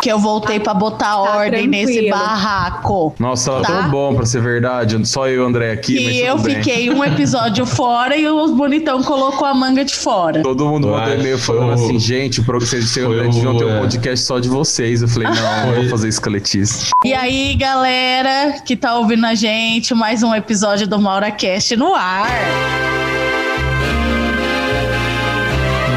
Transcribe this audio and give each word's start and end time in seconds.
que 0.00 0.10
eu 0.10 0.18
voltei 0.18 0.58
pra 0.58 0.72
botar 0.74 1.18
ordem 1.18 1.66
nesse 1.66 1.92
tranquilo. 1.92 2.16
barraco. 2.16 3.14
Nossa, 3.18 3.50
tava 3.52 3.62
Tá. 3.64 3.82
tão 3.82 3.90
bom 3.90 4.14
pra 4.14 4.24
ser 4.24 4.40
verdade. 4.40 5.06
Só 5.06 5.26
eu 5.28 5.34
e 5.34 5.38
o 5.40 5.46
André 5.46 5.72
aqui, 5.72 5.94
mas 6.04 6.14
E 6.16 6.18
tudo 6.20 6.26
eu 6.28 6.38
bem. 6.38 6.54
fiquei 6.56 6.90
um 6.90 7.04
episódio 7.04 7.66
fora 7.66 8.16
e 8.16 8.26
os 8.28 8.50
bonitão 8.52 9.02
colocou 9.02 9.46
a 9.46 9.52
manga 9.54 9.84
de 9.84 9.94
fora. 9.94 10.42
Todo 10.42 10.64
mundo 10.66 10.88
mandou 10.88 11.14
e-mail 11.14 11.38
falando 11.38 11.70
o- 11.70 11.72
assim, 11.74 11.98
gente, 11.98 12.40
o 12.40 12.44
vocês 12.44 12.96
o- 12.96 13.08
deviam 13.22 13.56
ter 13.58 13.64
um 13.64 13.76
é. 13.76 13.80
podcast 13.80 14.24
só 14.24 14.38
de 14.38 14.48
vocês. 14.48 15.02
Eu 15.02 15.08
falei, 15.08 15.28
não, 15.28 15.66
não 15.66 15.74
vou 15.82 15.88
fazer 15.90 16.08
escaletice. 16.08 16.90
E 17.04 17.12
aí, 17.14 17.54
galera 17.54 18.54
que 18.64 18.76
tá 18.76 18.96
ouvindo 18.96 19.26
a 19.26 19.34
gente, 19.34 19.94
mais 19.94 20.22
um 20.22 20.34
episódio 20.34 20.86
do 20.88 20.98
MauraCast 20.98 21.76
no 21.76 21.94
ar. 21.94 22.26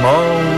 MauraCast. 0.02 0.53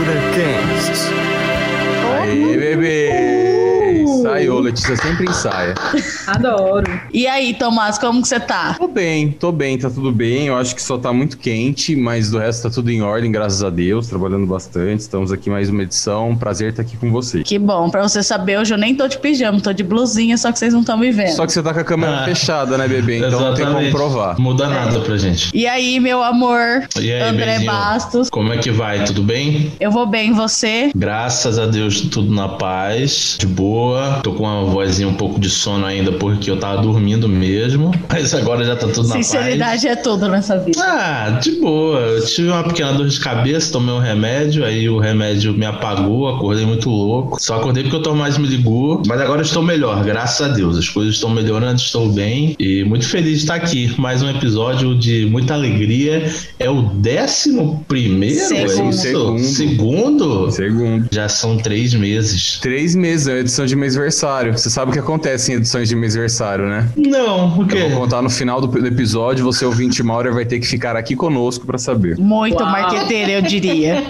Ensaiou, 4.36 4.60
Letícia 4.60 4.96
sempre 4.96 5.28
ensaia. 5.28 5.74
Adoro. 6.26 7.00
E 7.12 7.26
aí, 7.26 7.54
Tomás, 7.54 7.98
como 7.98 8.20
que 8.22 8.28
você 8.28 8.38
tá? 8.38 8.74
Tô 8.78 8.86
bem, 8.86 9.30
tô 9.32 9.50
bem, 9.50 9.78
tá 9.78 9.88
tudo 9.88 10.12
bem. 10.12 10.46
Eu 10.48 10.56
acho 10.56 10.74
que 10.74 10.82
só 10.82 10.98
tá 10.98 11.12
muito 11.12 11.38
quente, 11.38 11.96
mas 11.96 12.30
do 12.30 12.38
resto 12.38 12.64
tá 12.64 12.70
tudo 12.70 12.90
em 12.90 13.00
ordem, 13.02 13.30
graças 13.32 13.62
a 13.62 13.70
Deus, 13.70 14.06
trabalhando 14.08 14.46
bastante. 14.46 15.00
Estamos 15.00 15.32
aqui 15.32 15.48
mais 15.48 15.68
uma 15.70 15.82
edição. 15.82 16.36
Prazer 16.36 16.70
estar 16.70 16.82
aqui 16.82 16.96
com 16.96 17.10
vocês. 17.10 17.44
Que 17.46 17.58
bom, 17.58 17.88
pra 17.88 18.02
você 18.02 18.22
saber, 18.22 18.58
hoje 18.58 18.74
eu 18.74 18.78
nem 18.78 18.94
tô 18.94 19.08
de 19.08 19.18
pijama, 19.18 19.60
tô 19.60 19.72
de 19.72 19.82
blusinha, 19.82 20.36
só 20.36 20.52
que 20.52 20.58
vocês 20.58 20.72
não 20.72 20.80
estão 20.80 20.98
me 20.98 21.10
vendo. 21.10 21.34
Só 21.34 21.46
que 21.46 21.52
você 21.52 21.62
tá 21.62 21.72
com 21.72 21.80
a 21.80 21.84
câmera 21.84 22.20
Ah. 22.20 22.24
fechada, 22.24 22.76
né, 22.76 22.86
bebê? 22.86 23.18
Então 23.18 23.30
não 23.40 23.54
tem 23.54 23.64
como 23.64 23.78
Exatamente. 23.80 23.92
provar. 23.92 24.38
Muda 24.38 24.68
nada 24.68 25.00
pra 25.00 25.16
gente. 25.16 25.50
E 25.54 25.66
aí, 25.66 25.98
meu 26.00 26.22
amor, 26.22 26.86
E 27.00 27.10
aí, 27.12 27.22
André 27.22 27.52
Bezinho? 27.54 27.66
Bastos, 27.70 28.30
Como 28.30 28.52
é 28.52 28.58
que 28.58 28.70
vai? 28.70 29.04
Tudo 29.04 29.22
bem? 29.22 29.72
eu 29.80 29.90
vou 29.90 30.06
bem, 30.06 30.32
você? 30.32 30.90
Graças 30.94 31.58
a 31.58 31.66
Deus, 31.66 32.00
tudo 32.02 32.32
na 32.32 32.48
paz, 32.48 33.36
de 33.38 33.46
boa. 33.46 34.20
Tô 34.26 34.32
com 34.32 34.42
uma 34.42 34.64
vozinha 34.64 35.06
um 35.06 35.14
pouco 35.14 35.38
de 35.38 35.48
sono 35.48 35.86
ainda 35.86 36.10
porque 36.10 36.50
eu 36.50 36.58
tava 36.58 36.82
dormindo 36.82 37.28
mesmo. 37.28 37.92
Mas 38.08 38.34
agora 38.34 38.64
já 38.64 38.74
tá 38.74 38.88
tudo 38.88 39.06
na 39.06 39.14
paz. 39.14 39.26
Sinceridade 39.26 39.86
é 39.86 39.94
tudo 39.94 40.28
nessa 40.28 40.58
vida. 40.58 40.80
Ah, 40.82 41.38
de 41.40 41.52
boa. 41.52 42.00
Eu 42.00 42.26
tive 42.26 42.48
uma 42.48 42.64
pequena 42.64 42.92
dor 42.92 43.06
de 43.06 43.20
cabeça, 43.20 43.70
tomei 43.70 43.94
um 43.94 44.00
remédio, 44.00 44.64
aí 44.64 44.88
o 44.88 44.98
remédio 44.98 45.54
me 45.54 45.64
apagou, 45.64 46.28
acordei 46.28 46.66
muito 46.66 46.90
louco. 46.90 47.40
Só 47.40 47.54
acordei 47.54 47.84
porque 47.84 47.98
o 47.98 48.02
Tomás 48.02 48.36
me 48.36 48.48
ligou, 48.48 49.00
mas 49.06 49.20
agora 49.20 49.42
estou 49.42 49.62
melhor, 49.62 50.02
graças 50.02 50.44
a 50.44 50.52
Deus. 50.52 50.76
As 50.76 50.88
coisas 50.88 51.14
estão 51.14 51.30
melhorando, 51.30 51.80
estou 51.80 52.08
bem 52.08 52.56
e 52.58 52.82
muito 52.82 53.06
feliz 53.06 53.34
de 53.34 53.44
estar 53.44 53.54
aqui. 53.54 53.94
Mais 53.96 54.24
um 54.24 54.28
episódio 54.28 54.98
de 54.98 55.24
muita 55.26 55.54
alegria. 55.54 56.28
É 56.58 56.68
o 56.68 56.82
décimo 56.82 57.84
primeiro? 57.86 58.40
é 58.40 58.66
Segundo. 58.66 58.90
isso? 58.90 59.02
Segundo. 59.02 59.38
Segundo? 59.38 60.50
Segundo. 60.50 61.08
Já 61.12 61.28
são 61.28 61.56
três 61.58 61.94
meses. 61.94 62.58
Três 62.60 62.96
meses, 62.96 63.28
é 63.28 63.34
uma 63.34 63.40
edição 63.40 63.66
de 63.66 63.76
mêsversário. 64.16 64.56
Você 64.56 64.70
sabe 64.70 64.90
o 64.90 64.92
que 64.94 64.98
acontece 64.98 65.52
em 65.52 65.56
edições 65.56 65.88
de 65.88 65.94
mêsversário, 65.94 66.66
né? 66.66 66.88
Não, 66.96 67.60
o 67.60 67.66
quê? 67.66 67.78
Eu 67.78 67.90
vou 67.90 68.00
contar 68.00 68.22
no 68.22 68.30
final 68.30 68.60
do, 68.60 68.66
do 68.66 68.86
episódio. 68.86 69.44
Você, 69.44 69.64
ouvinte 69.64 70.02
Maura, 70.02 70.32
vai 70.32 70.46
ter 70.46 70.58
que 70.58 70.66
ficar 70.66 70.96
aqui 70.96 71.14
conosco 71.14 71.66
pra 71.66 71.76
saber. 71.76 72.16
Muito 72.18 72.62
Uau. 72.62 72.70
marqueteira, 72.70 73.32
eu 73.32 73.42
diria. 73.42 74.02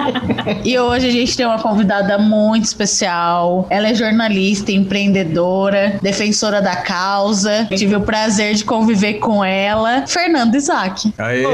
e 0.62 0.78
hoje 0.78 1.08
a 1.08 1.10
gente 1.10 1.36
tem 1.36 1.46
uma 1.46 1.58
convidada 1.58 2.18
muito 2.18 2.64
especial. 2.64 3.66
Ela 3.70 3.88
é 3.88 3.94
jornalista, 3.94 4.70
empreendedora, 4.70 5.98
defensora 6.02 6.60
da 6.60 6.76
causa. 6.76 7.66
Tive 7.74 7.96
o 7.96 8.00
prazer 8.00 8.54
de 8.54 8.64
conviver 8.64 9.14
com 9.14 9.42
ela, 9.42 10.04
Fernanda 10.06 10.56
Isaac. 10.56 11.12
Aê! 11.16 11.46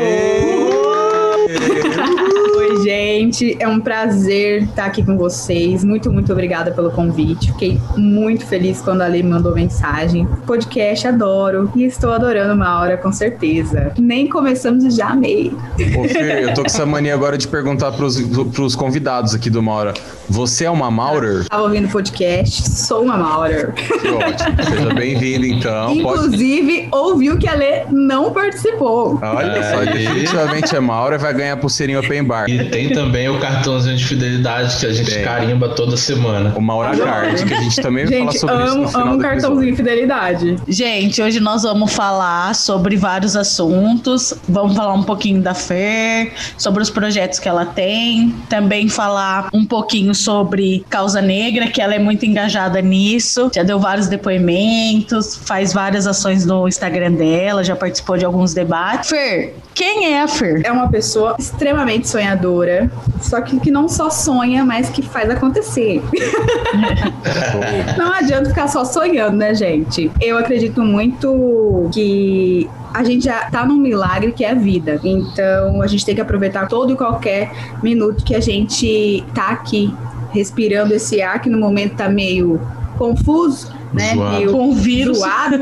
Oi, 2.57 2.83
gente. 2.85 3.12
É 3.61 3.69
um 3.69 3.79
prazer 3.79 4.65
estar 4.65 4.87
aqui 4.87 5.05
com 5.05 5.17
vocês. 5.17 5.85
Muito, 5.85 6.13
muito 6.13 6.33
obrigada 6.33 6.73
pelo 6.73 6.91
convite. 6.91 7.53
Fiquei 7.53 7.81
muito 7.97 8.45
feliz 8.45 8.81
quando 8.83 9.03
a 9.03 9.07
Lê 9.07 9.23
me 9.23 9.31
mandou 9.31 9.55
mensagem. 9.55 10.27
Podcast 10.47 11.07
adoro 11.07 11.71
e 11.77 11.85
estou 11.85 12.13
adorando 12.13 12.53
uma 12.53 12.81
hora 12.81 12.97
com 12.97 13.13
certeza. 13.13 13.93
Nem 13.97 14.29
começamos 14.29 14.85
e 14.85 14.91
já 14.91 15.11
amei. 15.11 15.53
Ô, 15.97 16.09
Fer, 16.09 16.43
eu 16.43 16.55
tô 16.55 16.63
com 16.63 16.67
essa 16.67 16.85
mania 16.85 17.15
agora 17.15 17.39
de 17.39 17.47
perguntar 17.47 17.93
pros, 17.93 18.21
pros 18.53 18.75
convidados 18.75 19.35
aqui 19.35 19.49
do 19.49 19.63
Maura. 19.63 19.95
Você 20.29 20.65
é 20.65 20.71
uma 20.71 20.91
Maurer? 20.91 21.47
Tava 21.49 21.63
ouvindo 21.63 21.89
podcast, 21.89 22.69
sou 22.71 23.03
uma 23.03 23.17
Maurer. 23.17 23.73
Que 23.73 24.09
ótimo. 24.09 24.65
Seja 24.65 24.95
bem-vindo, 24.95 25.47
então. 25.47 25.87
Pode... 25.87 26.01
Inclusive, 26.01 26.89
ouviu 26.91 27.39
que 27.39 27.49
a 27.49 27.55
Lê 27.55 27.85
não 27.91 28.33
participou. 28.33 29.19
Olha 29.23 29.63
só, 29.63 29.85
definitivamente 29.85 30.75
é 30.75 30.81
Maura 30.81 31.19
vai 31.19 31.33
ganhar 31.35 31.57
pulseirinha 31.57 32.01
open 32.01 32.25
bar. 32.25 32.49
E 32.49 32.69
tem 32.71 32.91
também 32.91 33.12
o 33.29 33.39
cartãozinho 33.39 33.97
de 33.97 34.05
fidelidade 34.05 34.77
que 34.79 34.87
a 34.87 34.93
gente 34.93 35.19
carimba 35.23 35.69
toda 35.71 35.97
semana. 35.97 36.53
O 36.57 36.61
Maura 36.61 36.97
Card, 36.97 37.45
que 37.45 37.55
a 37.55 37.61
gente 37.61 37.81
também 37.81 38.05
vai 38.05 38.19
falar 38.19 38.31
Gente, 38.31 38.41
sobre 38.41 38.65
isso 38.65 38.75
no 38.77 38.83
amo, 38.83 38.99
amo 38.99 39.19
cartãozinho 39.19 39.53
episódio. 39.53 39.71
de 39.71 39.77
fidelidade. 39.77 40.57
Gente, 40.69 41.23
hoje 41.23 41.41
nós 41.41 41.63
vamos 41.63 41.93
falar 41.93 42.55
sobre 42.55 42.97
vários 42.97 43.37
assuntos. 43.37 44.35
Vamos 44.49 44.77
falar 44.77 44.95
um 44.95 45.03
pouquinho 45.03 45.41
da 45.43 45.55
Fer, 45.55 46.33
sobre 46.57 46.83
os 46.83 46.91
projetos 46.91 47.39
que 47.39 47.49
ela 47.49 47.67
tem. 47.67 48.35
Também 48.49 48.89
falar 48.89 49.49
um 49.53 49.65
pouquinho 49.65 50.15
sobre 50.15 50.85
causa 50.89 51.21
negra, 51.21 51.69
que 51.69 51.81
ela 51.81 51.95
é 51.95 51.99
muito 51.99 52.25
engajada 52.25 52.81
nisso. 52.81 53.51
Já 53.55 53.63
deu 53.63 53.79
vários 53.79 54.09
depoimentos, 54.09 55.37
faz 55.37 55.73
várias 55.73 56.07
ações 56.07 56.45
no 56.45 56.67
Instagram 56.67 57.13
dela, 57.13 57.63
já 57.65 57.77
participou 57.77 58.17
de 58.17 58.25
alguns 58.25 58.55
debates. 58.55 59.11
Fer, 59.11 59.55
quem 59.75 60.13
é 60.13 60.23
a 60.23 60.29
Fer? 60.29 60.63
É 60.65 60.73
uma 60.73 60.89
pessoa 60.89 61.37
extremamente 61.39 62.09
sonhadora, 62.09 62.91
só 63.21 63.41
que, 63.41 63.59
que 63.61 63.71
não 63.71 63.89
só 63.89 64.11
sonha, 64.11 64.65
mas 64.65 64.91
que 64.91 65.03
faz 65.03 65.31
acontecer. 65.31 66.03
não 67.97 68.13
adianta 68.13 68.49
ficar 68.49 68.69
só 68.69 68.85
sonhando, 68.85 69.37
né, 69.37 69.55
gente? 69.55 70.11
Eu 70.21 70.37
acredito 70.39 70.83
muito 70.83 71.89
que 71.93 72.69
a 72.93 73.03
gente 73.05 73.25
já 73.25 73.51
tá 73.51 73.65
num 73.65 73.77
milagre 73.77 74.33
que 74.33 74.45
é 74.45 74.51
a 74.51 74.55
vida. 74.55 75.01
Então 75.03 75.81
a 75.81 75.87
gente 75.87 76.05
tem 76.05 76.15
que 76.15 76.21
aproveitar 76.21 76.67
todo 76.67 76.93
e 76.93 76.97
qualquer 76.97 77.51
minuto 77.83 78.25
que 78.25 78.35
a 78.35 78.41
gente 78.41 79.25
tá 79.35 79.49
aqui 79.49 79.95
respirando 80.31 80.95
esse 80.95 81.21
ar 81.23 81.41
que 81.41 81.49
no 81.49 81.59
momento 81.59 81.97
tá 81.97 82.09
meio 82.09 82.61
confuso, 82.99 83.73
né? 83.93 84.15
Zoado. 84.15 84.37
Meio 84.37 84.53
Com 84.53 84.75
vírus. 84.75 85.19
zoado, 85.19 85.59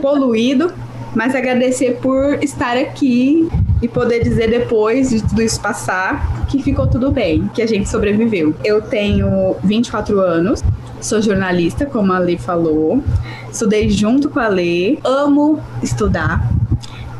poluído, 0.00 0.72
mas 1.14 1.34
agradecer 1.34 1.98
por 2.00 2.42
estar 2.42 2.76
aqui 2.76 3.48
e 3.80 3.88
poder 3.88 4.22
dizer 4.22 4.50
depois 4.50 5.10
de 5.10 5.22
tudo 5.22 5.42
isso 5.42 5.60
passar 5.60 6.46
que 6.46 6.62
ficou 6.62 6.86
tudo 6.86 7.10
bem, 7.10 7.48
que 7.54 7.62
a 7.62 7.66
gente 7.66 7.88
sobreviveu. 7.88 8.54
Eu 8.64 8.82
tenho 8.82 9.56
24 9.62 10.20
anos, 10.20 10.62
sou 11.00 11.22
jornalista, 11.22 11.86
como 11.86 12.12
a 12.12 12.18
Lê 12.18 12.36
falou, 12.36 13.02
estudei 13.50 13.88
junto 13.90 14.28
com 14.28 14.40
a 14.40 14.48
Lê, 14.48 14.98
amo 15.04 15.60
estudar, 15.82 16.50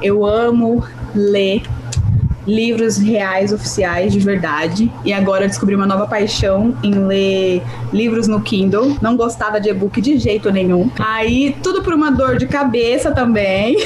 eu 0.03 0.25
amo 0.25 0.85
ler 1.15 1.63
livros 2.49 2.97
reais, 2.97 3.53
oficiais, 3.53 4.13
de 4.13 4.19
verdade. 4.19 4.91
E 5.05 5.13
agora 5.13 5.47
descobri 5.47 5.75
uma 5.75 5.87
nova 5.87 6.07
paixão 6.07 6.75
em 6.83 6.95
ler 6.95 7.63
livros 7.93 8.27
no 8.27 8.41
Kindle. 8.41 8.97
Não 9.03 9.17
gostava 9.17 9.61
de 9.61 9.69
e-book 9.69 10.01
de 10.01 10.19
jeito 10.19 10.51
nenhum. 10.51 10.91
Aí, 10.99 11.55
tudo 11.63 11.83
por 11.83 11.93
uma 11.93 12.11
dor 12.11 12.37
de 12.39 12.47
cabeça 12.47 13.13
também. 13.13 13.77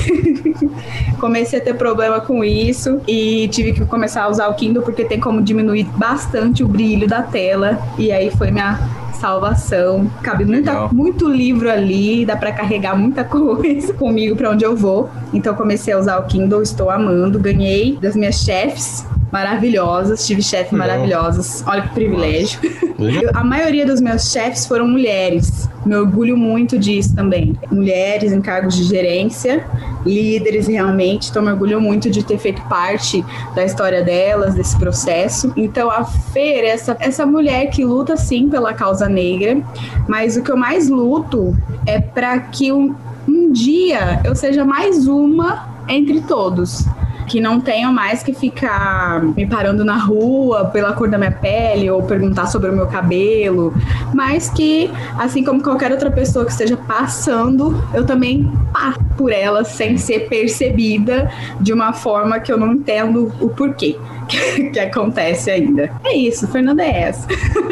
Comecei 1.18 1.58
a 1.58 1.62
ter 1.62 1.74
problema 1.74 2.20
com 2.20 2.44
isso 2.44 3.00
e 3.06 3.48
tive 3.48 3.72
que 3.72 3.84
começar 3.84 4.22
a 4.24 4.28
usar 4.28 4.48
o 4.48 4.54
Kindle 4.54 4.82
porque 4.82 5.04
tem 5.04 5.18
como 5.18 5.42
diminuir 5.42 5.84
bastante 5.96 6.62
o 6.62 6.68
brilho 6.68 7.08
da 7.08 7.22
tela. 7.22 7.78
E 7.98 8.12
aí 8.12 8.30
foi 8.30 8.50
minha 8.50 8.78
salvação. 9.12 10.10
Cabe 10.22 10.44
muita, 10.44 10.88
muito 10.88 11.28
livro 11.28 11.70
ali, 11.70 12.24
dá 12.26 12.36
pra 12.36 12.52
carregar 12.52 12.96
muita 12.96 13.22
coisa 13.24 13.92
comigo 13.94 14.36
pra 14.36 14.50
onde 14.50 14.64
eu 14.64 14.76
vou. 14.76 15.10
Então 15.32 15.54
comecei 15.54 15.94
a 15.94 15.98
usar 15.98 16.18
o 16.18 16.24
Kindle, 16.24 16.62
estou 16.62 16.90
amando. 16.90 17.38
Ganhei 17.38 17.98
das 18.00 18.16
minhas 18.16 18.36
chefes 18.36 19.06
maravilhosas, 19.32 20.26
tive 20.26 20.42
chefes 20.42 20.72
maravilhosas. 20.72 21.64
Olha 21.66 21.82
que 21.82 21.88
privilégio. 21.94 22.60
Eu- 22.98 23.30
a 23.34 23.42
maioria 23.42 23.86
dos 23.86 24.00
meus 24.00 24.30
chefes 24.30 24.66
foram 24.66 24.86
mulheres. 24.86 25.68
Me 25.86 25.96
orgulho 25.96 26.36
muito 26.36 26.78
disso 26.78 27.14
também. 27.16 27.58
Mulheres 27.70 28.30
em 28.32 28.40
cargos 28.40 28.76
de 28.76 28.84
gerência, 28.84 29.66
líderes 30.06 30.68
realmente. 30.68 31.30
Então, 31.30 31.42
me 31.42 31.50
orgulho 31.50 31.80
muito 31.80 32.10
de 32.10 32.22
ter 32.22 32.38
feito 32.38 32.60
parte 32.68 33.24
da 33.54 33.64
história 33.64 34.02
delas, 34.04 34.54
desse 34.54 34.76
processo. 34.78 35.52
Então, 35.56 35.90
a 35.90 36.04
Fer, 36.04 36.64
é 36.64 36.68
essa, 36.68 36.96
essa 37.00 37.24
mulher 37.26 37.66
que 37.70 37.84
luta 37.84 38.16
sim 38.16 38.48
pela 38.48 38.74
causa 38.74 39.08
negra, 39.08 39.60
mas 40.06 40.36
o 40.36 40.42
que 40.42 40.50
eu 40.52 40.56
mais 40.56 40.88
luto 40.88 41.56
é 41.86 41.98
para 42.00 42.38
que 42.38 42.70
um, 42.70 42.94
um 43.26 43.50
dia 43.50 44.20
eu 44.24 44.34
seja 44.36 44.64
mais 44.64 45.08
uma 45.08 45.68
entre 45.88 46.20
todos. 46.20 46.84
Que 47.26 47.40
não 47.40 47.60
tenho 47.60 47.92
mais 47.92 48.22
que 48.22 48.32
ficar 48.32 49.22
me 49.22 49.46
parando 49.46 49.84
na 49.84 49.96
rua 49.96 50.66
pela 50.66 50.92
cor 50.92 51.08
da 51.08 51.18
minha 51.18 51.32
pele 51.32 51.90
ou 51.90 52.02
perguntar 52.02 52.46
sobre 52.46 52.70
o 52.70 52.72
meu 52.72 52.86
cabelo, 52.86 53.74
mas 54.14 54.48
que, 54.50 54.90
assim 55.18 55.44
como 55.44 55.62
qualquer 55.62 55.90
outra 55.92 56.10
pessoa 56.10 56.44
que 56.44 56.50
esteja 56.50 56.76
passando, 56.76 57.82
eu 57.94 58.04
também 58.04 58.50
passo 58.72 59.00
por 59.16 59.32
ela 59.32 59.64
sem 59.64 59.96
ser 59.96 60.28
percebida 60.28 61.30
de 61.60 61.72
uma 61.72 61.92
forma 61.92 62.40
que 62.40 62.52
eu 62.52 62.56
não 62.56 62.72
entendo 62.72 63.32
o 63.40 63.48
porquê 63.48 63.96
que, 64.28 64.70
que 64.70 64.78
acontece 64.78 65.50
ainda. 65.50 65.90
É 66.04 66.16
isso, 66.16 66.46
Fernanda 66.48 66.82
é 66.82 67.02
essa. 67.02 67.28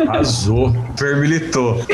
Arrasou, 0.06 0.74
vermilitou. 0.98 1.80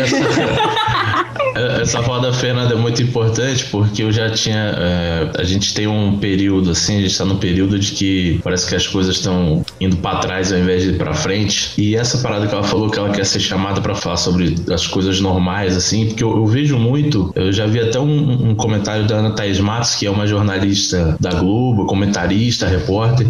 Essa 1.80 2.02
fala 2.02 2.20
da 2.20 2.32
Fernanda 2.34 2.74
é 2.74 2.76
muito 2.76 3.02
importante 3.02 3.64
porque 3.66 4.02
eu 4.02 4.12
já 4.12 4.28
tinha. 4.28 4.74
É, 4.76 5.30
a 5.38 5.44
gente 5.44 5.72
tem 5.72 5.86
um 5.86 6.18
período 6.18 6.70
assim, 6.70 6.98
a 6.98 7.00
gente 7.00 7.12
está 7.12 7.24
no 7.24 7.38
período 7.38 7.45
de 7.54 7.92
que 7.92 8.40
parece 8.42 8.68
que 8.68 8.74
as 8.74 8.86
coisas 8.86 9.16
estão 9.16 9.64
indo 9.80 9.96
para 9.96 10.18
trás 10.18 10.52
ao 10.52 10.58
invés 10.58 10.82
de 10.82 10.90
ir 10.90 10.98
para 10.98 11.12
frente. 11.14 11.72
E 11.78 11.96
essa 11.96 12.18
parada 12.18 12.46
que 12.46 12.54
ela 12.54 12.62
falou 12.62 12.90
que 12.90 12.98
ela 12.98 13.10
quer 13.10 13.24
ser 13.24 13.40
chamada 13.40 13.80
para 13.80 13.94
falar 13.94 14.16
sobre 14.16 14.54
as 14.72 14.86
coisas 14.86 15.20
normais, 15.20 15.76
assim, 15.76 16.06
porque 16.06 16.22
eu, 16.22 16.36
eu 16.36 16.46
vejo 16.46 16.78
muito. 16.78 17.32
Eu 17.34 17.52
já 17.52 17.66
vi 17.66 17.80
até 17.80 17.98
um, 17.98 18.50
um, 18.50 18.54
comentário 18.54 19.06
da 19.06 19.16
Ana 19.16 19.30
Thaís 19.30 19.60
Matos, 19.60 19.94
que 19.94 20.06
é 20.06 20.10
uma 20.10 20.26
jornalista 20.26 21.16
da 21.20 21.30
Globo, 21.30 21.86
comentarista, 21.86 22.66
repórter, 22.66 23.26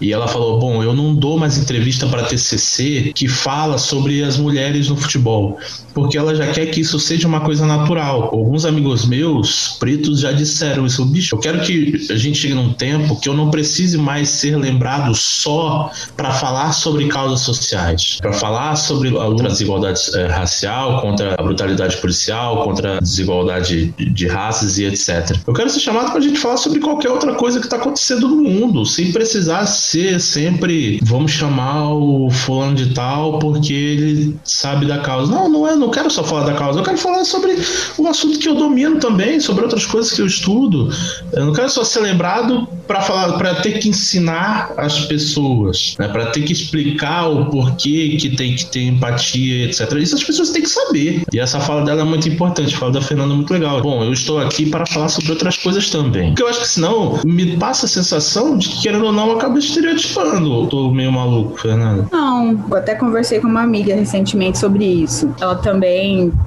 e 0.00 0.12
ela 0.12 0.28
falou: 0.28 0.58
Bom, 0.58 0.82
eu 0.82 0.94
não 0.94 1.14
dou 1.14 1.38
mais 1.38 1.58
entrevista 1.58 2.06
para 2.06 2.24
TCC 2.24 3.12
que 3.14 3.28
fala 3.28 3.78
sobre 3.78 4.22
as 4.22 4.36
mulheres 4.36 4.88
no 4.88 4.96
futebol 4.96 5.58
porque 5.98 6.16
ela 6.16 6.32
já 6.32 6.46
quer 6.52 6.66
que 6.66 6.80
isso 6.80 6.98
seja 7.00 7.26
uma 7.26 7.40
coisa 7.40 7.66
natural. 7.66 8.30
Alguns 8.32 8.64
amigos 8.64 9.04
meus, 9.04 9.76
pretos, 9.80 10.20
já 10.20 10.30
disseram 10.30 10.86
isso. 10.86 11.04
Bicho, 11.04 11.34
eu 11.34 11.40
quero 11.40 11.60
que 11.60 12.06
a 12.10 12.16
gente 12.16 12.38
chegue 12.38 12.54
num 12.54 12.72
tempo 12.72 13.18
que 13.20 13.28
eu 13.28 13.34
não 13.34 13.50
precise 13.50 13.98
mais 13.98 14.28
ser 14.28 14.56
lembrado 14.56 15.12
só 15.14 15.90
para 16.16 16.30
falar 16.32 16.72
sobre 16.72 17.08
causas 17.08 17.40
sociais, 17.40 18.18
para 18.20 18.32
falar 18.32 18.76
sobre 18.76 19.08
a 19.08 19.24
luta 19.24 19.48
desigualdade 19.48 20.00
é, 20.14 20.26
racial, 20.26 21.00
contra 21.00 21.34
a 21.36 21.42
brutalidade 21.42 21.96
policial, 21.96 22.62
contra 22.62 22.98
a 22.98 23.00
desigualdade 23.00 23.92
de, 23.98 24.10
de 24.10 24.26
raças 24.28 24.78
e 24.78 24.84
etc. 24.84 25.36
Eu 25.46 25.52
quero 25.52 25.68
ser 25.68 25.80
chamado 25.80 26.10
para 26.10 26.18
a 26.18 26.22
gente 26.22 26.38
falar 26.38 26.58
sobre 26.58 26.78
qualquer 26.78 27.10
outra 27.10 27.34
coisa 27.34 27.58
que 27.58 27.66
está 27.66 27.76
acontecendo 27.76 28.28
no 28.28 28.36
mundo, 28.36 28.86
sem 28.86 29.10
precisar 29.10 29.66
ser 29.66 30.20
sempre 30.20 31.00
vamos 31.02 31.32
chamar 31.32 31.92
o 31.92 32.30
fulano 32.30 32.76
de 32.76 32.94
tal 32.94 33.38
porque 33.38 33.72
ele 33.72 34.38
sabe 34.44 34.86
da 34.86 34.98
causa. 34.98 35.32
Não, 35.32 35.48
não 35.48 35.66
é, 35.66 35.74
não 35.88 35.90
quero 35.90 36.10
só 36.10 36.22
falar 36.22 36.44
da 36.44 36.52
causa, 36.52 36.78
eu 36.78 36.84
quero 36.84 36.98
falar 36.98 37.24
sobre 37.24 37.56
o 37.96 38.06
assunto 38.06 38.38
que 38.38 38.48
eu 38.48 38.54
domino 38.54 39.00
também, 39.00 39.40
sobre 39.40 39.64
outras 39.64 39.86
coisas 39.86 40.12
que 40.12 40.20
eu 40.20 40.26
estudo. 40.26 40.90
Eu 41.32 41.46
não 41.46 41.52
quero 41.52 41.70
só 41.70 41.82
ser 41.82 42.00
lembrado 42.00 42.68
para 42.86 43.00
falar, 43.00 43.36
para 43.38 43.54
ter 43.56 43.78
que 43.78 43.88
ensinar 43.88 44.72
as 44.76 45.06
pessoas, 45.06 45.94
né? 45.98 46.08
para 46.08 46.26
ter 46.26 46.42
que 46.42 46.52
explicar 46.52 47.26
o 47.28 47.46
porquê 47.46 48.16
que 48.18 48.36
tem 48.36 48.54
que 48.54 48.66
ter 48.66 48.82
empatia, 48.82 49.66
etc. 49.66 49.92
Isso 49.94 50.14
as 50.14 50.24
pessoas 50.24 50.50
têm 50.50 50.62
que 50.62 50.70
saber. 50.70 51.22
E 51.32 51.38
essa 51.38 51.58
fala 51.60 51.84
dela 51.84 52.02
é 52.02 52.04
muito 52.04 52.28
importante, 52.28 52.74
a 52.74 52.78
fala 52.78 52.92
da 52.92 53.00
Fernanda 53.00 53.32
é 53.32 53.36
muito 53.36 53.52
legal. 53.52 53.80
Bom, 53.80 54.04
eu 54.04 54.12
estou 54.12 54.38
aqui 54.40 54.66
para 54.66 54.86
falar 54.86 55.08
sobre 55.08 55.32
outras 55.32 55.56
coisas 55.56 55.88
também. 55.90 56.28
Porque 56.28 56.42
eu 56.42 56.48
acho 56.48 56.60
que 56.60 56.68
senão 56.68 57.20
me 57.24 57.56
passa 57.56 57.86
a 57.86 57.88
sensação 57.88 58.56
de 58.58 58.68
que, 58.68 58.82
querendo 58.82 59.06
ou 59.06 59.12
não, 59.12 59.28
eu 59.28 59.36
acabo 59.36 59.58
estereotipando. 59.58 60.62
Eu 60.62 60.66
tô 60.66 60.90
meio 60.90 61.12
maluco, 61.12 61.58
Fernanda. 61.58 62.08
Não, 62.10 62.64
eu 62.70 62.76
até 62.76 62.94
conversei 62.94 63.40
com 63.40 63.48
uma 63.48 63.62
amiga 63.62 63.94
recentemente 63.94 64.58
sobre 64.58 64.84
isso. 64.84 65.32
Ela 65.40 65.56
também 65.56 65.77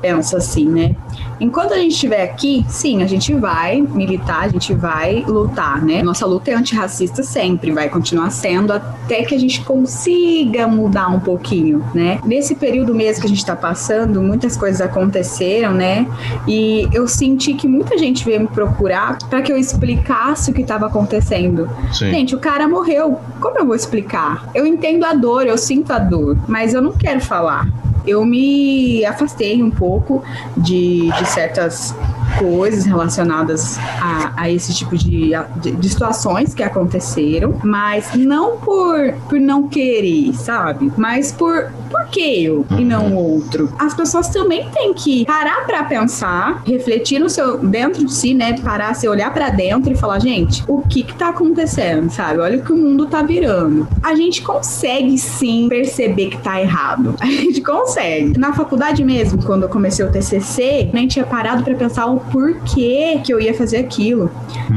pensa 0.01 0.37
assim, 0.37 0.65
né? 0.65 0.95
Enquanto 1.41 1.73
a 1.73 1.77
gente 1.77 1.93
estiver 1.93 2.21
aqui, 2.21 2.63
sim, 2.69 3.01
a 3.01 3.07
gente 3.07 3.33
vai 3.33 3.81
militar, 3.81 4.43
a 4.43 4.47
gente 4.47 4.75
vai 4.75 5.25
lutar, 5.27 5.83
né? 5.83 6.03
Nossa 6.03 6.23
luta 6.23 6.51
é 6.51 6.53
antirracista 6.53 7.23
sempre, 7.23 7.71
vai 7.71 7.89
continuar 7.89 8.29
sendo 8.29 8.71
até 8.71 9.23
que 9.23 9.33
a 9.33 9.39
gente 9.39 9.63
consiga 9.63 10.67
mudar 10.67 11.07
um 11.07 11.19
pouquinho, 11.19 11.83
né? 11.95 12.19
Nesse 12.23 12.53
período 12.53 12.93
mesmo 12.93 13.21
que 13.21 13.25
a 13.25 13.29
gente 13.29 13.43
tá 13.43 13.55
passando, 13.55 14.21
muitas 14.21 14.55
coisas 14.55 14.81
aconteceram, 14.81 15.73
né? 15.73 16.05
E 16.47 16.87
eu 16.93 17.07
senti 17.07 17.55
que 17.55 17.67
muita 17.67 17.97
gente 17.97 18.23
veio 18.23 18.41
me 18.41 18.47
procurar 18.47 19.17
para 19.27 19.41
que 19.41 19.51
eu 19.51 19.57
explicasse 19.57 20.51
o 20.51 20.53
que 20.53 20.61
estava 20.61 20.85
acontecendo. 20.85 21.67
Sim. 21.91 22.11
Gente, 22.11 22.35
o 22.35 22.39
cara 22.39 22.67
morreu. 22.67 23.19
Como 23.39 23.57
eu 23.57 23.65
vou 23.65 23.75
explicar? 23.75 24.47
Eu 24.53 24.67
entendo 24.67 25.05
a 25.05 25.13
dor, 25.13 25.47
eu 25.47 25.57
sinto 25.57 25.91
a 25.91 25.97
dor, 25.97 26.37
mas 26.47 26.75
eu 26.75 26.83
não 26.83 26.91
quero 26.91 27.19
falar 27.19 27.67
eu 28.05 28.25
me 28.25 29.05
afastei 29.05 29.61
um 29.61 29.69
pouco 29.69 30.23
de, 30.57 31.11
de 31.11 31.25
certas 31.27 31.95
coisas 32.37 32.85
relacionadas 32.85 33.77
a, 34.01 34.33
a 34.35 34.49
esse 34.49 34.73
tipo 34.73 34.97
de, 34.97 35.31
de, 35.57 35.71
de, 35.71 35.89
situações 35.89 36.53
que 36.53 36.63
aconteceram, 36.63 37.59
mas 37.63 38.13
não 38.15 38.57
por, 38.57 39.13
por 39.29 39.39
não 39.39 39.67
querer, 39.67 40.33
sabe? 40.33 40.91
Mas 40.97 41.31
por 41.31 41.69
por 41.91 42.05
que 42.07 42.43
eu 42.45 42.65
e 42.77 42.85
não 42.85 43.13
o 43.13 43.33
outro? 43.33 43.71
As 43.77 43.93
pessoas 43.93 44.29
também 44.29 44.69
têm 44.69 44.93
que 44.93 45.25
parar 45.25 45.65
para 45.65 45.83
pensar, 45.83 46.63
refletir 46.65 47.19
no 47.19 47.29
seu 47.29 47.57
dentro 47.57 48.05
de 48.05 48.13
si, 48.13 48.33
né? 48.33 48.57
Parar, 48.61 48.95
se 48.95 49.07
olhar 49.07 49.33
para 49.33 49.49
dentro 49.49 49.91
e 49.91 49.95
falar, 49.95 50.19
gente, 50.19 50.63
o 50.67 50.81
que 50.81 51.03
que 51.03 51.13
tá 51.13 51.29
acontecendo, 51.29 52.09
sabe? 52.09 52.39
Olha 52.39 52.57
o 52.57 52.63
que 52.63 52.71
o 52.71 52.77
mundo 52.77 53.07
tá 53.07 53.21
virando. 53.21 53.87
A 54.01 54.15
gente 54.15 54.41
consegue 54.41 55.17
sim 55.17 55.67
perceber 55.67 56.29
que 56.29 56.37
tá 56.37 56.61
errado. 56.61 57.15
A 57.19 57.25
gente 57.25 57.61
consegue. 57.61 58.37
Na 58.37 58.53
faculdade 58.53 59.03
mesmo, 59.03 59.43
quando 59.43 59.63
eu 59.63 59.69
comecei 59.69 60.05
o 60.05 60.11
TCC, 60.11 60.89
nem 60.93 61.07
tinha 61.07 61.25
parado 61.25 61.63
para 61.63 61.75
pensar 61.75 62.05
o 62.05 62.20
porquê 62.31 63.19
que 63.23 63.33
eu 63.33 63.39
ia 63.39 63.53
fazer 63.53 63.77
aquilo. 63.77 64.29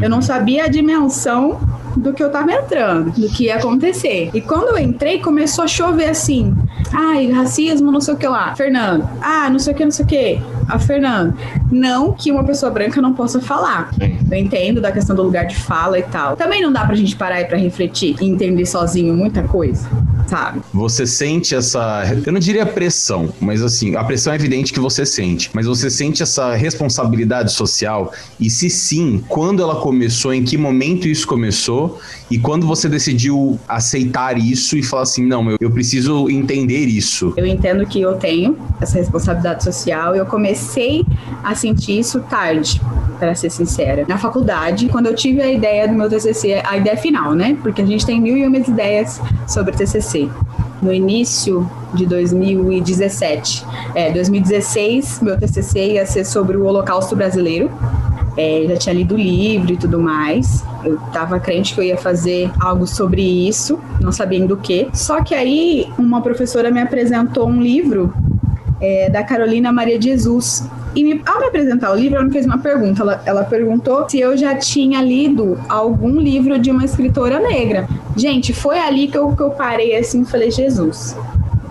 Eu 0.02 0.08
não 0.08 0.23
sabia 0.23 0.64
a 0.64 0.69
dimensão 0.69 1.58
do 1.96 2.12
que 2.12 2.23
eu 2.23 2.31
tava 2.31 2.52
entrando, 2.52 3.12
do 3.12 3.29
que 3.29 3.44
ia 3.44 3.56
acontecer. 3.56 4.31
E 4.35 4.41
quando 4.41 4.69
eu 4.69 4.79
entrei, 4.79 5.20
começou 5.20 5.64
a 5.64 5.69
chover 5.69 6.08
assim. 6.08 6.55
Ai, 6.93 7.31
racismo, 7.31 7.91
não 7.91 8.00
sei 8.00 8.14
o 8.14 8.17
que 8.17 8.26
lá. 8.26 8.55
Fernando. 8.55 9.08
Ah, 9.20 9.49
não 9.50 9.58
sei 9.58 9.73
o 9.73 9.76
que, 9.76 9.85
não 9.85 9.93
sei 9.93 10.05
o 10.05 10.08
que. 10.08 10.43
A 10.69 10.79
Fernando. 10.79 11.37
Não 11.70 12.12
que 12.12 12.31
uma 12.31 12.44
pessoa 12.44 12.70
branca 12.70 13.00
não 13.00 13.12
possa 13.12 13.41
falar. 13.41 13.90
Eu 14.00 14.38
entendo 14.38 14.81
da 14.81 14.90
questão 14.90 15.14
do 15.14 15.23
lugar 15.23 15.47
de 15.47 15.56
fala 15.56 15.99
e 15.99 16.02
tal. 16.02 16.37
Também 16.37 16.62
não 16.62 16.73
dá 16.73 16.85
pra 16.85 16.94
gente 16.94 17.14
parar 17.17 17.40
e 17.40 17.44
pra 17.44 17.56
refletir 17.56 18.17
e 18.20 18.26
entender 18.26 18.67
sozinho 18.67 19.14
muita 19.14 19.43
coisa 19.43 19.88
sabe? 20.26 20.61
Você 20.73 21.06
sente 21.06 21.55
essa, 21.55 22.03
eu 22.25 22.32
não 22.32 22.41
diria 22.41 22.67
pressão, 22.67 23.32
mas 23.41 23.62
assim, 23.62 23.97
a 23.97 24.05
pressão 24.05 24.32
é 24.32 24.37
evidente 24.37 24.73
que 24.73 24.81
você 24.81 25.05
sente, 25.05 25.50
mas 25.53 25.67
você 25.67 25.91
sente 25.91 26.23
essa 26.23 26.55
responsabilidade 26.55 27.53
social 27.53 28.12
e 28.38 28.50
se 28.50 28.71
sim, 28.71 29.23
quando 29.29 29.62
ela 29.62 29.76
começou, 29.76 30.32
em 30.32 30.44
que 30.44 30.56
momento 30.56 31.06
isso 31.06 31.26
começou 31.26 32.00
e 32.31 32.38
quando 32.38 32.67
você 32.67 32.88
decidiu 32.88 33.59
aceitar 33.69 34.38
isso 34.38 34.76
e 34.76 34.82
falar 34.82 35.03
assim, 35.03 35.25
não, 35.26 35.50
eu, 35.50 35.56
eu 35.61 35.71
preciso 35.71 36.29
entender 36.29 36.87
isso. 36.87 37.32
Eu 37.37 37.47
entendo 37.47 37.87
que 37.87 38.00
eu 38.00 38.15
tenho 38.15 38.56
essa 38.81 38.99
responsabilidade 38.99 39.62
social 39.62 40.15
e 40.15 40.19
eu 40.19 40.26
comecei 40.26 41.05
a 41.43 41.55
sentir 41.55 41.99
isso 41.99 42.21
tarde, 42.21 42.81
para 43.19 43.35
ser 43.35 43.50
sincera. 43.50 44.05
Na 44.09 44.19
faculdade, 44.19 44.88
quando 44.88 45.06
eu 45.06 45.15
tive 45.15 45.41
a 45.41 45.50
ideia 45.50 45.87
do 45.87 45.94
meu 45.94 46.09
TCC, 46.09 46.62
a 46.65 46.76
ideia 46.76 46.97
final, 46.97 47.35
né? 47.35 47.56
Porque 47.62 47.82
a 47.82 47.87
gente 47.87 48.05
tem 48.05 48.21
mil 48.21 48.37
e 48.37 48.47
uma 48.47 48.55
ideias 48.59 49.21
sobre 49.47 49.73
TCC. 49.73 50.13
No 50.82 50.93
início 50.93 51.69
de 51.94 52.06
2017. 52.06 53.64
É, 53.94 54.12
2016, 54.12 55.20
meu 55.22 55.38
TCC 55.38 55.93
ia 55.93 56.06
ser 56.06 56.25
sobre 56.25 56.56
o 56.56 56.64
Holocausto 56.64 57.16
Brasileiro. 57.16 57.71
É, 58.37 58.64
já 58.68 58.76
tinha 58.76 58.94
lido 58.94 59.14
o 59.14 59.18
livro 59.18 59.73
e 59.73 59.76
tudo 59.76 60.00
mais. 60.00 60.64
Eu 60.85 60.97
estava 60.97 61.38
crente 61.38 61.75
que 61.75 61.80
eu 61.80 61.85
ia 61.85 61.97
fazer 61.97 62.50
algo 62.61 62.87
sobre 62.87 63.23
isso, 63.23 63.78
não 64.00 64.11
sabendo 64.11 64.54
o 64.54 64.56
que. 64.56 64.88
Só 64.92 65.23
que 65.23 65.35
aí 65.35 65.88
uma 65.97 66.21
professora 66.21 66.71
me 66.71 66.80
apresentou 66.80 67.49
um 67.49 67.62
livro 67.62 68.12
é, 68.80 69.09
da 69.09 69.23
Carolina 69.23 69.73
Maria 69.73 69.99
de 69.99 70.11
Jesus. 70.11 70.68
E 70.94 71.02
me, 71.02 71.22
ao 71.26 71.40
me 71.40 71.46
apresentar 71.46 71.92
o 71.92 71.96
livro, 71.96 72.16
ela 72.16 72.24
me 72.24 72.32
fez 72.32 72.46
uma 72.46 72.58
pergunta. 72.58 73.02
Ela, 73.02 73.22
ela 73.26 73.44
perguntou 73.44 74.08
se 74.08 74.20
eu 74.20 74.36
já 74.36 74.54
tinha 74.54 75.02
lido 75.02 75.58
algum 75.68 76.18
livro 76.20 76.58
de 76.58 76.70
uma 76.70 76.84
escritora 76.84 77.40
negra. 77.40 77.88
Gente, 78.16 78.52
foi 78.52 78.78
ali 78.78 79.08
que 79.08 79.18
eu, 79.18 79.34
que 79.34 79.42
eu 79.42 79.50
parei 79.50 79.96
assim 79.96 80.22
e 80.22 80.24
falei: 80.24 80.50
Jesus, 80.50 81.16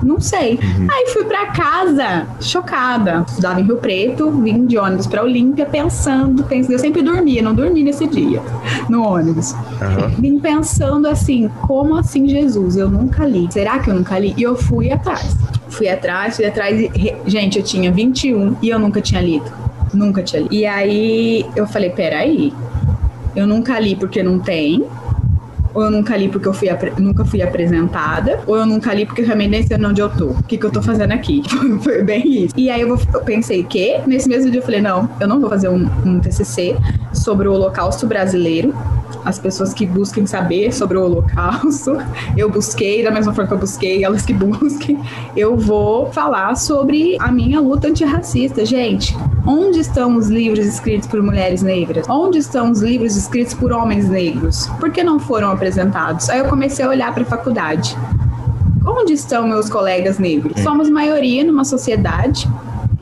não 0.03 0.19
sei. 0.19 0.59
Uhum. 0.61 0.87
Aí 0.91 1.07
fui 1.07 1.23
para 1.23 1.47
casa, 1.47 2.27
chocada. 2.41 3.23
Estudava 3.27 3.61
em 3.61 3.63
Rio 3.63 3.77
Preto, 3.77 4.29
vim 4.31 4.65
de 4.65 4.77
ônibus 4.77 5.07
para 5.07 5.23
Olímpia, 5.23 5.65
pensando, 5.65 6.43
pensando. 6.43 6.73
Eu 6.73 6.79
sempre 6.79 7.01
dormia, 7.01 7.41
não 7.41 7.55
dormi 7.55 7.83
nesse 7.83 8.05
dia 8.05 8.41
no 8.89 9.03
ônibus. 9.03 9.53
Uhum. 9.53 10.09
Vim 10.19 10.39
pensando 10.39 11.07
assim: 11.07 11.49
como 11.61 11.95
assim 11.95 12.27
Jesus? 12.27 12.75
Eu 12.75 12.89
nunca 12.89 13.25
li. 13.25 13.47
Será 13.51 13.79
que 13.79 13.89
eu 13.89 13.95
nunca 13.95 14.19
li? 14.19 14.33
E 14.37 14.43
eu 14.43 14.55
fui 14.55 14.91
atrás. 14.91 15.35
Fui 15.73 15.89
atrás, 15.89 16.35
fui 16.35 16.45
atrás. 16.45 16.79
E, 16.79 17.15
gente, 17.25 17.57
eu 17.57 17.63
tinha 17.63 17.91
21 17.91 18.57
e 18.61 18.69
eu 18.69 18.79
nunca 18.79 19.01
tinha 19.01 19.21
lido. 19.21 19.51
Nunca 19.93 20.23
tinha 20.23 20.41
lido. 20.41 20.53
E 20.53 20.65
aí 20.65 21.45
eu 21.55 21.67
falei: 21.67 21.89
peraí. 21.89 22.53
Eu 23.35 23.47
nunca 23.47 23.79
li 23.79 23.95
porque 23.95 24.21
não 24.21 24.37
tem 24.37 24.85
ou 25.73 25.83
eu 25.83 25.91
nunca 25.91 26.15
li 26.15 26.29
porque 26.29 26.47
eu 26.47 26.53
fui 26.53 26.69
nunca 26.99 27.25
fui 27.25 27.41
apresentada, 27.41 28.39
ou 28.45 28.57
eu 28.57 28.65
nunca 28.65 28.93
li 28.93 29.05
porque 29.05 29.21
eu 29.21 29.25
realmente 29.25 29.49
nem 29.49 29.63
sei 29.63 29.77
onde 29.83 30.01
eu 30.01 30.09
tô. 30.09 30.27
O 30.27 30.43
que, 30.43 30.57
que 30.57 30.65
eu 30.65 30.71
tô 30.71 30.81
fazendo 30.81 31.11
aqui? 31.11 31.41
Foi 31.81 32.03
bem 32.03 32.43
isso. 32.43 32.53
E 32.55 32.69
aí 32.69 32.81
eu, 32.81 32.95
vou, 32.95 32.99
eu, 33.13 33.21
pensei 33.21 33.63
que, 33.63 33.99
nesse 34.05 34.29
mesmo 34.29 34.51
dia 34.51 34.59
eu 34.59 34.63
falei, 34.63 34.81
não, 34.81 35.09
eu 35.19 35.27
não 35.27 35.39
vou 35.39 35.49
fazer 35.49 35.69
um, 35.69 35.89
um 36.05 36.19
TCC 36.19 36.77
sobre 37.13 37.47
o 37.47 37.53
Holocausto 37.53 38.07
brasileiro, 38.07 38.73
as 39.23 39.39
pessoas 39.39 39.73
que 39.73 39.85
busquem 39.85 40.25
saber 40.25 40.73
sobre 40.73 40.97
o 40.97 41.03
Holocausto. 41.03 41.97
Eu 42.35 42.49
busquei, 42.49 43.03
da 43.03 43.11
mesma 43.11 43.33
forma 43.33 43.47
que 43.47 43.53
eu 43.53 43.59
busquei, 43.59 44.03
elas 44.03 44.25
que 44.25 44.33
busquem. 44.33 44.99
Eu 45.35 45.55
vou 45.55 46.11
falar 46.11 46.55
sobre 46.55 47.15
a 47.19 47.31
minha 47.31 47.59
luta 47.59 47.87
antirracista. 47.87 48.65
Gente, 48.65 49.15
onde 49.45 49.79
estão 49.79 50.15
os 50.15 50.27
livros 50.27 50.65
escritos 50.65 51.07
por 51.07 51.21
mulheres 51.21 51.61
negras? 51.61 52.07
Onde 52.09 52.39
estão 52.39 52.71
os 52.71 52.81
livros 52.81 53.15
escritos 53.15 53.53
por 53.53 53.71
homens 53.71 54.09
negros? 54.09 54.67
Por 54.79 54.91
que 54.91 55.03
não 55.03 55.19
foram 55.19 55.51
apresentados? 55.51 56.29
Aí 56.29 56.39
eu 56.39 56.45
comecei 56.45 56.83
a 56.83 56.89
olhar 56.89 57.13
para 57.13 57.23
a 57.23 57.27
faculdade. 57.27 57.97
Onde 58.85 59.13
estão 59.13 59.47
meus 59.47 59.69
colegas 59.69 60.19
negros? 60.19 60.59
Somos 60.61 60.89
maioria 60.89 61.43
numa 61.43 61.63
sociedade 61.63 62.49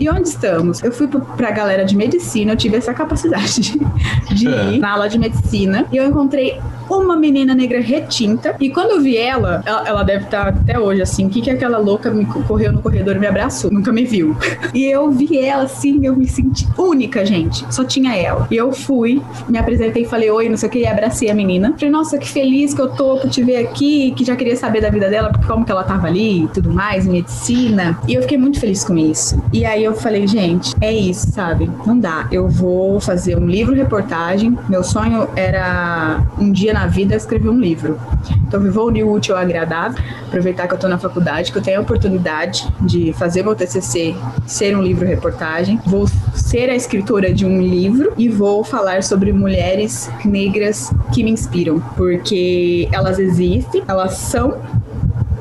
e 0.02 0.10
onde 0.10 0.28
estamos? 0.28 0.82
Eu 0.82 0.92
fui 0.92 1.08
para 1.08 1.48
a 1.48 1.52
galera 1.52 1.86
de 1.86 1.96
medicina, 1.96 2.54
eu 2.54 2.58
tive 2.58 2.76
essa 2.76 2.92
capacidade 2.92 3.62
de, 3.62 3.80
de 4.34 4.48
é. 4.48 4.74
ir 4.74 4.80
na 4.80 4.94
aula 4.94 5.08
de 5.08 5.20
medicina 5.20 5.86
e 5.92 5.98
eu 5.98 6.06
encontrei 6.06 6.60
uma 7.00 7.16
menina 7.16 7.54
negra 7.56 7.80
retinta. 7.80 8.56
E 8.60 8.70
quando 8.70 8.92
eu 8.92 9.02
vi 9.02 9.18
ela, 9.18 9.64
ela, 9.66 9.88
ela 9.88 10.04
deve 10.04 10.26
estar 10.26 10.50
até 10.50 10.80
hoje 10.80 11.02
assim: 11.02 11.26
o 11.26 11.30
que, 11.30 11.42
que 11.42 11.50
aquela 11.50 11.78
louca 11.78 12.12
me 12.12 12.26
correu 12.26 12.72
no 12.72 12.82
corredor 12.82 13.16
e 13.16 13.20
me 13.20 13.28
abraçou? 13.28 13.72
Nunca 13.72 13.92
me 13.92 14.06
viu. 14.06 14.36
E 14.74 14.86
eu 14.86 15.12
vi 15.12 15.38
ela 15.38 15.64
assim, 15.64 16.06
eu 16.06 16.16
me 16.16 16.28
senti 16.28 16.68
única, 16.78 17.26
gente. 17.26 17.66
Só 17.74 17.84
tinha 17.84 18.16
ela. 18.16 18.48
E 18.50 18.56
eu 18.56 18.72
fui, 18.72 19.22
me 19.50 19.58
apresentei 19.58 20.06
falei: 20.06 20.30
oi, 20.30 20.50
não 20.50 20.58
sei 20.58 20.70
o 20.70 20.72
que, 20.72 20.80
e 20.80 20.88
abracei 20.88 21.30
a 21.30 21.34
menina. 21.34 21.74
Falei: 21.74 21.90
nossa, 21.90 22.18
que 22.18 22.28
feliz 22.28 22.74
que 22.74 22.82
eu 22.82 22.90
tô 22.90 23.18
por 23.18 23.30
te 23.30 23.44
ver 23.44 23.58
aqui, 23.58 24.12
que 24.12 24.24
já 24.24 24.36
queria 24.36 24.56
saber 24.56 24.82
da 24.82 24.90
vida 24.90 25.10
dela, 25.10 25.30
porque 25.30 25.48
como 25.48 25.66
que 25.66 25.72
ela 25.72 25.84
tava 25.84 26.08
ali 26.08 26.44
e 26.44 26.48
tudo 26.48 26.72
mais, 26.72 27.08
medicina. 27.08 27.98
E 28.08 28.14
eu 28.14 28.22
fiquei 28.22 28.38
muito 28.38 28.60
feliz 28.60 28.84
com 28.84 28.98
isso. 28.98 29.42
E 29.52 29.66
aí 29.66 29.84
eu 29.84 29.94
falei: 29.94 30.28
gente, 30.28 30.74
é 30.82 30.92
isso, 30.92 31.32
sabe? 31.32 31.70
Não 31.86 31.98
dá. 31.98 32.28
Eu 32.32 32.48
vou 32.48 33.00
fazer 33.00 33.38
um 33.38 33.48
livro 33.48 33.74
reportagem. 33.74 34.58
Meu 34.70 34.84
sonho 34.84 35.28
era 35.36 36.22
um 36.38 36.52
dia 36.52 36.74
na 36.74 36.81
na 36.82 36.88
vida 36.88 37.16
escrever 37.16 37.48
um 37.48 37.60
livro. 37.60 38.00
Então, 38.48 38.60
vou 38.72 38.88
unir 38.88 39.04
o 39.04 39.14
útil 39.14 39.36
ao 39.36 39.42
agradável, 39.42 40.02
aproveitar 40.26 40.68
que 40.68 40.74
eu 40.74 40.76
estou 40.76 40.90
na 40.90 40.98
faculdade, 40.98 41.52
que 41.52 41.58
eu 41.58 41.62
tenho 41.62 41.78
a 41.78 41.82
oportunidade 41.82 42.68
de 42.82 43.14
fazer 43.14 43.44
meu 43.44 43.56
TCC 43.56 44.16
ser 44.48 44.76
um 44.76 44.82
livro 44.82 45.06
reportagem. 45.06 45.80
Vou 45.86 46.08
ser 46.34 46.72
a 46.72 46.76
escritora 46.76 47.32
de 47.32 47.46
um 47.46 47.62
livro 47.62 48.14
e 48.18 48.28
vou 48.28 48.64
falar 48.64 49.04
sobre 49.04 49.32
mulheres 49.32 50.10
negras 50.26 50.92
que 51.14 51.24
me 51.24 51.30
inspiram, 51.30 51.80
porque 51.96 52.90
elas 52.92 53.20
existem, 53.20 53.84
elas 53.88 54.14
são 54.14 54.58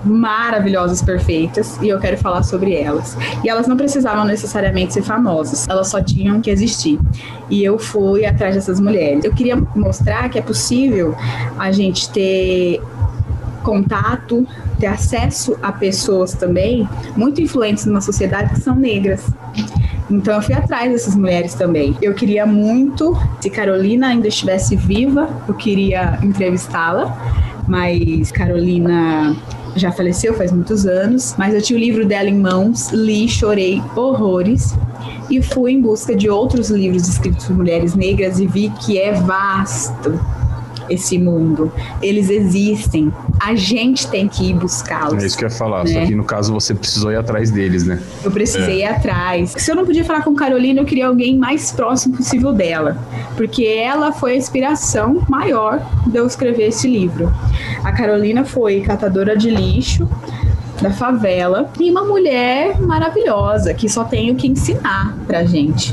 maravilhosas, 0.05 1.03
perfeitas, 1.03 1.79
e 1.83 1.89
eu 1.89 1.99
quero 1.99 2.17
falar 2.17 2.43
sobre 2.43 2.75
elas. 2.75 3.17
E 3.45 3.49
elas 3.49 3.67
não 3.67 3.77
precisavam 3.77 4.25
necessariamente 4.25 4.95
ser 4.95 5.03
famosas, 5.03 5.69
elas 5.69 5.89
só 5.89 6.03
tinham 6.03 6.41
que 6.41 6.51
existir. 6.51 6.99
E 7.49 7.63
eu 7.63 7.79
fui 7.79 8.25
atrás 8.25 8.55
dessas 8.55 8.81
mulheres. 8.81 9.25
Eu 9.25 9.33
queria 9.33 9.57
mostrar 9.75 10.29
que 10.29 10.39
é 10.39 10.43
possível 10.43 11.15
a 11.59 11.71
gente 11.71 12.11
ter 12.11 12.81
contato, 13.63 14.47
ter 14.79 14.87
acesso 14.87 15.57
a 15.63 15.71
pessoas 15.71 16.33
também 16.33 16.89
muito 17.17 17.41
influentes 17.41 17.85
na 17.87 18.01
sociedade 18.01 18.55
que 18.55 18.61
são 18.61 18.75
negras. 18.75 19.31
Então 20.11 20.35
eu 20.35 20.43
fui 20.43 20.55
atrás 20.55 20.91
dessas 20.91 21.15
mulheres 21.15 21.55
também. 21.55 21.97
Eu 22.03 22.15
queria 22.15 22.45
muito, 22.45 23.17
se 23.41 23.49
Carolina 23.49 24.09
ainda 24.09 24.27
estivesse 24.27 24.75
viva, 24.75 25.29
eu 25.47 25.55
queria 25.55 26.19
entrevistá-la, 26.23 27.17
mas 27.69 28.33
Carolina 28.33 29.37
já 29.77 29.93
faleceu 29.93 30.35
faz 30.35 30.53
muitos 30.53 30.87
anos, 30.87 31.35
mas 31.39 31.55
eu 31.55 31.63
tinha 31.63 31.79
o 31.79 31.81
livro 31.81 32.07
dela 32.07 32.29
em 32.29 32.39
mãos, 32.39 32.91
li, 32.91 33.29
chorei 33.29 33.83
horrores 33.97 34.75
e 35.31 35.41
fui 35.41 35.73
em 35.73 35.81
busca 35.81 36.15
de 36.15 36.29
outros 36.29 36.71
livros 36.71 37.09
escritos 37.09 37.47
por 37.47 37.57
mulheres 37.57 37.95
negras 37.95 38.39
e 38.39 38.47
vi 38.47 38.71
que 38.81 38.99
é 38.99 39.13
vasto 39.13 40.21
esse 40.91 41.17
mundo. 41.19 41.73
Eles 42.03 42.29
existem. 42.29 43.13
A 43.41 43.55
gente 43.55 44.09
tem 44.09 44.29
que 44.29 44.51
ir 44.51 44.55
buscá-los. 44.55 45.23
É 45.23 45.27
isso 45.27 45.39
que 45.39 45.45
eu 45.45 45.49
ia 45.49 45.55
falar. 45.55 45.85
Né? 45.85 45.93
Só 45.93 46.07
que 46.07 46.15
no 46.15 46.25
caso 46.25 46.53
você 46.53 46.75
precisou 46.75 47.13
ir 47.13 47.17
atrás 47.17 47.51
deles, 47.51 47.87
né? 47.87 48.03
Eu 48.23 48.31
precisei 48.31 48.83
é. 48.83 48.85
ir 48.85 48.85
atrás. 48.85 49.55
Se 49.57 49.71
eu 49.71 49.77
não 49.77 49.87
podia 49.87 50.05
falar 50.05 50.23
com 50.23 50.35
Carolina, 50.35 50.81
eu 50.81 50.85
queria 50.85 51.07
alguém 51.07 51.39
mais 51.39 51.73
próximo 51.73 52.17
possível 52.17 52.53
dela. 52.53 52.99
Porque 53.37 53.65
ela 53.65 54.13
foi 54.13 54.33
a 54.33 54.37
inspiração 54.37 55.25
maior 55.29 55.81
de 56.07 56.17
eu 56.17 56.27
escrever 56.27 56.69
esse 56.69 56.89
livro. 56.89 57.33
A 57.85 57.93
Carolina 57.93 58.45
foi 58.45 58.81
catadora 58.81 59.37
de 59.37 59.51
lixo 59.51 60.09
da 60.83 60.91
favela 60.91 61.71
e 61.79 61.91
uma 61.91 62.05
mulher 62.05 62.81
maravilhosa 62.81 63.75
que 63.75 63.89
só 63.89 64.05
tem 64.05 64.31
o 64.31 64.35
que 64.35 64.49
ensinar 64.49 65.17
pra 65.27 65.45
gente. 65.45 65.93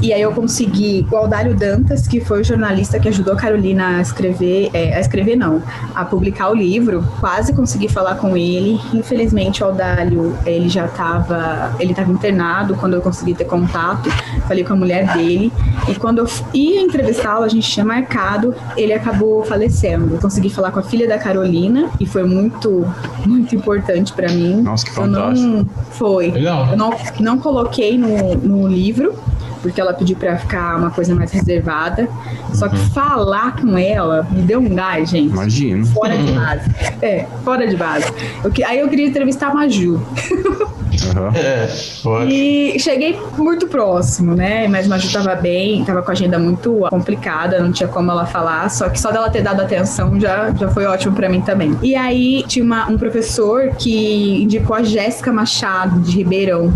E 0.00 0.12
aí 0.12 0.20
eu 0.20 0.32
consegui 0.32 1.06
o 1.12 1.16
Aldalho 1.16 1.54
Dantas, 1.54 2.08
que 2.08 2.20
foi 2.20 2.40
o 2.40 2.44
jornalista 2.44 2.98
que 2.98 3.08
ajudou 3.08 3.34
a 3.34 3.36
Carolina 3.36 3.98
a 3.98 4.00
escrever, 4.00 4.68
é, 4.74 4.96
a 4.96 5.00
escrever 5.00 5.36
não, 5.36 5.62
a 5.94 6.04
publicar 6.04 6.50
o 6.50 6.54
livro. 6.54 7.04
Quase 7.20 7.52
consegui 7.52 7.88
falar 7.88 8.16
com 8.16 8.36
ele. 8.36 8.80
Infelizmente 8.92 9.62
o 9.62 9.66
Aldalho, 9.66 10.36
ele 10.44 10.68
já 10.68 10.86
estava, 10.86 11.76
ele 11.78 11.92
estava 11.92 12.10
internado 12.10 12.74
quando 12.74 12.94
eu 12.94 13.00
consegui 13.00 13.34
ter 13.34 13.44
contato. 13.44 14.10
Falei 14.48 14.64
com 14.64 14.72
a 14.72 14.76
mulher 14.76 15.12
dele 15.14 15.52
e 15.88 15.94
quando 15.94 16.18
eu 16.18 16.26
ia 16.52 16.80
entrevistá-lo, 16.80 17.44
a 17.44 17.48
gente 17.48 17.70
tinha 17.70 17.86
marcado, 17.86 18.54
ele 18.76 18.92
acabou 18.92 19.44
falecendo. 19.44 20.18
Consegui 20.18 20.50
falar 20.50 20.72
com 20.72 20.80
a 20.80 20.82
filha 20.82 21.06
da 21.06 21.18
Carolina 21.18 21.88
e 22.00 22.06
foi 22.06 22.24
muito, 22.24 22.84
muito 23.24 23.54
importante 23.54 24.11
para 24.12 24.28
mim. 24.30 24.62
Nossa, 24.62 24.84
que 24.84 24.92
fantástico. 24.92 25.48
Não, 25.48 25.66
foi. 25.90 26.30
Legal. 26.30 26.68
Eu 26.70 26.76
não, 26.76 26.94
não 27.20 27.38
coloquei 27.38 27.96
no, 27.98 28.34
no 28.34 28.68
livro, 28.68 29.14
porque 29.62 29.80
ela 29.80 29.94
pediu 29.94 30.16
para 30.16 30.36
ficar 30.38 30.76
uma 30.76 30.90
coisa 30.90 31.14
mais 31.14 31.30
reservada. 31.32 32.08
Só 32.52 32.68
que 32.68 32.76
uhum. 32.76 32.90
falar 32.90 33.60
com 33.60 33.76
ela 33.78 34.26
me 34.30 34.42
deu 34.42 34.60
um 34.60 34.74
gás, 34.74 35.10
gente. 35.10 35.32
Imagino. 35.32 35.86
Fora 35.86 36.16
de 36.16 36.32
base. 36.32 36.70
É, 37.02 37.26
fora 37.42 37.66
de 37.66 37.76
base. 37.76 38.06
Eu, 38.44 38.52
aí 38.64 38.78
eu 38.78 38.88
queria 38.88 39.06
entrevistar 39.08 39.48
a 39.48 39.54
Maju. 39.54 40.00
Uhum. 40.92 42.28
E 42.28 42.78
cheguei 42.78 43.18
muito 43.36 43.66
próximo, 43.66 44.34
né? 44.34 44.68
Mas 44.68 44.86
Maju 44.86 45.10
tava 45.12 45.34
bem, 45.34 45.84
tava 45.84 46.02
com 46.02 46.10
a 46.10 46.12
agenda 46.12 46.38
muito 46.38 46.86
complicada, 46.90 47.60
não 47.60 47.72
tinha 47.72 47.88
como 47.88 48.10
ela 48.10 48.26
falar. 48.26 48.68
Só 48.70 48.88
que 48.88 49.00
só 49.00 49.10
dela 49.10 49.30
ter 49.30 49.42
dado 49.42 49.60
atenção 49.62 50.20
já, 50.20 50.50
já 50.50 50.68
foi 50.68 50.84
ótimo 50.84 51.14
para 51.14 51.28
mim 51.28 51.40
também. 51.40 51.76
E 51.82 51.94
aí 51.94 52.44
tinha 52.46 52.64
uma, 52.64 52.88
um 52.88 52.98
professor 52.98 53.70
que 53.78 54.42
indicou 54.42 54.76
a 54.76 54.82
Jéssica 54.82 55.32
Machado, 55.32 56.00
de 56.00 56.16
Ribeirão. 56.16 56.72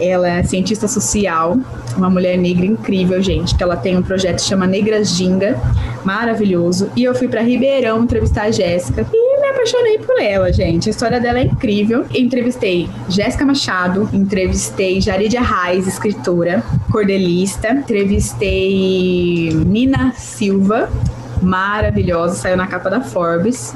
Ela 0.00 0.28
é 0.28 0.42
cientista 0.42 0.88
social, 0.88 1.56
uma 1.96 2.10
mulher 2.10 2.36
negra 2.36 2.66
incrível, 2.66 3.22
gente, 3.22 3.54
que 3.54 3.62
ela 3.62 3.76
tem 3.76 3.96
um 3.96 4.02
projeto 4.02 4.36
que 4.36 4.48
chama 4.48 4.66
Negras 4.66 5.10
Ginga, 5.10 5.56
maravilhoso. 6.04 6.90
E 6.96 7.04
eu 7.04 7.14
fui 7.14 7.28
para 7.28 7.40
Ribeirão 7.40 8.02
entrevistar 8.02 8.44
a 8.44 8.50
Jéssica 8.50 9.06
e 9.12 9.23
apaixonei 9.54 9.98
por 9.98 10.20
ela, 10.20 10.52
gente. 10.52 10.88
A 10.88 10.90
história 10.90 11.20
dela 11.20 11.38
é 11.38 11.44
incrível. 11.44 12.04
Entrevistei 12.12 12.88
Jéssica 13.08 13.46
Machado, 13.46 14.08
entrevistei 14.12 15.00
Jaridia 15.00 15.40
Reis, 15.40 15.86
escritora, 15.86 16.62
cordelista, 16.90 17.70
entrevistei 17.70 19.50
Nina 19.66 20.12
Silva, 20.16 20.90
maravilhosa, 21.40 22.34
saiu 22.34 22.56
na 22.56 22.66
capa 22.66 22.90
da 22.90 23.00
Forbes. 23.00 23.74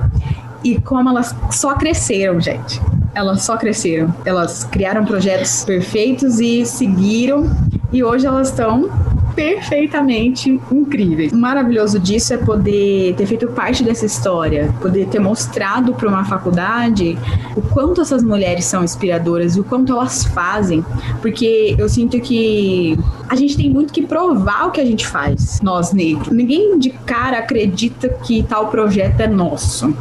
e 0.63 0.79
como 0.79 1.09
elas 1.09 1.35
só 1.51 1.75
cresceram, 1.75 2.39
gente. 2.39 2.81
Elas 3.13 3.43
só 3.43 3.57
cresceram. 3.57 4.13
Elas 4.25 4.63
criaram 4.63 5.05
projetos 5.05 5.63
perfeitos 5.63 6.39
e 6.39 6.65
seguiram. 6.65 7.49
E 7.91 8.03
hoje 8.03 8.25
elas 8.25 8.49
estão 8.49 8.89
perfeitamente 9.35 10.49
incríveis. 10.71 11.31
O 11.31 11.37
maravilhoso 11.37 11.99
disso 11.99 12.33
é 12.33 12.37
poder 12.37 13.15
ter 13.15 13.25
feito 13.25 13.47
parte 13.47 13.83
dessa 13.83 14.05
história, 14.05 14.73
poder 14.81 15.07
ter 15.07 15.19
mostrado 15.19 15.93
para 15.93 16.07
uma 16.07 16.23
faculdade 16.25 17.17
o 17.55 17.61
quanto 17.61 18.01
essas 18.01 18.23
mulheres 18.23 18.65
são 18.65 18.83
inspiradoras 18.83 19.55
e 19.55 19.59
o 19.59 19.63
quanto 19.63 19.93
elas 19.93 20.23
fazem, 20.23 20.83
porque 21.21 21.75
eu 21.77 21.87
sinto 21.89 22.19
que 22.19 22.97
a 23.29 23.35
gente 23.35 23.55
tem 23.57 23.69
muito 23.69 23.93
que 23.93 24.01
provar 24.01 24.67
o 24.67 24.71
que 24.71 24.81
a 24.81 24.85
gente 24.85 25.05
faz, 25.05 25.59
nós 25.61 25.93
negros. 25.93 26.29
Ninguém 26.29 26.77
de 26.77 26.89
cara 26.89 27.39
acredita 27.39 28.09
que 28.09 28.43
tal 28.43 28.67
projeto 28.67 29.19
é 29.21 29.27
nosso 29.27 29.93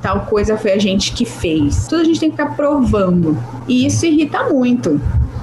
tal 0.00 0.20
coisa 0.26 0.56
foi 0.56 0.72
a 0.72 0.78
gente 0.78 1.12
que 1.12 1.24
fez. 1.24 1.86
Tudo 1.86 2.02
a 2.02 2.04
gente 2.04 2.20
tem 2.20 2.30
que 2.30 2.36
ficar 2.36 2.56
provando. 2.56 3.36
E 3.68 3.86
isso 3.86 4.06
irrita 4.06 4.44
muito. 4.44 5.00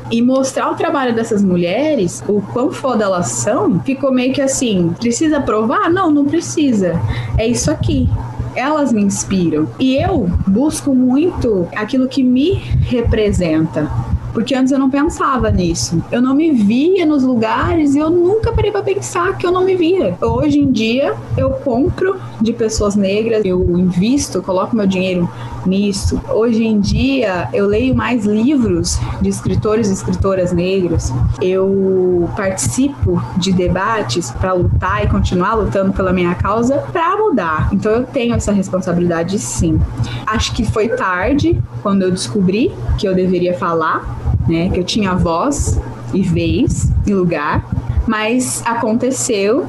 E 0.10 0.22
mostrar 0.22 0.72
o 0.72 0.76
trabalho 0.76 1.14
dessas 1.14 1.44
mulheres, 1.44 2.24
o 2.28 2.42
quão 2.42 2.72
foda 2.72 3.04
elas 3.04 3.28
são, 3.28 3.80
ficou 3.82 4.12
meio 4.12 4.34
que 4.34 4.42
assim: 4.42 4.94
precisa 5.00 5.42
provar? 5.42 5.90
Não, 5.90 6.10
não 6.10 6.26
precisa. 6.26 7.00
É 7.38 7.46
isso 7.46 7.70
aqui 7.70 8.10
elas 8.58 8.92
me 8.92 9.04
inspiram. 9.04 9.68
E 9.80 9.96
eu 9.98 10.28
busco 10.48 10.94
muito 10.94 11.68
aquilo 11.76 12.08
que 12.08 12.24
me 12.24 12.54
representa. 12.54 13.88
Porque 14.34 14.54
antes 14.54 14.72
eu 14.72 14.80
não 14.80 14.90
pensava 14.90 15.50
nisso. 15.50 16.04
Eu 16.12 16.22
não 16.22 16.36
me 16.36 16.52
via 16.52 17.06
nos 17.06 17.24
lugares 17.24 17.96
e 17.96 18.00
eu 18.00 18.10
nunca 18.10 18.52
parei 18.52 18.72
para 18.72 18.84
pensar 18.84 19.38
que 19.38 19.46
eu 19.46 19.52
não 19.52 19.64
me 19.64 19.76
via. 19.76 20.18
Hoje 20.22 20.60
em 20.60 20.72
dia 20.72 21.16
eu 21.36 21.52
compro 21.52 22.20
de 22.42 22.54
pessoas 22.54 22.96
negras, 22.96 23.44
eu 23.46 23.62
invisto, 23.80 24.42
coloco 24.42 24.76
meu 24.76 24.86
dinheiro 24.86 25.30
nisso. 25.68 26.20
Hoje 26.30 26.64
em 26.64 26.80
dia 26.80 27.50
eu 27.54 27.68
leio 27.68 27.96
mais 27.96 28.26
livros 28.26 29.00
de 29.22 29.30
escritores 29.30 29.90
e 29.90 29.94
escritoras 29.94 30.52
negros. 30.52 31.12
Eu 31.42 32.30
participo 32.36 33.22
de 33.38 33.52
debates 33.52 34.32
para 34.32 34.54
lutar 34.54 35.04
e 35.04 35.08
continuar 35.08 35.56
lutando 35.56 35.94
pela 35.94 36.14
minha 36.14 36.34
causa 36.36 36.78
para 36.92 37.18
mudar. 37.18 37.70
Então 37.72 37.92
eu 37.92 38.04
tenho 38.04 38.34
essa 38.34 38.52
responsabilidade 38.52 39.38
sim. 39.38 39.80
Acho 40.26 40.54
que 40.54 40.66
foi 40.66 40.90
tarde 40.90 41.60
quando 41.84 42.04
eu 42.04 42.12
descobri 42.12 42.72
que 42.98 43.08
eu 43.08 43.14
deveria 43.14 43.54
falar 43.58 44.18
né? 44.48 44.70
Que 44.70 44.80
eu 44.80 44.84
tinha 44.84 45.14
voz 45.16 45.80
e 46.14 46.22
vez 46.22 46.92
e 47.06 47.14
lugar, 47.14 47.66
mas 48.08 48.64
aconteceu 48.66 49.68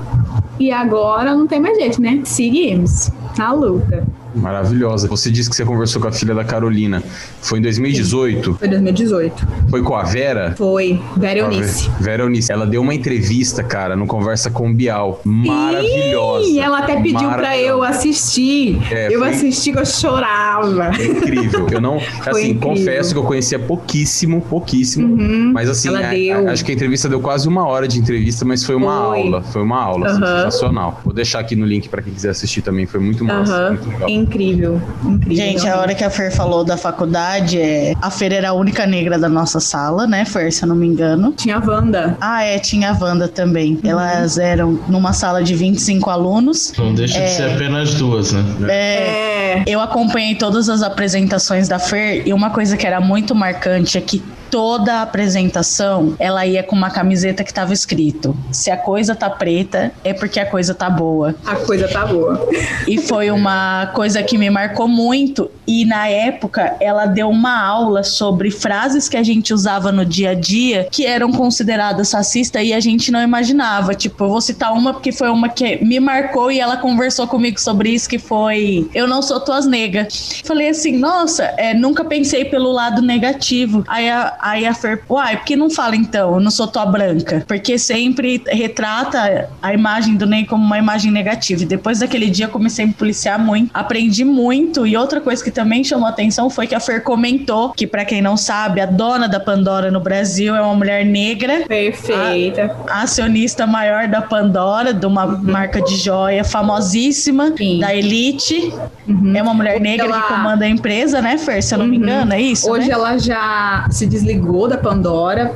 e 0.59 0.71
agora 0.71 1.35
não 1.35 1.47
tem 1.47 1.61
mais 1.61 1.77
jeito, 1.77 2.01
né? 2.01 2.23
Seguimos 2.25 3.11
na 3.37 3.53
luta. 3.53 4.07
Maravilhosa. 4.35 5.09
Você 5.09 5.31
disse 5.31 5.49
que 5.49 5.57
você 5.57 5.65
conversou 5.65 6.01
com 6.01 6.09
a 6.09 6.13
filha 6.13 6.35
da 6.35 6.45
Carolina. 6.45 7.03
Foi 7.41 7.59
em 7.59 7.63
2018? 7.63 8.55
Foi 8.55 8.69
2018. 8.69 9.49
Foi 9.71 9.83
com 9.83 9.95
a 9.95 10.03
Vera? 10.03 10.55
Foi, 10.57 11.01
Vera 11.17 11.41
Eunice. 11.41 11.91
Vera 12.01 12.23
Eunice. 12.23 12.53
Ela 12.53 12.67
deu 12.67 12.83
uma 12.83 12.95
entrevista, 12.95 13.63
cara, 13.63 13.97
no 13.97 14.07
Conversa 14.07 14.51
com 14.51 14.71
o 14.71 14.75
Bial. 14.75 15.21
Maravilhosa. 15.25 16.45
Sim, 16.45 16.61
ela 16.61 16.79
até 16.81 17.01
pediu 17.01 17.29
pra 17.31 17.59
eu 17.59 17.83
assistir. 17.83 18.79
É, 18.91 19.15
eu 19.15 19.21
foi... 19.21 19.31
assisti 19.31 19.73
que 19.73 19.79
eu 19.79 19.87
chorava. 19.87 20.91
É 20.99 21.07
incrível. 21.07 21.67
Eu 21.71 21.81
não, 21.81 21.97
assim, 22.27 22.51
incrível. 22.51 22.61
confesso 22.61 23.13
que 23.13 23.19
eu 23.19 23.25
conhecia 23.25 23.59
pouquíssimo, 23.59 24.43
pouquíssimo. 24.43 25.15
Uhum. 25.15 25.53
Mas 25.53 25.69
assim, 25.69 25.89
a, 25.89 26.01
a, 26.01 26.53
acho 26.53 26.65
que 26.65 26.71
a 26.71 26.75
entrevista 26.75 27.09
deu 27.09 27.21
quase 27.21 27.49
uma 27.49 27.67
hora 27.67 27.89
de 27.89 27.99
entrevista, 27.99 28.45
mas 28.45 28.65
foi 28.65 28.75
uma 28.75 29.11
foi. 29.11 29.21
aula. 29.21 29.43
Foi 29.43 29.63
uma 29.63 29.83
aula, 29.83 30.11
uhum. 30.11 30.25
assim, 30.25 30.37
sensacional. 30.45 31.01
Vou 31.05 31.15
deixar 31.15 31.41
aqui 31.41 31.57
no 31.57 31.65
link 31.65 31.89
pra 31.89 32.03
quem 32.03 32.13
quiser 32.13 32.31
assistir 32.31 32.63
também. 32.63 32.87
Foi 32.87 33.01
muito 33.01 33.25
massa. 33.25 33.65
Uhum. 33.65 33.69
Muito 33.71 33.89
legal 33.89 34.09
incrível, 34.19 34.28
incrível. 34.29 34.81
Gente, 35.29 35.67
a 35.67 35.81
hora 35.81 35.95
que 35.95 36.05
a 36.05 36.11
Fer 36.11 36.31
falou 36.31 36.65
da 36.65 36.77
faculdade, 36.77 37.61
é... 37.61 37.95
a 38.01 38.11
Fer 38.11 38.33
era 38.33 38.51
a 38.51 38.53
única 38.53 38.87
negra 38.87 39.19
da 39.19 39.29
nossa 39.29 39.59
sala, 39.59 40.07
né, 40.07 40.25
Fer, 40.25 40.53
se 40.53 40.63
eu 40.63 40.69
não 40.69 40.77
me 40.77 40.87
engano. 40.87 41.33
Tinha 41.33 41.57
a 41.57 41.65
Wanda. 41.65 42.17
Ah, 42.21 42.45
é, 42.45 42.59
tinha 42.59 42.91
a 42.91 42.99
Wanda 42.99 43.27
também. 43.27 43.79
Uhum. 43.83 43.91
Elas 43.91 44.39
eram 44.39 44.79
numa 44.89 45.13
sala 45.13 45.43
de 45.43 45.55
25 45.55 46.11
alunos. 46.11 46.73
Não 46.77 46.95
deixa 46.95 47.19
é... 47.19 47.25
de 47.25 47.31
ser 47.31 47.51
apenas 47.51 47.95
duas, 47.95 48.33
né? 48.33 48.45
É... 48.69 48.75
é. 48.75 49.65
Eu 49.67 49.81
acompanhei 49.81 50.35
todas 50.35 50.69
as 50.69 50.83
apresentações 50.83 51.69
da 51.69 51.79
Fer 51.79 52.23
e 52.27 52.33
uma 52.33 52.51
coisa 52.51 52.77
que 52.77 52.87
era 52.87 53.01
muito 53.01 53.35
marcante 53.35 53.97
é 53.97 54.01
que 54.01 54.23
toda 54.51 54.95
a 54.95 55.03
apresentação 55.03 56.15
ela 56.19 56.47
ia 56.47 56.63
com 56.63 56.75
uma 56.75 56.91
camiseta 56.91 57.45
que 57.45 57.53
tava 57.53 57.73
escrito: 57.73 58.37
se 58.51 58.71
a 58.71 58.77
coisa 58.77 59.15
tá 59.15 59.31
preta, 59.31 59.93
é 60.05 60.13
porque 60.13 60.41
a 60.41 60.47
coisa 60.47 60.75
tá 60.75 60.89
boa. 60.89 61.35
A 61.47 61.57
coisa 61.57 61.89
tá 61.89 62.07
boa. 62.07 62.49
E 62.87 62.99
foi 62.99 63.31
uma 63.31 63.87
coisa 63.95 64.23
que 64.23 64.39
me 64.39 64.51
marcou 64.51 64.89
muito. 64.89 65.51
E 65.67 65.85
na 65.85 66.09
época 66.09 66.77
ela 66.81 67.07
deu 67.07 67.29
uma 67.29 67.63
aula 67.63 68.03
sobre 68.03 68.51
frases 68.51 69.09
que 69.09 69.17
a 69.17 69.23
gente 69.23 69.53
usava 69.53 69.93
no 69.93 70.05
dia 70.05 70.31
a 70.31 70.35
dia 70.35 70.89
que 70.91 71.05
eram 71.05 71.31
consideradas 71.31 72.13
racistas 72.13 72.63
e 72.63 72.73
a 72.73 72.81
gente 72.81 73.11
não 73.11 73.23
imaginava. 73.23 73.95
Tipo, 73.95 74.25
eu 74.25 74.29
vou 74.29 74.41
citar 74.41 74.73
uma 74.73 74.93
porque 74.93 75.13
foi 75.13 75.29
uma 75.29 75.49
que 75.49 75.85
me 75.85 76.01
marcou 76.01 76.51
e 76.51 76.59
ela 76.59 76.77
conversou 76.77 77.27
comigo 77.27 77.61
sobre 77.61 77.91
isso, 77.91 78.09
que 78.09 78.19
foi 78.19 78.89
Eu 78.95 79.07
não 79.07 79.23
sou 79.23 79.41
tuas 79.41 79.67
nega. 79.67 80.09
Falei 80.45 80.71
assim, 80.71 80.97
nossa, 80.97 81.45
é, 81.57 81.75
nunca 81.75 82.05
pensei 82.05 82.45
pelo 82.45 82.73
lado 82.73 83.03
negativo. 83.03 83.85
Aí 83.87 84.09
a, 84.09 84.37
Aí 84.41 84.67
a 84.67 84.75
Fer, 84.75 85.03
uai, 85.09 85.37
por 85.37 85.45
que 85.45 85.57
não 85.57 85.71
fala 85.71 85.97
então, 85.97 86.35
eu 86.35 86.41
não 86.41 86.51
sou 86.51 86.67
tua 86.67 86.87
branca? 86.87 87.45
Porque 87.47 87.79
sempre 87.79 88.43
retrata 88.47 89.49
a 89.63 89.75
imagem 89.75 90.17
do 90.17 90.27
Ney 90.27 90.45
como 90.45 90.65
uma 90.65 90.79
imagem 90.79 91.11
negativa. 91.11 91.63
E 91.63 91.67
depois 91.67 91.99
daquele 91.99 92.31
dia 92.31 92.47
eu 92.47 92.51
comecei 92.51 92.85
a 92.85 92.89
me 92.89 92.95
policiar 92.95 93.39
muito, 93.39 93.71
aprendi 93.75 94.25
muito. 94.25 94.87
E 94.87 94.97
outra 94.97 95.21
coisa 95.21 95.43
que 95.43 95.51
também 95.51 95.83
chamou 95.83 96.09
atenção 96.09 96.49
foi 96.49 96.67
que 96.67 96.75
a 96.75 96.81
Fer 96.81 97.03
comentou 97.03 97.71
que, 97.71 97.87
para 97.87 98.05
quem 98.05 98.23
não 98.23 98.37
sabe, 98.37 98.81
a 98.81 98.87
dona 98.87 99.29
da 99.29 99.41
Pandora 99.41 99.91
no 99.91 100.01
Brasil 100.01 100.55
é 100.55 100.61
uma 100.61 100.75
mulher 100.75 101.05
negra. 101.05 101.65
Perfeita. 101.67 102.77
A, 102.89 103.03
acionista 103.03 103.67
maior 103.67 104.09
da 104.09 104.23
Pandora, 104.23 104.93
de 104.93 105.07
uma 105.07 105.25
uhum. 105.25 105.43
marca 105.43 105.83
de 105.83 105.97
joia 105.97 106.45
famosíssima, 106.45 107.55
Sim. 107.57 107.81
da 107.81 107.95
Elite. 107.95 108.73
Uhum. 109.07 109.37
É 109.37 109.43
uma 109.43 109.55
mulher 109.55 109.81
negra 109.81 110.07
ela... 110.07 110.21
que 110.21 110.29
comanda 110.29 110.65
a 110.65 110.69
empresa, 110.69 111.21
né, 111.21 111.39
Fer? 111.39 111.63
Se 111.63 111.75
eu 111.75 111.79
não 111.79 111.87
uhum. 111.87 111.91
me 111.91 111.97
engano, 111.97 112.33
é 112.33 112.41
isso? 112.41 112.71
Hoje 112.71 112.89
né? 112.89 112.95
ela 112.95 113.19
já 113.19 113.87
se 113.91 114.07
desligou 114.07 114.28
desligou 114.29 114.69
da 114.69 114.77
Pandora 114.77 115.47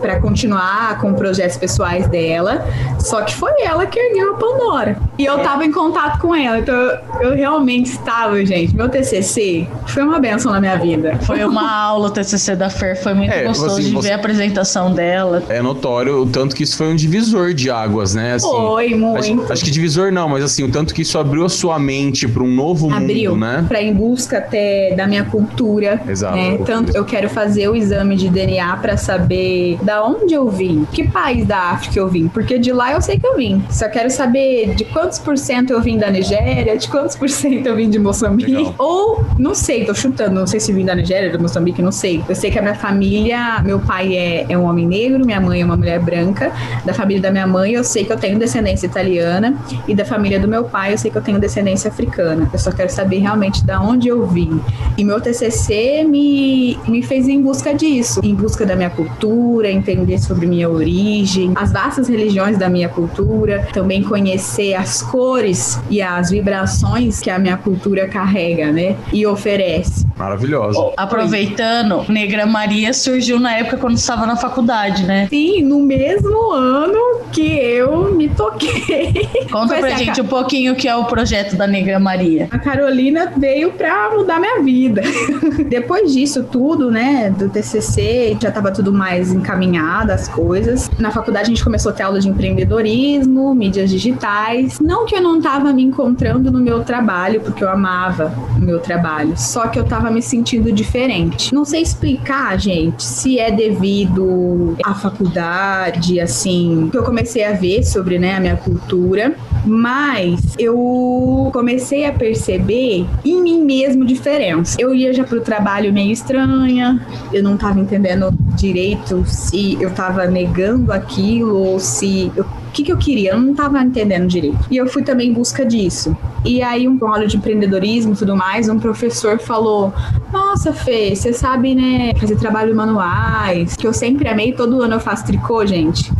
para 0.00 0.20
continuar 0.20 0.98
com 1.00 1.14
projetos 1.14 1.56
pessoais 1.56 2.06
dela. 2.08 2.66
Só 2.98 3.22
que 3.22 3.34
foi 3.34 3.52
ela 3.62 3.86
que 3.86 3.98
ergueu 3.98 4.34
a 4.34 4.36
Pandora. 4.36 4.98
E 5.18 5.24
eu 5.24 5.38
tava 5.38 5.64
em 5.64 5.72
contato 5.72 6.20
com 6.20 6.34
ela. 6.34 6.58
Então 6.58 6.74
eu, 7.20 7.34
realmente 7.34 7.86
estava, 7.86 8.44
gente. 8.44 8.76
Meu 8.76 8.88
TCC 8.88 9.66
foi 9.86 10.02
uma 10.02 10.20
benção 10.20 10.52
na 10.52 10.60
minha 10.60 10.76
vida. 10.76 11.18
Foi 11.22 11.42
uma 11.44 11.68
aula 11.88 12.08
o 12.08 12.10
TCC 12.10 12.54
da 12.54 12.68
Fer. 12.68 12.96
Foi 13.02 13.14
muito 13.14 13.32
é, 13.32 13.44
gostoso 13.44 13.78
assim, 13.78 13.84
de 13.84 13.92
você... 13.92 14.08
ver 14.08 14.14
a 14.14 14.16
apresentação 14.16 14.92
dela. 14.92 15.42
É 15.48 15.62
notório 15.62 16.22
o 16.22 16.26
tanto 16.26 16.54
que 16.54 16.62
isso 16.62 16.76
foi 16.76 16.88
um 16.88 16.96
divisor 16.96 17.54
de 17.54 17.70
águas, 17.70 18.14
né? 18.14 18.34
Assim, 18.34 18.48
foi, 18.48 18.94
muito. 18.94 19.18
Acho, 19.18 19.52
acho, 19.52 19.64
que 19.64 19.70
divisor 19.70 20.12
não, 20.12 20.28
mas 20.28 20.44
assim, 20.44 20.62
o 20.62 20.70
tanto 20.70 20.92
que 20.94 21.02
isso 21.02 21.18
abriu 21.18 21.44
a 21.44 21.48
sua 21.48 21.78
mente 21.78 22.28
para 22.28 22.42
um 22.42 22.54
novo 22.54 22.92
abriu, 22.92 23.32
mundo, 23.32 23.40
né? 23.40 23.64
Pra 23.66 23.80
ir 23.80 23.88
em 23.88 23.94
busca 23.94 24.38
até 24.38 24.94
da 24.94 25.06
minha 25.06 25.24
cultura. 25.24 26.00
Exato. 26.06 26.36
Né? 26.36 26.58
Tanto 26.64 26.96
eu 26.96 27.04
quero 27.04 27.28
fazer 27.28 27.68
o 27.68 27.76
exame 27.76 28.17
de 28.18 28.28
DNA 28.28 28.76
para 28.78 28.96
saber 28.96 29.78
da 29.82 30.04
onde 30.04 30.34
eu 30.34 30.48
vim, 30.48 30.86
que 30.92 31.06
país 31.08 31.46
da 31.46 31.70
África 31.70 31.98
eu 31.98 32.08
vim, 32.08 32.28
porque 32.28 32.58
de 32.58 32.72
lá 32.72 32.92
eu 32.92 33.00
sei 33.00 33.18
que 33.18 33.26
eu 33.26 33.36
vim. 33.36 33.62
Só 33.70 33.88
quero 33.88 34.10
saber 34.10 34.74
de 34.74 34.84
quantos 34.84 35.18
por 35.18 35.38
cento 35.38 35.72
eu 35.72 35.80
vim 35.80 35.96
da 35.96 36.10
Nigéria, 36.10 36.76
de 36.76 36.88
quantos 36.88 37.16
por 37.16 37.28
cento 37.30 37.66
eu 37.66 37.76
vim 37.76 37.88
de 37.88 37.98
Moçambique, 37.98 38.50
Legal. 38.50 38.74
ou 38.78 39.24
não 39.38 39.54
sei, 39.54 39.84
tô 39.84 39.94
chutando, 39.94 40.34
não 40.34 40.46
sei 40.46 40.58
se 40.58 40.72
vim 40.72 40.84
da 40.84 40.94
Nigéria, 40.94 41.30
de 41.30 41.38
Moçambique, 41.38 41.80
não 41.80 41.92
sei. 41.92 42.22
Eu 42.28 42.34
sei 42.34 42.50
que 42.50 42.58
a 42.58 42.62
minha 42.62 42.74
família, 42.74 43.62
meu 43.64 43.78
pai 43.78 44.16
é, 44.16 44.46
é 44.48 44.58
um 44.58 44.64
homem 44.64 44.86
negro, 44.86 45.24
minha 45.24 45.40
mãe 45.40 45.62
é 45.62 45.64
uma 45.64 45.76
mulher 45.76 46.00
branca. 46.00 46.52
Da 46.84 46.92
família 46.92 47.22
da 47.22 47.30
minha 47.30 47.46
mãe, 47.46 47.72
eu 47.72 47.84
sei 47.84 48.04
que 48.04 48.12
eu 48.12 48.16
tenho 48.16 48.38
descendência 48.38 48.86
italiana, 48.86 49.56
e 49.86 49.94
da 49.94 50.04
família 50.04 50.40
do 50.40 50.48
meu 50.48 50.64
pai, 50.64 50.92
eu 50.92 50.98
sei 50.98 51.10
que 51.10 51.16
eu 51.16 51.22
tenho 51.22 51.38
descendência 51.38 51.88
africana. 51.88 52.50
Eu 52.52 52.58
só 52.58 52.72
quero 52.72 52.90
saber 52.90 53.18
realmente 53.18 53.64
da 53.64 53.80
onde 53.80 54.08
eu 54.08 54.26
vim. 54.26 54.60
E 54.96 55.04
meu 55.04 55.20
TCC 55.20 56.04
me, 56.04 56.78
me 56.88 57.02
fez 57.02 57.28
em 57.28 57.40
busca 57.40 57.72
disso 57.74 58.07
isso, 58.08 58.20
em 58.22 58.34
busca 58.34 58.64
da 58.64 58.74
minha 58.74 58.90
cultura, 58.90 59.70
entender 59.70 60.18
sobre 60.18 60.46
minha 60.46 60.68
origem, 60.68 61.52
as 61.54 61.72
vastas 61.72 62.08
religiões 62.08 62.56
da 62.56 62.68
minha 62.68 62.88
cultura, 62.88 63.68
também 63.72 64.02
conhecer 64.02 64.74
as 64.74 65.02
cores 65.02 65.78
e 65.90 66.00
as 66.00 66.30
vibrações 66.30 67.20
que 67.20 67.30
a 67.30 67.38
minha 67.38 67.56
cultura 67.56 68.08
carrega, 68.08 68.72
né? 68.72 68.96
E 69.12 69.26
oferece. 69.26 70.06
Maravilhosa. 70.16 70.92
Aproveitando, 70.96 72.04
Negra 72.08 72.46
Maria 72.46 72.92
surgiu 72.92 73.38
na 73.38 73.56
época 73.56 73.76
quando 73.76 73.96
estava 73.96 74.26
na 74.26 74.36
faculdade, 74.36 75.04
né? 75.04 75.26
Sim, 75.28 75.62
no 75.62 75.80
mesmo 75.80 76.50
ano 76.52 77.20
que 77.30 77.42
eu 77.42 78.14
me 78.14 78.28
toquei. 78.28 79.28
Conta 79.50 79.76
pra 79.76 79.88
assim, 79.94 80.06
gente 80.06 80.20
um 80.20 80.26
pouquinho 80.26 80.72
o 80.72 80.76
que 80.76 80.88
é 80.88 80.96
o 80.96 81.04
projeto 81.04 81.56
da 81.56 81.66
Negra 81.66 81.98
Maria. 81.98 82.48
A 82.50 82.58
Carolina 82.58 83.32
veio 83.36 83.72
pra 83.72 84.10
mudar 84.10 84.40
minha 84.40 84.62
vida. 84.62 85.02
Depois 85.68 86.12
disso 86.12 86.44
tudo, 86.44 86.90
né, 86.90 87.30
do 87.30 87.48
TCC 87.48 87.97
Já 88.40 88.48
estava 88.48 88.70
tudo 88.70 88.92
mais 88.92 89.32
encaminhado, 89.32 90.12
as 90.12 90.28
coisas. 90.28 90.90
Na 90.98 91.10
faculdade 91.10 91.46
a 91.46 91.48
gente 91.48 91.64
começou 91.64 91.90
a 91.90 91.94
ter 91.94 92.04
aula 92.04 92.20
de 92.20 92.28
empreendedorismo, 92.28 93.54
mídias 93.54 93.90
digitais. 93.90 94.78
Não 94.80 95.04
que 95.04 95.16
eu 95.16 95.20
não 95.20 95.38
estava 95.38 95.72
me 95.72 95.82
encontrando 95.82 96.50
no 96.50 96.60
meu 96.60 96.84
trabalho, 96.84 97.40
porque 97.40 97.64
eu 97.64 97.68
amava 97.68 98.32
o 98.56 98.60
meu 98.60 98.78
trabalho, 98.78 99.34
só 99.36 99.66
que 99.66 99.78
eu 99.78 99.82
estava 99.82 100.10
me 100.10 100.22
sentindo 100.22 100.70
diferente. 100.70 101.52
Não 101.52 101.64
sei 101.64 101.82
explicar, 101.82 102.58
gente, 102.58 103.02
se 103.02 103.38
é 103.38 103.50
devido 103.50 104.76
à 104.84 104.94
faculdade, 104.94 106.20
assim, 106.20 106.88
que 106.90 106.98
eu 106.98 107.02
comecei 107.02 107.44
a 107.44 107.52
ver 107.52 107.82
sobre 107.82 108.18
né, 108.18 108.36
a 108.36 108.40
minha 108.40 108.56
cultura, 108.56 109.34
mas 109.68 110.54
eu 110.58 111.50
comecei 111.52 112.06
a 112.06 112.12
perceber 112.12 113.06
em 113.24 113.42
mim 113.42 113.64
mesmo 113.64 114.04
diferença. 114.04 114.76
Eu 114.80 114.94
ia 114.94 115.12
já 115.12 115.24
pro 115.24 115.40
trabalho 115.40 115.92
meio 115.92 116.12
estranha, 116.12 117.06
eu 117.32 117.42
não 117.42 117.56
tava 117.56 117.78
entendendo 117.78 118.30
direito 118.56 119.24
se 119.26 119.80
eu 119.80 119.90
tava 119.90 120.26
negando 120.26 120.92
aquilo 120.92 121.56
ou 121.56 121.78
se 121.78 122.32
eu 122.34 122.46
o 122.68 122.70
que, 122.70 122.84
que 122.84 122.92
eu 122.92 122.98
queria, 122.98 123.32
eu 123.32 123.40
não 123.40 123.52
estava 123.52 123.80
entendendo 123.82 124.26
direito. 124.26 124.58
E 124.70 124.76
eu 124.76 124.86
fui 124.86 125.02
também 125.02 125.30
em 125.30 125.32
busca 125.32 125.64
disso. 125.64 126.16
E 126.44 126.62
aí, 126.62 126.86
um 126.86 126.98
aula 127.06 127.26
de 127.26 127.36
empreendedorismo 127.36 128.12
e 128.12 128.16
tudo 128.16 128.36
mais, 128.36 128.68
um 128.68 128.78
professor 128.78 129.38
falou: 129.38 129.92
Nossa, 130.32 130.72
Fê, 130.72 131.14
você 131.14 131.32
sabe, 131.32 131.74
né, 131.74 132.12
fazer 132.20 132.36
trabalho 132.36 132.76
manuais, 132.76 133.74
que 133.74 133.86
eu 133.86 133.92
sempre 133.92 134.28
amei, 134.28 134.52
todo 134.52 134.82
ano 134.82 134.94
eu 134.94 135.00
faço 135.00 135.24
tricô, 135.24 135.64
gente 135.64 136.12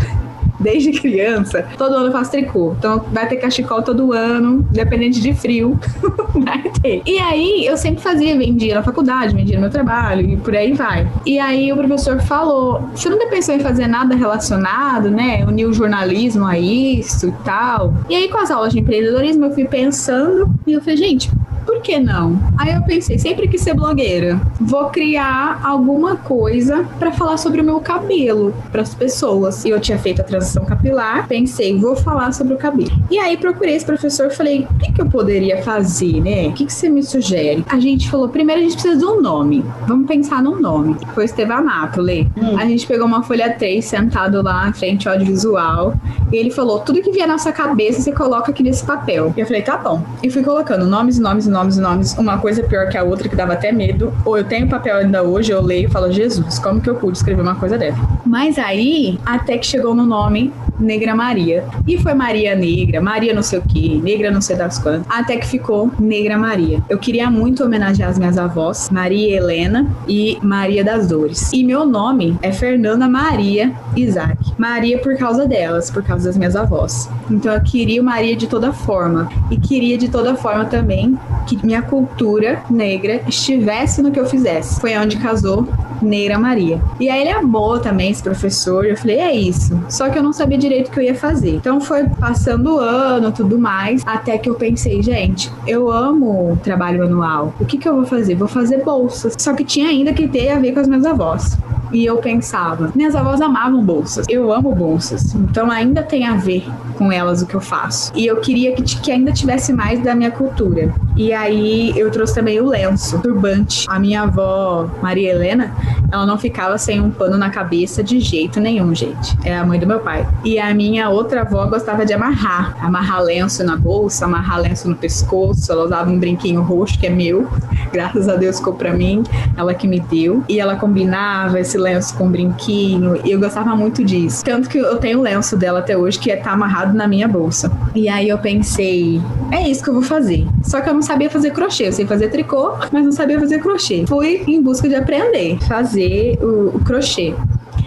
desde 0.58 0.92
criança, 0.92 1.66
todo 1.76 1.94
ano 1.94 2.06
eu 2.06 2.12
faço 2.12 2.30
tricô. 2.30 2.74
Então 2.78 3.04
vai 3.12 3.28
ter 3.28 3.36
cachecol 3.36 3.82
todo 3.82 4.12
ano, 4.12 4.66
dependente 4.70 5.20
de 5.20 5.32
frio, 5.34 5.78
vai 6.34 6.62
ter. 6.82 7.02
E 7.06 7.18
aí 7.18 7.66
eu 7.66 7.76
sempre 7.76 8.02
fazia, 8.02 8.36
vendia 8.36 8.74
na 8.74 8.82
faculdade, 8.82 9.34
vendia 9.34 9.56
no 9.56 9.62
meu 9.62 9.70
trabalho 9.70 10.28
e 10.28 10.36
por 10.36 10.54
aí 10.54 10.72
vai. 10.72 11.08
E 11.24 11.38
aí 11.38 11.72
o 11.72 11.76
professor 11.76 12.20
falou: 12.20 12.82
você 12.94 13.08
nunca 13.08 13.26
pensou 13.26 13.54
em 13.54 13.60
fazer 13.60 13.86
nada 13.86 14.14
relacionado, 14.14 15.10
né? 15.10 15.44
Unir 15.46 15.66
o 15.66 15.72
jornalismo 15.72 16.46
a 16.46 16.58
isso 16.58 17.28
e 17.28 17.32
tal. 17.44 17.94
E 18.08 18.14
aí 18.14 18.28
com 18.28 18.38
as 18.38 18.50
aulas 18.50 18.72
de 18.72 18.80
empreendedorismo 18.80 19.46
eu 19.46 19.52
fui 19.52 19.64
pensando 19.64 20.52
e 20.66 20.72
eu 20.72 20.80
falei, 20.80 20.96
gente, 20.96 21.30
por 21.78 21.82
que 21.82 21.98
não? 22.00 22.38
Aí 22.58 22.74
eu 22.74 22.82
pensei, 22.82 23.18
sempre 23.18 23.46
quis 23.46 23.60
ser 23.60 23.72
blogueira. 23.72 24.40
Vou 24.60 24.86
criar 24.86 25.60
alguma 25.62 26.16
coisa 26.16 26.84
para 26.98 27.12
falar 27.12 27.36
sobre 27.36 27.60
o 27.60 27.64
meu 27.64 27.78
cabelo 27.80 28.52
para 28.72 28.82
as 28.82 28.94
pessoas. 28.94 29.64
E 29.64 29.70
eu 29.70 29.78
tinha 29.78 29.96
feito 29.96 30.20
a 30.20 30.24
transição 30.24 30.64
capilar, 30.64 31.28
pensei, 31.28 31.78
vou 31.78 31.94
falar 31.94 32.32
sobre 32.32 32.54
o 32.54 32.56
cabelo. 32.56 32.90
E 33.08 33.18
aí 33.18 33.36
procurei 33.36 33.76
esse 33.76 33.86
professor, 33.86 34.30
falei, 34.30 34.66
o 34.68 34.78
que, 34.78 34.92
que 34.92 35.00
eu 35.00 35.06
poderia 35.06 35.62
fazer, 35.62 36.20
né? 36.20 36.48
O 36.48 36.52
que, 36.52 36.66
que 36.66 36.72
você 36.72 36.88
me 36.88 37.02
sugere? 37.02 37.64
A 37.68 37.78
gente 37.78 38.10
falou, 38.10 38.28
primeiro 38.28 38.60
a 38.60 38.64
gente 38.64 38.74
precisa 38.74 38.96
de 38.96 39.04
um 39.04 39.20
nome. 39.20 39.64
Vamos 39.86 40.08
pensar 40.08 40.42
num 40.42 40.60
nome. 40.60 40.96
Foi 41.14 41.26
Estevam 41.26 41.64
Mato, 41.64 42.00
Lê. 42.00 42.26
Hum. 42.36 42.58
A 42.58 42.66
gente 42.66 42.86
pegou 42.88 43.06
uma 43.06 43.22
folha 43.22 43.52
3 43.52 43.84
sentado 43.84 44.42
lá 44.42 44.66
na 44.66 44.72
frente 44.72 45.08
audiovisual. 45.08 45.94
E 46.32 46.36
ele 46.36 46.50
falou, 46.50 46.80
tudo 46.80 47.00
que 47.00 47.12
vier 47.12 47.28
na 47.28 47.38
sua 47.38 47.52
cabeça, 47.52 48.02
você 48.02 48.12
coloca 48.12 48.50
aqui 48.50 48.64
nesse 48.64 48.84
papel. 48.84 49.32
E 49.36 49.40
eu 49.40 49.46
falei, 49.46 49.62
tá 49.62 49.76
bom. 49.76 50.02
E 50.22 50.28
fui 50.28 50.42
colocando 50.42 50.84
nomes, 50.86 51.18
nomes, 51.18 51.46
nomes 51.46 51.67
nomes 51.76 51.76
e 51.76 51.80
nomes, 51.80 52.18
uma 52.18 52.38
coisa 52.38 52.62
pior 52.62 52.88
que 52.88 52.96
a 52.96 53.02
outra, 53.02 53.28
que 53.28 53.36
dava 53.36 53.52
até 53.52 53.72
medo. 53.72 54.12
Ou 54.24 54.38
eu 54.38 54.44
tenho 54.44 54.68
papel 54.68 54.96
ainda 54.96 55.22
hoje, 55.22 55.52
eu 55.52 55.60
leio 55.60 55.88
e 55.88 55.90
falo, 55.90 56.10
Jesus, 56.10 56.58
como 56.58 56.80
que 56.80 56.88
eu 56.88 56.94
pude 56.94 57.18
escrever 57.18 57.42
uma 57.42 57.54
coisa 57.54 57.76
dessa? 57.76 57.98
Mas 58.24 58.58
aí, 58.58 59.18
até 59.24 59.58
que 59.58 59.66
chegou 59.66 59.94
no 59.94 60.06
nome 60.06 60.52
Negra 60.78 61.14
Maria. 61.14 61.64
E 61.86 61.98
foi 61.98 62.14
Maria 62.14 62.54
Negra, 62.54 63.00
Maria 63.00 63.34
não 63.34 63.42
sei 63.42 63.58
o 63.58 63.62
que, 63.62 64.00
Negra 64.00 64.30
não 64.30 64.40
sei 64.40 64.56
das 64.56 64.78
quantas, 64.78 65.06
até 65.08 65.36
que 65.36 65.46
ficou 65.46 65.90
Negra 65.98 66.38
Maria. 66.38 66.82
Eu 66.88 66.98
queria 66.98 67.30
muito 67.30 67.64
homenagear 67.64 68.10
as 68.10 68.18
minhas 68.18 68.38
avós, 68.38 68.88
Maria 68.90 69.36
Helena 69.36 69.86
e 70.06 70.38
Maria 70.42 70.84
das 70.84 71.08
Dores. 71.08 71.52
E 71.52 71.64
meu 71.64 71.84
nome 71.84 72.38
é 72.42 72.52
Fernanda 72.52 73.08
Maria 73.08 73.72
Isaac. 73.96 74.52
Maria 74.56 74.98
por 74.98 75.16
causa 75.16 75.46
delas, 75.46 75.90
por 75.90 76.02
causa 76.02 76.28
das 76.28 76.38
minhas 76.38 76.54
avós. 76.54 77.10
Então 77.30 77.52
eu 77.52 77.60
queria 77.60 78.02
Maria 78.02 78.36
de 78.36 78.46
toda 78.46 78.72
forma. 78.72 79.28
E 79.50 79.56
queria 79.56 79.98
de 79.98 80.08
toda 80.08 80.34
forma 80.36 80.64
também 80.66 81.18
que 81.56 81.64
minha 81.64 81.80
cultura 81.80 82.62
negra 82.70 83.22
estivesse 83.26 84.02
no 84.02 84.10
que 84.10 84.20
eu 84.20 84.26
fizesse. 84.26 84.80
Foi 84.80 84.96
onde 84.98 85.16
casou 85.16 85.66
Neira 86.02 86.38
Maria. 86.38 86.80
E 87.00 87.08
aí 87.08 87.22
ele 87.22 87.30
amou 87.30 87.78
também 87.78 88.10
esse 88.10 88.22
professor. 88.22 88.84
Eu 88.84 88.96
falei, 88.96 89.18
é 89.18 89.34
isso. 89.34 89.78
Só 89.88 90.08
que 90.08 90.18
eu 90.18 90.22
não 90.22 90.32
sabia 90.32 90.58
direito 90.58 90.88
o 90.88 90.90
que 90.90 91.00
eu 91.00 91.04
ia 91.04 91.14
fazer. 91.14 91.56
Então 91.56 91.80
foi 91.80 92.04
passando 92.08 92.76
o 92.76 92.78
ano, 92.78 93.32
tudo 93.32 93.58
mais, 93.58 94.02
até 94.06 94.36
que 94.38 94.48
eu 94.48 94.54
pensei, 94.54 95.02
gente, 95.02 95.50
eu 95.66 95.90
amo 95.90 96.58
trabalho 96.62 97.00
manual. 97.00 97.54
O 97.58 97.64
que 97.64 97.78
que 97.78 97.88
eu 97.88 97.94
vou 97.94 98.04
fazer? 98.04 98.34
Vou 98.34 98.48
fazer 98.48 98.84
bolsas. 98.84 99.34
Só 99.38 99.54
que 99.54 99.64
tinha 99.64 99.88
ainda 99.88 100.12
que 100.12 100.28
ter 100.28 100.50
a 100.50 100.58
ver 100.58 100.72
com 100.72 100.80
as 100.80 100.88
minhas 100.88 101.06
avós. 101.06 101.56
E 101.90 102.04
eu 102.04 102.18
pensava, 102.18 102.92
minhas 102.94 103.14
avós 103.14 103.40
amavam 103.40 103.82
bolsas. 103.82 104.26
Eu 104.28 104.52
amo 104.52 104.74
bolsas. 104.74 105.34
Então 105.34 105.70
ainda 105.70 106.02
tem 106.02 106.26
a 106.26 106.36
ver 106.36 106.64
com 106.98 107.12
elas 107.12 107.40
o 107.40 107.46
que 107.46 107.54
eu 107.54 107.60
faço. 107.60 108.12
E 108.14 108.26
eu 108.26 108.36
queria 108.40 108.72
que, 108.72 108.82
que 108.82 109.12
ainda 109.12 109.30
tivesse 109.32 109.72
mais 109.72 110.02
da 110.02 110.14
minha 110.14 110.32
cultura. 110.32 110.92
E 111.16 111.32
aí 111.32 111.96
eu 111.96 112.10
trouxe 112.10 112.34
também 112.34 112.60
o 112.60 112.66
lenço, 112.66 113.18
turbante. 113.20 113.86
A 113.88 113.98
minha 113.98 114.22
avó, 114.22 114.90
Maria 115.00 115.30
Helena, 115.30 115.72
ela 116.10 116.26
não 116.26 116.36
ficava 116.36 116.76
sem 116.76 117.00
um 117.00 117.10
pano 117.10 117.38
na 117.38 117.50
cabeça 117.50 118.02
de 118.02 118.18
jeito 118.18 118.60
nenhum, 118.60 118.94
gente. 118.94 119.36
É 119.44 119.56
a 119.56 119.64
mãe 119.64 119.78
do 119.78 119.86
meu 119.86 120.00
pai. 120.00 120.26
E 120.44 120.58
a 120.58 120.74
minha 120.74 121.08
outra 121.08 121.42
avó 121.42 121.66
gostava 121.66 122.04
de 122.04 122.12
amarrar. 122.12 122.76
Amarrar 122.84 123.22
lenço 123.22 123.62
na 123.62 123.76
bolsa, 123.76 124.24
amarrar 124.24 124.60
lenço 124.60 124.88
no 124.88 124.96
pescoço. 124.96 125.70
Ela 125.70 125.84
usava 125.84 126.10
um 126.10 126.18
brinquinho 126.18 126.62
roxo 126.62 126.98
que 126.98 127.06
é 127.06 127.10
meu. 127.10 127.48
Graças 127.92 128.28
a 128.28 128.34
Deus 128.34 128.58
ficou 128.58 128.74
pra 128.74 128.92
mim. 128.92 129.22
Ela 129.56 129.74
que 129.74 129.86
me 129.86 130.00
deu. 130.00 130.42
E 130.48 130.58
ela 130.58 130.76
combinava 130.76 131.60
esse 131.60 131.78
lenço 131.78 132.16
com 132.16 132.26
um 132.26 132.30
brinquinho. 132.30 133.20
E 133.24 133.30
eu 133.30 133.38
gostava 133.38 133.76
muito 133.76 134.04
disso. 134.04 134.44
Tanto 134.44 134.68
que 134.68 134.78
eu 134.78 134.96
tenho 134.96 135.20
o 135.20 135.22
lenço 135.22 135.56
dela 135.56 135.78
até 135.78 135.96
hoje 135.96 136.18
que 136.18 136.30
é 136.30 136.36
tá 136.36 136.52
amarrado 136.52 136.87
na 136.94 137.06
minha 137.06 137.28
bolsa. 137.28 137.70
E 137.94 138.08
aí 138.08 138.28
eu 138.28 138.38
pensei, 138.38 139.20
é 139.52 139.68
isso 139.68 139.82
que 139.82 139.90
eu 139.90 139.94
vou 139.94 140.02
fazer. 140.02 140.46
Só 140.62 140.80
que 140.80 140.88
eu 140.88 140.94
não 140.94 141.02
sabia 141.02 141.30
fazer 141.30 141.50
crochê. 141.52 141.88
Eu 141.88 141.92
sei 141.92 142.06
fazer 142.06 142.28
tricô, 142.28 142.74
mas 142.92 143.04
não 143.04 143.12
sabia 143.12 143.38
fazer 143.38 143.58
crochê. 143.60 144.04
Fui 144.06 144.42
em 144.46 144.62
busca 144.62 144.88
de 144.88 144.94
aprender 144.94 145.58
fazer 145.66 146.38
o, 146.42 146.76
o 146.76 146.80
crochê. 146.84 147.34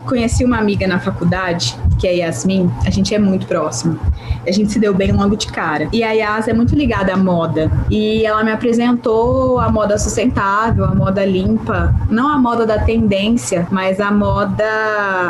Conheci 0.06 0.44
uma 0.44 0.58
amiga 0.58 0.88
na 0.88 1.00
faculdade, 1.00 1.78
que 2.00 2.08
é 2.08 2.16
Yasmin, 2.18 2.72
a 2.86 2.90
gente 2.90 3.14
é 3.14 3.20
muito 3.20 3.46
próximo. 3.46 4.00
A 4.46 4.52
gente 4.52 4.72
se 4.72 4.80
deu 4.80 4.94
bem 4.94 5.12
logo 5.12 5.36
de 5.36 5.48
cara. 5.48 5.88
E 5.94 6.04
a 6.04 6.12
Yas 6.12 6.48
é 6.48 6.54
muito 6.54 6.76
ligada 6.76 7.14
à 7.14 7.18
moda. 7.18 7.72
E 7.90 8.26
ela 8.26 8.44
me 8.44 8.52
apresentou 8.52 9.60
a 9.60 9.70
moda 9.70 9.98
sustentável, 9.98 10.86
a 10.86 10.96
moda 10.96 11.24
limpa. 11.24 11.94
Não 12.10 12.28
a 12.28 12.38
moda 12.38 12.66
da 12.66 12.80
tendência, 12.80 13.68
mas 13.70 14.00
a 14.00 14.12
moda 14.12 14.66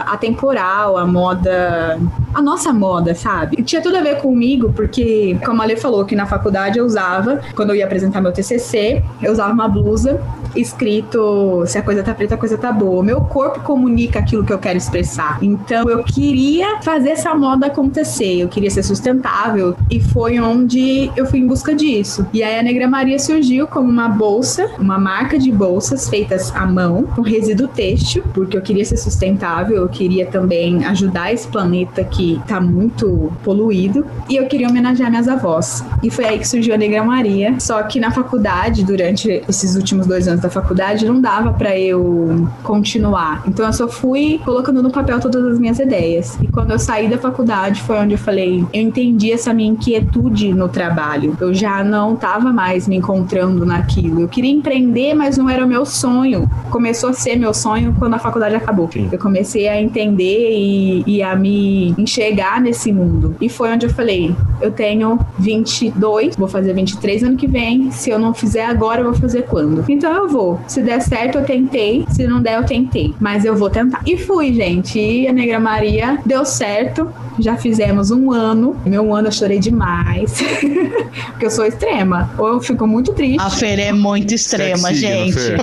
atemporal, 0.07 0.97
a 0.97 1.05
moda 1.05 1.99
a 2.34 2.41
nossa 2.41 2.71
moda, 2.71 3.13
sabe? 3.13 3.57
E 3.60 3.63
tinha 3.63 3.81
tudo 3.81 3.97
a 3.97 4.01
ver 4.01 4.17
comigo, 4.21 4.71
porque, 4.73 5.38
como 5.45 5.62
a 5.62 5.65
Lê 5.65 5.75
falou, 5.75 6.05
que 6.05 6.15
na 6.15 6.25
faculdade 6.25 6.79
eu 6.79 6.86
usava, 6.86 7.41
quando 7.55 7.71
eu 7.71 7.75
ia 7.75 7.86
apresentar 7.86 8.21
meu 8.21 8.31
TCC, 8.31 9.03
eu 9.21 9.31
usava 9.31 9.51
uma 9.51 9.67
blusa 9.67 10.21
escrito 10.55 11.63
se 11.65 11.77
a 11.77 11.81
coisa 11.81 12.03
tá 12.03 12.13
preta, 12.13 12.35
a 12.35 12.37
coisa 12.37 12.57
tá 12.57 12.71
boa. 12.71 13.03
Meu 13.03 13.21
corpo 13.21 13.61
comunica 13.61 14.19
aquilo 14.19 14.43
que 14.43 14.53
eu 14.53 14.59
quero 14.59 14.77
expressar. 14.77 15.39
Então 15.41 15.89
eu 15.89 16.03
queria 16.03 16.81
fazer 16.81 17.11
essa 17.11 17.33
moda 17.33 17.67
acontecer, 17.67 18.41
eu 18.41 18.47
queria 18.47 18.69
ser 18.69 18.83
sustentável 18.83 19.75
e 19.89 19.99
foi 19.99 20.39
onde 20.39 21.11
eu 21.15 21.25
fui 21.25 21.39
em 21.39 21.47
busca 21.47 21.73
disso. 21.73 22.25
E 22.33 22.43
aí 22.43 22.59
a 22.59 22.63
Negra 22.63 22.87
Maria 22.87 23.19
surgiu 23.19 23.67
como 23.67 23.89
uma 23.89 24.07
bolsa, 24.07 24.69
uma 24.79 24.97
marca 24.99 25.37
de 25.37 25.51
bolsas 25.51 26.09
feitas 26.09 26.53
à 26.55 26.65
mão, 26.65 27.03
com 27.03 27.21
resíduo 27.21 27.67
têxtil, 27.67 28.23
porque 28.33 28.57
eu 28.57 28.61
queria 28.61 28.85
ser 28.85 28.97
sustentável, 28.97 29.77
eu 29.77 29.89
queria 29.89 30.25
também 30.25 30.85
ajudar 30.85 31.33
esse 31.33 31.47
planeta 31.47 32.03
que 32.03 32.41
tá 32.47 32.59
muito 32.59 33.31
poluído 33.43 34.05
e 34.29 34.35
eu 34.35 34.47
queria 34.47 34.67
homenagear 34.67 35.09
minhas 35.09 35.27
avós. 35.27 35.83
E 36.03 36.09
foi 36.09 36.25
aí 36.25 36.39
que 36.39 36.47
surgiu 36.47 36.73
a 36.73 36.77
Negra 36.77 37.03
Maria. 37.03 37.55
Só 37.59 37.81
que 37.83 37.99
na 37.99 38.11
faculdade, 38.11 38.83
durante 38.83 39.43
esses 39.47 39.75
últimos 39.75 40.07
dois 40.07 40.27
anos 40.27 40.40
da 40.41 40.49
faculdade, 40.49 41.06
não 41.06 41.21
dava 41.21 41.54
para 41.54 41.77
eu 41.77 42.47
continuar. 42.63 43.43
Então 43.47 43.65
eu 43.65 43.73
só 43.73 43.88
fui 43.88 44.39
colocando 44.43 44.82
no 44.82 44.91
papel 44.91 45.19
todas 45.19 45.43
as 45.45 45.60
minhas 45.60 45.80
ideias. 45.80 46.38
E 46.41 46.47
quando 46.47 46.71
eu 46.71 46.80
saí 46.80 47.08
da 47.08 47.17
faculdade 47.17 47.82
foi 47.82 47.97
onde 47.97 48.13
eu 48.13 48.17
falei, 48.17 48.65
eu 48.73 48.82
entendi 48.82 49.32
essa 49.32 49.54
minha 49.54 49.71
inquietude 49.71 50.54
no 50.54 50.67
trabalho. 50.67 51.38
Eu 51.39 51.54
já 51.54 51.84
não 51.84 52.15
tava 52.15 52.51
mais 52.51 52.88
me 52.88 52.95
encontrando 52.95 53.65
naquilo. 53.65 54.21
Eu 54.21 54.27
queria 54.27 54.51
empreender, 54.51 55.13
mas 55.13 55.38
não 55.38 55.49
era 55.49 55.63
o 55.63 55.67
meu 55.67 55.86
sonho. 55.86 56.49
Começou 56.69 57.10
a 57.10 57.13
ser 57.13 57.36
meu 57.36 57.54
sonho 57.54 57.95
quando 57.97 58.15
a 58.15 58.19
faculdade 58.19 58.56
acabou. 58.56 58.89
Eu 59.12 59.19
comecei 59.19 59.67
a 59.67 59.80
entender 59.80 60.51
e, 60.51 61.04
e 61.06 61.23
a 61.23 61.36
me 61.36 61.93
enxergar 61.97 62.60
nesse 62.60 62.91
mundo. 62.91 63.36
E 63.39 63.47
foi 63.47 63.71
onde 63.71 63.86
eu 63.86 63.89
falei, 63.89 64.36
eu 64.62 64.71
tenho 64.71 65.19
22, 65.38 66.36
vou 66.36 66.47
fazer 66.47 66.73
23 66.73 67.23
ano 67.23 67.38
que 67.38 67.47
vem. 67.47 67.91
Se 67.91 68.10
eu 68.10 68.19
não 68.19 68.34
fizer 68.34 68.65
agora, 68.65 69.01
eu 69.01 69.06
vou 69.06 69.13
fazer 69.13 69.43
quando? 69.43 69.84
Então 69.89 70.12
eu 70.13 70.27
vou. 70.32 70.60
Se 70.67 70.82
der 70.82 71.02
certo, 71.02 71.39
eu 71.39 71.46
tentei. 71.46 72.06
Se 72.10 72.26
não 72.26 72.41
der, 72.41 72.58
eu 72.58 72.65
tentei. 72.65 73.13
Mas 73.20 73.46
eu 73.46 73.56
vou 73.56 73.70
tentar. 73.70 74.02
E 74.06 74.17
fui, 74.17 74.54
gente. 74.54 75.00
E 75.00 75.28
a 75.28 75.34
Negra 75.34 75.60
Maria 75.60 76.20
deu 76.26 76.46
certo. 76.46 77.12
Já 77.39 77.58
fizemos 77.58 78.12
um 78.12 78.32
ano. 78.32 78.76
Meu 78.86 79.13
ano 79.15 79.28
eu 79.28 79.32
chorei 79.32 79.60
demais. 79.60 80.39
Porque 81.32 81.46
eu 81.46 81.52
sou 81.52 81.65
extrema. 81.65 82.30
Ou 82.38 82.48
eu 82.48 82.62
fico 82.62 82.86
muito 82.88 83.13
triste. 83.13 83.39
A 83.41 83.50
feira 83.50 83.82
é 83.82 83.91
muito 83.91 84.34
extrema, 84.34 84.89
signo, 84.89 84.96
gente. 84.96 85.34
Fer. 85.34 85.58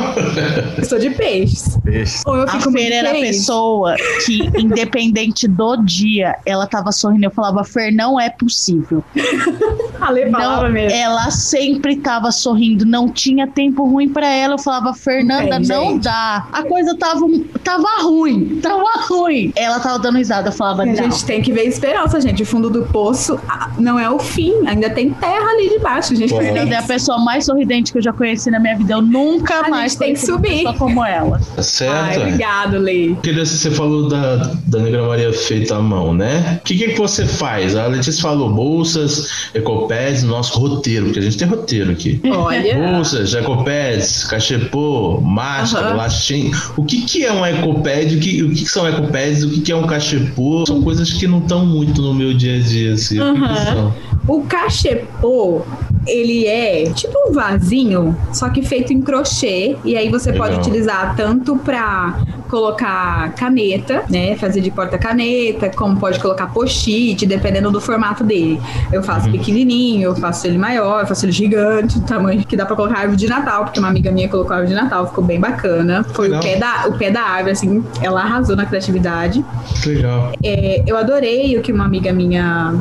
Eu 0.79 0.85
sou 0.85 0.99
de 0.99 1.11
peixes. 1.11 1.77
Peixes. 1.85 2.23
Ou 2.27 2.37
eu 2.37 2.43
A 2.45 2.49
fico 2.49 2.71
Fer 2.71 2.81
muito 2.83 2.93
era 2.93 3.11
a 3.11 3.15
pessoa 3.15 3.95
que, 4.25 4.43
independente 4.59 5.47
do 5.49 5.77
dia, 5.77 6.37
ela 6.45 6.67
tava 6.67 6.93
sorrindo. 6.93 7.27
Eu 7.27 7.31
falava, 7.31 7.63
Fer, 7.65 7.93
não 7.93 8.19
é 8.21 8.31
possível. 8.31 9.03
A 10.01 10.11
Lê 10.11 10.31
falava 10.31 10.65
Não, 10.65 10.73
mesmo. 10.73 10.97
ela 10.97 11.31
sempre 11.31 11.97
tava 11.97 12.31
sorrindo, 12.31 12.87
não 12.87 13.09
tinha 13.09 13.47
tempo 13.47 13.85
ruim 13.85 14.09
pra 14.09 14.29
ela. 14.29 14.55
Eu 14.55 14.59
falava, 14.59 14.95
Fernanda, 14.95 15.59
não 15.59 15.91
gente. 15.93 16.05
dá. 16.05 16.47
A 16.53 16.63
coisa 16.63 16.97
tava, 16.97 17.27
tava 17.65 18.03
ruim, 18.03 18.61
tava 18.63 18.85
ruim. 19.09 19.53
Ela 19.57 19.81
tava 19.81 19.99
dando 19.99 20.19
risada, 20.19 20.49
eu 20.49 20.53
falava, 20.53 20.83
A 20.83 20.87
não. 20.87 20.95
gente 20.95 21.25
tem 21.25 21.43
que 21.43 21.53
ver 21.59 21.65
esperança, 21.65 22.21
gente. 22.21 22.43
O 22.43 22.47
fundo 22.47 22.71
do 22.71 22.83
poço 22.83 23.39
ah, 23.49 23.71
não 23.79 23.99
é 23.99 24.09
o 24.09 24.19
fim. 24.19 24.55
Ainda 24.67 24.89
tem 24.91 25.11
terra 25.11 25.51
ali 25.51 25.71
debaixo. 25.71 26.13
A 26.13 26.17
gente 26.17 26.33
Fernanda 26.35 26.75
é 26.75 26.79
a 26.79 26.83
pessoa 26.83 27.19
mais 27.19 27.45
sorridente 27.45 27.91
que 27.91 27.99
eu 27.99 28.03
já 28.03 28.13
conheci 28.13 28.51
na 28.51 28.61
minha 28.61 28.77
vida. 28.77 28.95
Eu 28.95 29.03
nunca 29.03 29.67
A 29.67 29.69
mais 29.69 29.97
tem 29.97 30.15
que 30.15 30.21
uma 30.21 30.37
subir. 30.37 30.49
pessoa 30.49 30.75
como 30.75 31.05
ela. 31.05 31.41
Tá 31.57 31.63
certo? 31.63 31.95
Ai, 31.95 32.15
é? 32.15 32.19
obrigado, 32.19 32.79
Lei. 32.79 33.17
Queria, 33.23 33.45
você 33.45 33.71
falou 33.71 34.09
da, 34.09 34.53
da 34.67 34.79
Negra 34.79 35.07
Maria 35.07 35.33
feita 35.33 35.77
à 35.77 35.81
mão, 35.81 36.15
né? 36.15 36.61
O 36.61 36.65
que, 36.65 36.77
que, 36.77 36.97
você 36.97 37.27
faz? 37.27 37.75
A 37.75 37.87
Letícia 37.87 38.23
falou 38.23 38.51
bolsas, 38.51 39.51
ecopads, 39.55 40.23
nosso 40.23 40.59
roteiro, 40.59 41.07
porque 41.07 41.19
a 41.19 41.23
gente 41.23 41.39
tem 41.39 41.49
roteiro 41.49 41.91
aqui. 41.91 42.21
Olha. 42.25 42.77
Bolsas, 42.77 43.35
ecopads, 43.35 44.25
cachepô, 44.25 45.21
máscara, 45.21 45.89
Aham. 45.89 45.97
latim. 45.97 46.53
O 46.77 46.85
que, 46.85 47.03
que 47.03 47.25
é 47.25 47.33
um 47.33 47.45
ecopad? 47.45 48.15
O 48.15 48.21
que, 48.21 48.43
o 48.43 48.51
que, 48.51 48.65
que 48.65 48.71
são 48.71 48.87
ecopads? 48.89 49.43
O 49.43 49.51
que, 49.51 49.61
que 49.61 49.73
é 49.73 49.77
um 49.77 49.87
cachepô? 49.87 50.65
São 50.67 50.83
coisas 50.83 51.13
que 51.13 51.27
não 51.27 51.41
estão 51.49 51.65
muito 51.65 52.03
no 52.03 52.13
meu 52.13 52.35
dia 52.35 52.57
a 52.57 52.61
dia, 52.61 52.93
assim. 52.93 53.17
São? 53.17 53.95
O 54.29 54.43
cachepô, 54.43 55.63
ele 56.09 56.47
é 56.47 56.91
tipo 56.93 57.13
um 57.29 57.33
vasinho, 57.33 58.17
só 58.33 58.49
que 58.49 58.63
feito 58.63 58.93
em 58.93 59.01
crochê. 59.03 59.77
E 59.85 59.97
aí 59.97 60.09
você 60.09 60.33
pode 60.33 60.51
Legal. 60.57 60.61
utilizar 60.61 61.15
tanto 61.17 61.57
pra 61.57 62.19
colocar 62.49 63.33
caneta, 63.35 64.05
né? 64.09 64.35
Fazer 64.37 64.61
de 64.63 64.71
porta-caneta, 64.71 65.69
como 65.71 65.99
pode 65.99 66.19
colocar 66.19 66.47
post-it, 66.47 67.27
dependendo 67.27 67.71
do 67.71 67.81
formato 67.81 68.25
dele. 68.25 68.59
Eu 68.91 69.03
faço 69.03 69.27
Uhum. 69.27 69.33
pequenininho, 69.33 70.03
eu 70.05 70.17
faço 70.17 70.47
ele 70.47 70.57
maior, 70.57 71.03
eu 71.03 71.07
faço 71.07 71.27
ele 71.27 71.33
gigante, 71.33 71.99
do 71.99 72.07
tamanho 72.07 72.43
que 72.47 72.57
dá 72.57 72.65
pra 72.65 72.75
colocar 72.75 73.01
árvore 73.01 73.17
de 73.19 73.29
Natal, 73.29 73.65
porque 73.65 73.79
uma 73.79 73.89
amiga 73.89 74.11
minha 74.11 74.29
colocou 74.29 74.53
árvore 74.57 74.75
de 74.75 74.81
Natal, 74.81 75.07
ficou 75.09 75.23
bem 75.23 75.39
bacana. 75.39 76.05
Foi 76.15 76.31
o 76.33 76.41
pé, 76.41 76.57
da, 76.57 76.87
o 76.89 76.93
pé 76.97 77.11
da 77.11 77.21
árvore, 77.21 77.53
assim, 77.53 77.85
ela 78.01 78.23
arrasou 78.23 78.57
na 78.57 78.65
criatividade. 78.65 79.45
Legal. 79.85 80.33
É, 80.43 80.83
eu 80.87 80.97
adorei 80.97 81.59
o 81.59 81.61
que 81.63 81.71
uma 81.71 81.85
amiga 81.85 82.13
minha 82.13 82.75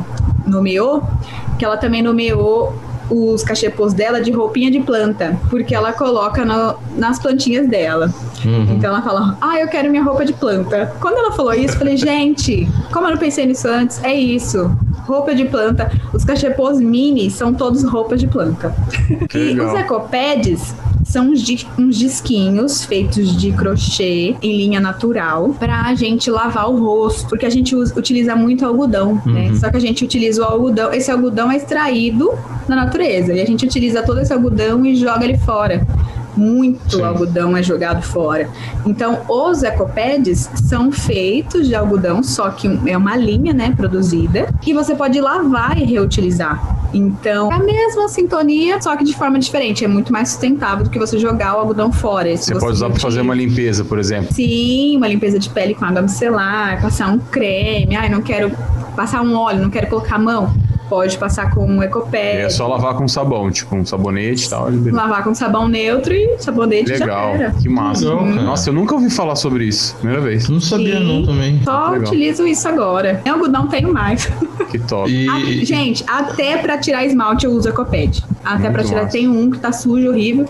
nomeou, 0.46 1.02
que 1.58 1.64
ela 1.64 1.76
também 1.76 2.00
nomeou 2.02 2.74
os 3.10 3.42
cachepôs 3.42 3.92
dela 3.94 4.20
de 4.20 4.30
roupinha 4.30 4.70
de 4.70 4.80
planta, 4.80 5.38
porque 5.48 5.74
ela 5.74 5.92
coloca 5.92 6.44
no- 6.44 6.74
nas 6.96 7.18
plantinhas 7.18 7.66
dela. 7.68 8.12
Uhum. 8.44 8.74
Então 8.76 8.90
ela 8.90 9.02
fala, 9.02 9.36
ah, 9.40 9.58
eu 9.58 9.66
quero 9.68 9.90
minha 9.90 10.02
roupa 10.02 10.24
de 10.24 10.32
planta. 10.32 10.92
Quando 11.00 11.16
ela 11.18 11.32
falou 11.32 11.52
isso, 11.54 11.74
eu 11.74 11.78
falei, 11.78 11.96
gente, 11.96 12.68
como 12.92 13.06
eu 13.06 13.12
não 13.12 13.18
pensei 13.18 13.46
nisso 13.46 13.66
antes, 13.68 14.02
é 14.04 14.14
isso. 14.14 14.70
Roupa 15.06 15.34
de 15.34 15.46
planta. 15.46 15.90
Os 16.12 16.22
cachepôs 16.24 16.78
mini 16.78 17.30
são 17.30 17.54
todos 17.54 17.82
roupas 17.82 18.20
de 18.20 18.26
planta. 18.26 18.74
Que 19.28 19.52
E 19.52 19.60
os 19.60 19.72
ecopads 19.74 20.74
são 21.08 21.30
uns, 21.30 21.40
di- 21.42 21.66
uns 21.78 21.96
disquinhos 21.96 22.84
feitos 22.84 23.34
de 23.36 23.50
crochê 23.52 24.36
em 24.42 24.56
linha 24.56 24.78
natural 24.80 25.54
pra 25.58 25.94
gente 25.94 26.30
lavar 26.30 26.70
o 26.70 26.78
rosto, 26.84 27.28
porque 27.28 27.46
a 27.46 27.50
gente 27.50 27.74
usa- 27.74 27.98
utiliza 27.98 28.36
muito 28.36 28.64
algodão, 28.66 29.20
né? 29.24 29.48
Uhum. 29.48 29.56
Só 29.56 29.70
que 29.70 29.76
a 29.76 29.80
gente 29.80 30.04
utiliza 30.04 30.42
o 30.42 30.44
algodão, 30.44 30.92
esse 30.92 31.10
algodão 31.10 31.50
é 31.50 31.56
extraído 31.56 32.30
na 32.68 32.76
natureza 32.76 33.32
e 33.32 33.40
a 33.40 33.46
gente 33.46 33.64
utiliza 33.64 34.02
todo 34.02 34.20
esse 34.20 34.32
algodão 34.32 34.84
e 34.84 34.94
joga 34.96 35.24
ele 35.24 35.38
fora. 35.38 35.86
Muito 36.36 36.96
Sim. 36.98 37.02
algodão 37.02 37.56
é 37.56 37.62
jogado 37.64 38.00
fora. 38.02 38.48
Então, 38.86 39.18
os 39.28 39.64
ecopads 39.64 40.48
são 40.68 40.92
feitos 40.92 41.66
de 41.66 41.74
algodão, 41.74 42.22
só 42.22 42.48
que 42.50 42.68
é 42.86 42.96
uma 42.96 43.16
linha, 43.16 43.52
né, 43.52 43.74
produzida, 43.76 44.48
e 44.64 44.72
você 44.72 44.94
pode 44.94 45.20
lavar 45.20 45.76
e 45.76 45.84
reutilizar. 45.84 46.77
Então, 46.92 47.52
é 47.52 47.54
a 47.54 47.58
mesma 47.58 48.08
sintonia, 48.08 48.80
só 48.80 48.96
que 48.96 49.04
de 49.04 49.14
forma 49.14 49.38
diferente. 49.38 49.84
É 49.84 49.88
muito 49.88 50.12
mais 50.12 50.30
sustentável 50.30 50.84
do 50.84 50.90
que 50.90 50.98
você 50.98 51.18
jogar 51.18 51.56
o 51.56 51.60
algodão 51.60 51.92
fora. 51.92 52.34
Se 52.36 52.52
Você 52.52 52.60
pode 52.60 52.72
usar 52.72 52.90
pra 52.90 53.00
fazer 53.00 53.20
uma 53.20 53.34
limpeza, 53.34 53.84
por 53.84 53.98
exemplo. 53.98 54.32
Sim, 54.32 54.96
uma 54.96 55.08
limpeza 55.08 55.38
de 55.38 55.50
pele 55.50 55.74
com 55.74 55.84
água 55.84 56.02
micelar, 56.02 56.80
passar 56.80 57.12
um 57.12 57.18
creme. 57.18 57.96
Ai, 57.96 58.08
não 58.08 58.22
quero 58.22 58.50
passar 58.96 59.22
um 59.22 59.36
óleo, 59.36 59.60
não 59.60 59.70
quero 59.70 59.86
colocar 59.88 60.16
a 60.16 60.18
mão. 60.18 60.67
Pode 60.88 61.18
passar 61.18 61.50
com 61.54 61.66
um 61.66 61.82
E 61.82 61.86
ecopad. 61.86 62.18
é 62.38 62.48
só 62.48 62.66
lavar 62.66 62.94
com 62.94 63.06
sabão, 63.06 63.50
tipo 63.50 63.76
um 63.76 63.84
sabonete 63.84 64.46
e 64.46 64.50
tal. 64.50 64.68
Lavar 64.90 65.22
com 65.22 65.34
sabão 65.34 65.68
neutro 65.68 66.14
e 66.14 66.38
sabonete 66.38 66.96
já 66.96 67.04
Legal, 67.04 67.28
era. 67.34 67.50
que 67.50 67.68
massa. 67.68 68.04
Legal, 68.08 68.18
cara. 68.26 68.42
Nossa, 68.42 68.70
eu 68.70 68.74
nunca 68.74 68.94
ouvi 68.94 69.10
falar 69.10 69.36
sobre 69.36 69.64
isso. 69.64 69.94
Primeira 69.96 70.22
vez. 70.22 70.48
Não 70.48 70.60
sabia 70.60 70.98
Sim. 70.98 71.04
não 71.06 71.26
também. 71.26 71.60
Só 71.62 71.90
Legal. 71.90 72.08
utilizo 72.08 72.46
isso 72.46 72.66
agora. 72.66 73.20
Em 73.24 73.28
algodão 73.28 73.66
tenho 73.66 73.92
mais. 73.92 74.30
Que 74.70 74.78
top. 74.78 75.10
E, 75.10 75.60
e- 75.62 75.64
gente, 75.64 76.04
até 76.06 76.56
pra 76.58 76.78
tirar 76.78 77.04
esmalte 77.04 77.44
eu 77.46 77.52
uso 77.52 77.68
ecopad. 77.68 78.22
Até 78.44 78.58
Muito 78.60 78.72
pra 78.72 78.84
tirar 78.84 79.02
massa. 79.02 79.12
tem 79.12 79.28
um 79.28 79.50
que 79.50 79.58
tá 79.58 79.72
sujo, 79.72 80.08
horrível, 80.08 80.46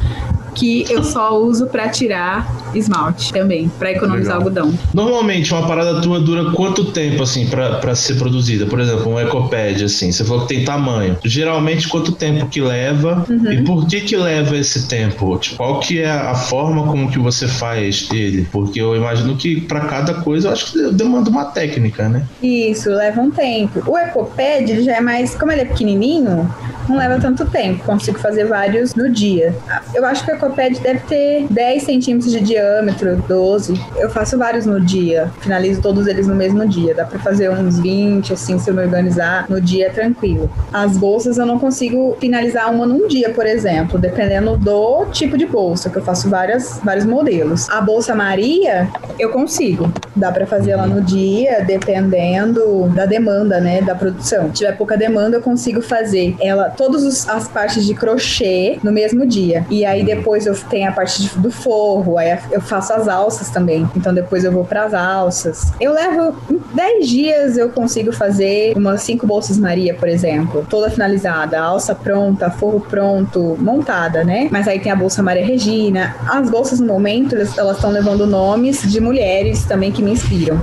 que 0.58 0.84
eu 0.90 1.02
só 1.04 1.38
uso 1.38 1.66
pra 1.66 1.88
tirar 1.88 2.70
esmalte 2.74 3.32
também, 3.32 3.70
pra 3.78 3.92
economizar 3.92 4.38
Legal. 4.38 4.48
algodão. 4.64 4.78
Normalmente, 4.92 5.52
uma 5.54 5.66
parada 5.66 6.00
tua 6.00 6.20
dura 6.20 6.50
quanto 6.52 6.86
tempo, 6.86 7.22
assim, 7.22 7.46
pra, 7.46 7.76
pra 7.76 7.94
ser 7.94 8.16
produzida? 8.16 8.66
Por 8.66 8.80
exemplo, 8.80 9.12
um 9.12 9.18
ecopad, 9.20 9.82
assim, 9.84 10.10
você 10.12 10.24
falou 10.24 10.46
que 10.46 10.54
tem 10.54 10.64
tamanho. 10.64 11.16
Geralmente, 11.24 11.88
quanto 11.88 12.12
tempo 12.12 12.46
que 12.46 12.60
leva 12.60 13.24
Uhum. 13.28 13.52
e 13.52 13.62
por 13.62 13.86
que 13.86 14.00
que 14.00 14.16
leva 14.16 14.56
esse 14.56 14.86
tempo? 14.88 15.36
Tipo, 15.38 15.56
qual 15.56 15.80
que 15.80 16.00
é 16.00 16.10
a 16.10 16.34
forma 16.34 16.82
como 16.86 17.10
que 17.10 17.18
você 17.18 17.46
faz 17.46 18.08
ele? 18.12 18.46
Porque 18.50 18.80
eu 18.80 18.96
imagino 18.96 19.36
que 19.36 19.60
pra 19.60 19.80
cada 19.80 20.14
coisa, 20.14 20.48
eu 20.48 20.52
acho 20.52 20.72
que 20.72 20.90
demanda 20.92 21.30
uma 21.30 21.44
técnica, 21.46 22.08
né? 22.08 22.24
Isso, 22.42 22.90
leva 22.90 23.20
um 23.20 23.30
tempo. 23.30 23.82
O 23.86 23.96
ecopad, 23.98 24.70
ele 24.70 24.82
já 24.82 24.96
é 24.96 25.00
mais, 25.00 25.34
como 25.34 25.52
ele 25.52 25.62
é 25.62 25.64
pequenininho, 25.64 26.52
não 26.88 26.96
leva 26.96 27.20
tanto 27.20 27.46
tempo. 27.46 27.84
Consigo 27.84 28.18
fazer 28.18 28.44
vários 28.44 28.94
no 28.94 29.08
dia. 29.08 29.54
Eu 29.94 30.04
acho 30.04 30.24
que 30.24 30.30
o 30.30 30.34
ecopad 30.34 30.78
deve 30.80 31.00
ter 31.00 31.46
10 31.50 31.82
centímetros 31.82 32.32
de 32.32 32.40
diâmetro, 32.40 33.16
12. 33.28 33.80
Eu 33.96 34.10
faço 34.10 34.38
vários 34.38 34.66
no 34.66 34.80
dia. 34.80 35.30
Finalizo 35.40 35.80
todos 35.80 36.06
eles 36.06 36.26
no 36.26 36.34
mesmo 36.34 36.66
dia. 36.66 36.94
Dá 36.94 37.04
pra 37.04 37.18
fazer 37.18 37.50
uns 37.50 37.78
20, 37.78 38.32
assim, 38.32 38.58
se 38.58 38.70
eu 38.70 38.74
me 38.74 38.82
organizar. 38.82 39.46
No 39.48 39.60
dia 39.60 39.86
é 39.86 39.90
tranquilo. 39.90 40.50
As 40.72 40.96
bolsas 40.96 41.38
eu 41.38 41.46
não 41.46 41.58
consigo 41.58 42.16
finalizar 42.20 42.72
uma 42.72 42.86
num 42.86 43.06
dia, 43.06 43.30
por 43.30 43.46
exemplo, 43.46 43.98
dependendo 43.98 44.56
do 44.56 45.06
tipo 45.06 45.36
de 45.36 45.46
bolsa, 45.46 45.90
que 45.90 45.96
eu 45.96 46.02
faço 46.02 46.28
várias, 46.28 46.80
vários 46.82 47.04
modelos. 47.04 47.68
A 47.70 47.80
bolsa 47.80 48.14
Maria, 48.14 48.88
eu 49.18 49.30
consigo. 49.30 49.92
Dá 50.14 50.32
pra 50.32 50.46
fazer 50.46 50.72
ela 50.72 50.86
no 50.86 51.00
dia, 51.00 51.62
dependendo 51.64 52.88
da 52.94 53.06
demanda, 53.06 53.60
né, 53.60 53.80
da 53.82 53.94
produção. 53.94 54.46
Se 54.48 54.54
tiver 54.54 54.76
pouca 54.76 54.96
demanda, 54.96 55.36
eu 55.36 55.42
consigo 55.42 55.80
fazer 55.80 56.36
ela 56.40 56.70
todas 56.78 57.28
as 57.28 57.48
partes 57.48 57.84
de 57.84 57.92
crochê 57.94 58.78
no 58.82 58.90
mesmo 58.92 59.26
dia. 59.26 59.66
E 59.68 59.84
aí 59.84 60.02
depois 60.04 60.46
eu 60.46 60.54
tenho 60.70 60.88
a 60.88 60.92
parte 60.92 61.22
de- 61.22 61.38
do 61.38 61.50
forro, 61.50 62.16
aí 62.16 62.38
eu 62.52 62.60
faço 62.60 62.92
as 62.92 63.08
alças 63.08 63.50
também. 63.50 63.86
Então 63.96 64.14
depois 64.14 64.44
eu 64.44 64.52
vou 64.52 64.64
pras 64.64 64.94
alças. 64.94 65.72
Eu 65.80 65.92
levo 65.92 66.34
em 66.50 66.58
10 66.74 67.08
dias 67.08 67.56
eu 67.58 67.68
consigo 67.70 68.12
fazer 68.12 68.74
umas 68.76 69.02
cinco 69.02 69.26
bolsas 69.26 69.58
Maria, 69.58 69.92
por 69.94 70.08
exemplo, 70.08 70.64
toda 70.70 70.88
finalizada, 70.88 71.60
alça 71.60 71.94
pronta, 71.94 72.48
forro 72.50 72.80
pronto, 72.80 73.56
montada, 73.60 74.22
né? 74.24 74.48
Mas 74.50 74.68
aí 74.68 74.78
tem 74.78 74.92
a 74.92 74.96
bolsa 74.96 75.22
Maria 75.22 75.44
Regina. 75.44 76.14
As 76.28 76.48
bolsas 76.48 76.78
no 76.80 76.86
momento 76.86 77.34
elas 77.56 77.76
estão 77.76 77.90
levando 77.90 78.24
nomes 78.26 78.82
de 78.82 79.00
mulheres 79.00 79.64
também 79.64 79.90
que 79.90 80.00
me 80.02 80.12
inspiram. 80.12 80.60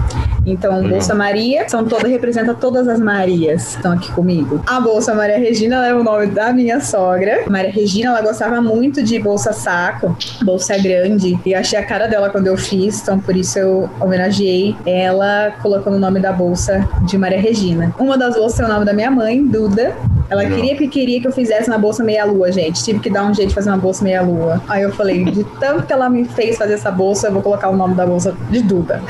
Então, 0.47 0.75
Legal. 0.75 0.91
Bolsa 0.91 1.15
Maria 1.15 1.67
são 1.67 1.83
toda 1.85 2.07
representa 2.07 2.53
todas 2.53 2.87
as 2.87 2.99
Marias 2.99 3.69
que 3.69 3.75
estão 3.77 3.91
aqui 3.93 4.11
comigo. 4.11 4.61
A 4.67 4.79
Bolsa 4.79 5.13
Maria 5.15 5.39
Regina 5.39 5.81
leva 5.81 6.03
nome 6.05 6.27
da 6.27 6.53
minha 6.53 6.79
sogra. 6.79 7.43
Maria 7.49 7.71
Regina, 7.71 8.11
ela 8.11 8.21
gostava 8.21 8.61
muito 8.61 9.03
de 9.03 9.19
bolsa 9.19 9.51
saco, 9.51 10.15
bolsa 10.43 10.77
grande, 10.77 11.37
e 11.45 11.53
achei 11.53 11.77
a 11.77 11.85
cara 11.85 12.07
dela 12.07 12.29
quando 12.29 12.47
eu 12.47 12.57
fiz, 12.57 13.01
então 13.01 13.19
por 13.19 13.35
isso 13.35 13.57
eu 13.57 13.89
homenageei 13.99 14.75
ela 14.85 15.53
colocando 15.61 15.95
o 15.95 15.99
nome 15.99 16.19
da 16.19 16.31
bolsa 16.31 16.87
de 17.05 17.17
Maria 17.17 17.41
Regina. 17.41 17.93
Uma 17.99 18.17
das 18.17 18.35
bolsas 18.35 18.57
tem 18.57 18.65
o 18.65 18.69
nome 18.69 18.85
da 18.85 18.93
minha 18.93 19.09
mãe, 19.09 19.45
Duda, 19.45 19.95
Ela 20.29 20.41
Legal. 20.41 20.57
queria 20.57 20.75
que 20.75 20.87
queria 20.87 21.21
que 21.21 21.27
eu 21.27 21.31
fizesse 21.31 21.69
uma 21.69 21.77
bolsa 21.77 22.03
meia-lua, 22.03 22.51
gente. 22.51 22.83
Tive 22.83 22.99
que 22.99 23.09
dar 23.09 23.25
um 23.25 23.33
jeito 23.33 23.49
de 23.49 23.55
fazer 23.55 23.69
uma 23.69 23.77
bolsa 23.77 24.03
meia-lua. 24.03 24.61
Aí 24.67 24.83
eu 24.83 24.91
falei, 24.91 25.23
de 25.25 25.43
tanto 25.59 25.83
que 25.83 25.93
ela 25.93 26.09
me 26.09 26.25
fez 26.25 26.57
fazer 26.57 26.73
essa 26.73 26.91
bolsa, 26.91 27.27
eu 27.27 27.33
vou 27.33 27.41
colocar 27.41 27.69
o 27.69 27.75
nome 27.75 27.95
da 27.95 28.05
bolsa 28.05 28.35
de 28.49 28.61
Duda. 28.61 29.01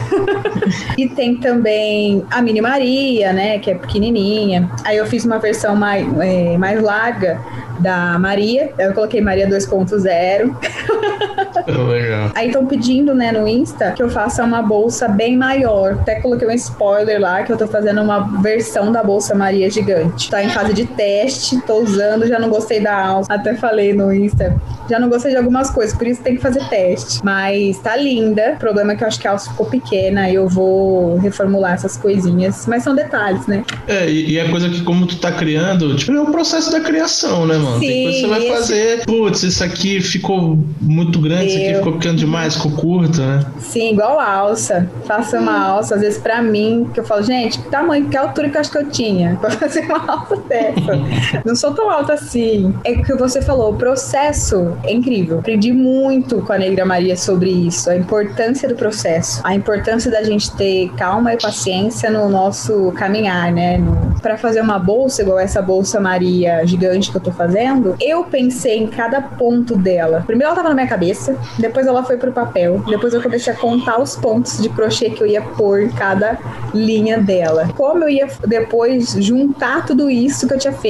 e 0.98 1.08
tem 1.08 1.38
também 1.38 2.26
a 2.30 2.42
Mini 2.42 2.62
Maria, 2.62 3.32
né? 3.32 3.60
Que 3.60 3.72
é 3.72 3.76
pequenininha. 3.76 4.70
Aí 4.84 4.98
eu 4.98 5.06
fiz 5.06 5.26
uma 5.26 5.40
versão 5.40 5.76
mais, 5.76 6.06
é, 6.20 6.58
mais 6.58 6.82
larga 6.82 7.40
da 7.80 8.18
Maria. 8.20 8.72
Eu 8.78 8.94
coloquei 8.94 9.22
Maria 9.22 9.48
2.0. 9.48 10.56
Legal. 11.68 12.32
Aí 12.36 12.48
estão 12.48 12.66
pedindo, 12.66 13.14
né, 13.14 13.32
no 13.32 13.48
Insta 13.48 13.92
que 13.92 14.02
eu 14.02 14.10
faça 14.10 14.44
uma 14.44 14.62
bolsa 14.62 15.08
bem 15.08 15.38
maior. 15.38 15.94
Até 15.94 16.16
coloquei 16.16 16.48
um 16.48 16.52
spoiler 16.52 17.20
lá 17.20 17.44
que 17.44 17.52
eu 17.52 17.58
tô 17.58 17.68
fazendo 17.68 18.02
uma 18.02 18.42
versão 18.42 18.92
da 18.92 19.04
bolsa 19.04 19.36
Maria 19.36 19.70
gigante. 19.70 20.30
Tá 20.30 20.44
em 20.44 20.50
fase 20.50 20.74
de 20.74 20.86
teste, 20.86 21.05
tô 21.66 21.80
usando, 21.82 22.28
já 22.28 22.40
não 22.40 22.50
gostei 22.50 22.80
da 22.80 23.06
alça. 23.06 23.34
Até 23.34 23.56
falei 23.56 23.94
no 23.94 24.14
Insta, 24.14 24.56
já 24.90 25.00
não 25.00 25.10
gostei 25.10 25.32
de 25.32 25.38
algumas 25.38 25.70
coisas, 25.70 25.96
por 25.96 26.08
isso 26.08 26.22
tem 26.22 26.36
que 26.36 26.42
fazer 26.42 26.68
teste. 26.70 27.20
Mas 27.24 27.78
tá 27.80 27.96
linda. 27.96 28.54
O 28.56 28.60
problema 28.60 28.94
é 28.94 28.96
que 28.96 29.04
eu 29.04 29.08
acho 29.08 29.20
que 29.20 29.28
a 29.28 29.32
alça 29.32 29.50
ficou 29.52 29.66
pequena, 29.66 30.30
eu 30.30 30.48
vou 30.48 31.18
reformular 31.18 31.74
essas 31.74 31.98
coisinhas. 31.98 32.66
Mas 32.68 32.84
são 32.84 32.96
detalhes, 32.96 33.46
né? 33.48 33.64
É, 33.88 34.10
e, 34.10 34.32
e 34.32 34.40
é 34.40 34.50
coisa 34.50 34.70
que 34.70 34.82
como 34.84 35.06
tu 35.06 35.18
tá 35.18 35.32
criando, 35.32 35.96
tipo, 35.96 36.12
é 36.12 36.22
o 36.22 36.28
processo 36.32 36.72
da 36.72 36.80
criação, 36.80 37.46
né, 37.46 37.58
mano? 37.58 37.80
Tem 37.80 37.90
Sim, 37.90 38.04
coisa 38.04 38.16
que 38.18 38.22
você 38.22 38.28
vai 38.28 38.40
esse- 38.40 38.50
fazer, 38.58 39.06
putz, 39.06 39.44
isso 39.44 39.64
aqui 39.64 40.02
ficou 40.02 40.58
muito 40.82 41.20
grande, 41.20 41.48
isso 41.48 41.58
aqui 41.58 41.74
ficou 41.76 41.94
pequeno 41.94 42.16
demais, 42.16 42.56
ficou 42.56 42.72
curto, 42.72 43.22
né? 43.22 43.46
Sim, 43.60 43.92
igual 43.94 44.20
a 44.20 44.30
alça. 44.32 44.90
Faça 45.06 45.40
uma 45.40 45.58
alça, 45.60 45.96
às 45.96 46.02
vezes 46.02 46.20
pra 46.20 46.42
mim, 46.42 46.90
que 46.94 47.00
eu 47.00 47.04
falo, 47.04 47.24
gente, 47.24 47.60
que 47.60 47.70
tamanho, 47.70 48.08
que 48.10 48.18
altura 48.18 48.50
que 48.50 48.58
eu 48.58 48.62
acho 48.62 48.72
que 48.72 48.78
eu 48.78 48.90
tinha 48.90 49.38
pra 49.40 49.50
fazer 49.52 49.82
uma 49.86 50.06
alça 50.12 50.36
dessa? 50.48 50.95
Não 51.46 51.56
sou 51.56 51.74
tão 51.74 51.90
alta 51.90 52.14
assim. 52.14 52.74
É 52.84 52.92
o 52.92 53.04
que 53.04 53.14
você 53.16 53.42
falou, 53.42 53.72
o 53.72 53.76
processo 53.76 54.78
é 54.84 54.94
incrível. 54.94 55.40
Aprendi 55.40 55.72
muito 55.72 56.42
com 56.42 56.54
a 56.54 56.58
Negra 56.58 56.86
Maria 56.86 57.16
sobre 57.16 57.50
isso, 57.50 57.90
a 57.90 57.96
importância 57.96 58.68
do 58.68 58.76
processo, 58.76 59.42
a 59.44 59.56
importância 59.56 60.10
da 60.10 60.24
gente 60.24 60.56
ter 60.56 60.90
calma 60.98 61.34
e 61.34 61.38
paciência 61.38 62.10
no 62.10 62.30
nosso 62.30 62.92
caminhar, 62.94 63.52
né? 63.52 63.80
Pra 64.22 64.38
fazer 64.38 64.62
uma 64.62 64.80
bolsa, 64.80 65.22
igual 65.22 65.40
essa 65.40 65.62
bolsa 65.62 66.00
Maria 66.00 66.66
gigante 66.66 67.12
que 67.12 67.18
eu 67.18 67.22
tô 67.22 67.32
fazendo, 67.32 67.96
eu 68.00 68.24
pensei 68.24 68.78
em 68.78 68.88
cada 68.88 69.22
ponto 69.22 69.76
dela. 69.76 70.24
Primeiro 70.26 70.48
ela 70.48 70.56
tava 70.56 70.70
na 70.70 70.76
minha 70.76 70.88
cabeça, 70.88 71.38
depois 71.60 71.88
ela 71.88 72.04
foi 72.04 72.18
pro 72.18 72.32
papel, 72.32 72.84
depois 72.88 73.14
eu 73.14 73.22
comecei 73.22 73.54
a 73.54 73.56
contar 73.56 74.02
os 74.02 74.16
pontos 74.16 74.62
de 74.62 74.70
crochê 74.70 75.10
que 75.10 75.22
eu 75.22 75.28
ia 75.28 75.42
pôr 75.42 75.82
em 75.84 75.90
cada 75.90 76.38
linha 76.74 77.18
dela. 77.20 77.70
Como 77.76 78.04
eu 78.04 78.10
ia 78.10 78.28
depois 78.48 79.16
juntar 79.20 79.86
tudo 79.86 80.10
isso 80.10 80.48
que 80.48 80.54
eu 80.54 80.60
tinha 80.60 80.74
feito. 80.74 80.85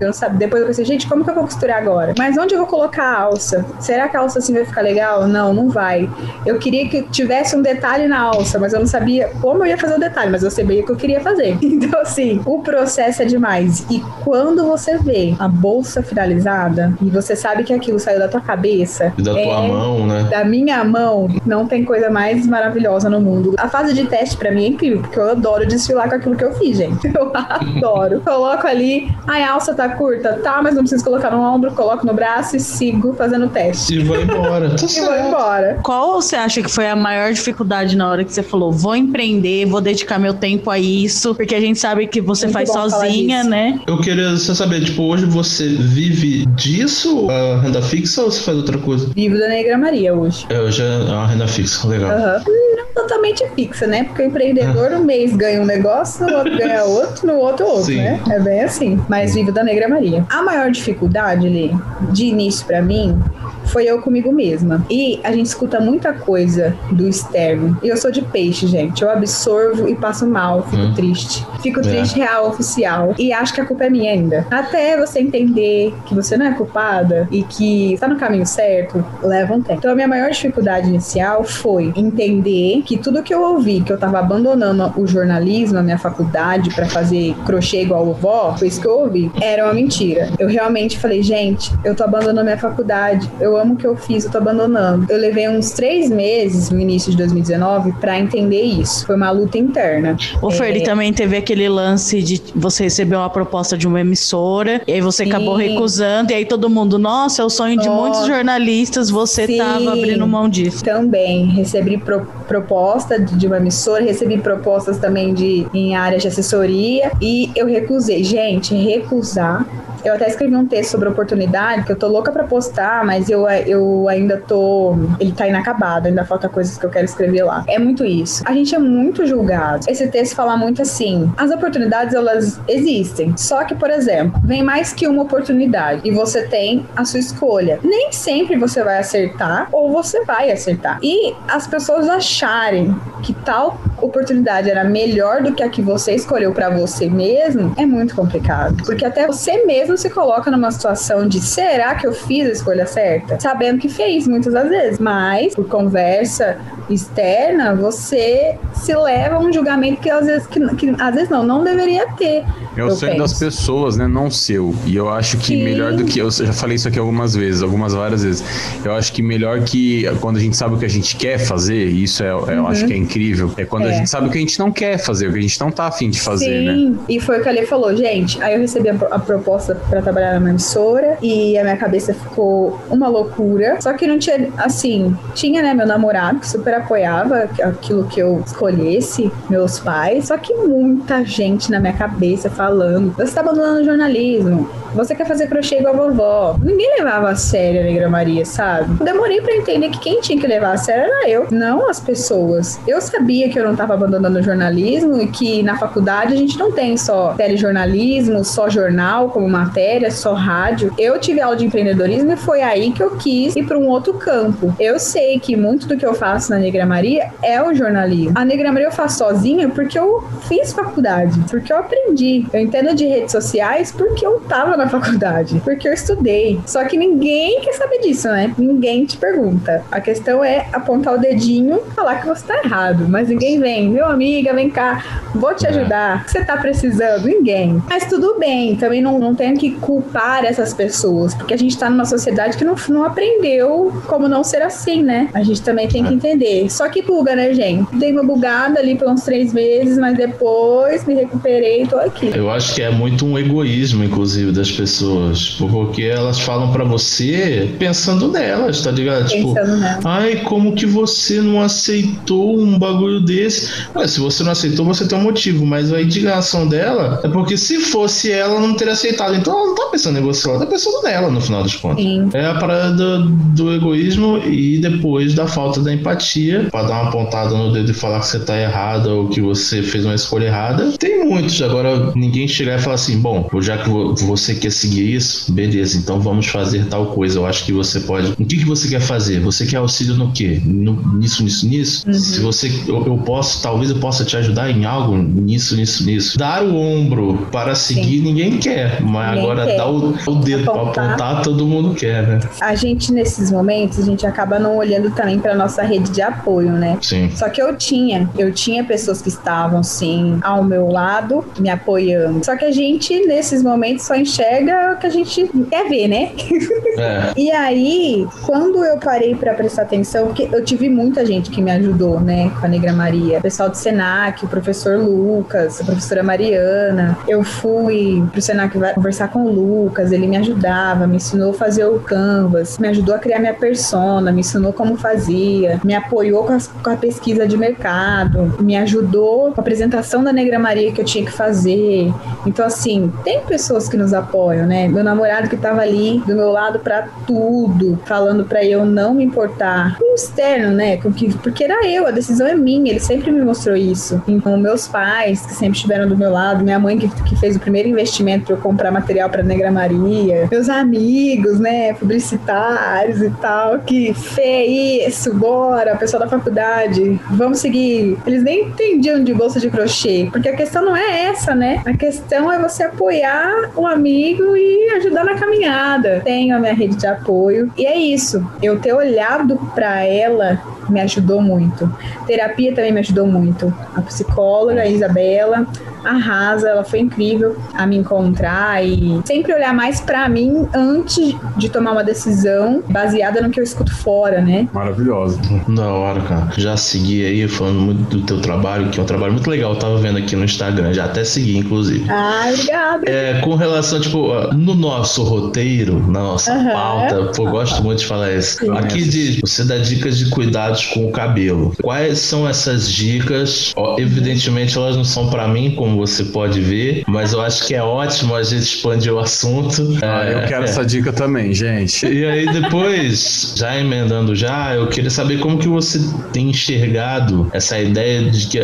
Eu 0.00 0.06
não 0.08 0.12
sabia. 0.12 0.38
Depois 0.38 0.60
eu 0.62 0.66
pensei, 0.68 0.84
gente, 0.84 1.06
como 1.06 1.24
que 1.24 1.30
eu 1.30 1.34
vou 1.34 1.44
costurar 1.44 1.78
agora? 1.78 2.14
Mas 2.18 2.36
onde 2.36 2.54
eu 2.54 2.58
vou 2.58 2.66
colocar 2.66 3.04
a 3.04 3.20
alça? 3.22 3.64
Será 3.80 4.08
que 4.08 4.16
a 4.16 4.20
alça 4.20 4.38
assim 4.38 4.52
vai 4.52 4.64
ficar 4.64 4.82
legal? 4.82 5.26
Não, 5.26 5.52
não 5.54 5.68
vai. 5.68 6.08
Eu 6.44 6.58
queria 6.58 6.88
que 6.88 7.02
tivesse 7.02 7.56
um 7.56 7.62
detalhe 7.62 8.06
na 8.06 8.20
alça, 8.20 8.58
mas 8.58 8.72
eu 8.72 8.80
não 8.80 8.86
sabia 8.86 9.30
como 9.40 9.62
eu 9.64 9.66
ia 9.66 9.78
fazer 9.78 9.94
o 9.94 10.00
detalhe, 10.00 10.30
mas 10.30 10.42
eu 10.42 10.50
sabia 10.50 10.82
que 10.82 10.90
eu 10.90 10.96
queria 10.96 11.20
fazer. 11.20 11.56
Então, 11.76 12.00
assim, 12.00 12.40
o 12.46 12.60
processo 12.62 13.22
é 13.22 13.24
demais. 13.26 13.84
E 13.90 14.00
quando 14.24 14.66
você 14.66 14.96
vê 14.98 15.34
a 15.38 15.46
bolsa 15.46 16.02
finalizada 16.02 16.92
e 17.02 17.10
você 17.10 17.36
sabe 17.36 17.64
que 17.64 17.72
aquilo 17.72 17.98
saiu 18.00 18.18
da 18.18 18.28
tua 18.28 18.40
cabeça, 18.40 19.12
E 19.18 19.22
da 19.22 19.32
tua 19.32 19.40
é- 19.40 19.68
mão, 19.68 20.06
né? 20.06 20.22
da 20.30 20.44
minha 20.44 20.82
mão, 20.84 21.28
não 21.44 21.66
tem 21.66 21.84
coisa 21.84 22.08
mais 22.10 22.46
maravilhosa 22.46 23.08
no 23.10 23.20
mundo. 23.20 23.54
A 23.58 23.68
fase 23.68 23.92
de 23.94 24.06
teste 24.06 24.36
pra 24.36 24.50
mim 24.50 24.64
é 24.64 24.68
incrível, 24.68 25.00
porque 25.02 25.18
eu 25.18 25.30
adoro 25.30 25.66
desfilar 25.66 26.08
com 26.08 26.16
aquilo 26.16 26.34
que 26.36 26.44
eu 26.44 26.52
fiz, 26.54 26.76
gente. 26.78 27.06
Eu 27.16 27.30
adoro. 27.34 28.20
Coloco 28.22 28.66
ali, 28.66 29.10
ai, 29.36 29.42
a 29.42 29.52
alça 29.52 29.74
tá 29.74 29.88
curta, 29.90 30.40
tá, 30.42 30.60
mas 30.62 30.74
não 30.74 30.82
preciso 30.82 31.04
colocar 31.04 31.30
no 31.30 31.40
ombro, 31.40 31.70
coloco 31.72 32.06
no 32.06 32.14
braço 32.14 32.56
e 32.56 32.60
sigo 32.60 33.14
fazendo 33.14 33.46
o 33.46 33.48
teste. 33.48 33.94
E 33.94 34.02
vai 34.02 34.22
embora. 34.22 34.70
Tá 34.70 34.86
E 34.96 35.00
vou 35.00 35.14
embora. 35.14 35.78
Qual 35.82 36.22
você 36.22 36.36
acha 36.36 36.62
que 36.62 36.70
foi 36.70 36.88
a 36.88 36.96
maior 36.96 37.32
dificuldade 37.32 37.96
na 37.96 38.08
hora 38.08 38.24
que 38.24 38.32
você 38.32 38.42
falou, 38.42 38.72
vou 38.72 38.96
empreender, 38.96 39.66
vou 39.66 39.80
dedicar 39.80 40.18
meu 40.18 40.32
tempo 40.32 40.70
a 40.70 40.78
isso? 40.78 41.34
Porque 41.34 41.54
a 41.54 41.60
gente 41.60 41.78
sabe 41.78 42.06
que 42.06 42.20
você 42.20 42.46
Muito 42.46 42.54
faz 42.54 42.72
sozinha, 42.72 43.44
né? 43.44 43.78
Eu 43.86 44.00
queria 44.00 44.36
só 44.36 44.54
saber, 44.54 44.84
tipo, 44.84 45.02
hoje 45.02 45.26
você 45.26 45.68
vive 45.68 46.46
disso, 46.46 47.28
a 47.30 47.60
renda 47.60 47.82
fixa, 47.82 48.22
ou 48.22 48.30
você 48.30 48.40
faz 48.40 48.56
outra 48.56 48.78
coisa? 48.78 49.10
Vivo 49.14 49.38
da 49.38 49.48
Negra 49.48 49.76
Maria 49.76 50.14
hoje. 50.14 50.46
É, 50.48 50.58
hoje 50.58 50.82
é 50.82 51.12
uma 51.12 51.26
renda 51.26 51.46
fixa, 51.46 51.86
legal. 51.86 52.10
Aham. 52.10 52.42
Não 52.76 52.86
totalmente 52.94 53.46
fixa, 53.54 53.86
né? 53.86 54.04
Porque 54.04 54.22
o 54.22 54.26
empreendedor, 54.26 54.92
um 54.92 55.04
mês 55.04 55.36
ganha 55.36 55.60
um 55.60 55.66
negócio, 55.66 56.26
no 56.26 56.36
outro 56.36 56.56
ganha 56.56 56.84
outro, 56.84 57.26
no 57.26 57.34
outro 57.34 57.66
outro, 57.66 57.84
Sim. 57.84 57.96
né? 57.96 58.20
É 58.30 58.40
bem 58.40 58.62
assim. 58.62 59.02
Mas 59.08 59.25
vivo 59.34 59.52
da 59.52 59.62
Negra 59.62 59.88
Maria. 59.88 60.24
A 60.30 60.42
maior 60.42 60.70
dificuldade, 60.70 61.48
Lê, 61.48 61.70
de 62.12 62.26
início 62.26 62.66
pra 62.66 62.82
mim, 62.82 63.22
foi 63.66 63.84
eu 63.84 64.00
comigo 64.00 64.32
mesma. 64.32 64.84
E 64.90 65.20
a 65.24 65.32
gente 65.32 65.46
escuta 65.46 65.80
muita 65.80 66.12
coisa 66.12 66.74
do 66.90 67.08
externo. 67.08 67.76
E 67.82 67.88
eu 67.88 67.96
sou 67.96 68.10
de 68.10 68.22
peixe, 68.22 68.66
gente. 68.66 69.02
Eu 69.02 69.10
absorvo 69.10 69.88
e 69.88 69.94
passo 69.94 70.26
mal, 70.26 70.62
fico 70.64 70.82
Hum. 70.82 70.94
triste. 70.94 71.46
Fico 71.62 71.80
É. 71.80 71.82
triste 71.82 72.16
real, 72.18 72.48
oficial. 72.48 73.14
E 73.18 73.32
acho 73.32 73.52
que 73.54 73.60
a 73.60 73.64
culpa 73.64 73.84
é 73.84 73.90
minha 73.90 74.12
ainda. 74.12 74.46
Até 74.50 74.96
você 74.96 75.20
entender 75.20 75.94
que 76.06 76.14
você 76.14 76.36
não 76.36 76.46
é 76.46 76.52
culpada 76.52 77.28
e 77.30 77.42
que 77.42 77.94
está 77.94 78.06
no 78.08 78.16
caminho 78.16 78.46
certo, 78.46 79.04
leva 79.22 79.54
um 79.54 79.60
tempo. 79.62 79.78
Então 79.78 79.90
a 79.92 79.94
minha 79.94 80.08
maior 80.08 80.30
dificuldade 80.30 80.88
inicial 80.88 81.44
foi 81.44 81.92
entender 81.96 82.82
que 82.84 82.96
tudo 82.96 83.22
que 83.22 83.34
eu 83.34 83.42
ouvi, 83.42 83.80
que 83.80 83.92
eu 83.92 83.98
tava 83.98 84.18
abandonando 84.18 84.92
o 84.96 85.06
jornalismo, 85.06 85.78
a 85.78 85.82
minha 85.82 85.98
faculdade 85.98 86.74
pra 86.74 86.86
fazer 86.86 87.34
crochê 87.44 87.82
igual 87.82 88.06
o 88.06 88.12
vó, 88.14 88.54
foi 88.58 88.68
isso 88.68 88.80
que 88.80 88.86
eu 88.86 88.98
ouvi. 89.00 89.30
Era 89.40 89.64
uma 89.64 89.74
mentira. 89.74 90.30
Eu 90.38 90.48
realmente 90.48 90.98
falei, 90.98 91.22
gente, 91.22 91.72
eu 91.84 91.94
tô 91.94 92.04
abandonando 92.04 92.40
a 92.40 92.44
minha 92.44 92.58
faculdade. 92.58 93.28
Eu 93.40 93.56
amo 93.56 93.74
o 93.74 93.76
que 93.76 93.86
eu 93.86 93.96
fiz, 93.96 94.24
eu 94.24 94.30
tô 94.30 94.38
abandonando. 94.38 95.06
Eu 95.10 95.18
levei 95.18 95.48
uns 95.48 95.70
três 95.70 96.10
meses 96.10 96.70
no 96.70 96.80
início 96.80 97.10
de 97.10 97.16
2019 97.18 97.92
pra 98.00 98.18
entender 98.18 98.62
isso. 98.62 99.06
Foi 99.06 99.16
uma 99.16 99.30
luta 99.30 99.58
interna. 99.58 100.16
O 100.42 100.50
É. 100.50 100.54
Ferdi 100.54 100.82
também 100.84 101.12
teve 101.12 101.36
aquele 101.36 101.68
lance 101.68 102.22
de 102.22 102.42
você 102.54 102.84
receber 102.84 103.16
uma 103.16 103.30
proposta 103.30 103.76
de 103.76 103.86
uma 103.86 104.00
emissora, 104.00 104.80
e 104.86 104.92
aí 104.92 105.00
você 105.00 105.24
Sim. 105.24 105.30
acabou 105.30 105.54
recusando, 105.54 106.32
e 106.32 106.34
aí 106.34 106.44
todo 106.44 106.68
mundo, 106.70 106.98
nossa, 106.98 107.42
é 107.42 107.44
o 107.44 107.50
sonho 107.50 107.78
de 107.78 107.86
Nossa. 107.88 108.00
muitos 108.00 108.26
jornalistas, 108.26 109.10
você 109.10 109.46
Sim. 109.46 109.58
tava 109.58 109.92
abrindo 109.92 110.26
mão 110.26 110.48
disso. 110.48 110.82
Também 110.84 111.46
recebi 111.46 111.96
pro- 111.96 112.26
proposta 112.48 113.20
de 113.20 113.36
de 113.36 113.46
uma 113.46 113.58
emissora, 113.58 114.02
recebi 114.02 114.38
propostas 114.38 114.96
também 114.98 115.34
de 115.34 115.66
em 115.74 115.94
áreas 115.94 116.22
de 116.22 116.28
assessoria 116.28 117.12
e 117.20 117.50
eu 117.54 117.66
recusei. 117.66 118.24
Gente, 118.24 118.74
recusar. 118.74 119.66
Eu 120.06 120.14
até 120.14 120.28
escrevi 120.28 120.54
um 120.54 120.64
texto 120.64 120.92
sobre 120.92 121.08
oportunidade 121.08 121.82
que 121.82 121.90
eu 121.90 121.96
tô 121.96 122.06
louca 122.06 122.30
pra 122.30 122.44
postar, 122.44 123.04
mas 123.04 123.28
eu, 123.28 123.44
eu 123.66 124.08
ainda 124.08 124.36
tô. 124.36 124.94
Ele 125.18 125.32
tá 125.32 125.48
inacabado, 125.48 126.06
ainda 126.06 126.24
falta 126.24 126.48
coisas 126.48 126.78
que 126.78 126.86
eu 126.86 126.90
quero 126.90 127.04
escrever 127.04 127.42
lá. 127.42 127.64
É 127.66 127.76
muito 127.76 128.04
isso. 128.04 128.40
A 128.46 128.52
gente 128.52 128.72
é 128.72 128.78
muito 128.78 129.26
julgado. 129.26 129.84
Esse 129.88 130.06
texto 130.06 130.36
fala 130.36 130.56
muito 130.56 130.80
assim: 130.80 131.28
as 131.36 131.50
oportunidades 131.50 132.14
elas 132.14 132.60
existem. 132.68 133.36
Só 133.36 133.64
que, 133.64 133.74
por 133.74 133.90
exemplo, 133.90 134.40
vem 134.44 134.62
mais 134.62 134.92
que 134.92 135.08
uma 135.08 135.24
oportunidade 135.24 136.02
e 136.04 136.12
você 136.12 136.46
tem 136.46 136.86
a 136.94 137.04
sua 137.04 137.18
escolha. 137.18 137.80
Nem 137.82 138.12
sempre 138.12 138.56
você 138.56 138.84
vai 138.84 138.98
acertar 138.98 139.68
ou 139.72 139.90
você 139.90 140.24
vai 140.24 140.52
acertar. 140.52 141.00
E 141.02 141.34
as 141.48 141.66
pessoas 141.66 142.08
acharem 142.08 142.94
que 143.24 143.32
tal 143.32 143.80
oportunidade 144.00 144.70
era 144.70 144.84
melhor 144.84 145.42
do 145.42 145.52
que 145.52 145.64
a 145.64 145.68
que 145.68 145.82
você 145.82 146.14
escolheu 146.14 146.52
pra 146.52 146.70
você 146.70 147.10
mesmo 147.10 147.74
é 147.76 147.84
muito 147.84 148.14
complicado. 148.14 148.84
Porque 148.84 149.04
até 149.04 149.26
você 149.26 149.64
mesmo 149.64 149.95
se 149.96 150.10
coloca 150.10 150.50
numa 150.50 150.70
situação 150.70 151.26
de 151.28 151.40
será 151.40 151.94
que 151.94 152.06
eu 152.06 152.12
fiz 152.12 152.46
a 152.48 152.52
escolha 152.52 152.86
certa? 152.86 153.38
Sabendo 153.40 153.78
que 153.78 153.88
fez 153.88 154.26
muitas 154.26 154.52
das 154.52 154.68
vezes, 154.68 154.98
mas 154.98 155.54
por 155.54 155.66
conversa 155.68 156.56
externa, 156.88 157.74
você 157.74 158.56
se 158.74 158.94
leva 158.94 159.36
a 159.36 159.38
um 159.38 159.52
julgamento 159.52 160.00
que 160.00 160.10
às 160.10 160.26
vezes 160.26 160.46
que, 160.46 160.60
que 160.76 160.94
às 160.98 161.14
vezes 161.14 161.28
não, 161.28 161.42
não 161.42 161.64
deveria 161.64 162.06
ter. 162.16 162.44
É 162.76 162.84
o 162.84 162.88
penso. 162.88 163.16
das 163.16 163.38
pessoas, 163.38 163.96
né? 163.96 164.06
Não 164.06 164.30
seu. 164.30 164.74
E 164.84 164.94
eu 164.94 165.08
acho 165.08 165.38
que 165.38 165.46
Sim. 165.46 165.64
melhor 165.64 165.92
do 165.94 166.04
que. 166.04 166.18
Eu 166.18 166.30
já 166.30 166.52
falei 166.52 166.76
isso 166.76 166.86
aqui 166.88 166.98
algumas 166.98 167.34
vezes, 167.34 167.62
algumas 167.62 167.94
várias 167.94 168.22
vezes. 168.22 168.44
Eu 168.84 168.92
acho 168.94 169.12
que 169.12 169.22
melhor 169.22 169.60
que 169.62 170.04
quando 170.20 170.36
a 170.36 170.40
gente 170.40 170.56
sabe 170.56 170.74
o 170.74 170.78
que 170.78 170.84
a 170.84 170.88
gente 170.90 171.16
quer 171.16 171.38
fazer, 171.38 171.88
e 171.88 172.02
isso 172.04 172.22
é, 172.22 172.30
eu 172.30 172.66
acho 172.66 172.86
que 172.86 172.92
é 172.92 172.96
incrível, 172.96 173.50
é 173.56 173.64
quando 173.64 173.84
a 173.84 173.86
Uhum. 173.86 173.92
É. 173.92 173.96
gente 173.98 174.10
sabe 174.10 174.26
o 174.26 174.30
que 174.30 174.36
a 174.38 174.40
gente 174.40 174.58
não 174.58 174.72
quer 174.72 174.98
fazer, 174.98 175.28
o 175.28 175.32
que 175.32 175.38
a 175.38 175.42
gente 175.42 175.60
não 175.60 175.70
tá 175.70 175.86
afim 175.86 176.10
de 176.10 176.20
fazer, 176.20 176.62
né? 176.64 176.74
Sim, 176.74 176.98
e 177.08 177.20
foi 177.20 177.38
o 177.38 177.42
que 177.42 177.48
a 177.48 177.52
Lê 177.52 177.64
falou, 177.64 177.94
gente. 177.96 178.42
Aí 178.42 178.54
eu 178.54 178.60
recebi 178.60 178.88
a, 178.88 178.94
a 179.12 179.18
proposta 179.18 179.75
pra 179.88 180.02
trabalhar 180.02 180.38
numa 180.38 180.50
emissora 180.50 181.18
e 181.22 181.56
a 181.58 181.62
minha 181.62 181.76
cabeça 181.76 182.14
ficou 182.14 182.78
uma 182.90 183.08
loucura. 183.08 183.80
Só 183.80 183.92
que 183.92 184.06
não 184.06 184.18
tinha, 184.18 184.50
assim, 184.58 185.16
tinha, 185.34 185.62
né, 185.62 185.74
meu 185.74 185.86
namorado, 185.86 186.40
que 186.40 186.48
super 186.48 186.74
apoiava 186.74 187.48
aquilo 187.62 188.04
que 188.04 188.20
eu 188.20 188.42
escolhesse, 188.44 189.30
meus 189.48 189.78
pais, 189.78 190.26
só 190.28 190.36
que 190.36 190.54
muita 190.54 191.24
gente 191.24 191.70
na 191.70 191.80
minha 191.80 191.92
cabeça 191.92 192.50
falando: 192.50 193.14
você 193.16 193.34
tá 193.34 193.40
abandonando 193.40 193.80
o 193.80 193.84
jornalismo, 193.84 194.68
você 194.94 195.14
quer 195.14 195.26
fazer 195.26 195.48
crochê 195.48 195.78
igual 195.78 195.94
a 195.94 195.96
vovó. 195.96 196.56
Ninguém 196.62 196.96
levava 196.98 197.30
a 197.30 197.36
sério 197.36 197.80
a 197.80 197.84
Negra 197.84 198.08
Maria, 198.08 198.44
sabe? 198.44 198.96
Eu 198.98 199.04
demorei 199.04 199.40
para 199.40 199.54
entender 199.54 199.90
que 199.90 199.98
quem 199.98 200.20
tinha 200.20 200.40
que 200.40 200.46
levar 200.46 200.72
a 200.72 200.76
sério 200.76 201.04
era 201.04 201.28
eu, 201.28 201.46
não 201.50 201.88
as 201.88 202.00
pessoas. 202.00 202.80
Eu 202.86 203.00
sabia 203.00 203.48
que 203.48 203.58
eu 203.58 203.64
não 203.64 203.76
tava 203.76 203.94
abandonando 203.94 204.38
o 204.38 204.42
jornalismo 204.42 205.20
e 205.20 205.26
que 205.26 205.62
na 205.62 205.76
faculdade 205.76 206.32
a 206.32 206.36
gente 206.36 206.58
não 206.58 206.72
tem 206.72 206.96
só 206.96 207.34
telejornalismo, 207.34 208.44
só 208.44 208.68
jornal 208.68 209.28
como 209.30 209.46
matéria, 209.66 210.10
só 210.10 210.32
rádio. 210.32 210.92
Eu 210.98 211.18
tive 211.18 211.40
aula 211.40 211.56
de 211.56 211.66
empreendedorismo 211.66 212.32
e 212.32 212.36
foi 212.36 212.62
aí 212.62 212.92
que 212.92 213.02
eu 213.02 213.16
quis 213.16 213.56
ir 213.56 213.64
para 213.64 213.78
um 213.78 213.88
outro 213.88 214.14
campo. 214.14 214.74
Eu 214.78 214.98
sei 214.98 215.38
que 215.38 215.56
muito 215.56 215.86
do 215.86 215.96
que 215.96 216.06
eu 216.06 216.14
faço 216.14 216.50
na 216.50 216.58
Negra 216.58 216.86
Maria 216.86 217.30
é 217.42 217.62
o 217.62 217.74
jornalismo. 217.74 218.32
A 218.34 218.44
Negra 218.44 218.72
Maria 218.72 218.88
eu 218.88 218.92
faço 218.92 219.18
sozinha 219.18 219.68
porque 219.68 219.98
eu 219.98 220.24
fiz 220.48 220.72
faculdade, 220.72 221.38
porque 221.50 221.72
eu 221.72 221.78
aprendi. 221.78 222.46
Eu 222.52 222.60
entendo 222.60 222.94
de 222.94 223.06
redes 223.06 223.32
sociais 223.32 223.92
porque 223.92 224.24
eu 224.24 224.40
tava 224.40 224.76
na 224.76 224.88
faculdade, 224.88 225.60
porque 225.64 225.88
eu 225.88 225.92
estudei. 225.92 226.60
Só 226.66 226.84
que 226.84 226.96
ninguém 226.96 227.60
quer 227.60 227.72
saber 227.72 227.98
disso, 228.00 228.28
né? 228.28 228.54
Ninguém 228.56 229.04
te 229.04 229.16
pergunta. 229.16 229.84
A 229.90 230.00
questão 230.00 230.44
é 230.44 230.66
apontar 230.72 231.14
o 231.14 231.18
dedinho 231.18 231.80
e 231.86 231.90
falar 231.92 232.20
que 232.20 232.26
você 232.26 232.46
tá 232.46 232.62
errado, 232.64 233.06
mas 233.08 233.28
ninguém 233.28 233.58
vem. 233.58 233.88
Meu 233.88 234.06
amiga, 234.06 234.52
vem 234.54 234.70
cá, 234.70 235.02
vou 235.34 235.54
te 235.54 235.66
é. 235.66 235.70
ajudar. 235.70 236.22
O 236.22 236.24
que 236.24 236.30
você 236.30 236.44
tá 236.44 236.56
precisando? 236.56 237.26
Ninguém. 237.26 237.82
Mas 237.88 238.06
tudo 238.06 238.38
bem, 238.38 238.76
também 238.76 239.00
não, 239.02 239.18
não 239.18 239.34
tenho 239.56 239.58
que 239.58 239.70
culpar 239.80 240.44
essas 240.44 240.74
pessoas, 240.74 241.34
porque 241.34 241.54
a 241.54 241.56
gente 241.56 241.76
tá 241.76 241.88
numa 241.88 242.04
sociedade 242.04 242.56
que 242.56 242.64
não, 242.64 242.74
não 242.88 243.04
aprendeu 243.04 243.92
como 244.06 244.28
não 244.28 244.44
ser 244.44 244.62
assim, 244.62 245.02
né? 245.02 245.28
A 245.32 245.42
gente 245.42 245.62
também 245.62 245.88
tem 245.88 246.04
que 246.04 246.10
é. 246.10 246.14
entender. 246.14 246.70
Só 246.70 246.88
que 246.88 247.02
buga, 247.02 247.34
né, 247.34 247.52
gente? 247.54 247.94
Dei 247.96 248.12
uma 248.12 248.22
bugada 248.22 248.78
ali 248.78 248.96
por 248.96 249.08
uns 249.08 249.22
três 249.22 249.52
meses, 249.52 249.98
mas 249.98 250.16
depois 250.16 251.04
me 251.06 251.14
recuperei 251.14 251.82
e 251.82 251.86
tô 251.86 251.96
aqui. 251.96 252.30
Eu 252.34 252.50
acho 252.50 252.74
que 252.74 252.82
é 252.82 252.90
muito 252.90 253.24
um 253.24 253.38
egoísmo, 253.38 254.04
inclusive, 254.04 254.52
das 254.52 254.70
pessoas. 254.70 255.56
Porque 255.58 256.02
elas 256.02 256.38
falam 256.40 256.72
para 256.72 256.84
você 256.84 257.74
pensando 257.78 258.30
nelas, 258.30 258.82
tá 258.82 258.90
ligado? 258.90 259.26
Tipo, 259.26 259.54
pensando 259.54 259.72
tipo, 259.72 259.80
nela. 259.80 260.00
ai, 260.04 260.36
como 260.42 260.74
que 260.74 260.86
você 260.86 261.40
não 261.40 261.60
aceitou 261.60 262.58
um 262.58 262.78
bagulho 262.78 263.20
desse? 263.20 263.70
Ué, 263.94 264.06
se 264.06 264.20
você 264.20 264.42
não 264.42 264.52
aceitou, 264.52 264.84
você 264.84 265.06
tem 265.06 265.18
um 265.18 265.22
motivo, 265.22 265.64
mas 265.64 265.92
a 265.92 266.02
indignação 266.02 266.68
dela 266.68 267.20
é 267.22 267.28
porque 267.28 267.56
se 267.56 267.80
fosse 267.80 268.30
ela, 268.30 268.60
não 268.60 268.74
teria 268.74 268.92
aceitado. 268.92 269.34
Então 269.34 269.45
ela 269.46 269.66
não 269.66 269.74
tá 269.74 269.88
pensando 269.90 270.18
em 270.18 270.22
você, 270.22 270.48
ela 270.48 270.58
tá 270.58 270.66
pensando 270.66 271.02
nela, 271.02 271.30
no 271.30 271.40
final 271.40 271.62
das 271.62 271.74
contas. 271.74 272.04
Sim. 272.04 272.28
É 272.32 272.46
a 272.46 272.54
parada 272.54 272.92
do, 272.92 273.28
do 273.28 273.72
egoísmo 273.72 274.38
e 274.38 274.78
depois 274.78 275.34
da 275.34 275.46
falta 275.46 275.80
da 275.80 275.92
empatia, 275.92 276.68
pra 276.70 276.82
dar 276.82 277.02
uma 277.02 277.10
pontada 277.10 277.54
no 277.56 277.72
dedo 277.72 277.90
e 277.90 277.94
falar 277.94 278.20
que 278.20 278.26
você 278.26 278.40
tá 278.40 278.58
errada 278.58 279.12
ou 279.12 279.28
que 279.28 279.40
você 279.40 279.82
fez 279.82 280.04
uma 280.04 280.14
escolha 280.14 280.46
errada. 280.46 280.92
Tem 280.98 281.24
muitos. 281.24 281.60
Agora, 281.62 282.12
ninguém 282.14 282.46
chegar 282.48 282.78
e 282.78 282.82
falar 282.82 282.94
assim: 282.94 283.18
bom, 283.18 283.48
já 283.60 283.78
que 283.78 283.88
você 284.24 284.54
quer 284.54 284.72
seguir 284.72 285.14
isso, 285.14 285.52
beleza, 285.52 285.98
então 285.98 286.20
vamos 286.20 286.46
fazer 286.46 286.86
tal 286.86 287.06
coisa. 287.06 287.38
Eu 287.38 287.46
acho 287.46 287.64
que 287.64 287.72
você 287.72 288.00
pode. 288.00 288.32
O 288.32 288.44
que, 288.44 288.56
que 288.56 288.64
você 288.64 288.88
quer 288.88 289.00
fazer? 289.00 289.40
Você 289.40 289.66
quer 289.66 289.76
auxílio 289.76 290.14
no 290.14 290.32
quê? 290.32 290.60
No, 290.64 291.16
nisso, 291.16 291.42
nisso, 291.42 291.68
nisso? 291.68 292.06
Uhum. 292.06 292.14
Se 292.14 292.40
você. 292.40 292.72
Eu, 292.86 293.06
eu, 293.06 293.18
posso, 293.18 293.62
talvez 293.62 293.90
eu 293.90 293.98
possa 293.98 294.24
te 294.24 294.36
ajudar 294.36 294.70
em 294.70 294.84
algo 294.84 295.16
nisso, 295.16 295.76
nisso, 295.76 296.04
nisso. 296.04 296.38
Dar 296.38 296.62
o 296.62 296.76
ombro 296.76 297.48
para 297.50 297.74
seguir, 297.74 298.18
Sim. 298.18 298.22
ninguém 298.22 298.58
quer. 298.58 299.00
Mas 299.02 299.35
agora 299.38 299.76
dar 299.76 299.88
o, 299.88 300.14
o 300.26 300.34
dedo 300.36 300.64
para 300.64 300.82
apontar, 300.82 301.42
todo 301.42 301.66
mundo 301.66 301.94
quer, 301.94 302.26
né? 302.26 302.40
A 302.60 302.74
gente, 302.74 303.12
nesses 303.12 303.50
momentos, 303.50 303.98
a 303.98 304.02
gente 304.02 304.26
acaba 304.26 304.58
não 304.58 304.76
olhando 304.76 305.10
também 305.10 305.38
para 305.38 305.54
nossa 305.54 305.82
rede 305.82 306.10
de 306.10 306.22
apoio, 306.22 306.72
né? 306.72 306.98
Sim. 307.00 307.30
Só 307.34 307.48
que 307.48 307.60
eu 307.60 307.74
tinha, 307.76 308.28
eu 308.38 308.52
tinha 308.52 308.84
pessoas 308.84 309.22
que 309.22 309.28
estavam, 309.28 309.82
sim, 309.82 310.38
ao 310.42 310.62
meu 310.62 310.88
lado, 310.88 311.44
me 311.58 311.68
apoiando. 311.68 312.44
Só 312.44 312.56
que 312.56 312.64
a 312.64 312.72
gente, 312.72 313.26
nesses 313.26 313.62
momentos, 313.62 314.04
só 314.04 314.14
enxerga 314.14 314.94
o 314.94 315.00
que 315.00 315.06
a 315.06 315.10
gente 315.10 315.48
quer 315.70 315.88
ver, 315.88 316.08
né? 316.08 316.30
É. 316.98 317.32
e 317.36 317.50
aí, 317.50 318.26
quando 318.46 318.82
eu 318.82 318.96
parei 318.96 319.34
para 319.34 319.52
prestar 319.52 319.82
atenção, 319.82 320.28
porque 320.28 320.48
eu 320.50 320.64
tive 320.64 320.88
muita 320.88 321.26
gente 321.26 321.50
que 321.50 321.60
me 321.60 321.70
ajudou, 321.70 322.18
né, 322.18 322.50
com 322.58 322.64
a 322.64 322.68
Negra 322.68 322.92
Maria. 322.92 323.38
O 323.38 323.42
pessoal 323.42 323.68
do 323.68 323.76
Senac, 323.76 324.42
o 324.42 324.48
professor 324.48 324.98
Lucas, 324.98 325.80
a 325.80 325.84
professora 325.84 326.22
Mariana. 326.22 327.18
Eu 327.28 327.44
fui 327.44 328.24
pro 328.32 328.40
Senac 328.40 328.76
conversar 328.94 329.25
com 329.28 329.44
o 329.44 329.52
Lucas, 329.52 330.12
ele 330.12 330.26
me 330.26 330.36
ajudava, 330.36 331.06
me 331.06 331.16
ensinou 331.16 331.50
a 331.50 331.54
fazer 331.54 331.86
o 331.86 331.98
Canvas, 331.98 332.78
me 332.78 332.88
ajudou 332.88 333.14
a 333.14 333.18
criar 333.18 333.38
minha 333.38 333.54
persona, 333.54 334.32
me 334.32 334.40
ensinou 334.40 334.72
como 334.72 334.96
fazia, 334.96 335.80
me 335.84 335.94
apoiou 335.94 336.44
com, 336.44 336.52
as, 336.52 336.66
com 336.66 336.90
a 336.90 336.96
pesquisa 336.96 337.46
de 337.46 337.56
mercado, 337.56 338.56
me 338.60 338.76
ajudou 338.76 339.52
com 339.52 339.60
a 339.60 339.62
apresentação 339.62 340.22
da 340.22 340.32
Negra 340.32 340.58
Maria 340.58 340.92
que 340.92 341.00
eu 341.00 341.04
tinha 341.04 341.24
que 341.24 341.32
fazer. 341.32 342.12
Então, 342.46 342.64
assim, 342.64 343.12
tem 343.24 343.40
pessoas 343.40 343.88
que 343.88 343.96
nos 343.96 344.12
apoiam, 344.12 344.66
né? 344.66 344.88
Meu 344.88 345.02
namorado 345.04 345.48
que 345.48 345.56
tava 345.56 345.80
ali 345.80 346.22
do 346.26 346.34
meu 346.34 346.50
lado 346.50 346.78
para 346.78 347.08
tudo, 347.26 347.98
falando 348.04 348.44
para 348.44 348.64
eu 348.64 348.84
não 348.84 349.14
me 349.14 349.24
importar. 349.24 349.96
O 350.00 350.14
externo, 350.14 350.72
né? 350.74 350.96
Porque 351.42 351.64
era 351.64 351.86
eu, 351.86 352.06
a 352.06 352.10
decisão 352.10 352.46
é 352.46 352.54
minha, 352.54 352.90
ele 352.90 353.00
sempre 353.00 353.30
me 353.30 353.42
mostrou 353.42 353.76
isso. 353.76 354.22
Então, 354.26 354.56
meus 354.56 354.88
pais, 354.88 355.44
que 355.44 355.54
sempre 355.54 355.76
estiveram 355.76 356.08
do 356.08 356.16
meu 356.16 356.30
lado, 356.30 356.64
minha 356.64 356.78
mãe, 356.78 356.98
que, 356.98 357.08
que 357.08 357.36
fez 357.36 357.56
o 357.56 357.60
primeiro 357.60 357.88
investimento 357.88 358.46
para 358.46 358.54
eu 358.54 358.58
comprar 358.58 358.90
material 358.90 359.15
para 359.28 359.42
Negra 359.42 359.70
Maria, 359.70 360.46
meus 360.50 360.68
amigos, 360.68 361.58
né? 361.58 361.94
Publicitários 361.94 363.22
e 363.22 363.30
tal, 363.40 363.78
que 363.80 364.12
fé 364.12 364.64
isso, 364.64 365.34
bora, 365.34 365.96
pessoal 365.96 366.22
da 366.22 366.28
faculdade, 366.28 367.18
vamos 367.30 367.58
seguir. 367.58 368.18
Eles 368.26 368.42
nem 368.42 368.66
entendiam 368.66 369.24
de 369.24 369.32
bolsa 369.32 369.58
de 369.58 369.70
crochê, 369.70 370.28
porque 370.30 370.48
a 370.48 370.56
questão 370.56 370.84
não 370.84 370.96
é 370.96 371.24
essa, 371.24 371.54
né? 371.54 371.82
A 371.86 371.94
questão 371.94 372.52
é 372.52 372.58
você 372.58 372.84
apoiar 372.84 373.70
o 373.74 373.86
amigo 373.86 374.56
e 374.56 374.90
ajudar 374.96 375.24
na 375.24 375.34
caminhada. 375.34 376.20
Tenho 376.22 376.54
a 376.54 376.58
minha 376.58 376.74
rede 376.74 376.96
de 376.96 377.06
apoio 377.06 377.72
e 377.76 377.86
é 377.86 377.96
isso. 377.96 378.46
Eu 378.62 378.78
ter 378.78 378.92
olhado 378.92 379.56
para 379.74 380.04
ela 380.04 380.60
me 380.88 381.00
ajudou 381.00 381.40
muito. 381.40 381.90
Terapia 382.26 382.74
também 382.74 382.92
me 382.92 383.00
ajudou 383.00 383.26
muito. 383.26 383.72
A 383.94 384.02
psicóloga, 384.02 384.82
a 384.82 384.86
Isabela, 384.86 385.66
arrasa, 386.06 386.68
ela 386.68 386.84
foi 386.84 387.00
incrível 387.00 387.56
a 387.74 387.86
me 387.86 387.96
encontrar 387.96 388.84
e 388.84 389.20
sempre 389.24 389.54
olhar 389.54 389.74
mais 389.74 390.00
para 390.00 390.28
mim 390.28 390.66
antes 390.74 391.34
de 391.56 391.68
tomar 391.68 391.92
uma 391.92 392.04
decisão 392.04 392.82
baseada 392.88 393.40
no 393.40 393.50
que 393.50 393.60
eu 393.60 393.64
escuto 393.64 393.94
fora, 393.94 394.40
né? 394.40 394.68
Maravilhosa. 394.72 395.38
Da 395.68 395.88
hora, 395.88 396.20
cara. 396.22 396.48
Já 396.56 396.76
segui 396.76 397.24
aí 397.24 397.48
falando 397.48 397.80
muito 397.80 398.16
do 398.16 398.22
teu 398.24 398.40
trabalho, 398.40 398.90
que 398.90 398.98
é 398.98 399.02
um 399.02 399.06
trabalho 399.06 399.32
muito 399.32 399.48
legal. 399.48 399.72
Eu 399.72 399.78
tava 399.78 399.96
vendo 399.98 400.18
aqui 400.18 400.36
no 400.36 400.44
Instagram, 400.44 400.92
já 400.92 401.04
até 401.04 401.24
segui, 401.24 401.58
inclusive. 401.58 402.06
Ah, 402.08 402.50
obrigada. 402.52 403.10
É, 403.10 403.40
com 403.40 403.54
relação, 403.54 404.00
tipo, 404.00 404.32
no 404.54 404.74
nosso 404.74 405.22
roteiro, 405.22 406.00
na 406.10 406.20
nossa 406.20 406.52
uhum. 406.52 406.70
pauta, 406.70 407.24
pô, 407.34 407.50
gosto 407.50 407.82
muito 407.82 408.00
de 408.00 408.06
falar 408.06 408.32
isso. 408.32 408.58
Sim. 408.58 408.76
Aqui 408.76 409.02
diz, 409.02 409.40
você 409.40 409.64
dá 409.64 409.78
dicas 409.78 410.18
de 410.18 410.30
cuidados 410.30 410.84
com 410.86 411.06
o 411.06 411.12
cabelo. 411.12 411.72
Quais 411.82 412.18
são 412.18 412.48
essas 412.48 412.90
dicas? 412.90 413.72
Ó, 413.76 413.96
evidentemente, 413.98 414.76
elas 414.76 414.96
não 414.96 415.04
são 415.04 415.28
para 415.28 415.46
mim, 415.48 415.74
como 415.74 415.95
como 415.96 416.06
você 416.06 416.24
pode 416.24 416.60
ver, 416.60 417.04
mas 417.06 417.32
eu 417.32 417.40
acho 417.40 417.66
que 417.66 417.74
é 417.74 417.82
ótimo 417.82 418.34
a 418.34 418.42
gente 418.42 418.62
expandir 418.62 419.12
o 419.12 419.18
assunto. 419.18 419.96
Ah, 420.02 420.24
é, 420.26 420.34
eu 420.34 420.46
quero 420.46 420.62
é. 420.62 420.64
essa 420.64 420.84
dica 420.84 421.12
também, 421.12 421.54
gente. 421.54 422.06
E 422.06 422.24
aí 422.24 422.52
depois, 422.52 423.54
já 423.56 423.78
emendando 423.78 424.34
já, 424.34 424.74
eu 424.74 424.86
queria 424.88 425.08
saber 425.08 425.38
como 425.40 425.58
que 425.58 425.68
você 425.68 425.98
tem 426.32 426.50
enxergado 426.50 427.50
essa 427.52 427.78
ideia 427.78 428.30
de 428.30 428.46
que 428.46 428.60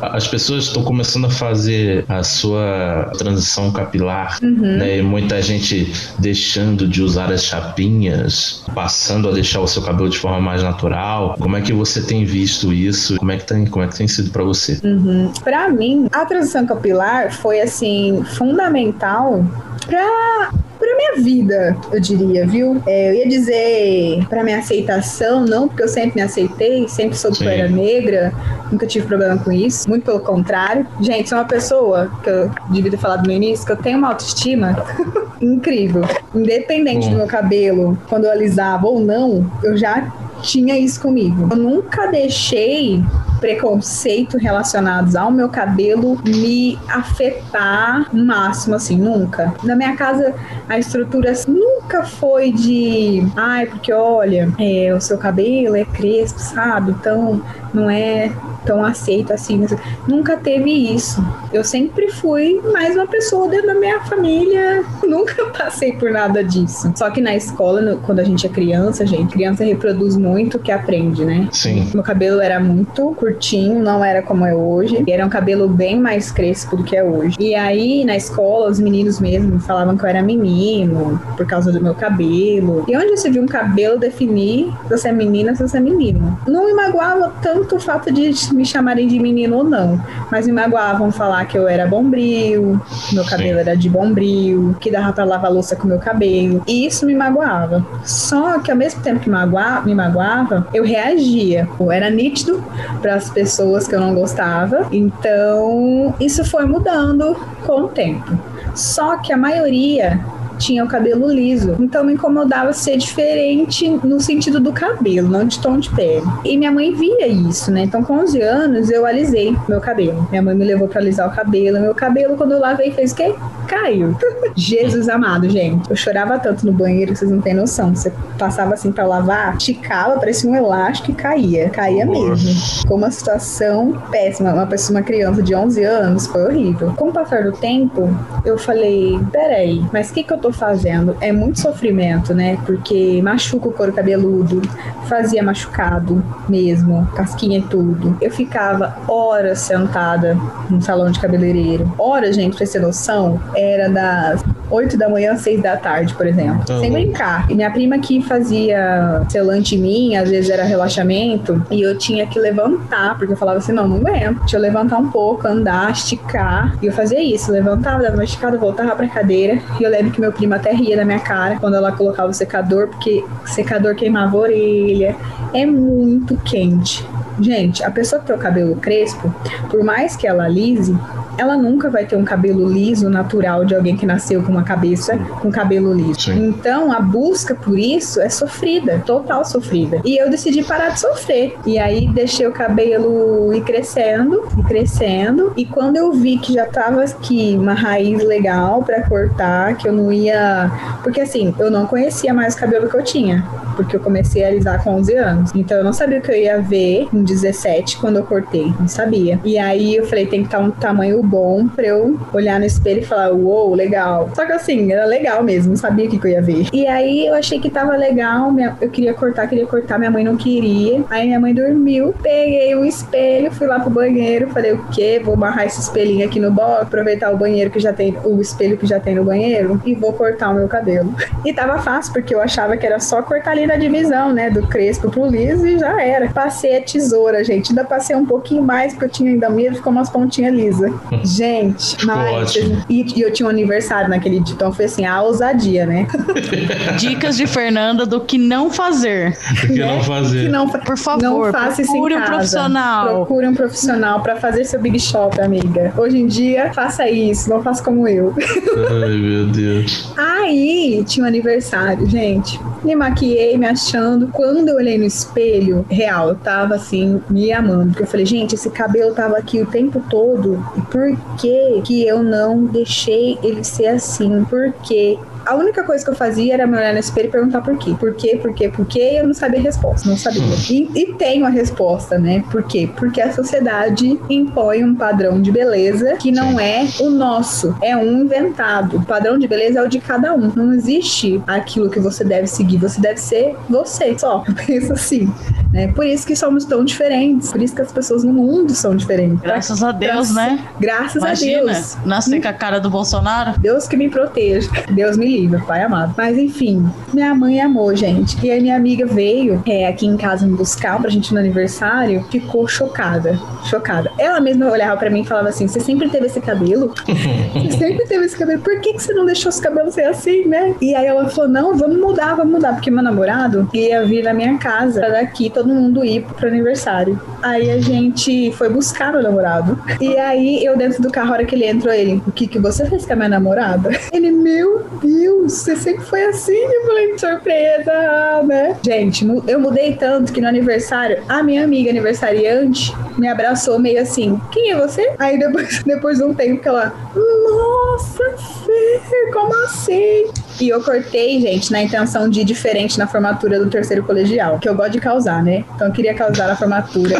as 0.00 0.28
pessoas 0.28 0.64
estão 0.64 0.84
começando 0.84 1.26
a 1.26 1.30
fazer 1.30 2.04
a 2.08 2.22
sua 2.22 3.10
transição 3.18 3.72
capilar, 3.72 4.38
uhum. 4.42 4.76
né? 4.76 4.98
E 4.98 5.02
muita 5.02 5.42
gente 5.42 5.92
deixando 6.18 6.86
de 6.86 7.02
usar 7.02 7.32
as 7.32 7.44
chapinhas, 7.44 8.64
passando 8.74 9.28
a 9.28 9.32
deixar 9.32 9.60
o 9.60 9.66
seu 9.66 9.82
cabelo 9.82 10.08
de 10.08 10.18
forma 10.18 10.40
mais 10.40 10.62
natural. 10.62 11.34
Como 11.38 11.56
é 11.56 11.60
que 11.60 11.72
você 11.72 12.00
tem 12.00 12.24
visto 12.24 12.72
isso? 12.72 13.16
Como 13.16 13.32
é 13.32 13.38
que 13.38 13.46
tem, 13.46 13.66
como 13.66 13.84
é 13.84 13.88
que 13.88 13.96
tem 13.96 14.06
sido 14.06 14.30
para 14.30 14.44
você? 14.44 14.78
Uhum. 14.84 15.32
Para 15.42 15.68
mim, 15.68 16.06
a 16.12 16.24
transição 16.24 16.64
capilar 16.66 16.75
capilar 16.76 17.32
foi 17.32 17.60
assim 17.60 18.22
fundamental 18.36 19.44
para 19.86 20.50
para 20.78 20.94
minha 20.94 21.24
vida, 21.24 21.76
eu 21.90 21.98
diria, 21.98 22.46
viu? 22.46 22.82
É, 22.86 23.10
eu 23.10 23.14
ia 23.14 23.28
dizer 23.28 24.26
para 24.28 24.44
minha 24.44 24.58
aceitação, 24.58 25.44
não, 25.44 25.68
porque 25.68 25.82
eu 25.82 25.88
sempre 25.88 26.16
me 26.16 26.22
aceitei, 26.22 26.86
sempre 26.86 27.16
soube 27.16 27.38
que 27.38 27.44
eu 27.44 27.48
era 27.48 27.68
negra, 27.68 28.32
nunca 28.70 28.86
tive 28.86 29.06
problema 29.06 29.38
com 29.38 29.50
isso, 29.50 29.88
muito 29.88 30.04
pelo 30.04 30.20
contrário. 30.20 30.86
Gente, 31.00 31.28
sou 31.28 31.38
uma 31.38 31.44
pessoa 31.44 32.10
que 32.22 32.28
eu 32.28 32.50
devia 32.70 32.90
ter 32.90 32.98
falado 32.98 33.26
no 33.26 33.32
início, 33.32 33.64
que 33.64 33.72
eu 33.72 33.76
tenho 33.76 33.98
uma 33.98 34.08
autoestima 34.08 34.76
incrível. 35.40 36.02
Independente 36.34 37.06
Bom. 37.06 37.12
do 37.12 37.16
meu 37.16 37.26
cabelo, 37.26 37.98
quando 38.08 38.26
eu 38.26 38.30
alisava 38.30 38.86
ou 38.86 39.00
não, 39.00 39.50
eu 39.64 39.76
já 39.76 40.12
tinha 40.42 40.78
isso 40.78 41.00
comigo. 41.00 41.48
Eu 41.50 41.56
nunca 41.56 42.06
deixei 42.06 43.02
preconceito 43.40 44.38
relacionados 44.38 45.16
ao 45.16 45.30
meu 45.30 45.48
cabelo 45.48 46.20
me 46.24 46.78
afetar 46.88 48.14
máximo, 48.14 48.74
assim, 48.74 48.96
nunca. 48.96 49.54
Na 49.62 49.76
minha 49.76 49.96
casa, 49.96 50.34
a 50.68 50.78
estrutura 50.78 51.32
nunca 51.46 51.75
nunca 51.86 52.02
foi 52.02 52.50
de, 52.50 53.24
ai, 53.36 53.66
porque 53.66 53.92
olha, 53.92 54.52
é, 54.58 54.92
o 54.92 55.00
seu 55.00 55.16
cabelo 55.16 55.76
é 55.76 55.84
crespo, 55.84 56.40
sabe? 56.40 56.90
Então 56.90 57.40
não 57.72 57.88
é 57.88 58.32
tão 58.66 58.84
aceito 58.84 59.32
assim. 59.32 59.64
Nunca 60.08 60.36
teve 60.36 60.70
isso. 60.70 61.24
Eu 61.52 61.62
sempre 61.62 62.10
fui 62.10 62.60
mais 62.72 62.96
uma 62.96 63.06
pessoa 63.06 63.48
dentro 63.48 63.68
da 63.68 63.74
minha 63.74 64.00
família. 64.00 64.84
Nunca 65.06 65.46
passei 65.46 65.92
por 65.92 66.10
nada 66.10 66.42
disso. 66.42 66.92
Só 66.96 67.08
que 67.10 67.20
na 67.20 67.36
escola, 67.36 67.98
quando 68.04 68.18
a 68.18 68.24
gente 68.24 68.44
é 68.44 68.48
criança, 68.48 69.06
gente, 69.06 69.32
criança 69.32 69.64
reproduz 69.64 70.16
muito 70.16 70.56
o 70.56 70.60
que 70.60 70.72
aprende, 70.72 71.24
né? 71.24 71.48
Sim. 71.52 71.88
Meu 71.94 72.02
cabelo 72.02 72.40
era 72.40 72.58
muito 72.58 73.14
curtinho, 73.14 73.82
não 73.82 74.04
era 74.04 74.20
como 74.20 74.44
é 74.44 74.54
hoje. 74.54 75.04
E 75.06 75.12
era 75.12 75.24
um 75.24 75.30
cabelo 75.30 75.68
bem 75.68 75.98
mais 75.98 76.32
crespo 76.32 76.76
do 76.76 76.82
que 76.82 76.96
é 76.96 77.04
hoje. 77.04 77.36
E 77.38 77.54
aí, 77.54 78.04
na 78.04 78.16
escola, 78.16 78.68
os 78.68 78.80
meninos 78.80 79.20
mesmo 79.20 79.60
falavam 79.60 79.96
que 79.96 80.04
eu 80.04 80.08
era 80.08 80.22
menino 80.22 81.20
por 81.36 81.46
causa 81.46 81.70
do 81.78 81.84
meu 81.84 81.94
cabelo. 81.94 82.84
E 82.88 82.96
onde 82.96 83.16
você 83.16 83.30
viu 83.30 83.42
um 83.42 83.46
cabelo 83.46 83.98
definir 83.98 84.72
se 84.84 84.90
você 84.90 85.08
é 85.08 85.12
menina, 85.12 85.54
se 85.54 85.62
você 85.62 85.78
é 85.78 85.80
menino? 85.80 86.38
Não 86.46 86.66
me 86.66 86.74
magoava 86.74 87.32
tanto 87.42 87.76
o 87.76 87.80
fato 87.80 88.12
de 88.12 88.32
me 88.52 88.64
chamarem 88.64 89.06
de 89.06 89.18
menino 89.18 89.58
ou 89.58 89.64
não, 89.64 90.00
mas 90.30 90.46
me 90.46 90.52
magoavam 90.52 91.10
falar 91.10 91.44
que 91.46 91.56
eu 91.56 91.68
era 91.68 91.86
bombril, 91.86 92.80
meu 93.12 93.24
cabelo 93.24 93.58
era 93.58 93.76
de 93.76 93.88
bombril, 93.88 94.74
que 94.80 94.90
dava 94.90 95.12
pra 95.12 95.24
lavar 95.24 95.52
louça 95.52 95.76
com 95.76 95.86
meu 95.86 95.98
cabelo. 95.98 96.62
E 96.66 96.86
isso 96.86 97.06
me 97.06 97.14
magoava. 97.14 97.86
Só 98.04 98.58
que 98.58 98.70
ao 98.70 98.76
mesmo 98.76 99.02
tempo 99.02 99.20
que 99.20 99.30
me 99.30 99.94
magoava, 99.94 100.66
eu 100.72 100.84
reagia. 100.84 101.68
Era 101.92 102.10
nítido 102.10 102.62
para 103.00 103.14
as 103.14 103.30
pessoas 103.30 103.86
que 103.86 103.94
eu 103.94 104.00
não 104.00 104.14
gostava. 104.14 104.86
Então, 104.92 106.14
isso 106.20 106.44
foi 106.44 106.64
mudando 106.64 107.36
com 107.64 107.82
o 107.82 107.88
tempo. 107.88 108.38
Só 108.74 109.16
que 109.18 109.32
a 109.32 109.36
maioria 109.36 110.20
tinha 110.58 110.84
o 110.84 110.88
cabelo 110.88 111.30
liso. 111.30 111.76
Então 111.78 112.04
me 112.04 112.14
incomodava 112.14 112.72
ser 112.72 112.96
diferente 112.96 113.88
no 114.04 114.20
sentido 114.20 114.60
do 114.60 114.72
cabelo, 114.72 115.28
não 115.28 115.44
de 115.44 115.58
tom 115.60 115.78
de 115.78 115.90
pele. 115.90 116.26
E 116.44 116.56
minha 116.56 116.70
mãe 116.70 116.92
via 116.94 117.26
isso, 117.26 117.70
né? 117.70 117.82
Então 117.82 118.02
com 118.02 118.14
11 118.14 118.40
anos 118.40 118.90
eu 118.90 119.06
alisei 119.06 119.56
meu 119.68 119.80
cabelo. 119.80 120.26
Minha 120.30 120.42
mãe 120.42 120.54
me 120.54 120.64
levou 120.64 120.88
para 120.88 121.00
alisar 121.00 121.28
o 121.28 121.34
cabelo. 121.34 121.80
Meu 121.80 121.94
cabelo, 121.94 122.36
quando 122.36 122.52
eu 122.52 122.60
lavei, 122.60 122.90
fez 122.90 123.12
o 123.12 123.16
quê? 123.16 123.34
Caiu. 123.66 124.16
Jesus 124.54 125.08
amado, 125.08 125.48
gente. 125.48 125.88
Eu 125.90 125.96
chorava 125.96 126.38
tanto 126.38 126.64
no 126.64 126.72
banheiro 126.72 127.12
que 127.12 127.18
vocês 127.18 127.30
não 127.30 127.40
têm 127.40 127.54
noção. 127.54 127.94
Você 127.94 128.12
passava 128.38 128.74
assim 128.74 128.92
para 128.92 129.06
lavar, 129.06 129.56
esticava, 129.56 130.18
parecia 130.18 130.48
um 130.50 130.54
elástico 130.54 131.10
e 131.10 131.14
caía. 131.14 131.68
Caía 131.70 132.06
mesmo. 132.06 132.36
Ficou 132.36 132.96
uma 132.96 133.10
situação 133.10 133.92
péssima. 134.10 134.52
Uma 134.52 134.66
pessoa, 134.66 134.98
uma 134.98 135.04
criança 135.04 135.42
de 135.42 135.54
11 135.54 135.84
anos, 135.84 136.26
foi 136.26 136.44
horrível. 136.44 136.92
Com 136.96 137.08
o 137.08 137.12
passar 137.12 137.44
do 137.44 137.52
tempo, 137.52 138.08
eu 138.44 138.58
falei: 138.58 139.18
peraí, 139.32 139.84
mas 139.92 140.10
o 140.10 140.14
que, 140.14 140.22
que 140.22 140.32
eu 140.32 140.38
tô 140.38 140.52
fazendo? 140.52 141.16
É 141.20 141.32
muito 141.32 141.60
sofrimento, 141.60 142.34
né? 142.34 142.58
Porque 142.64 143.20
machuca 143.22 143.68
o 143.68 143.72
couro 143.72 143.92
cabeludo, 143.92 144.62
fazia 145.08 145.42
machucado 145.42 146.22
mesmo, 146.48 147.06
casquinha 147.14 147.58
e 147.58 147.62
tudo. 147.62 148.16
Eu 148.20 148.30
ficava 148.30 148.96
horas 149.08 149.60
sentada 149.60 150.36
no 150.70 150.80
salão 150.80 151.10
de 151.10 151.18
cabeleireiro. 151.18 151.92
Horas, 151.98 152.36
gente, 152.36 152.56
pra 152.56 152.66
ter 152.66 152.80
noção, 152.80 153.40
era 153.56 153.88
das 153.88 154.44
8 154.70 154.96
da 154.98 155.08
manhã 155.08 155.32
às 155.32 155.40
6 155.40 155.62
da 155.62 155.76
tarde, 155.76 156.14
por 156.14 156.26
exemplo. 156.26 156.62
Uhum. 156.68 156.80
Sem 156.80 156.92
brincar. 156.92 157.50
E 157.50 157.54
minha 157.54 157.70
prima 157.70 157.98
que 157.98 158.20
fazia 158.22 159.22
selante 159.28 159.76
em 159.76 159.78
mim, 159.78 160.16
às 160.16 160.28
vezes 160.28 160.50
era 160.50 160.64
relaxamento, 160.64 161.64
e 161.70 161.80
eu 161.80 161.96
tinha 161.96 162.26
que 162.26 162.38
levantar, 162.38 163.16
porque 163.16 163.32
eu 163.32 163.36
falava 163.36 163.58
assim: 163.58 163.72
não, 163.72 163.88
não 163.88 163.96
aguento. 163.96 164.40
Deixa 164.40 164.56
eu 164.56 164.60
levantar 164.60 164.98
um 164.98 165.08
pouco, 165.10 165.46
andar, 165.48 165.90
esticar. 165.90 166.76
E 166.82 166.86
eu 166.86 166.92
fazia 166.92 167.22
isso, 167.22 167.50
levantava, 167.50 168.02
dava 168.02 168.14
uma 168.14 168.24
esticada, 168.24 168.58
voltava 168.58 168.94
pra 168.94 169.08
cadeira. 169.08 169.58
E 169.80 169.82
eu 169.82 169.90
lembro 169.90 170.12
que 170.12 170.20
meu 170.20 170.32
primo 170.32 170.54
até 170.54 170.72
ria 170.72 170.96
da 170.96 171.04
minha 171.04 171.20
cara 171.20 171.56
quando 171.58 171.74
ela 171.74 171.92
colocava 171.92 172.30
o 172.30 172.34
secador, 172.34 172.88
porque 172.88 173.24
o 173.44 173.48
secador 173.48 173.94
queimava 173.94 174.36
a 174.36 174.40
orelha. 174.40 175.16
É 175.54 175.64
muito 175.64 176.36
quente. 176.38 177.06
Gente, 177.38 177.84
a 177.84 177.90
pessoa 177.90 178.20
que 178.20 178.26
tem 178.26 178.34
o 178.34 178.38
cabelo 178.38 178.76
crespo, 178.76 179.32
por 179.68 179.84
mais 179.84 180.16
que 180.16 180.26
ela 180.26 180.44
alise, 180.44 180.96
ela 181.36 181.56
nunca 181.56 181.90
vai 181.90 182.06
ter 182.06 182.16
um 182.16 182.24
cabelo 182.24 182.66
liso 182.66 183.10
natural 183.10 183.45
de 183.64 183.74
alguém 183.74 183.96
que 183.96 184.04
nasceu 184.04 184.42
com 184.42 184.52
uma 184.52 184.62
cabeça 184.62 185.16
com 185.40 185.50
cabelo 185.50 185.92
liso. 185.92 186.20
Sim. 186.20 186.48
Então 186.48 186.92
a 186.92 187.00
busca 187.00 187.54
por 187.54 187.78
isso 187.78 188.20
é 188.20 188.28
sofrida, 188.28 189.02
total 189.06 189.44
sofrida. 189.44 190.00
E 190.04 190.20
eu 190.20 190.28
decidi 190.28 190.62
parar 190.64 190.90
de 190.90 191.00
sofrer. 191.00 191.56
E 191.64 191.78
aí 191.78 192.08
deixei 192.08 192.46
o 192.46 192.52
cabelo 192.52 193.54
ir 193.54 193.62
crescendo, 193.62 194.46
e 194.58 194.62
crescendo. 194.62 195.52
E 195.56 195.64
quando 195.64 195.96
eu 195.96 196.12
vi 196.12 196.38
que 196.38 196.52
já 196.52 196.66
tava 196.66 197.02
aqui 197.02 197.56
uma 197.58 197.74
raiz 197.74 198.22
legal 198.24 198.82
para 198.82 199.02
cortar, 199.02 199.76
que 199.76 199.88
eu 199.88 199.92
não 199.92 200.12
ia. 200.12 200.70
Porque 201.02 201.20
assim, 201.20 201.54
eu 201.58 201.70
não 201.70 201.86
conhecia 201.86 202.34
mais 202.34 202.54
o 202.54 202.58
cabelo 202.58 202.88
que 202.88 202.96
eu 202.96 203.02
tinha. 203.02 203.44
Porque 203.76 203.96
eu 203.96 204.00
comecei 204.00 204.44
a 204.44 204.48
alisar 204.48 204.82
com 204.82 204.94
11 204.96 205.14
anos. 205.14 205.50
Então 205.54 205.76
eu 205.78 205.84
não 205.84 205.92
sabia 205.92 206.18
o 206.18 206.22
que 206.22 206.30
eu 206.30 206.36
ia 206.36 206.60
ver 206.60 207.08
com 207.10 207.22
17 207.22 207.98
quando 207.98 208.16
eu 208.16 208.24
cortei. 208.24 208.72
Não 208.78 208.88
sabia. 208.88 209.38
E 209.44 209.58
aí 209.58 209.96
eu 209.96 210.06
falei, 210.06 210.26
tem 210.26 210.40
que 210.40 210.46
estar 210.46 210.58
um 210.58 210.70
tamanho 210.70 211.22
bom 211.22 211.68
pra 211.68 211.86
eu 211.86 212.18
olhar 212.32 212.58
no 212.58 212.66
espelho 212.66 213.00
e 213.00 213.04
falar, 213.04 213.32
uou, 213.36 213.74
legal. 213.74 214.30
Só 214.34 214.44
que 214.44 214.52
assim, 214.52 214.92
era 214.92 215.04
legal 215.04 215.42
mesmo, 215.42 215.70
não 215.70 215.76
sabia 215.76 216.06
o 216.06 216.10
que, 216.10 216.18
que 216.18 216.26
eu 216.26 216.30
ia 216.32 216.42
ver. 216.42 216.66
E 216.72 216.86
aí 216.86 217.26
eu 217.26 217.34
achei 217.34 217.58
que 217.60 217.70
tava 217.70 217.96
legal, 217.96 218.50
minha, 218.50 218.76
eu 218.80 218.90
queria 218.90 219.14
cortar, 219.14 219.46
queria 219.46 219.66
cortar, 219.66 219.98
minha 219.98 220.10
mãe 220.10 220.24
não 220.24 220.36
queria. 220.36 221.04
Aí 221.10 221.26
minha 221.26 221.40
mãe 221.40 221.54
dormiu, 221.54 222.14
peguei 222.22 222.74
um 222.76 222.84
espelho, 222.84 223.50
fui 223.50 223.66
lá 223.66 223.80
pro 223.80 223.90
banheiro, 223.90 224.48
falei, 224.50 224.72
o 224.72 224.84
quê? 224.88 225.20
Vou 225.22 225.34
amarrar 225.34 225.66
esse 225.66 225.80
espelhinho 225.80 226.26
aqui 226.26 226.40
no 226.40 226.50
box, 226.50 226.82
aproveitar 226.82 227.30
o 227.30 227.36
banheiro 227.36 227.70
que 227.70 227.80
já 227.80 227.92
tem, 227.92 228.16
o 228.24 228.40
espelho 228.40 228.76
que 228.76 228.86
já 228.86 229.00
tem 229.00 229.14
no 229.14 229.24
banheiro 229.24 229.80
e 229.84 229.94
vou 229.94 230.12
cortar 230.12 230.50
o 230.50 230.54
meu 230.54 230.68
cabelo. 230.68 231.14
E 231.44 231.52
tava 231.52 231.78
fácil, 231.78 232.12
porque 232.12 232.34
eu 232.34 232.40
achava 232.40 232.76
que 232.76 232.84
era 232.84 232.98
só 232.98 233.22
cortar 233.22 233.52
ali 233.52 233.68
na 233.68 233.76
divisão, 233.76 234.32
né, 234.32 234.50
do 234.50 234.66
crespo 234.66 235.08
pro 235.10 235.26
liso 235.26 235.64
e 235.64 235.78
já 235.78 236.02
era. 236.02 236.28
Passei 236.28 236.76
a 236.76 236.82
tesoura, 236.82 237.44
gente, 237.44 237.68
ainda 237.70 237.84
passei 237.84 238.16
um 238.16 238.26
pouquinho 238.26 238.62
mais, 238.62 238.92
porque 238.92 239.04
eu 239.04 239.08
tinha 239.10 239.30
ainda 239.30 239.48
medo, 239.48 239.76
ficou 239.76 239.92
umas 239.92 240.10
pontinhas 240.10 240.52
lisas. 240.52 240.92
Gente, 241.22 242.04
mas. 242.04 242.54
E, 242.88 243.02
e, 243.02 243.24
eu 243.26 243.32
tinha 243.32 243.46
um 243.46 243.50
aniversário 243.50 244.08
naquele 244.08 244.40
dia, 244.40 244.54
então 244.54 244.72
foi 244.72 244.84
assim, 244.84 245.04
a 245.04 245.22
ousadia, 245.22 245.86
né? 245.86 246.06
Dicas 246.98 247.36
de 247.36 247.46
Fernanda 247.46 248.04
do 248.04 248.20
que 248.20 248.36
não 248.36 248.70
fazer. 248.70 249.36
Do 249.62 249.66
que 249.68 249.78
não 249.78 250.02
fazer. 250.02 250.44
Que 250.44 250.48
não, 250.48 250.68
Por 250.68 250.98
favor, 250.98 251.22
não 251.22 251.52
faça 251.52 251.82
procure 251.82 252.16
um 252.16 252.22
profissional. 252.22 253.06
Procure 253.06 253.48
um 253.48 253.54
profissional 253.54 254.20
para 254.20 254.36
fazer 254.36 254.64
seu 254.64 254.80
Big 254.80 254.98
Shop, 255.00 255.40
amiga. 255.40 255.92
Hoje 255.96 256.18
em 256.18 256.26
dia, 256.26 256.72
faça 256.72 257.08
isso, 257.08 257.48
não 257.48 257.62
faça 257.62 257.82
como 257.82 258.06
eu. 258.06 258.34
Ai, 259.02 259.16
meu 259.16 259.46
Deus. 259.46 260.12
Aí, 260.16 261.02
tinha 261.06 261.24
um 261.24 261.28
aniversário, 261.28 262.06
gente. 262.08 262.60
Me 262.84 262.94
maquiei, 262.94 263.56
me 263.56 263.66
achando. 263.66 264.28
Quando 264.28 264.68
eu 264.68 264.76
olhei 264.76 264.98
no 264.98 265.04
espelho, 265.04 265.84
real, 265.88 266.30
eu 266.30 266.34
tava 266.36 266.74
assim, 266.74 267.22
me 267.30 267.52
amando. 267.52 267.88
Porque 267.90 268.02
eu 268.02 268.06
falei, 268.06 268.26
gente, 268.26 268.54
esse 268.54 268.70
cabelo 268.70 269.14
tava 269.14 269.38
aqui 269.38 269.60
o 269.60 269.66
tempo 269.66 270.02
todo. 270.10 270.62
E 270.76 270.80
por 270.82 271.06
por 271.06 271.36
que, 271.36 271.82
que 271.84 272.06
eu 272.06 272.22
não 272.22 272.64
deixei 272.64 273.15
ele 273.42 273.64
ser 273.64 273.86
assim? 273.86 274.44
Porque 274.44 275.18
a 275.46 275.54
única 275.54 275.84
coisa 275.84 276.04
que 276.04 276.10
eu 276.10 276.14
fazia 276.16 276.54
era 276.54 276.66
me 276.66 276.76
olhar 276.76 276.92
no 276.92 276.98
espelho 276.98 277.28
e 277.28 277.30
perguntar 277.30 277.62
por 277.62 277.78
quê. 277.78 277.94
Por 277.98 278.14
quê, 278.14 278.36
por 278.40 278.52
quê, 278.52 278.68
por 278.68 278.84
quê? 278.84 279.12
E 279.12 279.16
eu 279.18 279.26
não 279.26 279.34
sabia 279.34 279.60
a 279.60 279.62
resposta, 279.62 280.08
não 280.08 280.16
sabia. 280.16 280.42
E, 280.68 280.90
e 280.94 281.14
tenho 281.14 281.46
a 281.46 281.48
resposta, 281.48 282.18
né? 282.18 282.42
Por 282.50 282.64
quê? 282.64 282.90
Porque 282.96 283.20
a 283.20 283.32
sociedade 283.32 284.18
impõe 284.28 284.82
um 284.82 284.94
padrão 284.94 285.40
de 285.40 285.52
beleza 285.52 286.16
que 286.16 286.32
não 286.32 286.58
é 286.58 286.88
o 286.98 287.08
nosso, 287.08 287.76
é 287.80 287.96
um 287.96 288.22
inventado. 288.22 288.96
O 288.96 289.04
padrão 289.04 289.38
de 289.38 289.46
beleza 289.46 289.78
é 289.78 289.82
o 289.82 289.88
de 289.88 290.00
cada 290.00 290.34
um. 290.34 290.50
Não 290.54 290.72
existe 290.74 291.40
aquilo 291.46 291.88
que 291.88 292.00
você 292.00 292.24
deve 292.24 292.48
seguir, 292.48 292.78
você 292.78 293.00
deve 293.00 293.20
ser 293.20 293.56
você 293.68 294.18
só. 294.18 294.42
Eu 294.48 294.54
penso 294.54 294.92
assim. 294.94 295.32
Né? 295.76 295.88
Por 295.88 296.06
isso 296.06 296.26
que 296.26 296.34
somos 296.34 296.64
tão 296.64 296.82
diferentes, 296.82 297.52
por 297.52 297.60
isso 297.60 297.74
que 297.74 297.82
as 297.82 297.92
pessoas 297.92 298.24
no 298.24 298.32
mundo 298.32 298.74
são 298.74 298.96
diferentes. 298.96 299.40
Graças 299.42 299.82
a 299.82 299.92
Deus, 299.92 300.34
né? 300.34 300.66
Graças 300.80 301.22
Imagina, 301.22 301.70
a 301.70 301.74
Deus. 301.74 301.96
Nascer 302.06 302.40
com 302.40 302.48
a 302.48 302.52
cara 302.54 302.80
do 302.80 302.88
Bolsonaro. 302.88 303.60
Deus 303.60 303.86
que 303.86 303.94
me 303.94 304.08
proteja. 304.08 304.70
Deus 304.90 305.18
me 305.18 305.26
livre, 305.26 305.60
pai 305.66 305.82
amado. 305.82 306.14
Mas 306.16 306.38
enfim, 306.38 306.90
minha 307.12 307.34
mãe 307.34 307.60
amou, 307.60 307.94
gente. 307.94 308.42
E 308.42 308.50
aí 308.50 308.58
minha 308.58 308.74
amiga 308.74 309.04
veio 309.04 309.62
é, 309.66 309.86
aqui 309.86 310.06
em 310.06 310.16
casa 310.16 310.46
me 310.46 310.56
buscar 310.56 310.98
pra 310.98 311.10
gente 311.10 311.34
no 311.34 311.40
aniversário, 311.40 312.24
ficou 312.30 312.66
chocada. 312.66 313.38
Chocada. 313.64 314.10
Ela 314.18 314.40
mesma 314.40 314.70
olhava 314.70 314.96
pra 314.96 315.10
mim 315.10 315.20
e 315.20 315.26
falava 315.26 315.50
assim: 315.50 315.68
Você 315.68 315.80
sempre 315.80 316.08
teve 316.08 316.24
esse 316.24 316.40
cabelo? 316.40 316.94
Você 317.52 317.72
sempre 317.72 318.06
teve 318.06 318.24
esse 318.24 318.36
cabelo? 318.38 318.62
Por 318.62 318.80
que, 318.80 318.94
que 318.94 319.02
você 319.02 319.12
não 319.12 319.26
deixou 319.26 319.50
os 319.50 319.60
cabelos 319.60 319.92
ser 319.92 320.04
assim, 320.04 320.46
né? 320.46 320.74
E 320.80 320.94
aí 320.94 321.04
ela 321.04 321.28
falou: 321.28 321.50
Não, 321.50 321.76
vamos 321.76 321.98
mudar, 321.98 322.34
vamos 322.34 322.52
mudar. 322.52 322.72
Porque 322.72 322.90
meu 322.90 323.02
namorado 323.02 323.68
ia 323.74 324.06
vir 324.06 324.24
na 324.24 324.32
minha 324.32 324.56
casa 324.56 325.00
pra 325.00 325.10
daqui 325.10 325.50
todo 325.50 325.65
mundo 325.66 326.04
ir 326.04 326.22
pro 326.22 326.48
aniversário. 326.48 327.20
Aí 327.42 327.70
a 327.70 327.80
gente 327.80 328.52
foi 328.52 328.68
buscar 328.68 329.12
meu 329.12 329.22
namorado. 329.22 329.78
E 330.00 330.16
aí 330.16 330.64
eu 330.64 330.76
dentro 330.76 331.02
do 331.02 331.10
carro, 331.10 331.30
a 331.30 331.32
hora 331.34 331.44
que 331.44 331.54
ele 331.54 331.66
entrou, 331.66 331.92
ele, 331.92 332.22
o 332.26 332.32
que 332.32 332.46
que 332.46 332.58
você 332.58 332.86
fez 332.86 333.04
com 333.04 333.12
a 333.12 333.16
minha 333.16 333.28
namorada? 333.28 333.90
Ele, 334.12 334.30
meu 334.30 334.84
Deus, 335.02 335.52
você 335.52 335.76
sempre 335.76 336.04
foi 336.04 336.24
assim? 336.24 336.56
Eu 336.56 336.86
falei, 336.86 337.18
surpresa, 337.18 338.42
né? 338.46 338.76
Gente, 338.84 339.26
eu 339.46 339.60
mudei 339.60 339.94
tanto 339.94 340.32
que 340.32 340.40
no 340.40 340.48
aniversário, 340.48 341.22
a 341.28 341.42
minha 341.42 341.64
amiga 341.64 341.90
aniversariante 341.90 342.94
me 343.18 343.28
abraçou 343.28 343.78
meio 343.78 344.00
assim, 344.00 344.40
quem 344.52 344.70
é 344.70 344.76
você? 344.76 345.14
Aí 345.18 345.38
depois, 345.38 345.82
depois 345.84 346.18
de 346.18 346.24
um 346.24 346.34
tempo 346.34 346.60
que 346.60 346.68
ela, 346.68 346.92
nossa, 347.14 348.24
Fê, 348.64 349.30
como 349.32 349.54
assim? 349.64 350.26
E 350.60 350.68
eu 350.68 350.82
cortei, 350.82 351.40
gente, 351.40 351.70
na 351.70 351.82
intenção 351.82 352.28
de 352.28 352.40
ir 352.40 352.44
diferente 352.44 352.98
na 352.98 353.06
formatura 353.06 353.58
do 353.58 353.68
terceiro 353.68 354.02
colegial, 354.02 354.58
que 354.58 354.68
eu 354.68 354.74
gosto 354.74 354.92
de 354.92 355.00
causar, 355.00 355.42
né? 355.42 355.55
Então 355.74 355.88
eu 355.88 355.92
queria 355.92 356.14
causar 356.14 356.50
a 356.50 356.56
formatura 356.56 357.16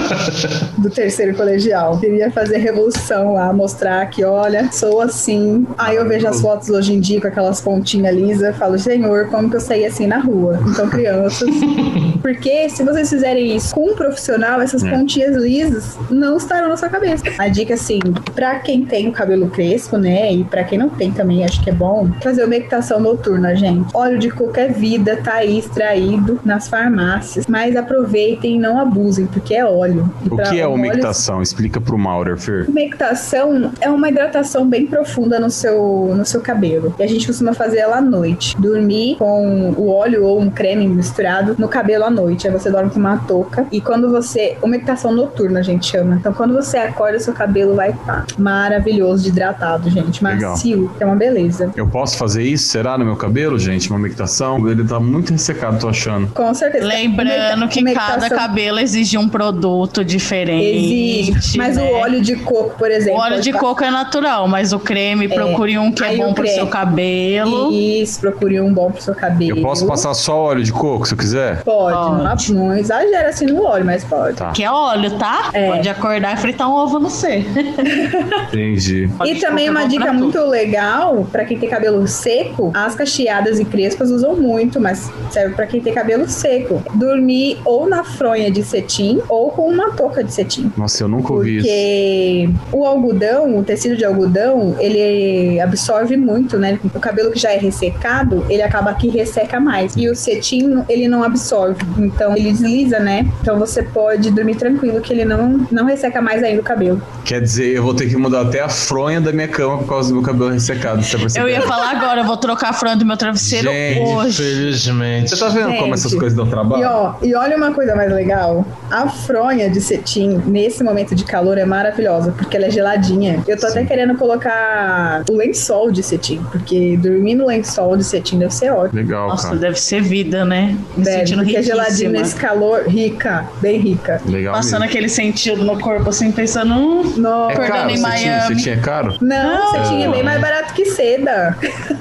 do 0.78 0.90
terceiro 0.90 1.36
colegial. 1.36 1.98
Queria 1.98 2.30
fazer 2.30 2.58
revolução 2.58 3.34
lá, 3.34 3.52
mostrar 3.52 4.06
que, 4.06 4.24
olha, 4.24 4.70
sou 4.72 5.00
assim. 5.00 5.66
Aí 5.78 5.96
eu 5.96 6.06
vejo 6.06 6.26
as 6.26 6.40
fotos 6.40 6.68
hoje 6.68 6.94
em 6.94 7.00
dia 7.00 7.20
com 7.20 7.28
aquelas 7.28 7.60
pontinhas 7.60 8.14
lisas, 8.14 8.56
falo, 8.56 8.78
senhor, 8.78 9.28
como 9.28 9.50
que 9.50 9.56
eu 9.56 9.60
saí 9.60 9.84
assim 9.84 10.06
na 10.06 10.18
rua? 10.18 10.58
Então, 10.66 10.88
crianças. 10.88 11.48
Porque 12.22 12.68
se 12.70 12.82
vocês 12.82 13.08
fizerem 13.08 13.56
isso 13.56 13.74
com 13.74 13.92
um 13.92 13.94
profissional, 13.94 14.60
essas 14.60 14.82
é. 14.82 14.90
pontinhas 14.90 15.36
lisas 15.36 15.96
não 16.10 16.36
estarão 16.36 16.68
na 16.68 16.76
sua 16.76 16.88
cabeça. 16.88 17.24
A 17.38 17.48
dica, 17.48 17.74
assim, 17.74 18.00
pra 18.34 18.58
quem 18.58 18.84
tem 18.84 19.08
o 19.08 19.12
cabelo 19.12 19.48
crespo, 19.48 19.96
né? 19.96 20.32
E 20.32 20.44
pra 20.44 20.64
quem 20.64 20.78
não 20.78 20.88
tem 20.88 21.12
também, 21.12 21.44
acho 21.44 21.62
que 21.62 21.70
é 21.70 21.72
bom 21.72 22.10
fazer 22.22 22.44
uma 22.44 22.56
equitação 22.56 22.98
noturna 22.98 23.54
gente. 23.54 23.94
Óleo 23.94 24.18
de 24.18 24.32
é 24.56 24.68
vida, 24.68 25.16
tá 25.22 25.34
aí 25.34 25.58
extraído 25.58 26.40
nas 26.44 26.68
farmácias. 26.68 27.46
Mas 27.46 27.76
aproveitem 27.76 28.25
e 28.32 28.58
não 28.58 28.78
abusem, 28.78 29.26
porque 29.26 29.54
é 29.54 29.64
óleo. 29.64 30.10
E 30.24 30.28
o 30.32 30.36
que 30.36 30.60
é 30.60 30.66
umectação? 30.66 31.36
Óleo... 31.36 31.42
Explica 31.42 31.80
pro 31.80 31.98
Maurer, 31.98 32.38
Fer. 32.38 32.68
Umectação 32.68 33.72
é 33.80 33.90
uma 33.90 34.08
hidratação 34.08 34.66
bem 34.66 34.86
profunda 34.86 35.40
no 35.40 35.50
seu, 35.50 36.14
no 36.16 36.24
seu 36.24 36.40
cabelo. 36.40 36.94
E 36.98 37.02
a 37.02 37.06
gente 37.06 37.26
costuma 37.26 37.52
fazer 37.52 37.78
ela 37.78 37.98
à 37.98 38.00
noite. 38.00 38.56
Dormir 38.58 39.16
com 39.16 39.74
o 39.76 39.88
óleo 39.88 40.24
ou 40.24 40.40
um 40.40 40.50
creme 40.50 40.86
misturado 40.86 41.56
no 41.58 41.68
cabelo 41.68 42.04
à 42.04 42.10
noite. 42.10 42.46
Aí 42.46 42.52
você 42.52 42.70
dorme 42.70 42.90
com 42.90 42.98
uma 42.98 43.18
touca. 43.18 43.66
E 43.72 43.80
quando 43.80 44.10
você. 44.10 44.56
Umectação 44.62 45.12
noturna, 45.12 45.60
a 45.60 45.62
gente 45.62 45.86
chama. 45.86 46.16
Então 46.16 46.32
quando 46.32 46.54
você 46.54 46.78
acorda, 46.78 47.18
seu 47.18 47.32
cabelo 47.32 47.74
vai 47.74 47.90
estar 47.90 48.26
maravilhoso 48.38 49.24
de 49.24 49.30
hidratado, 49.30 49.90
gente. 49.90 50.22
Macio, 50.22 50.82
Legal. 50.82 50.96
é 51.00 51.06
uma 51.06 51.16
beleza. 51.16 51.70
Eu 51.76 51.86
posso 51.86 52.16
fazer 52.16 52.42
isso? 52.42 52.68
Será 52.68 52.96
no 52.96 53.04
meu 53.04 53.16
meu 53.16 53.18
cabelo, 53.18 53.58
gente, 53.58 53.88
uma 53.88 53.98
umectação, 53.98 54.68
ele 54.68 54.84
tá 54.84 55.00
muito 55.00 55.32
ressecado, 55.32 55.78
tô 55.78 55.88
achando. 55.88 56.28
Com 56.28 56.52
certeza. 56.52 56.86
Lembrando 56.86 57.66
que 57.68 57.82
cada 57.94 58.15
cabelo 58.28 58.78
exige 58.78 59.18
um 59.18 59.28
produto 59.28 60.04
diferente. 60.04 60.76
Existe. 60.76 61.58
Mas 61.58 61.76
né? 61.76 61.82
o 61.82 61.92
óleo 61.94 62.20
de 62.20 62.36
coco, 62.36 62.76
por 62.78 62.90
exemplo. 62.90 63.18
O 63.18 63.22
óleo 63.22 63.40
de 63.40 63.52
coco 63.52 63.84
é 63.84 63.90
natural, 63.90 64.48
mas 64.48 64.72
o 64.72 64.78
creme, 64.78 65.26
é. 65.26 65.28
procure 65.28 65.78
um 65.78 65.92
que 65.92 66.04
é 66.04 66.08
Aí 66.08 66.16
bom 66.16 66.32
pro 66.32 66.46
seu 66.46 66.66
cabelo. 66.66 67.72
Isso, 67.72 68.20
procure 68.20 68.60
um 68.60 68.72
bom 68.72 68.90
pro 68.90 69.02
seu 69.02 69.14
cabelo. 69.14 69.58
Eu 69.58 69.62
posso 69.62 69.86
passar 69.86 70.14
só 70.14 70.36
óleo 70.36 70.62
de 70.62 70.72
coco 70.72 71.06
se 71.06 71.14
eu 71.14 71.18
quiser? 71.18 71.62
Pode, 71.62 71.96
pode. 71.96 72.52
Não, 72.52 72.66
não, 72.66 72.76
exagera 72.76 73.28
assim 73.28 73.46
no 73.46 73.64
óleo, 73.64 73.84
mas 73.84 74.04
pode. 74.04 74.36
Tá. 74.36 74.52
Que 74.52 74.62
é 74.62 74.70
óleo, 74.70 75.18
tá? 75.18 75.50
É. 75.52 75.70
Pode 75.70 75.88
acordar 75.88 76.34
e 76.34 76.36
fritar 76.36 76.68
um 76.68 76.74
ovo 76.74 76.98
no 76.98 77.10
C. 77.10 77.44
Entendi. 78.48 79.08
e 79.24 79.34
também 79.36 79.68
uma 79.68 79.86
dica 79.86 80.12
muito 80.12 80.38
legal 80.46 81.26
para 81.30 81.44
quem 81.44 81.58
tem 81.58 81.68
cabelo 81.68 82.06
seco, 82.06 82.70
as 82.74 82.94
cacheadas 82.94 83.58
e 83.58 83.64
crespas 83.64 84.10
usam 84.10 84.36
muito, 84.36 84.80
mas 84.80 85.10
serve 85.30 85.54
para 85.54 85.66
quem 85.66 85.80
tem 85.80 85.92
cabelo 85.92 86.28
seco. 86.28 86.82
Dormir 86.94 87.58
ou 87.64 87.88
na 87.88 87.95
fronha 88.04 88.50
de 88.50 88.62
cetim 88.62 89.20
ou 89.28 89.50
com 89.50 89.68
uma 89.68 89.90
touca 89.92 90.22
de 90.22 90.32
cetim. 90.32 90.72
Nossa, 90.76 91.04
eu 91.04 91.08
nunca 91.08 91.32
ouvi 91.32 91.58
isso. 91.58 91.66
Porque 91.66 92.50
o 92.72 92.86
algodão, 92.86 93.58
o 93.58 93.62
tecido 93.62 93.96
de 93.96 94.04
algodão, 94.04 94.76
ele 94.78 95.60
absorve 95.60 96.16
muito, 96.16 96.58
né? 96.58 96.78
O 96.94 97.00
cabelo 97.00 97.30
que 97.30 97.38
já 97.38 97.52
é 97.52 97.58
ressecado, 97.58 98.44
ele 98.48 98.62
acaba 98.62 98.94
que 98.94 99.08
resseca 99.08 99.60
mais. 99.60 99.94
E 99.96 100.08
o 100.08 100.14
cetim, 100.14 100.82
ele 100.88 101.08
não 101.08 101.22
absorve. 101.22 101.80
Então, 101.98 102.36
ele 102.36 102.50
desliza, 102.52 102.98
né? 102.98 103.26
Então, 103.40 103.58
você 103.58 103.82
pode 103.82 104.30
dormir 104.30 104.56
tranquilo 104.56 105.00
que 105.00 105.12
ele 105.12 105.24
não, 105.24 105.66
não 105.70 105.84
resseca 105.86 106.20
mais 106.20 106.42
ainda 106.42 106.60
o 106.60 106.64
cabelo. 106.64 107.00
Quer 107.24 107.40
dizer, 107.40 107.74
eu 107.76 107.82
vou 107.82 107.94
ter 107.94 108.08
que 108.08 108.16
mudar 108.16 108.42
até 108.42 108.60
a 108.60 108.68
fronha 108.68 109.20
da 109.20 109.32
minha 109.32 109.48
cama 109.48 109.78
por 109.78 109.88
causa 109.88 110.08
do 110.08 110.16
meu 110.16 110.22
cabelo 110.22 110.50
ressecado. 110.50 111.02
Você 111.02 111.40
eu 111.40 111.48
ia 111.48 111.62
falar 111.62 111.90
agora, 111.90 112.20
eu 112.20 112.24
vou 112.24 112.36
trocar 112.36 112.70
a 112.70 112.72
fronha 112.72 112.96
do 112.96 113.04
meu 113.04 113.16
travesseiro 113.16 113.68
Gente, 113.68 114.00
hoje. 114.00 114.42
Infelizmente. 114.42 115.30
Você 115.30 115.36
tá 115.36 115.48
vendo 115.48 115.70
Gente, 115.70 115.80
como 115.80 115.94
essas 115.94 116.14
coisas 116.14 116.34
dão 116.34 116.46
trabalho? 116.46 116.82
E, 116.82 116.86
ó, 116.86 117.14
e 117.22 117.34
olha 117.34 117.56
uma 117.56 117.72
coisa 117.72 117.85
mais 117.94 118.10
legal. 118.12 118.64
A 118.90 119.08
fronha 119.08 119.68
de 119.68 119.80
cetim, 119.80 120.42
nesse 120.46 120.82
momento 120.82 121.14
de 121.14 121.24
calor, 121.24 121.58
é 121.58 121.64
maravilhosa, 121.64 122.32
porque 122.32 122.56
ela 122.56 122.66
é 122.66 122.70
geladinha. 122.70 123.42
Eu 123.46 123.56
tô 123.58 123.66
Sim. 123.66 123.72
até 123.78 123.84
querendo 123.86 124.16
colocar 124.16 125.22
o 125.30 125.36
lençol 125.36 125.90
de 125.90 126.02
cetim, 126.02 126.40
porque 126.50 126.96
dormir 126.96 127.34
no 127.34 127.46
lençol 127.46 127.96
de 127.96 128.04
cetim 128.04 128.38
deve 128.38 128.54
ser 128.54 128.70
ótimo. 128.72 128.98
Legal, 129.00 129.28
Nossa, 129.28 129.48
cara. 129.48 129.58
deve 129.58 129.78
ser 129.80 130.02
vida, 130.02 130.44
né? 130.44 130.76
Me 130.96 131.04
deve, 131.04 131.18
sentindo 131.18 131.42
porque 131.42 131.56
é 131.56 131.62
geladinho 131.62 132.10
nesse 132.10 132.34
calor, 132.36 132.84
rica, 132.86 133.44
bem 133.60 133.78
rica. 133.78 134.20
Legal 134.26 134.54
Passando 134.54 134.80
mesmo. 134.80 134.84
aquele 134.86 135.08
sentido 135.08 135.64
no 135.64 135.78
corpo, 135.78 136.08
assim, 136.10 136.30
pensando, 136.32 136.74
hum, 136.74 137.14
Nossa. 137.16 137.62
É 137.62 137.66
caro, 137.68 137.90
em 137.90 137.98
Miami. 138.00 138.56
Cetim 138.56 138.70
é 138.70 138.76
caro? 138.76 139.14
Não, 139.20 139.54
Não. 139.64 139.72
cetim 139.72 140.02
é 140.04 140.08
bem 140.10 140.22
mais 140.22 140.40
barato 140.40 140.65
que 140.76 140.84
seda. 140.84 141.56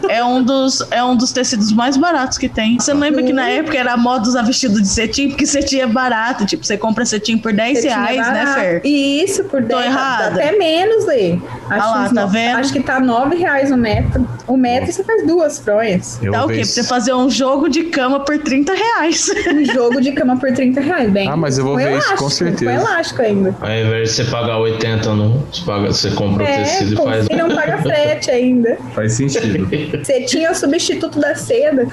É 0.09 0.23
um 0.23 0.43
dos, 0.43 0.85
é 0.91 1.03
um 1.03 1.15
dos 1.15 1.31
tecidos 1.31 1.71
mais 1.71 1.95
baratos 1.95 2.37
que 2.37 2.49
tem. 2.49 2.77
Você 2.77 2.93
lembra 2.93 3.23
que 3.23 3.31
na 3.31 3.49
época 3.49 3.77
era 3.77 3.95
moda 3.95 4.27
usar 4.27 4.41
vestido 4.41 4.81
de 4.81 4.87
cetim, 4.87 5.29
porque 5.29 5.45
cetim 5.45 5.79
é 5.79 5.87
barato. 5.87 6.45
Tipo, 6.45 6.65
você 6.65 6.77
compra 6.77 7.05
cetim 7.05 7.37
por 7.37 7.53
10 7.53 7.79
cetim 7.79 7.87
é 7.87 7.95
reais, 7.95 8.27
é 8.27 8.31
né, 8.31 8.53
Fer? 8.53 8.81
Isso, 8.85 9.45
por 9.45 9.61
10 9.61 9.79
Tô 9.79 9.87
errada. 9.87 10.43
Até 10.43 10.57
menos, 10.57 11.05
Lê. 11.05 11.39
Acho, 11.69 11.87
ah 11.87 11.91
lá, 11.91 12.09
tá 12.13 12.25
vendo? 12.25 12.57
acho 12.57 12.73
que 12.73 12.81
tá 12.81 12.99
9 12.99 13.35
reais 13.37 13.71
o 13.71 13.77
metro. 13.77 14.27
O 14.47 14.57
metro 14.57 14.91
você 14.91 15.03
faz 15.03 15.25
duas 15.25 15.59
fronhas. 15.59 16.19
Eu 16.21 16.31
tá 16.31 16.45
o 16.45 16.47
quê? 16.47 16.55
Pra 16.55 16.65
você 16.65 16.83
fazer 16.83 17.13
um 17.13 17.29
jogo 17.29 17.69
de 17.69 17.85
cama 17.85 18.19
por 18.19 18.37
30 18.37 18.73
reais. 18.73 19.29
Um 19.47 19.65
jogo 19.65 20.01
de 20.01 20.11
cama 20.11 20.37
por 20.37 20.51
30 20.51 20.81
reais, 20.81 21.09
bem. 21.09 21.27
Ah, 21.27 21.37
mas 21.37 21.57
eu 21.57 21.63
vou 21.63 21.77
ver 21.77 21.91
elástico, 21.91 22.13
isso 22.13 22.23
com 22.23 22.29
certeza. 22.29 22.65
Com 22.65 22.71
elástico 22.71 23.21
ainda. 23.21 23.55
Ao 23.61 23.69
invés 23.69 24.09
de 24.09 24.15
você 24.15 24.23
pagar 24.25 24.57
80, 24.57 25.13
não, 25.13 25.43
você, 25.51 25.65
paga, 25.65 25.87
você 25.87 26.11
compra 26.11 26.43
é, 26.43 26.53
o 26.53 26.63
tecido 26.63 26.93
e 26.93 26.97
faz. 26.97 27.27
E 27.29 27.35
não 27.35 27.49
paga 27.49 27.77
frete 27.79 28.29
ainda. 28.31 28.64
Faz 28.93 29.13
sentido. 29.13 29.67
Cetim 30.03 30.43
é 30.43 30.51
o 30.51 30.55
substituto 30.55 31.19
da 31.19 31.35
seda. 31.35 31.87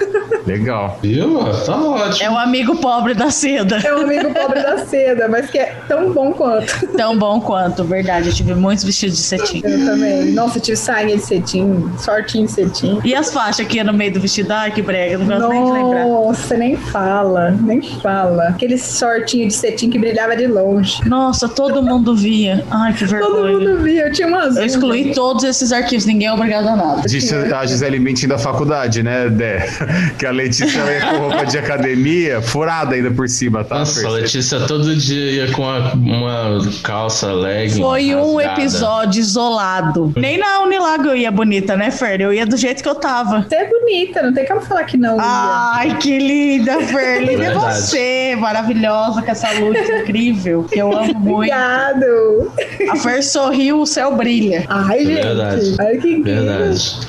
Legal. 0.46 0.98
Viu? 1.02 1.40
Tá 1.64 1.76
ótimo. 1.76 2.22
É 2.22 2.30
o 2.30 2.38
amigo 2.38 2.76
pobre 2.76 3.14
da 3.14 3.30
seda. 3.30 3.78
É 3.84 3.94
o 3.94 4.02
amigo 4.02 4.32
pobre 4.32 4.60
da 4.62 4.84
seda, 4.86 5.28
mas 5.28 5.50
que 5.50 5.58
é 5.58 5.76
tão 5.88 6.12
bom 6.12 6.32
quanto. 6.32 6.86
Tão 6.96 7.16
bom 7.16 7.40
quanto, 7.40 7.84
verdade. 7.84 8.28
Eu 8.28 8.34
tive 8.34 8.54
muitos 8.54 8.84
vestidos 8.84 9.16
de 9.16 9.22
cetim. 9.22 9.60
Eu 9.64 9.84
também. 9.84 10.32
Nossa, 10.32 10.58
eu 10.58 10.62
tive 10.62 10.76
sainha 10.76 11.16
de 11.16 11.22
cetim, 11.22 11.90
sortinho 11.98 12.46
de 12.46 12.52
cetim. 12.52 13.00
E 13.04 13.14
as 13.14 13.32
faixas 13.32 13.66
aqui 13.66 13.82
no 13.82 13.92
meio 13.92 14.12
do 14.12 14.20
vestido? 14.20 14.52
Ai, 14.52 14.70
que 14.70 14.82
brega. 14.82 15.18
Não 15.18 15.26
gosto 15.26 15.48
nem 15.48 15.64
de 15.64 15.72
lembrar. 15.72 16.04
Nossa, 16.06 16.56
nem 16.56 16.76
fala. 16.76 17.50
Nem 17.50 17.82
fala. 18.00 18.48
Aquele 18.48 18.78
sortinho 18.78 19.48
de 19.48 19.54
cetim 19.54 19.90
que 19.90 19.98
brilhava 19.98 20.36
de 20.36 20.46
longe. 20.46 21.06
Nossa, 21.08 21.48
todo 21.48 21.82
mundo 21.82 22.14
via. 22.14 22.64
Ai, 22.70 22.92
que 22.92 23.04
vergonha. 23.04 23.30
Todo 23.30 23.48
mundo 23.48 23.82
via. 23.82 24.06
Eu 24.06 24.12
tinha 24.12 24.28
umas. 24.28 24.56
Eu 24.56 24.64
excluí 24.64 25.12
todos 25.14 25.44
esses 25.44 25.72
arquivos. 25.72 26.06
Ninguém 26.06 26.28
é 26.28 26.32
obrigado 26.32 26.61
a 26.68 26.76
nada. 26.76 27.02
Disse 27.08 27.34
a 27.34 27.66
Gisele 27.66 27.98
Bündchen 27.98 28.28
da 28.28 28.38
faculdade, 28.38 29.02
né, 29.02 29.28
Dé? 29.28 29.66
Que 30.18 30.26
a 30.26 30.30
Letícia 30.30 30.80
ia 30.80 31.00
com 31.06 31.18
roupa 31.18 31.46
de 31.46 31.58
academia, 31.58 32.40
furada 32.40 32.94
ainda 32.94 33.10
por 33.10 33.28
cima, 33.28 33.64
tá? 33.64 33.80
Nossa, 33.80 34.06
a 34.06 34.10
Letícia 34.10 34.60
todo 34.60 34.94
dia 34.94 35.30
ia 35.30 35.52
com 35.52 35.62
uma, 35.62 35.92
uma 35.94 36.60
calça 36.82 37.32
legging. 37.32 37.80
Foi 37.80 38.14
um 38.14 38.40
episódio 38.40 39.20
isolado. 39.20 40.12
Nem 40.16 40.38
na 40.38 40.60
Unilago 40.60 41.08
eu 41.08 41.16
ia 41.16 41.30
bonita, 41.30 41.76
né, 41.76 41.90
Fer? 41.90 42.20
Eu 42.20 42.32
ia 42.32 42.46
do 42.46 42.56
jeito 42.56 42.82
que 42.82 42.88
eu 42.88 42.94
tava. 42.94 43.42
Você 43.48 43.54
é 43.54 43.68
bonita, 43.68 44.22
não 44.22 44.32
tem 44.32 44.46
como 44.46 44.60
falar 44.60 44.84
que 44.84 44.96
não 44.96 45.16
ia. 45.16 45.22
Ai, 45.24 45.98
que 45.98 46.18
linda, 46.18 46.80
Fer. 46.80 47.22
Linda 47.32 47.44
é 47.44 47.54
você, 47.54 48.36
maravilhosa, 48.38 49.22
com 49.22 49.30
essa 49.30 49.50
luz 49.52 49.88
incrível, 49.88 50.64
que 50.64 50.78
eu 50.78 50.92
amo 50.92 51.14
muito. 51.18 51.52
Obrigado. 51.52 52.52
A 52.90 52.96
Fer 52.96 53.22
sorriu, 53.22 53.80
o 53.80 53.86
céu 53.86 54.14
brilha. 54.16 54.64
Ai, 54.68 55.04
gente. 55.04 55.22
Verdade. 55.22 55.76
Ai, 55.80 55.96
que 55.98 56.08
incrível. 56.08 56.44
Verdade. 56.44 56.51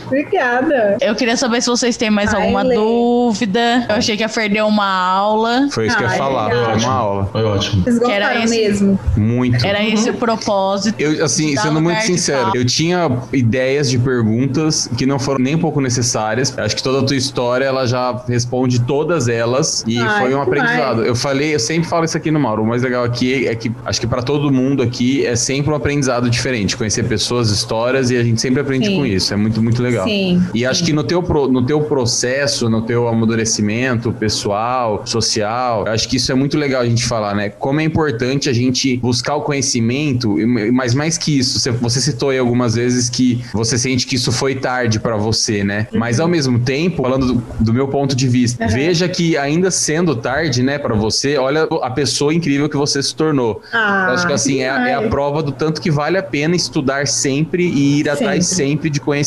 Obrigada. 0.06 0.98
Eu 1.02 1.16
queria 1.16 1.38
saber 1.38 1.62
se 1.62 1.70
vocês 1.70 1.98
têm 1.98 2.10
mais 2.10 2.34
Ai, 2.34 2.42
alguma 2.42 2.62
Lê. 2.64 2.76
dúvida. 2.76 3.86
Eu 3.90 3.96
achei 3.96 4.16
que 4.16 4.24
ia 4.24 4.30
perder 4.30 4.64
uma 4.64 4.86
aula. 4.86 5.68
Foi 5.72 5.88
isso 5.88 5.98
que 5.98 6.04
eu 6.04 6.10
ia 6.10 6.16
falar, 6.16 6.50
foi 6.50 6.84
uma 6.84 6.94
aula. 6.94 7.26
Foi 7.32 7.44
ótimo. 7.44 7.84
Vocês 7.84 8.00
gostaram 8.00 8.26
era 8.26 8.44
esse, 8.44 8.56
mesmo? 8.56 9.00
Muito. 9.16 9.66
Era 9.66 9.84
esse 9.84 10.10
o 10.10 10.14
propósito. 10.14 10.96
Eu, 11.00 11.24
assim, 11.24 11.56
sendo 11.58 11.82
muito 11.82 12.02
sincero, 12.02 12.52
eu 12.56 12.66
tinha 12.66 13.10
ideias 13.32 13.90
de 13.90 13.98
perguntas 13.98 14.90
que 14.98 15.06
não 15.06 15.20
foram 15.20 15.40
nem 15.40 15.56
um 15.56 15.60
pouco 15.60 15.82
necessárias. 15.82 16.58
Acho 16.58 16.76
que 16.76 16.84
toda 16.84 17.00
a 17.00 17.04
tua 17.04 17.16
história, 17.16 17.66
ela 17.66 17.86
já 17.86 18.24
responde 18.28 18.82
todas 18.82 19.28
elas 19.28 19.84
e 19.88 20.00
Ai, 20.00 20.22
foi 20.22 20.36
um 20.36 20.42
aprendizado. 20.42 20.98
Mais. 20.98 21.08
Eu 21.08 21.16
falei, 21.16 21.56
eu 21.56 21.60
sempre 21.60 21.88
falo 21.88 22.06
isso 22.06 22.18
aqui 22.18 22.32
no 22.32 22.40
Mauro, 22.40 22.64
o 22.64 22.68
mais 22.68 22.82
legal 22.84 23.04
aqui 23.04 23.48
é 23.48 23.56
que 23.56 23.72
acho 23.86 24.00
que 24.00 24.08
para 24.08 24.22
todo 24.22 24.52
mundo 24.52 24.84
aqui 24.84 25.26
é 25.26 25.36
sempre 25.36 25.72
um 25.72 25.76
aprendizado 25.76 26.30
diferente, 26.30 26.76
conhecer 26.78 27.04
pessoas, 27.04 27.50
histórias 27.50 28.12
e 28.12 28.18
a 28.18 28.24
gente 28.24 28.40
sempre 28.42 28.62
aprende 28.62 28.88
Sim. 28.88 28.98
com 28.98 29.06
isso. 29.06 29.33
É 29.34 29.38
muito, 29.38 29.62
muito 29.62 29.82
legal. 29.82 30.06
Sim. 30.08 30.42
E 30.54 30.66
acho 30.66 30.84
que 30.84 30.94
no 30.94 31.04
teu, 31.04 31.22
no 31.22 31.66
teu 31.66 31.82
processo, 31.82 32.70
no 32.70 32.82
teu 32.82 33.08
amadurecimento 33.08 34.12
pessoal, 34.12 35.02
social, 35.06 35.88
acho 35.88 36.08
que 36.08 36.18
isso 36.18 36.32
é 36.32 36.36
muito 36.36 36.58
legal 36.58 36.82
a 36.82 36.86
gente 36.86 37.06
falar, 37.06 37.36
né? 37.36 37.50
Como 37.50 37.80
é 37.80 37.84
importante 37.84 38.50
a 38.50 38.54
gente 38.54 38.98
buscar 38.98 39.36
o 39.36 39.42
conhecimento, 39.42 40.36
mas 40.72 40.94
mais 40.94 41.18
que 41.18 41.38
isso, 41.40 41.60
você, 41.82 42.02
citou 42.02 42.30
aí 42.30 42.38
algumas 42.38 42.76
vezes 42.76 43.10
que 43.10 43.44
você 43.54 43.78
sente 43.78 44.06
que 44.06 44.16
isso 44.16 44.32
foi 44.32 44.56
tarde 44.56 45.00
pra 45.00 45.16
você, 45.18 45.64
né? 45.64 45.88
Mas 45.94 46.20
ao 46.20 46.28
mesmo 46.28 46.60
tempo, 46.60 47.04
falando 47.04 47.34
do, 47.34 47.44
do 47.60 47.74
meu 47.74 47.88
ponto 47.88 48.16
de 48.16 48.28
vista, 48.28 48.68
veja 48.68 49.08
que 49.08 49.38
ainda 49.38 49.72
sendo 49.72 50.16
tarde, 50.16 50.62
né, 50.62 50.78
pra 50.78 50.94
você, 50.96 51.38
olha 51.38 51.64
a 51.82 51.90
pessoa 51.90 52.34
incrível 52.34 52.70
que 52.70 52.78
você 52.78 53.02
se 53.02 53.16
tornou. 53.16 53.62
Ah, 53.72 54.12
acho 54.14 54.28
que 54.28 54.34
assim, 54.34 54.60
é, 54.62 54.70
a- 54.70 54.90
é 54.90 54.94
a 54.96 55.02
prova 55.04 55.42
do 55.42 55.52
tanto 55.52 55.82
que 55.82 55.90
vale 55.92 56.18
a 56.18 56.24
pena 56.24 56.56
estudar 56.56 57.08
sempre 57.08 57.64
e 57.66 58.00
ir 58.00 58.10
atrás 58.10 58.46
Sempre. 58.48 58.64
sempre 58.66 58.90
de 58.90 59.00
conhecimento 59.00 59.23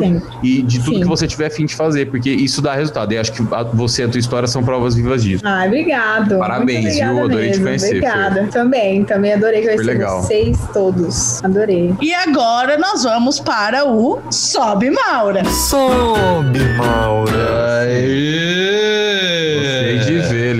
Sempre. 0.00 0.22
e 0.42 0.62
de 0.62 0.78
tudo 0.80 0.94
Sim. 0.96 1.00
que 1.02 1.06
você 1.08 1.26
tiver 1.26 1.46
a 1.46 1.50
fim 1.50 1.64
de 1.66 1.74
fazer, 1.74 2.06
porque 2.10 2.30
isso 2.30 2.60
dá 2.62 2.74
resultado. 2.74 3.12
E 3.12 3.18
acho 3.18 3.32
que 3.32 3.42
a- 3.54 3.62
você 3.64 4.02
e 4.02 4.04
a 4.04 4.08
tua 4.08 4.18
história 4.20 4.46
são 4.48 4.62
provas 4.62 4.94
vivas 4.94 5.22
disso. 5.22 5.42
Ai, 5.46 5.66
obrigado. 5.68 6.38
Parabéns, 6.38 6.94
viu? 6.94 7.24
Adorei 7.24 7.50
te 7.50 7.58
mesmo. 7.60 7.64
conhecer, 7.64 7.86
Obrigada. 7.88 8.48
Também, 8.52 9.04
também 9.04 9.32
adorei 9.34 9.62
conhecer 9.62 9.82
legal. 9.84 10.22
vocês 10.22 10.58
todos. 10.72 11.42
Adorei. 11.44 11.94
E 12.00 12.12
agora 12.14 12.76
nós 12.78 13.02
vamos 13.04 13.40
para 13.40 13.84
o 13.86 14.20
Sobe 14.30 14.90
Maura. 14.90 15.44
Sobe, 15.44 16.58
Maura. 16.76 17.80
Aê! 17.82 19.13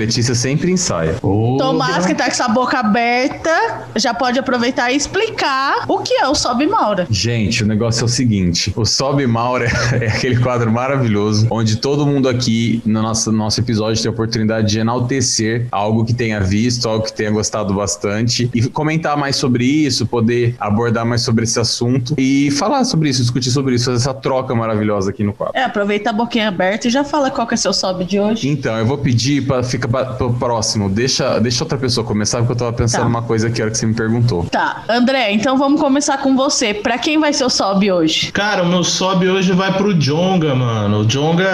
Letícia 0.05 0.35
sempre 0.35 0.71
ensaia. 0.71 1.15
Tomás, 1.57 2.05
que 2.05 2.13
tá 2.13 2.25
com 2.25 2.31
essa 2.31 2.47
boca 2.47 2.77
aberta, 2.77 3.85
já 3.95 4.13
pode 4.13 4.37
aproveitar 4.37 4.91
e 4.91 4.95
explicar 4.95 5.85
o 5.87 5.97
que 5.97 6.13
é 6.13 6.27
o 6.27 6.35
Sobe 6.35 6.67
Maura. 6.67 7.07
Gente, 7.09 7.63
o 7.63 7.67
negócio 7.67 8.03
é 8.03 8.05
o 8.05 8.07
seguinte: 8.07 8.71
o 8.75 8.85
Sobe 8.85 9.25
Maura 9.25 9.65
é 9.99 10.07
aquele 10.07 10.37
quadro 10.37 10.71
maravilhoso 10.71 11.47
onde 11.49 11.77
todo 11.77 12.05
mundo 12.05 12.29
aqui 12.29 12.83
no 12.85 13.01
nosso, 13.01 13.31
nosso 13.31 13.59
episódio 13.59 13.99
tem 13.99 14.09
a 14.09 14.13
oportunidade 14.13 14.67
de 14.69 14.77
enaltecer 14.77 15.67
algo 15.71 16.05
que 16.05 16.13
tenha 16.13 16.39
visto, 16.39 16.87
algo 16.87 17.03
que 17.03 17.13
tenha 17.13 17.31
gostado 17.31 17.73
bastante 17.73 18.47
e 18.53 18.67
comentar 18.69 19.17
mais 19.17 19.35
sobre 19.37 19.65
isso, 19.65 20.05
poder 20.05 20.55
abordar 20.59 21.03
mais 21.03 21.21
sobre 21.21 21.45
esse 21.45 21.59
assunto 21.59 22.13
e 22.15 22.51
falar 22.51 22.83
sobre 22.83 23.09
isso, 23.09 23.21
discutir 23.21 23.49
sobre 23.49 23.73
isso, 23.73 23.85
fazer 23.85 23.97
essa 23.97 24.13
troca 24.13 24.53
maravilhosa 24.53 25.09
aqui 25.09 25.23
no 25.23 25.33
quadro. 25.33 25.57
É, 25.57 25.63
aproveita 25.63 26.11
a 26.11 26.13
boquinha 26.13 26.47
aberta 26.47 26.87
e 26.87 26.91
já 26.91 27.03
fala 27.03 27.31
qual 27.31 27.47
que 27.47 27.55
é 27.55 27.57
seu 27.57 27.73
Sobe 27.73 28.05
de 28.05 28.19
hoje. 28.19 28.47
Então, 28.47 28.77
eu 28.77 28.85
vou 28.85 28.99
pedir 28.99 29.47
para 29.47 29.63
ficar 29.63 29.94
pro 30.03 30.33
próximo. 30.33 30.89
Deixa, 30.89 31.39
deixa 31.39 31.63
outra 31.63 31.77
pessoa 31.77 32.05
começar, 32.05 32.39
porque 32.39 32.53
eu 32.53 32.57
tava 32.57 32.73
pensando 32.73 33.01
Tá. 33.03 33.07
uma 33.07 33.21
coisa 33.21 33.47
aqui 33.47 33.61
a 33.61 33.65
hora 33.65 33.71
que 33.71 33.77
você 33.77 33.85
me 33.85 33.93
perguntou. 33.93 34.43
Tá, 34.45 34.83
André, 34.89 35.31
então 35.31 35.57
vamos 35.57 35.79
começar 35.79 36.17
com 36.17 36.35
você. 36.35 36.73
Pra 36.73 36.97
quem 36.97 37.19
vai 37.19 37.31
ser 37.33 37.45
o 37.45 37.49
Sobe 37.49 37.91
hoje? 37.91 38.31
Cara, 38.31 38.63
o 38.63 38.65
meu 38.67 38.83
sobe 38.83 39.29
hoje 39.29 39.51
vai 39.53 39.71
pro 39.77 39.93
Jonga, 39.93 40.55
mano. 40.55 41.01
O 41.01 41.05
Jonga, 41.05 41.45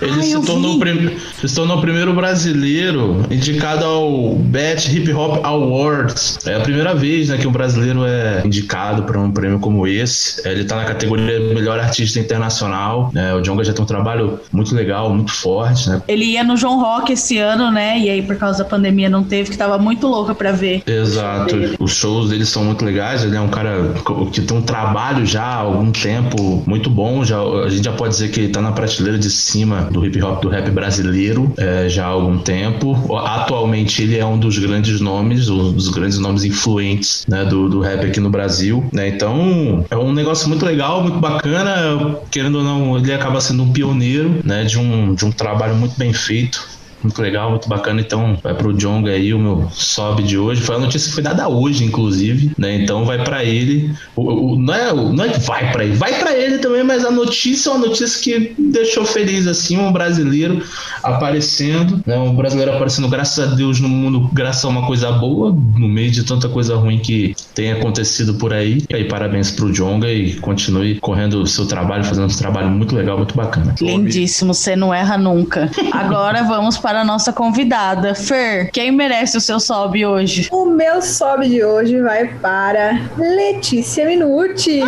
ele 0.00 0.12
Ai, 0.14 0.22
se 0.22 0.40
tornou, 0.42 0.78
prim- 0.78 1.16
se 1.44 1.54
tornou 1.54 1.78
o 1.78 1.80
primeiro 1.80 2.12
brasileiro 2.14 3.24
indicado 3.30 3.84
ao 3.84 4.34
Bet 4.34 4.94
Hip 4.94 5.12
Hop 5.12 5.44
Awards. 5.44 6.38
É 6.46 6.56
a 6.56 6.60
primeira 6.60 6.94
vez 6.94 7.28
né, 7.28 7.38
que 7.38 7.46
um 7.46 7.52
brasileiro 7.52 8.04
é 8.04 8.42
indicado 8.44 9.04
para 9.04 9.18
um 9.18 9.30
prêmio 9.30 9.58
como 9.58 9.86
esse. 9.86 10.46
Ele 10.46 10.64
tá 10.64 10.76
na 10.76 10.84
categoria 10.84 11.38
Melhor 11.54 11.78
Artista 11.78 12.18
Internacional. 12.18 13.10
né? 13.12 13.34
O 13.34 13.40
Jonga 13.40 13.62
já 13.64 13.72
tem 13.72 13.82
um 13.82 13.86
trabalho 13.86 14.40
muito 14.52 14.74
legal, 14.74 15.10
muito 15.10 15.32
forte, 15.32 15.88
né? 15.88 16.02
Ele 16.08 16.24
ia 16.24 16.42
no 16.44 16.56
João 16.56 16.80
Rock 16.80 17.12
esse 17.12 17.38
ano, 17.38 17.61
né? 17.70 17.98
E 17.98 18.10
aí, 18.10 18.22
por 18.22 18.36
causa 18.36 18.58
da 18.58 18.64
pandemia, 18.64 19.08
não 19.08 19.22
teve, 19.22 19.50
que 19.50 19.56
tava 19.56 19.78
muito 19.78 20.06
louca 20.06 20.34
pra 20.34 20.52
ver. 20.52 20.82
Exato. 20.86 21.56
Os 21.78 21.92
shows 21.92 22.30
dele 22.30 22.44
são 22.44 22.64
muito 22.64 22.84
legais. 22.84 23.24
Ele 23.24 23.36
é 23.36 23.40
um 23.40 23.48
cara 23.48 23.94
que 24.32 24.40
tem 24.40 24.56
um 24.56 24.62
trabalho 24.62 25.24
já 25.26 25.42
há 25.42 25.56
algum 25.56 25.90
tempo 25.90 26.62
muito 26.66 26.90
bom. 26.90 27.24
Já, 27.24 27.40
a 27.40 27.68
gente 27.68 27.84
já 27.84 27.92
pode 27.92 28.14
dizer 28.14 28.30
que 28.30 28.40
ele 28.40 28.48
tá 28.48 28.60
na 28.60 28.72
prateleira 28.72 29.18
de 29.18 29.30
cima 29.30 29.88
do 29.90 30.04
hip 30.04 30.22
hop, 30.22 30.42
do 30.42 30.48
rap 30.48 30.70
brasileiro 30.70 31.52
é, 31.56 31.88
já 31.88 32.06
há 32.06 32.08
algum 32.08 32.38
tempo. 32.38 33.16
Atualmente 33.16 34.02
ele 34.02 34.18
é 34.18 34.24
um 34.24 34.38
dos 34.38 34.58
grandes 34.58 35.00
nomes, 35.00 35.48
um 35.48 35.72
dos 35.72 35.88
grandes 35.88 36.18
nomes 36.18 36.44
influentes 36.44 37.24
né, 37.28 37.44
do, 37.44 37.68
do 37.68 37.80
rap 37.80 38.04
aqui 38.04 38.20
no 38.20 38.30
Brasil. 38.30 38.84
Né? 38.92 39.08
Então 39.08 39.84
é 39.90 39.96
um 39.96 40.12
negócio 40.12 40.48
muito 40.48 40.64
legal, 40.64 41.02
muito 41.02 41.18
bacana. 41.18 42.16
Querendo 42.30 42.58
ou 42.58 42.64
não, 42.64 42.96
ele 42.96 43.12
acaba 43.12 43.40
sendo 43.40 43.62
um 43.62 43.72
pioneiro 43.72 44.40
né, 44.44 44.64
de, 44.64 44.78
um, 44.78 45.14
de 45.14 45.24
um 45.24 45.30
trabalho 45.30 45.74
muito 45.74 45.96
bem 45.98 46.12
feito. 46.12 46.66
Muito 47.02 47.20
legal, 47.22 47.50
muito 47.50 47.68
bacana. 47.68 48.00
Então, 48.00 48.38
vai 48.42 48.54
pro 48.54 48.72
Jonga 48.72 49.10
aí, 49.10 49.32
o 49.34 49.38
meu 49.38 49.68
sobe 49.72 50.22
de 50.22 50.38
hoje. 50.38 50.60
Foi 50.62 50.76
a 50.76 50.78
notícia 50.78 51.08
que 51.08 51.14
foi 51.14 51.22
dada 51.22 51.48
hoje, 51.48 51.84
inclusive, 51.84 52.52
né? 52.58 52.76
Então, 52.82 53.04
vai 53.04 53.22
pra 53.22 53.44
ele. 53.44 53.92
O, 54.16 54.52
o- 54.54 54.58
não, 54.58 54.74
é, 54.74 54.92
não 54.92 55.24
é 55.24 55.28
que 55.28 55.40
vai 55.40 55.70
pra 55.72 55.84
ele, 55.84 55.94
vai 55.96 56.18
pra 56.18 56.36
ele 56.36 56.58
também, 56.58 56.82
mas 56.84 57.04
a 57.04 57.10
notícia 57.10 57.70
é 57.70 57.72
uma 57.72 57.86
notícia 57.86 58.20
que 58.22 58.54
deixou 58.58 59.04
feliz, 59.04 59.46
assim, 59.46 59.78
um 59.78 59.92
brasileiro 59.92 60.62
aparecendo, 61.02 62.02
né? 62.06 62.16
Um 62.18 62.34
brasileiro 62.34 62.72
aparecendo, 62.72 63.08
graças 63.08 63.52
a 63.52 63.54
Deus, 63.54 63.80
no 63.80 63.88
mundo, 63.88 64.28
graças 64.32 64.64
a 64.64 64.68
uma 64.68 64.86
coisa 64.86 65.10
boa, 65.12 65.50
no 65.50 65.88
meio 65.88 66.10
de 66.10 66.24
tanta 66.24 66.48
coisa 66.48 66.76
ruim 66.76 66.98
que 66.98 67.34
tem 67.54 67.72
acontecido 67.72 68.34
por 68.34 68.52
aí. 68.52 68.82
E 68.88 68.94
aí, 68.94 69.04
parabéns 69.04 69.50
pro 69.50 69.72
Jonga 69.72 70.10
e 70.10 70.34
continue 70.36 70.98
correndo 71.00 71.42
o 71.42 71.46
seu 71.46 71.66
trabalho, 71.66 72.04
fazendo 72.04 72.32
um 72.32 72.36
trabalho 72.36 72.70
muito 72.70 72.94
legal, 72.94 73.18
muito 73.18 73.34
bacana. 73.36 73.74
Lindíssimo, 73.80 74.54
você 74.54 74.74
não 74.76 74.92
erra 74.94 75.18
nunca. 75.18 75.70
Agora 75.92 76.42
vamos 76.44 76.78
para 76.78 76.91
a 77.00 77.04
nossa 77.04 77.32
convidada. 77.32 78.14
Fer, 78.14 78.70
quem 78.70 78.90
merece 78.90 79.36
o 79.36 79.40
seu 79.40 79.58
Sobe 79.58 80.04
hoje? 80.04 80.48
O 80.50 80.66
meu 80.66 81.00
sobe 81.02 81.48
de 81.48 81.64
hoje 81.64 82.00
vai 82.00 82.26
para 82.38 83.00
Letícia 83.16 84.06
Minuti. 84.06 84.80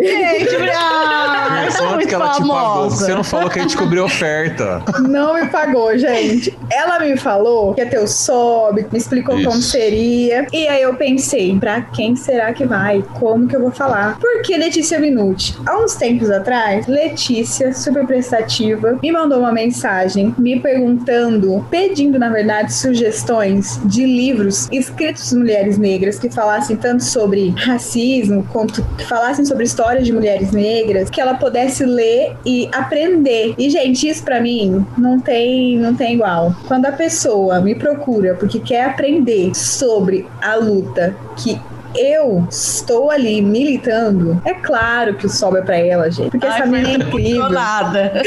Gente, 0.00 0.56
ah, 0.74 1.62
eu 1.64 1.72
sou 1.72 1.88
muito 1.90 2.08
que 2.08 2.14
ela 2.14 2.30
te 2.30 2.40
pagou? 2.40 2.56
famosa. 2.56 3.06
Você 3.06 3.14
não 3.14 3.24
falou 3.24 3.50
que 3.50 3.58
a 3.58 3.62
gente 3.62 3.76
cobriu 3.76 4.04
oferta. 4.04 4.82
Não 5.08 5.34
me 5.34 5.46
pagou, 5.46 5.96
gente. 5.96 6.56
Ela 6.70 6.98
me 7.00 7.16
falou 7.16 7.74
que 7.74 7.80
ia 7.80 7.88
ter 7.88 7.98
o 7.98 8.06
sobe, 8.06 8.86
me 8.90 8.98
explicou 8.98 9.38
Isso. 9.38 9.48
como 9.48 9.62
seria. 9.62 10.46
E 10.52 10.68
aí 10.68 10.82
eu 10.82 10.94
pensei, 10.94 11.56
pra 11.58 11.80
quem 11.82 12.16
será 12.16 12.52
que 12.52 12.64
vai? 12.64 13.02
Como 13.14 13.46
que 13.46 13.56
eu 13.56 13.60
vou 13.60 13.70
falar? 13.70 14.18
Porque 14.18 14.56
Letícia 14.56 14.98
Minuti, 14.98 15.56
há 15.66 15.78
uns 15.78 15.94
tempos 15.94 16.30
atrás, 16.30 16.86
Letícia, 16.86 17.72
super 17.72 18.06
prestativa, 18.06 18.98
me 19.02 19.12
mandou 19.12 19.38
uma 19.38 19.52
mensagem 19.52 20.34
me 20.38 20.58
perguntando, 20.60 21.66
pedindo, 21.70 22.18
na 22.18 22.28
verdade, 22.28 22.72
sugestões 22.72 23.80
de 23.84 24.04
livros 24.04 24.68
escritos 24.72 25.30
por 25.30 25.38
mulheres 25.38 25.78
negras 25.78 26.18
que 26.18 26.30
falassem 26.30 26.76
tanto 26.76 27.04
sobre 27.04 27.50
racismo, 27.56 28.46
quanto 28.52 28.82
que 28.96 29.04
falassem 29.06 29.44
sobre 29.44 29.64
histórias 29.86 30.06
de 30.06 30.12
mulheres 30.12 30.50
negras, 30.50 31.08
que 31.08 31.20
ela 31.20 31.34
pudesse 31.34 31.84
ler 31.84 32.36
e 32.44 32.68
aprender. 32.72 33.54
E, 33.56 33.70
gente, 33.70 34.08
isso 34.08 34.24
pra 34.24 34.40
mim 34.40 34.84
não 34.98 35.20
tem, 35.20 35.78
não 35.78 35.94
tem 35.94 36.14
igual. 36.14 36.52
Quando 36.66 36.86
a 36.86 36.92
pessoa 36.92 37.60
me 37.60 37.74
procura 37.74 38.34
porque 38.34 38.58
quer 38.58 38.84
aprender 38.84 39.54
sobre 39.54 40.26
a 40.42 40.56
luta 40.56 41.16
que 41.36 41.60
eu 41.98 42.46
estou 42.50 43.10
ali 43.10 43.40
militando, 43.42 44.40
é 44.44 44.54
claro 44.54 45.14
que 45.14 45.26
o 45.26 45.28
sol 45.28 45.56
é 45.56 45.62
pra 45.62 45.76
ela, 45.76 46.10
gente. 46.10 46.30
Porque 46.30 46.46
essa 46.46 46.62
Ai, 46.62 46.68
menina 46.68 47.04
é 47.04 47.06
incrível. 47.08 47.48
nada. 47.50 48.12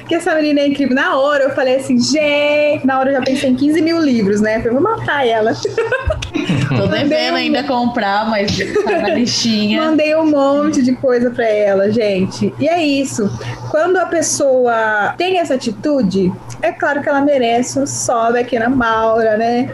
Porque 0.00 0.14
essa 0.16 0.34
menina 0.34 0.60
é 0.60 0.66
incrível. 0.68 0.94
Na 0.94 1.16
hora 1.18 1.44
eu 1.44 1.50
falei 1.50 1.76
assim, 1.76 1.98
gente. 1.98 2.86
Na 2.86 2.98
hora 2.98 3.10
eu 3.10 3.14
já 3.14 3.22
pensei 3.22 3.50
em 3.50 3.54
15 3.54 3.80
mil 3.80 4.00
livros, 4.00 4.40
né? 4.40 4.60
Eu 4.64 4.72
vou 4.72 4.82
matar 4.82 5.26
ela. 5.26 5.52
Tô 6.76 6.86
devendo 6.86 7.36
ainda 7.36 7.62
comprar, 7.62 8.28
mas 8.28 8.56
tá 8.84 8.98
na 9.00 9.10
listinha. 9.10 9.82
Mandei 9.82 10.14
um 10.16 10.26
monte 10.30 10.82
de 10.82 10.92
coisa 10.92 11.30
pra 11.30 11.46
ela, 11.48 11.90
gente. 11.90 12.52
E 12.58 12.68
é 12.68 12.82
isso. 12.84 13.30
Quando 13.70 13.96
a 13.96 14.06
pessoa 14.06 15.14
tem 15.16 15.38
essa 15.38 15.54
atitude, 15.54 16.32
é 16.62 16.72
claro 16.72 17.02
que 17.02 17.08
ela 17.08 17.20
merece 17.20 17.78
um 17.78 17.86
sobe 17.86 18.38
aqui 18.38 18.58
na 18.58 18.68
Maura, 18.68 19.36
né? 19.36 19.70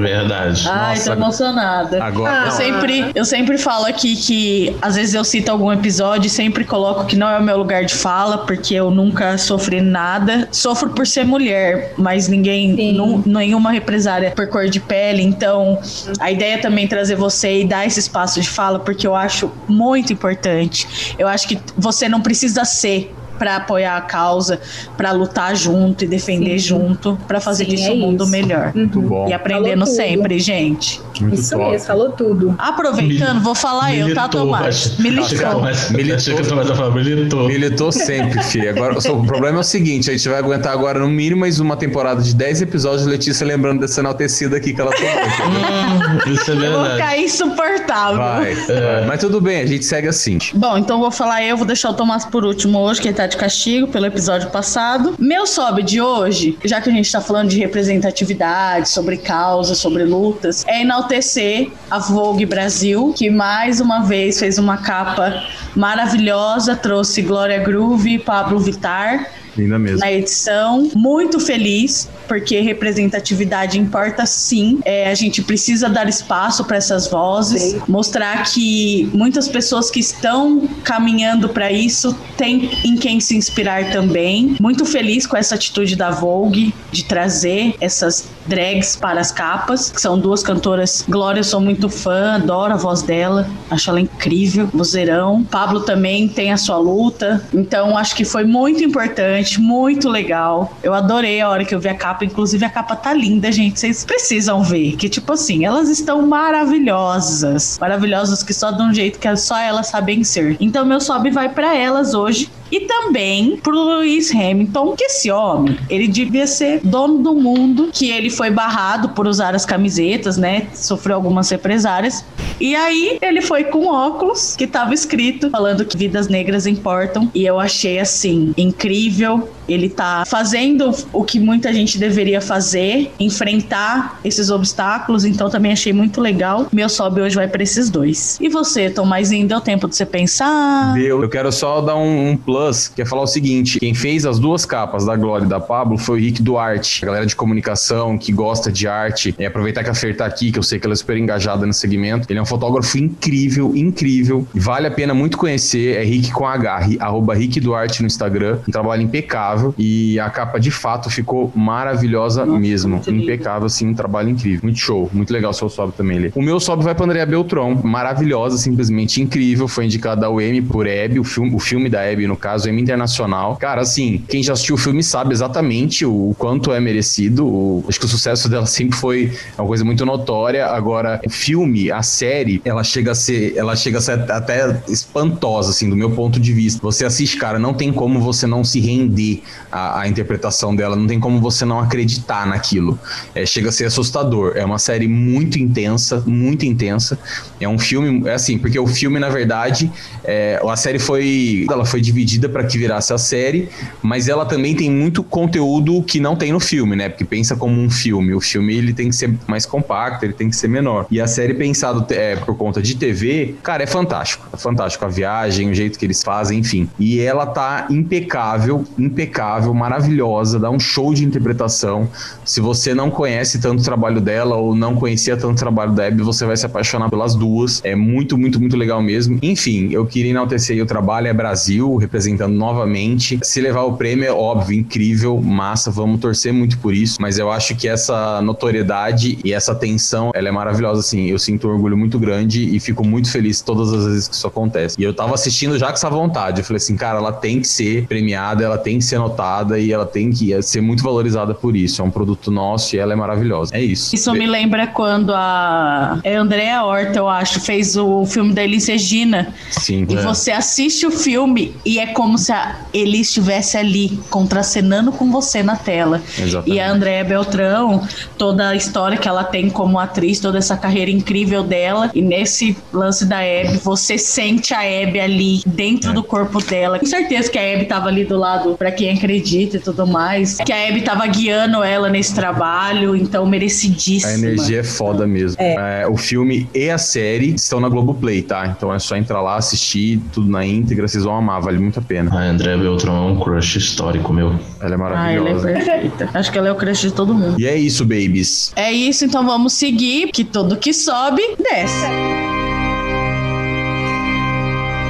Verdade. 0.00 0.68
Ai, 0.68 0.90
Nossa. 0.90 1.10
tô 1.10 1.12
emocionada. 1.12 2.02
Agora. 2.04 2.42
Ah. 2.42 2.44
Eu 2.46 2.50
sempre, 2.52 3.12
eu 3.14 3.24
sempre 3.24 3.58
falo 3.58 3.86
aqui 3.86 4.14
que 4.16 4.76
às 4.80 4.94
vezes 4.96 5.14
eu 5.14 5.24
cito 5.24 5.50
algum 5.50 5.72
episódio 5.72 6.26
e 6.26 6.30
sempre 6.30 6.64
coloco 6.64 7.04
que 7.04 7.16
não 7.16 7.28
é 7.28 7.38
o 7.38 7.42
meu 7.42 7.56
lugar 7.56 7.84
de 7.84 7.94
fala, 7.94 8.38
porque 8.38 8.74
eu 8.74 8.90
nunca 8.90 9.36
sofri 9.38 9.80
nada. 9.80 10.48
Sofro 10.52 10.90
por 10.90 11.06
ser 11.06 11.24
mulher, 11.24 11.92
mas 11.96 12.28
ninguém, 12.28 12.92
nu- 12.92 13.22
nenhuma 13.26 13.72
represária 13.72 14.30
por 14.30 14.46
cor 14.48 14.68
de 14.68 14.80
pele. 14.80 15.22
Então, 15.22 15.78
a 16.20 16.30
ideia 16.30 16.54
é 16.54 16.58
também 16.58 16.86
trazer 16.86 17.16
você 17.16 17.62
e 17.62 17.64
dar 17.66 17.86
esse 17.86 18.00
espaço 18.00 18.40
de 18.40 18.48
fala, 18.48 18.78
porque 18.78 19.06
eu 19.06 19.14
acho 19.14 19.50
muito 19.68 20.12
importante. 20.12 21.14
Eu 21.18 21.26
acho 21.28 21.48
que 21.48 21.58
você 21.76 22.08
não 22.08 22.20
precisa 22.20 22.64
ser 22.64 23.12
para 23.38 23.56
apoiar 23.56 23.96
a 23.96 24.00
causa, 24.00 24.60
para 24.96 25.10
lutar 25.12 25.54
junto 25.56 26.04
e 26.04 26.06
defender 26.06 26.58
Sim. 26.60 26.68
junto, 26.68 27.18
para 27.26 27.40
fazer 27.40 27.64
Sim, 27.64 27.70
disso 27.70 27.88
é 27.88 27.92
um 27.92 27.96
mundo 27.96 28.22
isso. 28.24 28.30
melhor. 28.32 28.72
Muito 28.74 29.00
bom. 29.00 29.28
E 29.28 29.32
aprendendo 29.32 29.86
sempre, 29.86 30.38
gente. 30.38 31.00
Muito 31.20 31.34
Isso 31.40 31.56
top. 31.56 31.70
mesmo, 31.70 31.86
falou 31.86 32.10
tudo. 32.10 32.54
Aproveitando, 32.58 33.40
vou 33.40 33.54
falar 33.54 33.94
eu, 33.94 34.12
tá, 34.14 34.22
Militou, 34.22 34.40
Tomás? 34.46 34.98
Militou. 34.98 35.62
Militou. 35.92 36.92
militou. 36.92 37.46
Militou 37.48 37.92
sempre, 37.92 38.42
filho. 38.42 38.68
Agora, 38.70 39.00
só- 39.00 39.14
o 39.14 39.24
problema 39.24 39.58
é 39.58 39.60
o 39.60 39.64
seguinte: 39.64 40.10
a 40.10 40.12
gente 40.16 40.28
vai 40.28 40.38
aguentar 40.38 40.72
agora 40.72 40.98
no 40.98 41.08
mínimo 41.08 41.40
mais 41.40 41.60
uma 41.60 41.76
temporada 41.76 42.20
de 42.22 42.34
10 42.34 42.62
episódios 42.62 43.04
de 43.04 43.08
Letícia 43.10 43.46
lembrando 43.46 43.80
dessa 43.80 44.00
enaltecida 44.00 44.56
aqui 44.56 44.72
que 44.72 44.80
ela 44.80 44.90
tomou. 44.92 45.04
Hum, 45.54 46.32
isso 46.32 46.50
é 46.50 46.54
Eu 46.54 46.58
vou 46.72 46.82
verdade. 46.82 46.94
ficar 46.94 47.18
insuportável. 47.18 48.16
Vai, 48.18 48.52
É. 48.52 48.56
vai. 48.98 49.06
Mas 49.06 49.20
tudo 49.20 49.40
bem, 49.40 49.60
a 49.60 49.66
gente 49.66 49.84
segue 49.84 50.08
assim. 50.08 50.38
Bom, 50.54 50.76
então 50.78 50.98
vou 51.00 51.10
falar 51.10 51.42
eu, 51.44 51.56
vou 51.56 51.66
deixar 51.66 51.90
o 51.90 51.94
Tomás 51.94 52.24
por 52.24 52.44
último 52.44 52.78
hoje, 52.78 53.00
que 53.00 53.08
ele 53.08 53.14
tá 53.16 53.23
de 53.26 53.36
castigo 53.36 53.88
pelo 53.88 54.06
episódio 54.06 54.50
passado. 54.50 55.14
Meu 55.18 55.46
sobe 55.46 55.82
de 55.82 56.00
hoje, 56.00 56.58
já 56.64 56.80
que 56.80 56.90
a 56.90 56.92
gente 56.92 57.10
tá 57.10 57.20
falando 57.20 57.48
de 57.48 57.58
representatividade, 57.58 58.88
sobre 58.88 59.16
causas, 59.16 59.78
sobre 59.78 60.04
lutas, 60.04 60.64
é 60.66 60.82
enaltecer 60.82 61.70
a 61.90 61.98
Vogue 61.98 62.46
Brasil, 62.46 63.14
que 63.16 63.30
mais 63.30 63.80
uma 63.80 64.00
vez 64.00 64.38
fez 64.38 64.58
uma 64.58 64.78
capa 64.78 65.44
maravilhosa, 65.74 66.76
trouxe 66.76 67.22
Glória 67.22 67.58
Groove 67.58 68.14
e 68.14 68.18
Pablo 68.18 68.58
Vittar 68.58 69.30
Linda 69.56 69.78
mesmo. 69.78 70.00
na 70.00 70.12
edição. 70.12 70.90
Muito 70.94 71.38
feliz, 71.40 72.08
porque 72.28 72.60
representatividade 72.60 73.78
importa 73.78 74.26
sim. 74.26 74.80
É, 74.84 75.10
a 75.10 75.14
gente 75.14 75.42
precisa 75.42 75.88
dar 75.88 76.08
espaço 76.08 76.64
para 76.64 76.76
essas 76.76 77.06
vozes, 77.06 77.62
Sim. 77.62 77.82
mostrar 77.88 78.44
que 78.44 79.08
muitas 79.12 79.48
pessoas 79.48 79.90
que 79.90 80.00
estão 80.00 80.68
caminhando 80.82 81.48
para 81.48 81.70
isso 81.70 82.16
têm 82.36 82.70
em 82.84 82.96
quem 82.96 83.20
se 83.20 83.36
inspirar 83.36 83.90
também. 83.92 84.56
Muito 84.60 84.84
feliz 84.84 85.26
com 85.26 85.36
essa 85.36 85.54
atitude 85.54 85.96
da 85.96 86.10
Vogue 86.10 86.74
de 86.90 87.04
trazer 87.04 87.74
essas 87.80 88.28
drags 88.46 88.96
para 88.96 89.20
as 89.20 89.32
capas, 89.32 89.90
que 89.90 90.00
são 90.00 90.18
duas 90.18 90.42
cantoras. 90.42 91.04
Glória, 91.08 91.40
eu 91.40 91.44
sou 91.44 91.60
muito 91.60 91.88
fã, 91.88 92.34
adoro 92.34 92.74
a 92.74 92.76
voz 92.76 93.02
dela, 93.02 93.48
acho 93.70 93.88
ela 93.90 94.00
incrível, 94.00 94.68
vozeirão. 94.72 95.44
Pablo 95.44 95.80
também 95.80 96.28
tem 96.28 96.52
a 96.52 96.56
sua 96.56 96.78
luta, 96.78 97.42
então 97.52 97.96
acho 97.96 98.14
que 98.14 98.24
foi 98.24 98.44
muito 98.44 98.82
importante, 98.84 99.43
muito 99.58 100.08
legal. 100.08 100.76
Eu 100.82 100.94
adorei 100.94 101.40
a 101.40 101.48
hora 101.48 101.64
que 101.64 101.74
eu 101.74 101.80
vi 101.80 101.88
a 101.88 101.94
capa, 101.94 102.24
inclusive 102.24 102.64
a 102.64 102.70
capa 102.70 102.96
tá 102.96 103.12
linda, 103.12 103.50
gente, 103.52 103.78
vocês 103.78 104.04
precisam 104.04 104.62
ver, 104.62 104.96
que 104.96 105.08
tipo 105.08 105.32
assim, 105.32 105.64
elas 105.64 105.88
estão 105.88 106.26
maravilhosas, 106.26 107.78
maravilhosas 107.80 108.42
que 108.42 108.54
só 108.54 108.70
de 108.70 108.82
um 108.82 108.92
jeito 108.92 109.18
que 109.18 109.36
só 109.36 109.58
elas 109.58 109.88
sabem 109.88 110.24
ser. 110.24 110.56
Então 110.60 110.84
meu 110.84 111.00
sobe 111.00 111.30
vai 111.30 111.48
para 111.48 111.74
elas 111.74 112.14
hoje. 112.14 112.50
E 112.72 112.80
também 112.80 113.56
pro 113.58 114.00
Lewis 114.00 114.34
Hamilton, 114.34 114.96
que 114.96 115.04
esse 115.04 115.30
homem, 115.30 115.78
ele 115.88 116.08
devia 116.08 116.44
ser 116.44 116.80
dono 116.82 117.18
do 117.18 117.32
mundo, 117.32 117.90
que 117.92 118.10
ele 118.10 118.28
foi 118.28 118.50
barrado 118.50 119.10
por 119.10 119.28
usar 119.28 119.54
as 119.54 119.64
camisetas, 119.64 120.36
né? 120.36 120.66
Sofreu 120.74 121.14
algumas 121.14 121.48
represárias. 121.50 122.24
E 122.60 122.74
aí 122.74 123.18
ele 123.20 123.40
foi 123.40 123.64
com 123.64 123.86
óculos 123.86 124.56
que 124.56 124.66
tava 124.66 124.94
escrito 124.94 125.50
falando 125.50 125.84
que 125.84 125.96
vidas 125.96 126.26
negras 126.26 126.66
importam. 126.66 127.30
E 127.34 127.44
eu 127.44 127.60
achei 127.60 127.98
assim 127.98 128.52
incrível. 128.56 129.33
Valeu! 129.34 129.63
Ele 129.68 129.88
tá 129.88 130.24
fazendo 130.26 130.92
o 131.12 131.24
que 131.24 131.40
muita 131.40 131.72
gente 131.72 131.98
deveria 131.98 132.40
fazer, 132.40 133.12
enfrentar 133.18 134.20
esses 134.24 134.50
obstáculos. 134.50 135.24
Então 135.24 135.48
também 135.48 135.72
achei 135.72 135.92
muito 135.92 136.20
legal. 136.20 136.66
Meu 136.72 136.88
sobe 136.88 137.20
hoje 137.20 137.34
vai 137.34 137.48
para 137.48 137.62
esses 137.62 137.88
dois. 137.88 138.38
E 138.40 138.48
você, 138.48 138.90
Tomás, 138.90 139.30
ainda 139.30 139.54
deu 139.54 139.60
tempo 139.60 139.88
de 139.88 139.96
você 139.96 140.04
pensar? 140.04 140.92
Deu. 140.94 141.22
Eu 141.22 141.28
quero 141.28 141.50
só 141.52 141.80
dar 141.80 141.96
um, 141.96 142.30
um 142.30 142.36
plus, 142.36 142.88
que 142.88 143.02
é 143.02 143.06
falar 143.06 143.22
o 143.22 143.26
seguinte: 143.26 143.78
quem 143.78 143.94
fez 143.94 144.26
as 144.26 144.38
duas 144.38 144.66
capas 144.66 145.04
da 145.04 145.16
Glória 145.16 145.44
e 145.44 145.48
da 145.48 145.60
Pablo 145.60 145.96
foi 145.96 146.18
o 146.18 146.20
Rick 146.20 146.42
Duarte, 146.42 147.04
a 147.04 147.06
galera 147.06 147.26
de 147.26 147.36
comunicação 147.36 148.18
que 148.18 148.32
gosta 148.32 148.70
de 148.70 148.88
arte. 148.88 149.34
E 149.38 149.44
aproveitar 149.44 149.84
que 149.84 149.90
a 149.90 149.94
Fer 149.94 150.16
tá 150.16 150.26
aqui, 150.26 150.50
que 150.50 150.58
eu 150.58 150.62
sei 150.62 150.78
que 150.78 150.86
ela 150.86 150.94
é 150.94 150.96
super 150.96 151.16
engajada 151.16 151.64
no 151.66 151.72
segmento. 151.72 152.26
Ele 152.28 152.38
é 152.38 152.42
um 152.42 152.46
fotógrafo 152.46 152.98
incrível, 152.98 153.74
incrível. 153.76 154.46
Vale 154.54 154.86
a 154.86 154.90
pena 154.90 155.14
muito 155.14 155.38
conhecer. 155.38 155.96
É 155.96 156.04
Rick 156.04 156.32
com 156.32 156.46
H, 156.46 156.88
arroba 156.98 157.34
Rick 157.34 157.60
Duarte 157.60 158.02
no 158.02 158.06
Instagram. 158.06 158.58
Um 158.68 158.72
trabalho 158.72 159.02
impecável. 159.02 159.53
E 159.78 160.18
a 160.20 160.30
capa 160.30 160.58
de 160.58 160.70
fato 160.70 161.10
ficou 161.10 161.52
maravilhosa 161.54 162.44
mesmo. 162.46 162.96
muito 162.96 163.10
lindo. 163.10 163.22
Impecável, 163.24 163.66
assim, 163.66 163.86
um 163.88 163.94
trabalho 163.94 164.30
incrível. 164.30 164.60
Muito 164.62 164.78
show. 164.78 165.10
Muito 165.12 165.32
legal 165.32 165.50
o 165.50 165.54
seu 165.54 165.68
sobe 165.68 165.92
também, 165.96 166.18
Lê. 166.18 166.30
O 166.34 166.42
meu 166.42 166.58
sobe 166.60 166.82
vai 166.84 166.94
pra 166.94 167.04
Andrea 167.04 167.26
Beltron. 167.26 167.74
Maravilhosa, 167.82 168.58
simplesmente 168.58 169.20
incrível. 169.22 169.68
Foi 169.68 169.84
indicada 169.84 170.26
ao 170.26 170.40
Emmy 170.40 170.62
por 170.62 170.86
Hebe, 170.86 171.18
o 171.20 171.24
filme, 171.24 171.54
o 171.54 171.58
filme 171.58 171.88
da 171.88 172.02
Hebe, 172.02 172.26
no 172.26 172.36
caso, 172.36 172.68
Emmy 172.68 172.82
Internacional. 172.82 173.56
Cara, 173.56 173.80
assim, 173.82 174.22
quem 174.28 174.42
já 174.42 174.52
assistiu 174.54 174.74
o 174.74 174.78
filme 174.78 175.02
sabe 175.02 175.32
exatamente 175.32 176.04
o, 176.04 176.30
o 176.30 176.34
quanto 176.38 176.72
é 176.72 176.80
merecido. 176.80 177.46
O- 177.46 177.84
acho 177.88 177.98
que 177.98 178.06
o 178.06 178.08
sucesso 178.08 178.48
dela 178.48 178.66
sempre 178.66 178.96
foi 178.96 179.32
uma 179.58 179.66
coisa 179.66 179.84
muito 179.84 180.04
notória. 180.04 180.66
Agora, 180.66 181.20
o 181.24 181.30
filme, 181.30 181.90
a 181.90 182.02
série, 182.02 182.60
ela 182.64 182.82
chega 182.84 183.12
a 183.12 183.14
ser, 183.14 183.54
ela 183.56 183.76
chega 183.76 183.98
a 183.98 184.00
ser 184.00 184.30
até 184.30 184.80
espantosa, 184.88 185.70
assim, 185.70 185.88
do 185.88 185.96
meu 185.96 186.10
ponto 186.10 186.40
de 186.40 186.52
vista. 186.52 186.80
Você 186.82 187.04
assiste, 187.04 187.36
cara, 187.36 187.58
não 187.58 187.74
tem 187.74 187.92
como 187.92 188.20
você 188.20 188.46
não 188.46 188.64
se 188.64 188.80
render 188.80 189.42
à, 189.70 190.00
à 190.00 190.08
interpretação 190.08 190.74
dela, 190.74 190.96
não 190.96 191.06
tem 191.06 191.20
como 191.20 191.40
você 191.40 191.64
não 191.64 191.80
acreditar 191.80 192.46
naquilo. 192.46 192.98
É, 193.34 193.44
chega 193.44 193.68
a 193.68 193.72
ser 193.72 193.86
assustador. 193.86 194.52
É 194.56 194.64
uma 194.64 194.78
série 194.78 195.08
muito 195.08 195.58
intensa, 195.58 196.22
muito 196.26 196.64
intensa. 196.64 197.18
É 197.60 197.68
um 197.68 197.78
filme, 197.78 198.28
é 198.28 198.34
assim, 198.34 198.58
porque 198.58 198.78
o 198.78 198.86
filme, 198.86 199.18
na 199.18 199.28
verdade, 199.28 199.90
é, 200.24 200.60
a 200.66 200.76
série 200.76 200.98
foi, 200.98 201.66
ela 201.70 201.84
foi 201.84 202.00
dividida 202.00 202.48
para 202.48 202.64
que 202.64 202.78
virasse 202.78 203.12
a 203.12 203.18
série, 203.18 203.68
mas 204.02 204.28
ela 204.28 204.44
também 204.44 204.74
tem 204.74 204.90
muito 204.90 205.22
conteúdo 205.22 206.02
que 206.02 206.20
não 206.20 206.36
tem 206.36 206.52
no 206.52 206.60
filme, 206.60 206.96
né? 206.96 207.08
Porque 207.08 207.24
pensa 207.24 207.56
como 207.56 207.80
um 207.80 207.90
filme. 207.90 208.34
O 208.34 208.40
filme 208.40 208.74
ele 208.74 208.92
tem 208.92 209.08
que 209.08 209.16
ser 209.16 209.34
mais 209.46 209.66
compacto, 209.66 210.24
ele 210.24 210.32
tem 210.32 210.48
que 210.48 210.56
ser 210.56 210.68
menor. 210.68 211.06
E 211.10 211.20
a 211.20 211.26
série 211.26 211.54
pensado 211.54 212.06
é, 212.12 212.36
por 212.36 212.56
conta 212.56 212.80
de 212.80 212.94
TV, 212.94 213.54
cara, 213.62 213.82
é 213.82 213.86
fantástico. 213.86 214.46
É 214.52 214.56
fantástico 214.56 215.04
a 215.04 215.08
viagem, 215.08 215.70
o 215.70 215.74
jeito 215.74 215.98
que 215.98 216.04
eles 216.04 216.22
fazem, 216.22 216.58
enfim. 216.58 216.88
E 216.98 217.20
ela 217.20 217.46
tá 217.46 217.86
impecável, 217.90 218.84
impecável, 218.98 219.33
maravilhosa, 219.74 220.58
dá 220.58 220.70
um 220.70 220.78
show 220.78 221.12
de 221.14 221.24
interpretação. 221.24 222.08
Se 222.44 222.60
você 222.60 222.94
não 222.94 223.10
conhece 223.10 223.60
tanto 223.60 223.80
o 223.80 223.84
trabalho 223.84 224.20
dela 224.20 224.56
ou 224.56 224.74
não 224.74 224.94
conhecia 224.94 225.36
tanto 225.36 225.52
o 225.52 225.58
trabalho 225.58 225.92
da 225.92 226.06
Abby, 226.06 226.22
você 226.22 226.44
vai 226.44 226.56
se 226.56 226.66
apaixonar 226.66 227.10
pelas 227.10 227.34
duas. 227.34 227.80
É 227.84 227.94
muito, 227.94 228.36
muito, 228.38 228.60
muito 228.60 228.76
legal 228.76 229.02
mesmo. 229.02 229.38
Enfim, 229.42 229.88
eu 229.90 230.06
queria 230.06 230.30
enaltecer 230.30 230.82
o 230.82 230.86
trabalho, 230.86 231.26
é 231.26 231.32
Brasil, 231.32 231.96
representando 231.96 232.54
novamente. 232.54 233.38
Se 233.42 233.60
levar 233.60 233.82
o 233.82 233.96
prêmio 233.96 234.24
é 234.24 234.32
óbvio, 234.32 234.78
incrível, 234.78 235.40
massa, 235.40 235.90
vamos 235.90 236.20
torcer 236.20 236.52
muito 236.52 236.78
por 236.78 236.94
isso. 236.94 237.16
Mas 237.20 237.38
eu 237.38 237.50
acho 237.50 237.74
que 237.74 237.88
essa 237.88 238.40
notoriedade 238.42 239.38
e 239.44 239.52
essa 239.52 239.72
atenção, 239.72 240.30
ela 240.34 240.48
é 240.48 240.52
maravilhosa, 240.52 241.00
assim. 241.00 241.26
Eu 241.26 241.38
sinto 241.38 241.68
um 241.68 241.72
orgulho 241.72 241.96
muito 241.96 242.18
grande 242.18 242.74
e 242.74 242.80
fico 242.80 243.04
muito 243.04 243.30
feliz 243.30 243.60
todas 243.60 243.92
as 243.92 244.04
vezes 244.04 244.28
que 244.28 244.34
isso 244.34 244.46
acontece. 244.46 244.96
E 244.98 245.02
eu 245.02 245.14
tava 245.14 245.34
assistindo 245.34 245.78
já 245.78 245.86
com 245.86 245.94
essa 245.94 246.10
vontade. 246.10 246.60
Eu 246.60 246.64
falei 246.64 246.78
assim, 246.78 246.96
cara, 246.96 247.18
ela 247.18 247.32
tem 247.32 247.60
que 247.60 247.68
ser 247.68 248.06
premiada, 248.06 248.64
ela 248.64 248.78
tem 248.78 248.98
que 248.98 249.04
ser 249.04 249.16
notada 249.28 249.78
e 249.78 249.92
ela 249.92 250.06
tem 250.06 250.30
que 250.30 250.60
ser 250.62 250.80
muito 250.80 251.02
valorizada 251.02 251.54
por 251.54 251.74
isso. 251.76 252.00
É 252.02 252.04
um 252.04 252.10
produto 252.10 252.50
nosso 252.50 252.94
e 252.94 252.98
ela 252.98 253.12
é 253.12 253.16
maravilhosa. 253.16 253.74
É 253.74 253.82
isso. 253.82 254.14
Isso 254.14 254.32
me 254.32 254.46
lembra 254.46 254.86
quando 254.86 255.32
a 255.34 256.18
Andrea 256.24 256.82
Horta, 256.84 257.18
eu 257.18 257.28
acho, 257.28 257.60
fez 257.60 257.96
o 257.96 258.24
filme 258.26 258.52
da 258.52 258.62
Elis 258.62 258.86
Regina. 258.86 259.52
Sim. 259.70 260.06
E 260.08 260.14
é. 260.16 260.22
você 260.22 260.50
assiste 260.50 261.06
o 261.06 261.10
filme 261.10 261.74
e 261.84 261.98
é 261.98 262.06
como 262.08 262.38
se 262.38 262.52
a 262.52 262.76
Elis 262.92 263.28
estivesse 263.28 263.76
ali, 263.76 264.18
contracenando 264.30 265.10
com 265.12 265.30
você 265.30 265.62
na 265.62 265.76
tela. 265.76 266.20
Exatamente. 266.38 266.76
E 266.76 266.80
a 266.80 266.90
Andrea 266.90 267.24
Beltrão, 267.24 268.06
toda 268.36 268.68
a 268.68 268.76
história 268.76 269.16
que 269.16 269.28
ela 269.28 269.44
tem 269.44 269.70
como 269.70 269.98
atriz, 269.98 270.38
toda 270.38 270.58
essa 270.58 270.76
carreira 270.76 271.10
incrível 271.10 271.62
dela. 271.62 272.10
E 272.14 272.20
nesse 272.22 272.76
lance 272.92 273.24
da 273.24 273.38
Abby, 273.38 273.78
você 273.82 274.18
sente 274.18 274.74
a 274.74 274.80
Abby 274.80 275.20
ali 275.20 275.62
dentro 275.66 276.10
É. 276.10 276.12
do 276.12 276.22
corpo 276.22 276.62
dela. 276.62 276.98
Com 276.98 277.06
certeza 277.06 277.50
que 277.50 277.58
a 277.58 277.74
Abby 277.74 277.86
tava 277.86 278.08
ali 278.08 278.24
do 278.24 278.36
lado 278.36 278.76
pra 278.76 278.90
quem 278.92 279.10
acredita 279.14 279.76
e 279.76 279.80
tudo 279.80 280.06
mais. 280.06 280.58
Que 280.58 280.72
a 280.72 280.88
Abby 280.88 281.02
tava 281.02 281.26
guiando 281.26 281.82
ela 281.82 282.08
nesse 282.08 282.34
trabalho, 282.34 283.16
então 283.16 283.46
merecidíssima. 283.46 284.32
A 284.32 284.34
energia 284.34 284.80
é 284.80 284.84
foda 284.84 285.26
mesmo. 285.26 285.56
É, 285.60 286.06
o 286.08 286.16
filme 286.16 286.68
e 286.74 286.90
a 286.90 286.98
série 286.98 287.54
estão 287.54 287.80
na 287.80 287.88
Globoplay, 287.88 288.42
tá? 288.42 288.66
Então 288.66 288.92
é 288.92 288.98
só 288.98 289.16
entrar 289.16 289.40
lá, 289.40 289.56
assistir 289.56 290.20
tudo 290.32 290.50
na 290.50 290.64
íntegra, 290.64 291.06
vocês 291.08 291.24
vão 291.24 291.36
amar, 291.36 291.60
vale 291.60 291.78
muito 291.78 291.98
a 291.98 292.02
pena. 292.02 292.30
A 292.34 292.42
André 292.42 292.76
Beltrão 292.76 293.16
é 293.28 293.32
um 293.32 293.40
crush 293.40 293.76
histórico, 293.76 294.32
meu. 294.32 294.48
Ela 294.48 294.54
é 294.54 294.58
Ah, 294.80 294.84
ela 294.84 294.94
é 294.94 294.96
maravilhosa. 294.96 295.66
perfeita. 295.68 296.30
Acho 296.34 296.52
que 296.52 296.58
ela 296.58 296.68
é 296.68 296.72
o 296.72 296.76
crush 296.76 297.00
de 297.02 297.12
todo 297.12 297.34
mundo. 297.34 297.60
e 297.60 297.66
é 297.66 297.76
isso, 297.76 298.04
babies. 298.04 298.72
É 298.76 298.92
isso, 298.92 299.24
então 299.24 299.44
vamos 299.44 299.72
seguir, 299.72 300.30
que 300.32 300.44
tudo 300.44 300.76
que 300.76 300.92
sobe, 300.92 301.42
desce. 301.58 302.53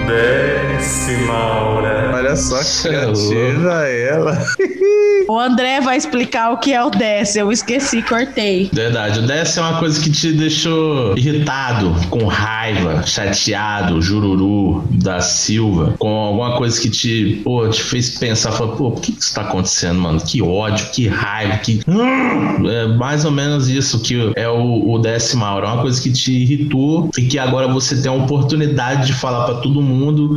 Desce. 0.07 0.74
desce, 0.84 1.16
Maura. 1.26 2.12
Olha 2.14 2.36
só 2.36 2.59
que 2.59 2.88
é 2.88 3.00
criativa 3.00 3.88
ela. 3.88 4.46
O 5.26 5.38
André 5.38 5.80
vai 5.80 5.96
explicar 5.96 6.52
o 6.52 6.59
que 6.59 6.72
é 6.72 6.84
o 6.84 6.90
desce. 6.90 7.38
Eu 7.38 7.50
esqueci, 7.50 8.02
cortei. 8.02 8.68
Verdade, 8.70 9.20
o 9.20 9.22
desce 9.26 9.59
é 9.59 9.62
uma 9.62 9.78
coisa 9.78 9.98
que 9.98 10.11
te 10.11 10.32
deixou 10.32 11.16
irritado, 11.16 11.94
com 12.11 12.26
raiva, 12.26 13.02
chateado, 13.07 14.02
jururu 14.02 14.84
da 14.90 15.20
Silva, 15.20 15.94
com 15.98 16.09
alguma 16.09 16.59
coisa 16.59 16.78
que 16.78 16.90
te, 16.90 17.40
pô, 17.42 17.66
te 17.68 17.82
fez 17.82 18.11
pensar, 18.18 18.52
falou, 18.52 18.76
pô, 18.76 18.90
por 18.90 19.00
que 19.00 19.12
que 19.12 19.22
isso 19.22 19.34
tá 19.34 19.40
acontecendo, 19.40 19.98
mano? 19.98 20.20
Que 20.20 20.42
ódio, 20.42 20.90
que 20.92 21.09
raiva, 21.09 21.57
que. 21.57 21.80
Hum! 21.88 22.68
É 22.68 22.86
mais 22.88 23.24
ou 23.24 23.30
menos 23.30 23.68
isso 23.68 24.00
que 24.00 24.32
é 24.36 24.48
o, 24.48 24.90
o 24.92 24.98
desce 24.98 25.36
Mauro. 25.38 25.64
É 25.64 25.70
uma 25.70 25.80
coisa 25.80 26.02
que 26.02 26.12
te 26.12 26.32
irritou 26.32 27.09
e 27.16 27.22
que 27.22 27.38
agora 27.38 27.66
você 27.66 27.96
tem 27.96 28.11
a 28.11 28.14
oportunidade 28.14 29.07
de 29.07 29.14
falar 29.14 29.46
pra 29.46 29.55
todo 29.55 29.80
mundo, 29.80 29.93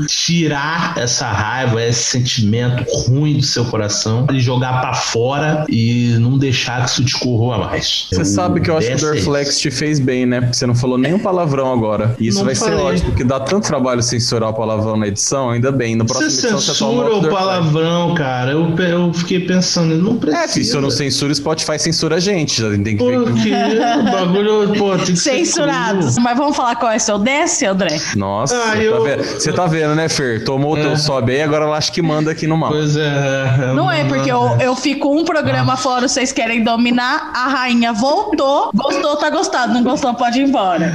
tirar 0.07 0.93
essa 0.97 1.27
raiva, 1.27 1.81
esse 1.83 2.03
sentimento 2.03 2.83
ruim 3.07 3.37
do 3.37 3.43
seu 3.43 3.65
coração 3.65 4.25
e 4.31 4.39
jogar 4.39 4.81
pra 4.81 4.93
fora 4.93 5.65
e 5.69 6.15
não 6.19 6.37
deixar 6.37 6.83
que 6.83 6.89
isso 6.91 7.03
te 7.05 7.13
corroa 7.19 7.57
mais. 7.57 8.07
Você 8.09 8.19
É 8.19 8.21
o 8.21 8.25
sabe 8.25 8.61
que 8.61 8.69
eu 8.69 8.77
acho 8.77 8.87
que 8.87 8.93
o 8.93 8.97
é 8.97 8.99
Dorflex 9.13 9.59
te 9.59 9.71
fez 9.71 9.99
bem, 9.99 10.25
né? 10.25 10.41
Porque 10.41 10.55
você 10.55 10.65
não 10.65 10.75
falou 10.75 10.97
nenhum 10.97 11.19
palavrão 11.19 11.71
agora. 11.73 12.15
E 12.19 12.27
isso 12.27 12.39
Não 12.39 12.45
vai 12.45 12.55
ser 12.55 12.65
falei. 12.65 12.79
ótimo, 12.85 13.09
porque 13.11 13.23
dá 13.23 13.39
tanto 13.39 13.67
trabalho 13.67 14.01
censurar 14.01 14.49
o 14.49 14.53
palavrão 14.53 14.97
na 14.97 15.07
edição, 15.07 15.49
ainda 15.51 15.71
bem. 15.71 15.95
No 15.95 16.05
próximo 16.05 16.29
Você 16.29 16.47
edição 16.47 16.59
você 16.59 16.77
toma 16.79 16.91
censura 17.03 17.13
outro 17.15 17.29
o 17.29 17.33
palavrão, 17.33 18.13
cara. 18.15 18.51
Eu, 18.51 18.75
eu 18.77 19.13
fiquei 19.13 19.39
pensando, 19.41 19.95
não 19.95 20.17
precisa. 20.17 20.43
É, 20.43 20.47
se 20.47 20.75
eu 20.75 20.81
não 20.81 20.89
censuro, 20.89 21.31
o 21.31 21.35
Spotify 21.35 21.79
censura 21.79 22.15
a 22.15 22.19
gente. 22.19 22.61
Já 22.61 22.69
tem 22.69 22.97
que 22.97 23.03
ver. 23.03 23.19
Porque 23.23 23.49
o 23.51 24.11
bagulho, 24.11 24.73
pô, 24.77 24.95
tem 24.97 25.05
que 25.13 25.15
ser 25.17 25.37
Censurados. 25.37 26.17
Mas 26.17 26.37
vamos 26.37 26.55
falar 26.55 26.75
qual 26.75 26.91
é 26.91 26.99
seu 26.99 27.17
desce, 27.19 27.65
André? 27.65 27.99
Nossa, 28.15 28.55
Ah, 28.55 28.71
tá 28.71 28.77
eu- 28.77 29.03
vendo? 29.03 29.23
Você 29.47 29.53
tá 29.53 29.65
vendo, 29.65 29.95
né, 29.95 30.09
Fer? 30.09 30.43
Tomou 30.43 30.73
o 30.73 30.77
É. 30.77 30.81
teu 30.81 30.97
sobe 30.97 31.31
aí, 31.33 31.41
agora 31.41 31.65
ela 31.65 31.77
acha 31.77 31.91
que 31.91 32.01
manda 32.01 32.31
aqui 32.31 32.45
no 32.47 32.57
mal. 32.57 32.71
Pois 32.71 32.95
é. 32.97 33.73
Não 33.73 33.89
é 33.91 34.03
porque 34.05 34.31
eu, 34.31 34.57
eu 34.59 34.75
fico 34.75 35.09
um 35.17 35.23
programa 35.23 35.77
fora, 35.77 36.07
vocês 36.07 36.31
querem 36.31 36.63
dominar, 36.63 37.31
a 37.33 37.47
rainha 37.47 37.93
voltou, 37.93 38.69
gostou, 38.73 39.15
tá 39.17 39.29
gostado, 39.29 39.73
não 39.73 39.83
gostou, 39.83 40.13
pode 40.15 40.39
ir 40.39 40.43
embora. 40.47 40.91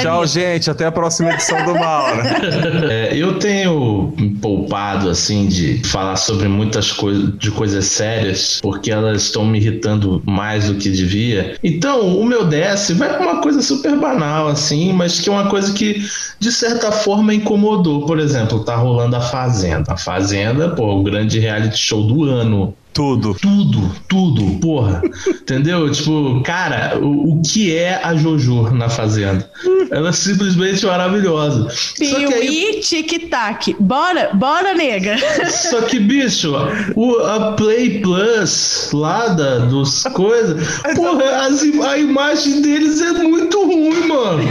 Tchau, 0.00 0.24
isso. 0.24 0.34
gente. 0.34 0.70
Até 0.70 0.86
a 0.86 0.92
próxima 0.92 1.30
edição 1.32 1.64
do 1.64 1.74
Maura. 1.74 2.22
É, 2.88 3.14
eu 3.14 3.38
tenho 3.38 4.12
me 4.16 4.30
poupado, 4.36 5.08
assim, 5.10 5.46
de 5.46 5.82
falar 5.86 6.16
sobre 6.16 6.48
muitas 6.48 6.92
coisas, 6.92 7.36
de 7.38 7.50
coisas 7.50 7.84
sérias, 7.86 8.60
porque 8.62 8.90
elas 8.90 9.22
estão 9.22 9.44
me 9.44 9.58
irritando 9.58 10.22
mais 10.26 10.66
do 10.68 10.74
que 10.76 10.88
devia. 10.88 11.56
Então, 11.62 12.18
o 12.18 12.24
meu 12.24 12.44
DS 12.44 12.90
vai 12.92 13.08
pra 13.08 13.20
uma 13.20 13.40
coisa 13.42 13.60
super 13.62 13.96
banal, 13.96 14.48
assim, 14.48 14.92
mas 14.92 15.20
que 15.20 15.28
é 15.28 15.32
uma 15.32 15.48
coisa 15.50 15.72
que, 15.72 16.02
de 16.38 16.52
certa 16.52 16.90
forma, 16.92 17.34
incomodou. 17.34 17.87
Por 18.06 18.18
exemplo, 18.18 18.64
tá 18.64 18.76
rolando 18.76 19.16
a 19.16 19.20
Fazenda. 19.20 19.92
A 19.92 19.96
Fazenda, 19.96 20.70
pô, 20.70 21.00
o 21.00 21.02
grande 21.02 21.38
reality 21.38 21.76
show 21.76 22.06
do 22.06 22.24
ano. 22.24 22.74
Tudo. 22.98 23.32
Tudo, 23.40 23.92
tudo, 24.08 24.58
porra. 24.58 25.00
Entendeu? 25.28 25.88
Tipo, 25.98 26.42
cara, 26.42 26.98
o, 27.00 27.38
o 27.38 27.42
que 27.42 27.72
é 27.72 28.00
a 28.02 28.16
Jojo 28.16 28.70
na 28.70 28.88
Fazenda? 28.88 29.48
Ela 29.90 30.08
é 30.08 30.12
simplesmente 30.12 30.84
maravilhosa. 30.84 31.68
Só 31.70 32.16
que 32.16 32.34
aí, 32.34 32.48
Piuí, 32.48 32.80
tic-tac. 32.80 33.76
Bora, 33.78 34.30
bora, 34.34 34.74
nega. 34.74 35.16
só 35.48 35.82
que, 35.82 36.00
bicho, 36.00 36.52
o, 36.96 37.18
a 37.20 37.52
Play 37.52 38.00
Plus 38.00 38.90
lá 38.92 39.28
da, 39.28 39.58
dos 39.58 40.02
coisas, 40.14 40.80
porra, 40.94 41.46
as 41.46 41.62
a 41.62 41.98
imagem 41.98 42.62
deles 42.62 43.00
é 43.00 43.12
muito 43.12 43.64
ruim, 43.64 44.08
mano. 44.08 44.42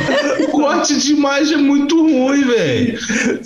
O 0.48 0.52
corte 0.52 0.98
de 0.98 1.12
imagem 1.12 1.56
é 1.56 1.58
muito 1.58 2.02
ruim, 2.02 2.44
velho. 2.44 3.00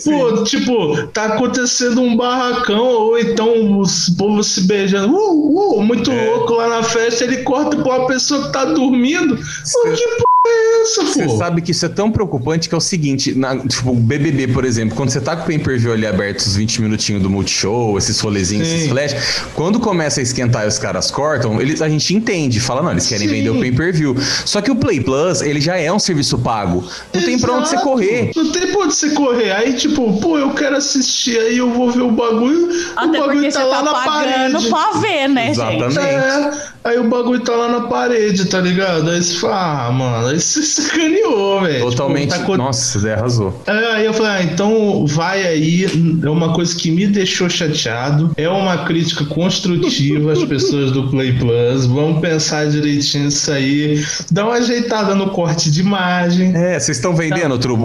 Pô, 0.04 0.44
tipo, 0.44 1.08
tá 1.08 1.26
acontecendo 1.26 2.02
um 2.02 2.16
barracão, 2.16 2.84
ou 2.84 3.20
então 3.20 3.80
os 3.80 4.10
povos 4.12 4.48
se 4.48 4.62
beijando, 4.62 4.91
uh, 4.98 5.78
uh, 5.78 5.82
muito 5.82 6.12
É. 6.12 6.30
louco 6.30 6.54
lá 6.54 6.68
na 6.68 6.84
festa, 6.84 7.24
ele 7.24 7.44
corta 7.44 7.78
pra 7.78 7.98
uma 7.98 8.08
pessoa 8.08 8.48
que 8.48 8.54
tá 8.54 8.66
dormindo. 8.66 9.36
Pô, 9.36 9.84
que 9.92 10.08
porra 10.08 10.31
essa, 10.48 11.04
Você 11.06 11.26
pô? 11.26 11.38
sabe 11.38 11.62
que 11.62 11.72
isso 11.72 11.86
é 11.86 11.90
tão 11.90 12.12
preocupante 12.12 12.68
que 12.68 12.74
é 12.76 12.78
o 12.78 12.82
seguinte, 12.82 13.34
na, 13.36 13.56
tipo, 13.58 13.92
o 13.92 13.96
BBB, 13.96 14.48
por 14.48 14.66
exemplo, 14.66 14.96
quando 14.96 15.10
você 15.12 15.22
tá 15.22 15.36
com 15.36 15.44
o 15.44 15.46
pay-per-view 15.46 15.94
ali 15.94 16.06
aberto, 16.08 16.40
os 16.40 16.56
20 16.56 16.82
minutinhos 16.82 17.22
do 17.22 17.30
Multishow, 17.30 17.98
esses 17.98 18.20
rolezinhos, 18.20 18.68
Sim. 18.68 18.76
esses 18.76 18.90
flash, 18.90 19.16
quando 19.54 19.80
começa 19.80 20.20
a 20.20 20.24
esquentar 20.24 20.66
e 20.66 20.68
os 20.68 20.80
caras 20.80 21.12
cortam, 21.12 21.62
eles, 21.62 21.82
a 21.82 21.88
gente 21.90 22.14
entende, 22.16 22.60
fala, 22.60 22.82
não, 22.82 22.92
eles 22.92 23.08
querem 23.08 23.28
Sim. 23.28 23.34
vender 23.36 23.50
o 23.52 23.60
pay-per-view. 23.60 24.16
Só 24.46 24.62
que 24.62 24.72
o 24.72 24.76
Play 24.76 25.00
Plus, 25.02 25.42
ele 25.42 25.62
já 25.62 25.78
é 25.78 25.92
um 25.92 26.00
serviço 26.00 26.38
pago. 26.40 26.84
Não 27.14 27.22
tem 27.22 27.38
pra 27.40 27.54
onde 27.54 27.70
você 27.70 27.76
Exato. 27.76 27.90
correr. 27.90 28.32
Não 28.36 28.52
tem 28.52 28.68
pra 28.72 28.80
onde 28.82 28.96
você 28.96 29.10
correr. 29.12 29.52
Aí, 29.52 29.74
tipo, 29.74 30.20
pô, 30.20 30.38
eu 30.38 30.52
quero 30.52 30.76
assistir, 30.78 31.38
aí 31.40 31.58
eu 31.58 31.70
vou 31.72 31.92
ver 31.92 32.02
o 32.02 32.12
bagulho. 32.12 32.68
o 32.68 32.72
Até 33.00 33.20
bagulho 33.20 33.34
porque 33.42 33.52
você 33.52 33.60
tá 33.60 33.84
pagando 33.84 33.94
parede. 33.94 34.70
pra 34.70 34.92
ver, 35.00 35.28
né, 35.30 35.54
gente? 35.54 35.84
Exatamente. 35.84 36.00
É, 36.00 36.81
aí 36.84 36.98
o 37.00 37.10
bagulho 37.10 37.40
tá 37.42 37.54
lá 37.54 37.70
na 37.70 37.82
parede, 37.88 38.46
tá 38.46 38.60
ligado? 38.60 39.10
Aí 39.10 39.22
você 39.22 39.36
fala, 39.36 39.88
ah, 39.88 39.92
mano, 39.92 40.28
aí 40.28 40.40
você 40.40 40.62
sacaneou, 40.64 41.62
velho. 41.62 41.86
Totalmente. 41.90 42.34
Tipo, 42.34 42.52
tá 42.52 42.58
Nossa, 42.58 43.00
você 43.00 43.10
arrasou. 43.12 43.62
É, 43.68 43.92
Aí 43.92 44.06
eu 44.06 44.14
falei, 44.14 44.32
ah, 44.32 44.44
então 44.44 45.06
vai 45.06 45.46
aí, 45.46 45.86
é 46.24 46.30
uma 46.30 46.54
coisa 46.54 46.76
que 46.76 46.90
me 46.92 47.06
deixou 47.08 47.50
chateado, 47.50 48.32
é 48.38 48.48
uma 48.50 48.80
crítica 48.86 49.26
construtiva 49.26 50.32
às 50.32 50.44
pessoas 50.44 50.92
do 50.92 51.10
Play 51.10 51.34
Plus, 51.34 51.86
vamos 51.86 52.20
pensar 52.22 52.68
direitinho 52.70 53.26
nisso 53.26 53.52
aí, 53.52 54.04
dá 54.32 54.46
uma 54.46 54.56
ajeitada 54.56 55.14
no 55.14 55.30
corte 55.30 55.70
de 55.70 55.82
imagem. 55.82 56.56
É, 56.56 56.80
vocês 56.80 56.98
estão 56.98 57.16
vendendo 57.16 57.52
outro, 57.52 57.78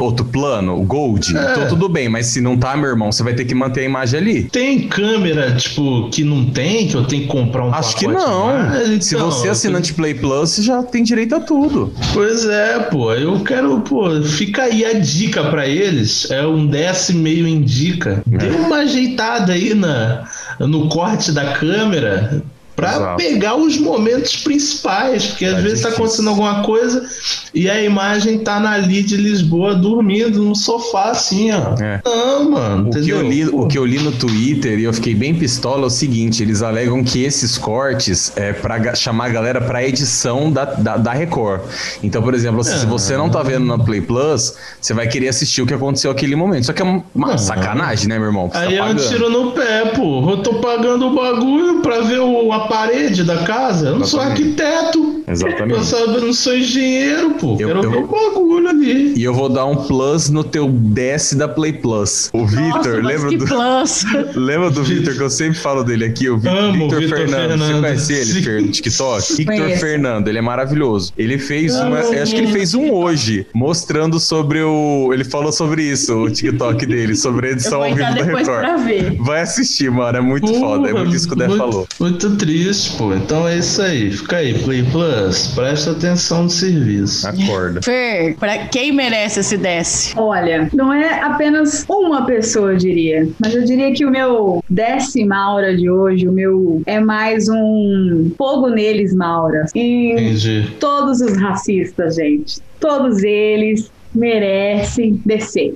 outro 0.00 0.24
plano, 0.26 0.78
o 0.78 0.84
Gold, 0.84 1.36
É. 1.36 1.50
então 1.52 1.68
tudo 1.68 1.88
bem, 1.88 2.08
mas 2.08 2.26
se 2.26 2.40
não 2.40 2.56
tá, 2.56 2.76
meu 2.76 2.90
irmão, 2.90 3.10
você 3.10 3.22
vai 3.22 3.34
ter 3.34 3.44
que 3.44 3.54
manter 3.54 3.80
a 3.80 3.84
imagem 3.84 4.20
ali. 4.20 4.42
Tem 4.44 4.86
câmera, 4.86 5.54
tipo, 5.56 6.08
que 6.10 6.22
não 6.22 6.44
tem, 6.46 6.86
que 6.86 6.94
eu 6.94 7.04
tenho 7.04 7.22
que 7.22 7.28
comprar 7.28 7.64
um 7.64 7.74
Acho 7.74 7.96
que 7.96 8.06
pacote 8.06 8.24
não. 8.38 8.46
mais? 8.46 9.04
Se 9.04 9.14
Então, 9.14 9.30
você 9.30 9.48
é 9.48 9.50
assinante 9.50 9.94
Play 9.94 10.14
Plus, 10.14 10.50
você 10.50 10.62
já 10.62 10.82
tem 10.82 11.02
direito 11.02 11.34
a 11.34 11.40
tudo. 11.40 11.92
Pois 12.12 12.44
é, 12.46 12.78
pô. 12.80 13.12
Eu 13.12 13.40
quero, 13.40 13.80
pô, 13.80 14.22
fica 14.22 14.64
aí 14.64 14.84
a 14.84 14.94
dica 14.94 15.44
pra 15.44 15.66
eles. 15.66 16.30
É 16.30 16.46
um 16.46 16.66
desce 16.66 17.14
meio 17.14 17.46
indica. 17.46 18.22
Dê 18.26 18.50
uma 18.50 18.78
ajeitada 18.78 19.52
aí 19.52 19.74
na, 19.74 20.24
no 20.60 20.88
corte 20.88 21.32
da 21.32 21.52
câmera. 21.52 22.42
Pra 22.76 22.92
Exato. 22.94 23.16
pegar 23.16 23.56
os 23.56 23.78
momentos 23.78 24.36
principais, 24.36 25.24
porque 25.28 25.46
às 25.46 25.54
Tá 25.54 25.60
vezes 25.60 25.80
tá 25.80 25.88
difícil. 25.88 26.04
acontecendo 26.04 26.28
alguma 26.28 26.62
coisa 26.62 27.08
e 27.54 27.70
a 27.70 27.82
imagem 27.82 28.38
tá 28.40 28.60
na 28.60 28.72
ali 28.72 29.02
de 29.02 29.16
Lisboa 29.16 29.74
dormindo 29.74 30.42
no 30.42 30.54
sofá 30.54 31.10
assim, 31.10 31.50
ó. 31.52 31.74
É. 31.82 32.02
Não, 32.04 32.50
mano. 32.50 32.90
O 32.90 33.02
que, 33.02 33.08
eu 33.08 33.22
li, 33.26 33.46
Pô. 33.46 33.62
o 33.62 33.66
que 33.68 33.78
eu 33.78 33.86
li 33.86 33.98
no 33.98 34.12
Twitter 34.12 34.78
e 34.78 34.84
eu 34.84 34.92
fiquei 34.92 35.14
bem 35.14 35.34
pistola 35.34 35.84
é 35.84 35.86
o 35.86 35.90
seguinte: 35.90 36.42
eles 36.42 36.60
alegam 36.60 37.02
que 37.02 37.24
esses 37.24 37.56
cortes 37.56 38.32
é 38.36 38.52
pra 38.52 38.76
ga- 38.76 38.94
chamar 38.94 39.26
a 39.26 39.28
galera 39.30 39.60
pra 39.62 39.82
edição 39.82 40.52
da, 40.52 40.64
da, 40.66 40.96
da 40.98 41.12
Record. 41.12 41.62
Então, 42.02 42.20
por 42.22 42.34
exemplo, 42.34 42.60
assim, 42.60 42.76
se 42.78 42.84
você 42.84 43.16
não 43.16 43.30
tá 43.30 43.42
vendo 43.42 43.64
na 43.64 43.78
Play 43.78 44.02
Plus, 44.02 44.54
você 44.80 44.92
vai 44.92 45.08
querer 45.08 45.28
assistir 45.28 45.62
o 45.62 45.66
que 45.66 45.72
aconteceu 45.72 46.10
naquele 46.12 46.36
momento. 46.36 46.66
Só 46.66 46.74
que 46.74 46.82
é 46.82 46.84
uma 46.84 47.02
uma 47.14 47.38
sacanagem, 47.38 48.06
né, 48.08 48.18
meu 48.18 48.26
irmão? 48.28 48.50
Você 48.50 48.58
Aí 48.58 48.76
tá 48.76 48.86
é 48.86 48.90
um 48.90 48.94
tiro 48.96 49.30
no 49.30 49.52
pé, 49.52 49.86
pô. 49.96 50.30
Eu 50.30 50.42
tô 50.42 50.54
pagando 50.60 51.06
o 51.06 51.14
bagulho 51.14 51.80
pra 51.80 52.00
ver 52.00 52.20
o, 52.20 52.52
parede 52.66 53.24
da 53.24 53.38
casa. 53.44 53.88
Eu 53.88 53.98
não 53.98 54.06
sou 54.06 54.20
Exatamente. 54.20 54.42
arquiteto. 54.62 55.16
Eu, 55.26 55.32
Exatamente. 55.32 55.84
sabe, 55.86 56.14
eu 56.14 56.20
não 56.20 56.32
sou 56.32 56.56
engenheiro, 56.56 57.30
pô. 57.32 57.56
Eu- 57.58 57.66
Quero 57.68 57.82
eu- 57.82 57.90
ver 57.90 57.96
o 57.98 58.06
bagulho 58.06 58.68
ali. 58.68 59.14
E 59.16 59.24
eu 59.24 59.34
vou 59.34 59.48
dar 59.48 59.64
um 59.66 59.74
plus 59.76 60.28
no 60.30 60.44
teu 60.44 60.68
DS 60.68 61.34
da 61.34 61.48
Play 61.48 61.72
Plus. 61.72 62.30
O 62.32 62.46
Vitor, 62.46 63.02
lembra 63.04 63.28
que 63.28 63.36
do. 63.36 63.44
plus. 63.44 64.04
Lembra 64.36 64.70
do 64.70 64.82
Vitor, 64.84 65.14
que 65.14 65.20
eu 65.22 65.30
sempre 65.30 65.58
falo 65.58 65.82
dele 65.82 66.04
aqui, 66.04 66.28
o 66.28 66.38
Vitor 66.38 66.72
Vitor 66.72 67.00
Fernando. 67.18 67.50
Você 67.50 67.58
Fernando. 67.58 67.80
conhece 67.80 68.12
ele. 68.12 68.42
Fer, 68.42 68.62
no 68.62 68.68
TikTok? 68.68 69.36
Victor 69.36 69.56
Conheço. 69.56 69.80
Fernando, 69.80 70.28
ele 70.28 70.38
é 70.38 70.42
maravilhoso. 70.42 71.12
Ele 71.18 71.38
fez 71.38 71.74
uma. 71.74 71.98
Acho 71.98 72.32
que 72.34 72.40
ele 72.40 72.52
fez 72.52 72.74
um 72.74 72.92
hoje, 72.92 73.46
mostrando 73.54 74.20
sobre 74.20 74.60
o. 74.62 75.10
Ele 75.12 75.24
falou 75.24 75.50
sobre 75.52 75.82
isso, 75.82 76.14
o 76.14 76.30
TikTok 76.30 76.86
dele, 76.86 77.16
sobre 77.16 77.48
a 77.48 77.50
edição 77.50 77.82
ao 77.82 77.94
vivo 77.94 78.14
da 78.14 78.22
Record. 78.22 78.84
ver. 78.84 79.16
Vai 79.20 79.40
assistir, 79.42 79.90
mano. 79.90 80.18
É 80.18 80.20
muito 80.20 80.52
foda. 80.54 80.88
É 80.88 80.92
muito 80.92 81.14
isso 81.14 81.26
que 81.26 81.34
o 81.34 81.36
Dé 81.36 81.48
falou. 81.48 81.86
Muito 81.98 82.36
triste, 82.36 82.55
pô. 82.96 83.14
Então 83.14 83.46
é 83.48 83.58
isso 83.58 83.82
aí. 83.82 84.10
Fica 84.10 84.36
aí, 84.36 84.54
Play 84.62 84.82
Plus. 84.84 85.48
Presta 85.54 85.92
atenção 85.92 86.44
no 86.44 86.50
serviço. 86.50 87.26
Acorda. 87.28 87.82
Fer, 87.82 88.36
pra 88.36 88.66
quem 88.66 88.92
merece 88.92 89.40
esse 89.40 89.56
desce? 89.56 90.14
Olha, 90.16 90.68
não 90.72 90.92
é 90.92 91.20
apenas 91.22 91.84
uma 91.88 92.24
pessoa, 92.24 92.72
eu 92.72 92.76
diria. 92.76 93.28
Mas 93.40 93.54
eu 93.54 93.64
diria 93.64 93.92
que 93.92 94.04
o 94.04 94.10
meu 94.10 94.62
décima 94.68 95.36
aura 95.36 95.76
de 95.76 95.90
hoje, 95.90 96.28
o 96.28 96.32
meu 96.32 96.82
é 96.86 97.00
mais 97.00 97.48
um 97.48 98.30
fogo 98.36 98.68
neles, 98.68 99.14
Maura. 99.14 99.64
E 99.74 100.12
Entendi. 100.12 100.68
todos 100.80 101.20
os 101.20 101.36
racistas, 101.36 102.16
gente. 102.16 102.60
Todos 102.80 103.22
eles 103.22 103.90
merecem 104.14 105.20
descer. 105.24 105.74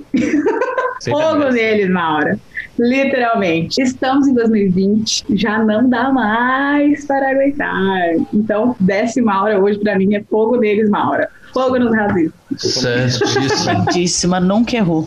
Fogo 1.03 1.39
merece. 1.39 1.57
neles, 1.57 1.89
Maura. 1.89 2.39
Literalmente. 2.79 3.81
Estamos 3.81 4.27
em 4.27 4.33
2020, 4.33 5.25
já 5.35 5.59
não 5.59 5.89
dá 5.89 6.11
mais 6.11 7.05
para 7.05 7.29
aguentar. 7.29 8.15
Então, 8.33 8.75
desce 8.79 9.21
Maura 9.21 9.59
hoje 9.59 9.79
pra 9.79 9.97
mim 9.97 10.15
é 10.15 10.23
fogo 10.23 10.57
neles, 10.57 10.89
Maura. 10.89 11.29
Fogo 11.53 11.77
nos 11.77 11.93
racistas. 11.93 13.19
Lindíssima, 13.67 14.39
nunca 14.39 14.77
errou. 14.77 15.05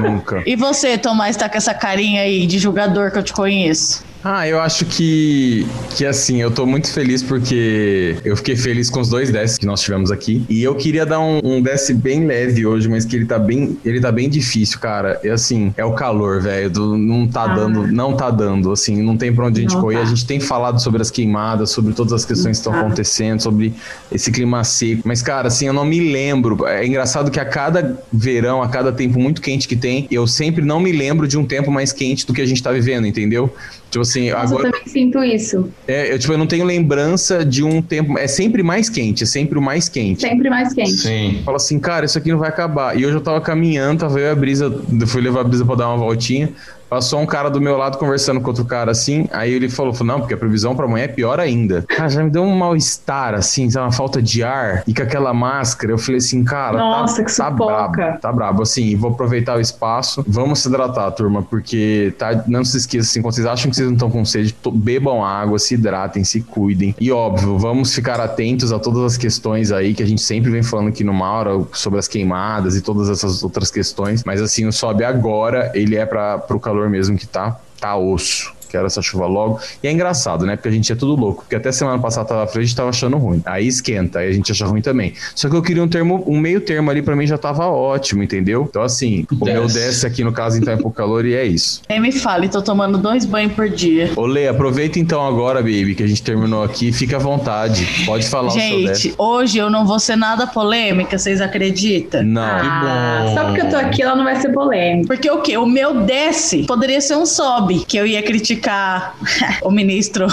Nunca. 0.00 0.42
E 0.46 0.54
você, 0.54 0.96
Tomás, 0.96 1.36
tá 1.36 1.48
com 1.48 1.56
essa 1.56 1.74
carinha 1.74 2.22
aí 2.22 2.46
de 2.46 2.58
jogador 2.58 3.10
que 3.10 3.18
eu 3.18 3.22
te 3.22 3.32
conheço? 3.32 4.04
Ah, 4.24 4.46
eu 4.46 4.60
acho 4.60 4.84
que, 4.86 5.66
que 5.96 6.06
assim, 6.06 6.40
eu 6.40 6.48
tô 6.50 6.64
muito 6.64 6.88
feliz 6.92 7.24
porque 7.24 8.16
eu 8.24 8.36
fiquei 8.36 8.54
feliz 8.54 8.88
com 8.88 9.00
os 9.00 9.08
dois 9.08 9.32
desce 9.32 9.58
que 9.58 9.66
nós 9.66 9.80
tivemos 9.80 10.12
aqui. 10.12 10.44
E 10.48 10.62
eu 10.62 10.76
queria 10.76 11.04
dar 11.04 11.18
um, 11.18 11.40
um 11.42 11.60
desce 11.60 11.92
bem 11.92 12.24
leve 12.24 12.64
hoje, 12.64 12.88
mas 12.88 13.04
que 13.04 13.16
ele 13.16 13.26
tá 13.26 13.36
bem, 13.36 13.76
ele 13.84 14.00
tá 14.00 14.12
bem 14.12 14.28
difícil, 14.30 14.78
cara. 14.78 15.18
E 15.24 15.28
assim, 15.28 15.74
é 15.76 15.84
o 15.84 15.92
calor, 15.94 16.40
velho. 16.40 16.70
Não 16.96 17.26
tá 17.26 17.42
Ah. 17.42 17.54
dando, 17.54 17.86
não 17.88 18.16
tá 18.16 18.30
dando, 18.30 18.70
assim, 18.70 19.02
não 19.02 19.16
tem 19.16 19.34
pra 19.34 19.46
onde 19.46 19.58
a 19.58 19.62
gente 19.62 19.76
correr. 19.76 19.96
tá. 19.96 20.02
A 20.02 20.06
gente 20.06 20.24
tem 20.24 20.38
falado 20.38 20.80
sobre 20.80 21.02
as 21.02 21.10
queimadas, 21.10 21.70
sobre 21.70 21.92
todas 21.92 22.12
as 22.12 22.24
questões 22.24 22.58
que 22.58 22.60
estão 22.60 22.72
Tá. 22.72 22.80
acontecendo, 22.80 23.42
sobre 23.42 23.74
esse 24.12 24.30
clima 24.30 24.62
seco. 24.62 25.02
Mas, 25.04 25.20
cara, 25.20 25.48
assim, 25.48 25.66
eu 25.66 25.72
não 25.72 25.84
me 25.84 25.98
lembro. 26.12 26.64
É 26.66 26.86
engraçado 26.86 27.28
que 27.28 27.40
a 27.40 27.44
cada 27.44 27.98
verão, 28.12 28.62
a 28.62 28.68
cada 28.68 28.92
tempo 28.92 29.18
muito 29.18 29.42
quente 29.42 29.66
que 29.66 29.74
tem, 29.74 30.06
eu 30.12 30.28
sempre 30.28 30.64
não 30.64 30.78
me 30.78 30.92
lembro 30.92 31.26
de 31.26 31.36
um 31.36 31.44
tempo 31.44 31.72
mais 31.72 31.92
quente 31.92 32.24
do 32.24 32.32
que 32.32 32.40
a 32.40 32.46
gente 32.46 32.62
tá 32.62 32.70
vivendo, 32.70 33.04
entendeu? 33.04 33.52
Tipo 33.92 34.00
assim, 34.00 34.30
Nossa, 34.30 34.44
agora. 34.54 34.68
eu 34.68 34.72
também 34.72 34.88
sinto 34.88 35.22
isso. 35.22 35.68
É, 35.86 36.14
eu, 36.14 36.18
tipo, 36.18 36.32
eu 36.32 36.38
não 36.38 36.46
tenho 36.46 36.64
lembrança 36.64 37.44
de 37.44 37.62
um 37.62 37.82
tempo. 37.82 38.18
É 38.18 38.26
sempre 38.26 38.62
mais 38.62 38.88
quente, 38.88 39.22
é 39.22 39.26
sempre 39.26 39.58
o 39.58 39.62
mais 39.62 39.86
quente. 39.86 40.22
Sempre 40.22 40.48
mais 40.48 40.72
quente. 40.72 40.96
Sim. 40.96 41.42
Fala 41.44 41.58
assim, 41.58 41.78
cara, 41.78 42.06
isso 42.06 42.16
aqui 42.16 42.32
não 42.32 42.38
vai 42.38 42.48
acabar. 42.48 42.98
E 42.98 43.04
hoje 43.04 43.16
eu 43.16 43.20
tava 43.20 43.38
caminhando, 43.42 44.00
tava 44.00 44.18
eu 44.18 44.28
e 44.28 44.30
a 44.30 44.34
Brisa, 44.34 44.74
fui 45.06 45.20
levar 45.20 45.42
a 45.42 45.44
Brisa 45.44 45.66
pra 45.66 45.74
dar 45.74 45.88
uma 45.88 45.98
voltinha. 45.98 46.50
Passou 46.92 47.20
um 47.20 47.26
cara 47.26 47.48
do 47.48 47.58
meu 47.58 47.78
lado 47.78 47.96
conversando 47.96 48.38
com 48.38 48.48
outro 48.48 48.66
cara 48.66 48.90
assim. 48.90 49.26
Aí 49.32 49.50
ele 49.50 49.70
falou: 49.70 49.94
falou, 49.94 50.12
Não, 50.12 50.20
porque 50.20 50.34
a 50.34 50.36
previsão 50.36 50.76
pra 50.76 50.84
amanhã 50.84 51.04
é 51.04 51.08
pior 51.08 51.40
ainda. 51.40 51.86
Cara, 51.88 52.10
já 52.10 52.22
me 52.22 52.28
deu 52.28 52.42
um 52.42 52.54
mal-estar, 52.54 53.32
assim? 53.34 53.66
Uma 53.74 53.90
falta 53.90 54.20
de 54.20 54.42
ar. 54.44 54.82
E 54.86 54.92
com 54.92 55.02
aquela 55.02 55.32
máscara, 55.32 55.92
eu 55.94 55.96
falei 55.96 56.18
assim, 56.18 56.44
cara. 56.44 56.76
Nossa, 56.76 57.16
tá, 57.22 57.24
que 57.24 57.34
tá 57.34 57.50
sufoca. 57.50 57.96
brabo. 57.96 58.20
Tá 58.20 58.30
brabo. 58.32 58.62
Assim, 58.62 58.94
vou 58.94 59.12
aproveitar 59.12 59.56
o 59.56 59.60
espaço. 59.60 60.22
Vamos 60.28 60.58
se 60.58 60.68
hidratar, 60.68 61.10
turma, 61.12 61.42
porque 61.42 62.12
tá, 62.18 62.44
não 62.46 62.62
se 62.62 62.76
esqueça, 62.76 63.08
assim, 63.08 63.22
quando 63.22 63.34
vocês 63.36 63.46
acham 63.46 63.70
que 63.70 63.76
vocês 63.76 63.86
não 63.88 63.94
estão 63.94 64.10
com 64.10 64.22
sede, 64.26 64.52
to- 64.52 64.70
bebam 64.70 65.24
água, 65.24 65.58
se 65.58 65.72
hidratem, 65.72 66.22
se 66.24 66.42
cuidem. 66.42 66.94
E 67.00 67.10
óbvio, 67.10 67.56
vamos 67.58 67.94
ficar 67.94 68.20
atentos 68.20 68.70
a 68.70 68.78
todas 68.78 69.02
as 69.12 69.16
questões 69.16 69.72
aí 69.72 69.94
que 69.94 70.02
a 70.02 70.06
gente 70.06 70.20
sempre 70.20 70.50
vem 70.50 70.62
falando 70.62 70.88
aqui 70.88 71.02
no 71.02 71.14
Maura 71.14 71.58
sobre 71.72 71.98
as 71.98 72.06
queimadas 72.06 72.76
e 72.76 72.82
todas 72.82 73.08
essas 73.08 73.42
outras 73.42 73.70
questões. 73.70 74.22
Mas 74.24 74.42
assim, 74.42 74.66
o 74.66 74.72
sobe 74.72 75.04
agora, 75.04 75.70
ele 75.74 75.96
é 75.96 76.04
para 76.04 76.36
pro 76.36 76.60
calor 76.60 76.81
mesmo 76.88 77.16
que 77.16 77.26
tá, 77.26 77.60
tá 77.80 77.96
osso. 77.96 78.52
Quero 78.72 78.86
essa 78.86 79.02
chuva 79.02 79.26
logo. 79.26 79.60
E 79.82 79.86
é 79.86 79.92
engraçado, 79.92 80.46
né? 80.46 80.56
Porque 80.56 80.70
a 80.70 80.72
gente 80.72 80.90
é 80.90 80.94
tudo 80.94 81.14
louco. 81.14 81.42
Porque 81.42 81.54
até 81.54 81.70
semana 81.70 81.98
passada 81.98 82.26
tava 82.26 82.46
frio, 82.46 82.62
a 82.62 82.64
gente 82.64 82.74
tava 82.74 82.88
achando 82.88 83.18
ruim. 83.18 83.42
Aí 83.44 83.68
esquenta, 83.68 84.20
aí 84.20 84.30
a 84.30 84.32
gente 84.32 84.50
acha 84.50 84.64
ruim 84.64 84.80
também. 84.80 85.12
Só 85.34 85.50
que 85.50 85.54
eu 85.54 85.60
queria 85.60 85.82
um 85.82 85.88
termo, 85.88 86.24
um 86.26 86.38
meio 86.38 86.58
termo 86.58 86.90
ali 86.90 87.02
pra 87.02 87.14
mim 87.14 87.26
já 87.26 87.36
tava 87.36 87.66
ótimo, 87.66 88.22
entendeu? 88.22 88.66
Então, 88.68 88.82
assim, 88.82 89.26
o 89.30 89.44
meu 89.44 89.66
Desce. 89.66 90.06
aqui 90.06 90.24
no 90.24 90.32
caso, 90.32 90.56
então 90.58 90.72
é 90.72 90.76
pro 90.78 90.90
calor 90.90 91.26
e 91.26 91.34
é 91.34 91.44
isso. 91.44 91.82
Nem 91.86 92.00
me 92.00 92.12
fale, 92.12 92.48
tô 92.48 92.62
tomando 92.62 92.96
dois 92.96 93.26
banhos 93.26 93.52
por 93.52 93.68
dia. 93.68 94.10
Ô, 94.16 94.24
Lê, 94.24 94.48
aproveita 94.48 94.98
então 94.98 95.26
agora, 95.26 95.60
baby, 95.60 95.94
que 95.94 96.02
a 96.02 96.06
gente 96.06 96.22
terminou 96.22 96.64
aqui. 96.64 96.92
Fica 96.92 97.16
à 97.16 97.20
vontade. 97.20 97.86
Pode 98.06 98.26
falar 98.26 98.48
o 98.48 98.50
seu 98.52 98.60
desce. 98.60 99.02
Gente, 99.02 99.14
hoje 99.18 99.58
eu 99.58 99.68
não 99.68 99.86
vou 99.86 99.98
ser 99.98 100.16
nada 100.16 100.46
polêmica, 100.46 101.18
vocês 101.18 101.42
acreditam? 101.42 102.22
Não. 102.22 102.42
Ah, 102.42 103.24
bom. 103.26 103.34
só 103.34 103.44
porque 103.44 103.60
eu 103.60 103.68
tô 103.68 103.76
aqui, 103.76 104.02
ela 104.02 104.16
não 104.16 104.24
vai 104.24 104.36
ser 104.36 104.50
polêmica. 104.50 105.06
Porque 105.06 105.30
o 105.30 105.42
quê? 105.42 105.58
O 105.58 105.66
meu 105.66 106.00
desce 106.02 106.64
poderia 106.64 107.00
ser 107.00 107.16
um 107.16 107.26
sobe, 107.26 107.84
que 107.86 107.96
eu 107.96 108.06
ia 108.06 108.22
criticar 108.22 108.61
o 109.62 109.70
ministro 109.70 110.28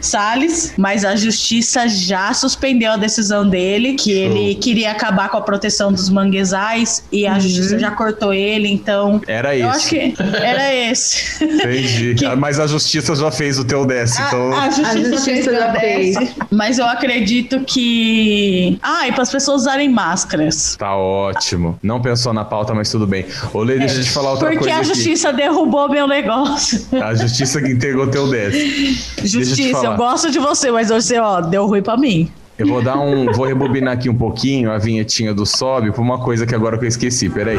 Salles, 0.00 0.74
mas 0.76 1.04
a 1.04 1.14
justiça 1.16 1.88
já 1.88 2.32
suspendeu 2.34 2.92
a 2.92 2.96
decisão 2.96 3.48
dele, 3.48 3.94
que 3.94 4.10
ele 4.10 4.54
queria 4.56 4.90
acabar 4.90 5.28
com 5.28 5.36
a 5.36 5.40
proteção 5.42 5.92
dos 5.92 6.08
manguezais 6.08 7.04
e 7.12 7.26
a 7.26 7.38
justiça 7.38 7.78
já 7.78 7.90
cortou 7.90 8.32
ele, 8.32 8.68
então 8.68 9.20
Era 9.26 9.56
eu 9.56 9.68
esse. 9.70 9.76
acho 9.78 9.88
que 9.88 10.14
era 10.42 10.74
esse. 10.74 11.44
Entendi. 11.44 12.14
Que- 12.22 12.26
Ah, 12.26 12.36
Mas 12.36 12.58
a 12.60 12.66
justiça 12.66 13.14
já 13.14 13.30
fez 13.30 13.58
o 13.58 13.64
teu 13.64 13.84
desce, 13.86 14.20
então. 14.22 14.52
A, 14.52 14.62
a 14.64 14.70
justiça, 14.70 14.90
A 14.90 14.96
justiça 14.96 15.22
fez 15.24 15.44
já 15.44 15.66
desce, 15.68 16.32
mas 16.50 16.78
eu 16.78 16.86
acredito 16.86 17.60
que. 17.60 18.78
Ah, 18.82 19.08
e 19.08 19.12
para 19.12 19.22
as 19.22 19.30
pessoas 19.30 19.62
usarem 19.62 19.88
máscaras. 19.88 20.76
Tá 20.76 20.94
ótimo. 20.96 21.78
Não 21.82 22.00
pensou 22.00 22.32
na 22.32 22.44
pauta, 22.44 22.74
mas 22.74 22.90
tudo 22.90 23.06
bem. 23.06 23.24
Ô, 23.52 23.62
Lê, 23.62 23.78
deixa 23.78 23.96
eu 23.96 24.04
te 24.04 24.10
falar 24.10 24.30
outra 24.32 24.46
Porque 24.48 24.64
coisa 24.64 24.74
a 24.76 24.78
aqui. 24.80 24.88
justiça 24.88 25.32
derrubou 25.32 25.88
meu 25.88 26.06
negócio. 26.06 26.84
A 27.02 27.14
justiça 27.14 27.60
que 27.60 27.70
entregou 27.72 28.06
teu 28.08 28.28
desce. 28.30 28.98
eu 29.18 29.24
te 29.28 29.41
Justiça, 29.44 29.72
falar. 29.80 29.90
eu 29.94 29.96
gosto 29.96 30.30
de 30.30 30.38
você, 30.38 30.70
mas 30.70 30.88
você, 30.88 31.18
ó, 31.18 31.40
deu 31.40 31.66
ruim 31.66 31.82
pra 31.82 31.96
mim. 31.96 32.30
Eu 32.58 32.66
vou 32.68 32.82
dar 32.82 32.98
um. 32.98 33.32
Vou 33.32 33.46
rebobinar 33.46 33.94
aqui 33.94 34.08
um 34.10 34.14
pouquinho 34.14 34.70
a 34.70 34.78
vinhetinha 34.78 35.32
do 35.34 35.44
sobe 35.44 35.90
por 35.90 36.02
uma 36.02 36.18
coisa 36.18 36.46
que 36.46 36.54
agora 36.54 36.78
que 36.78 36.84
eu 36.84 36.88
esqueci. 36.88 37.28
Peraí. 37.28 37.56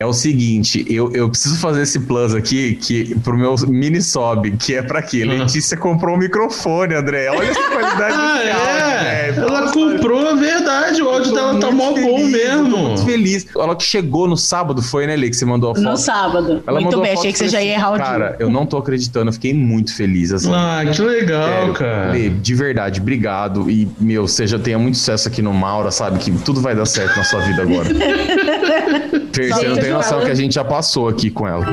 É 0.00 0.06
o 0.06 0.12
seguinte, 0.12 0.86
eu, 0.88 1.12
eu 1.12 1.28
preciso 1.28 1.58
fazer 1.58 1.82
esse 1.82 2.00
plus 2.00 2.34
aqui 2.34 2.76
que, 2.76 3.14
pro 3.16 3.36
meu 3.36 3.54
mini 3.66 4.00
sobe, 4.00 4.52
que 4.52 4.74
é 4.74 4.80
pra 4.82 5.02
quê? 5.02 5.24
Letícia 5.24 5.76
comprou 5.76 6.14
um 6.14 6.18
microfone, 6.18 6.94
André. 6.94 7.28
Olha 7.30 7.48
essa 7.48 7.60
qualidade 7.68 8.14
Ah, 8.16 8.42
é? 8.42 9.32
velho. 9.32 9.48
Ela 9.48 9.60
Nossa, 9.62 9.72
comprou, 9.74 10.36
verdade. 10.36 10.67
O 11.02 11.08
áudio 11.08 11.32
dela 11.32 11.58
tá 11.58 11.70
muito 11.70 11.76
mó 11.76 11.90
bom 11.90 11.94
feliz, 11.94 12.08
eu 12.08 12.18
tô 12.18 12.62
mesmo. 12.62 12.78
Muito 12.78 13.04
feliz. 13.04 13.46
Ela 13.56 13.76
que 13.76 13.84
chegou 13.84 14.28
no 14.28 14.36
sábado, 14.36 14.82
foi, 14.82 15.06
né, 15.06 15.16
Lê, 15.16 15.28
que 15.30 15.36
você 15.36 15.44
mandou 15.44 15.70
a 15.70 15.74
foto? 15.74 15.84
No 15.84 15.96
sábado. 15.96 16.62
Ela 16.66 16.80
Muito 16.80 17.00
bem, 17.00 17.12
achei 17.12 17.32
que 17.32 17.38
você 17.38 17.48
já 17.48 17.62
ia 17.62 17.72
assim, 17.72 17.80
errar 17.80 17.94
o 17.94 17.98
Cara, 17.98 18.36
eu 18.38 18.50
não 18.50 18.66
tô 18.66 18.76
acreditando, 18.76 19.28
eu 19.28 19.32
fiquei 19.32 19.52
muito 19.54 19.94
feliz, 19.94 20.32
assim. 20.32 20.52
Ah, 20.52 20.82
que 20.92 21.02
legal, 21.02 21.48
Sério, 21.48 21.74
cara. 21.74 22.12
Lê, 22.12 22.28
de 22.30 22.54
verdade, 22.54 23.00
obrigado. 23.00 23.70
E, 23.70 23.88
meu, 23.98 24.26
você 24.26 24.46
já 24.46 24.58
tenha 24.58 24.78
muito 24.78 24.96
sucesso 24.98 25.28
aqui 25.28 25.42
no 25.42 25.52
Maura, 25.52 25.90
sabe? 25.90 26.18
Que 26.18 26.30
tudo 26.30 26.60
vai 26.60 26.74
dar 26.74 26.86
certo 26.86 27.16
na 27.16 27.24
sua 27.24 27.40
vida 27.40 27.62
agora. 27.62 27.88
Fer, 29.38 29.52
você 29.52 29.68
não 29.68 29.76
tem 29.76 29.92
noção 29.92 30.20
que 30.20 30.30
a 30.30 30.34
gente 30.34 30.54
já 30.54 30.64
passou 30.64 31.08
aqui 31.08 31.30
com 31.30 31.46
ela. 31.46 31.64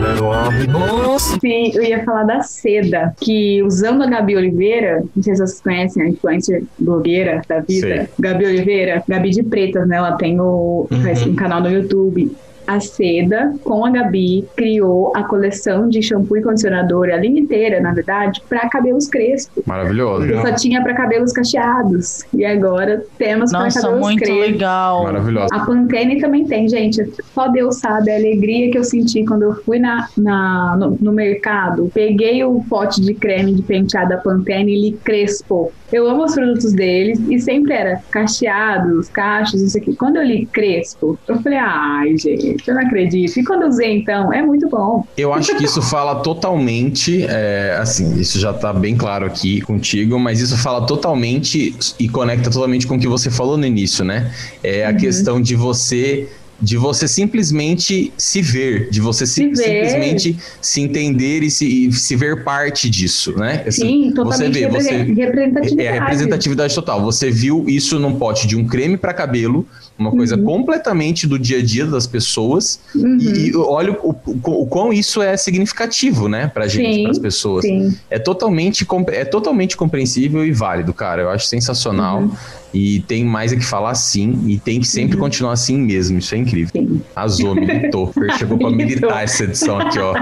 Nossa. 0.71 1.37
Sim, 1.39 1.71
eu 1.73 1.83
ia 1.83 2.03
falar 2.03 2.23
da 2.23 2.41
seda, 2.41 3.13
que 3.19 3.63
usando 3.63 4.03
a 4.03 4.07
Gabi 4.07 4.35
Oliveira, 4.35 5.03
não 5.15 5.23
sei 5.23 5.35
se 5.35 5.41
vocês 5.41 5.61
conhecem 5.61 6.03
a 6.03 6.09
influencer 6.09 6.63
blogueira 6.77 7.41
da 7.47 7.59
vida, 7.59 7.87
Sei. 7.87 8.07
Gabi 8.19 8.45
Oliveira, 8.45 9.03
Gabi 9.07 9.31
de 9.31 9.43
Pretas, 9.43 9.87
né? 9.87 9.97
Ela 9.97 10.13
tem 10.13 10.39
o, 10.39 10.87
faz 11.03 11.25
um 11.25 11.35
canal 11.35 11.61
no 11.61 11.71
YouTube. 11.71 12.31
A 12.67 12.79
Seda, 12.79 13.53
com 13.63 13.85
a 13.85 13.89
Gabi, 13.91 14.45
criou 14.55 15.11
a 15.15 15.23
coleção 15.23 15.87
de 15.89 16.01
shampoo 16.01 16.37
e 16.37 16.41
condicionador, 16.41 17.09
a 17.09 17.17
linha 17.17 17.39
inteira, 17.41 17.79
na 17.79 17.93
verdade, 17.93 18.41
para 18.49 18.67
cabelos 18.69 19.07
crespos. 19.07 19.63
Maravilhoso. 19.65 20.25
Legal. 20.25 20.45
Só 20.47 20.53
tinha 20.55 20.81
para 20.81 20.93
cabelos 20.93 21.31
cacheados. 21.31 22.23
E 22.33 22.43
agora 22.45 23.03
temos 23.17 23.51
para 23.51 23.63
Nossa, 23.65 23.81
cabelos 23.81 24.01
muito 24.01 24.19
crespos. 24.23 24.39
legal. 24.47 25.03
Maravilhoso. 25.03 25.47
A 25.53 25.65
Pantene 25.65 26.19
também 26.19 26.45
tem, 26.45 26.67
gente. 26.67 27.03
Só 27.33 27.47
Deus 27.49 27.77
sabe 27.77 28.11
a 28.11 28.15
alegria 28.15 28.71
que 28.71 28.77
eu 28.77 28.83
senti 28.83 29.23
quando 29.25 29.43
eu 29.43 29.55
fui 29.63 29.79
na, 29.79 30.07
na- 30.17 30.75
no, 30.77 30.97
no 31.01 31.11
mercado. 31.11 31.89
Peguei 31.93 32.43
o 32.43 32.63
pote 32.69 33.01
de 33.01 33.13
creme 33.13 33.53
de 33.53 33.61
penteado 33.61 34.09
da 34.09 34.17
Pantene 34.17 34.73
e 34.73 34.81
li 34.81 34.97
Crespo. 35.03 35.71
Eu 35.93 36.07
amo 36.09 36.23
os 36.25 36.33
produtos 36.33 36.73
deles 36.73 37.19
e 37.29 37.39
sempre 37.39 37.73
era 37.73 38.01
cacheados, 38.11 39.07
cachos, 39.09 39.61
isso 39.61 39.77
aqui. 39.77 39.95
Quando 39.95 40.17
eu 40.17 40.23
li 40.23 40.45
Crespo, 40.47 41.17
eu 41.27 41.39
falei, 41.41 41.59
ai, 41.59 42.17
gente, 42.17 42.54
eu 42.67 42.75
não 42.75 42.81
acredito. 42.81 43.39
E 43.39 43.43
quando 43.43 43.63
eu 43.63 43.69
usei, 43.69 43.97
então, 43.97 44.31
é 44.33 44.41
muito 44.41 44.67
bom. 44.69 45.05
Eu 45.17 45.33
acho 45.33 45.55
que 45.57 45.63
isso 45.65 45.81
fala 45.81 46.15
totalmente, 46.15 47.25
é, 47.27 47.77
assim, 47.79 48.19
isso 48.19 48.39
já 48.39 48.53
tá 48.53 48.71
bem 48.73 48.95
claro 48.95 49.25
aqui 49.25 49.61
contigo, 49.61 50.19
mas 50.19 50.39
isso 50.41 50.57
fala 50.57 50.85
totalmente 50.85 51.75
e 51.99 52.07
conecta 52.09 52.49
totalmente 52.49 52.87
com 52.87 52.95
o 52.95 52.99
que 52.99 53.07
você 53.07 53.29
falou 53.29 53.57
no 53.57 53.65
início, 53.65 54.03
né? 54.05 54.31
É 54.63 54.85
a 54.85 54.89
Uhum. 54.91 54.97
questão 54.97 55.41
de 55.41 55.55
você 55.55 56.27
de 56.61 56.77
você 56.77 57.05
simplesmente 57.05 58.13
se 58.17 58.41
ver, 58.41 58.89
de 58.89 59.01
você 59.01 59.27
se- 59.27 59.33
Se 59.33 59.49
ver. 59.49 59.55
simplesmente 59.57 60.37
se 60.61 60.79
entender 60.79 61.43
e 61.43 61.51
se, 61.51 61.65
e 61.87 61.91
se 61.91 62.15
ver 62.15 62.45
parte 62.45 62.89
disso, 62.89 63.37
né? 63.37 63.61
Assim, 63.67 63.81
Sim, 64.05 64.11
totalmente 64.15 64.53
vê, 64.53 64.67
você- 64.69 64.89
represent- 64.91 65.17
representatividade. 65.17 65.81
É 65.81 65.89
a 65.89 66.01
representatividade 66.01 66.73
total. 66.73 67.01
Você 67.03 67.29
viu 67.29 67.65
isso 67.67 67.99
num 67.99 68.15
pote 68.15 68.47
de 68.47 68.55
um 68.55 68.65
creme 68.65 68.95
para 68.95 69.13
cabelo, 69.13 69.67
uma 69.97 70.11
coisa 70.11 70.37
completamente 70.37 71.25
do 71.25 71.39
dia 71.39 71.59
a 71.59 71.63
dia 71.63 71.85
das 71.85 72.05
pessoas, 72.05 72.79
Uhum. 72.93 73.17
e, 73.19 73.49
e 73.49 73.55
olha 73.55 73.93
o, 73.93 74.09
o, 74.25 74.61
o 74.63 74.65
quão 74.67 74.91
isso 74.91 75.21
é 75.21 75.35
significativo, 75.37 76.27
né, 76.27 76.47
pra 76.53 76.67
gente, 76.67 76.95
Sim, 76.95 77.03
pras 77.03 77.19
pessoas. 77.19 77.65
Sim. 77.65 77.95
É 78.09 78.19
totalmente, 78.19 78.85
é 79.09 79.25
totalmente 79.25 79.77
compreensível 79.77 80.45
e 80.45 80.51
válido, 80.51 80.93
cara. 80.93 81.21
Eu 81.23 81.29
acho 81.29 81.45
sensacional. 81.47 82.21
Uhum. 82.21 82.31
E 82.73 82.99
tem 83.07 83.23
mais 83.23 83.53
a 83.53 83.55
que 83.55 83.63
falar 83.63 83.95
sim, 83.95 84.37
e 84.47 84.59
tem 84.59 84.81
que 84.81 84.87
sempre 84.87 85.15
continuar 85.15 85.53
assim 85.53 85.77
mesmo. 85.77 86.17
Isso 86.17 86.35
é 86.35 86.39
incrível. 86.39 86.71
Sim. 86.73 87.01
Azou, 87.15 87.55
militou. 87.55 88.11
Chegou 88.37 88.57
pra 88.57 88.69
militar 88.69 89.23
essa 89.23 89.45
edição 89.45 89.79
aqui, 89.79 89.97
ó. 89.97 90.13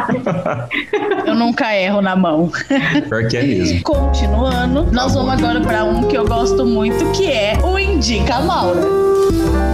Eu 1.25 1.33
nunca 1.33 1.75
erro 1.75 1.99
na 1.99 2.15
mão. 2.15 2.51
Pior 3.09 3.27
que 3.27 3.37
é 3.37 3.43
mesmo. 3.43 3.81
Continuando, 3.81 4.85
nós 4.91 5.15
vamos 5.15 5.33
agora 5.33 5.61
pra 5.61 5.83
um 5.83 6.07
que 6.07 6.15
eu 6.15 6.27
gosto 6.27 6.63
muito, 6.63 7.03
que 7.13 7.25
é 7.25 7.57
o 7.63 7.79
Indica 7.79 8.39
Maura. 8.41 8.81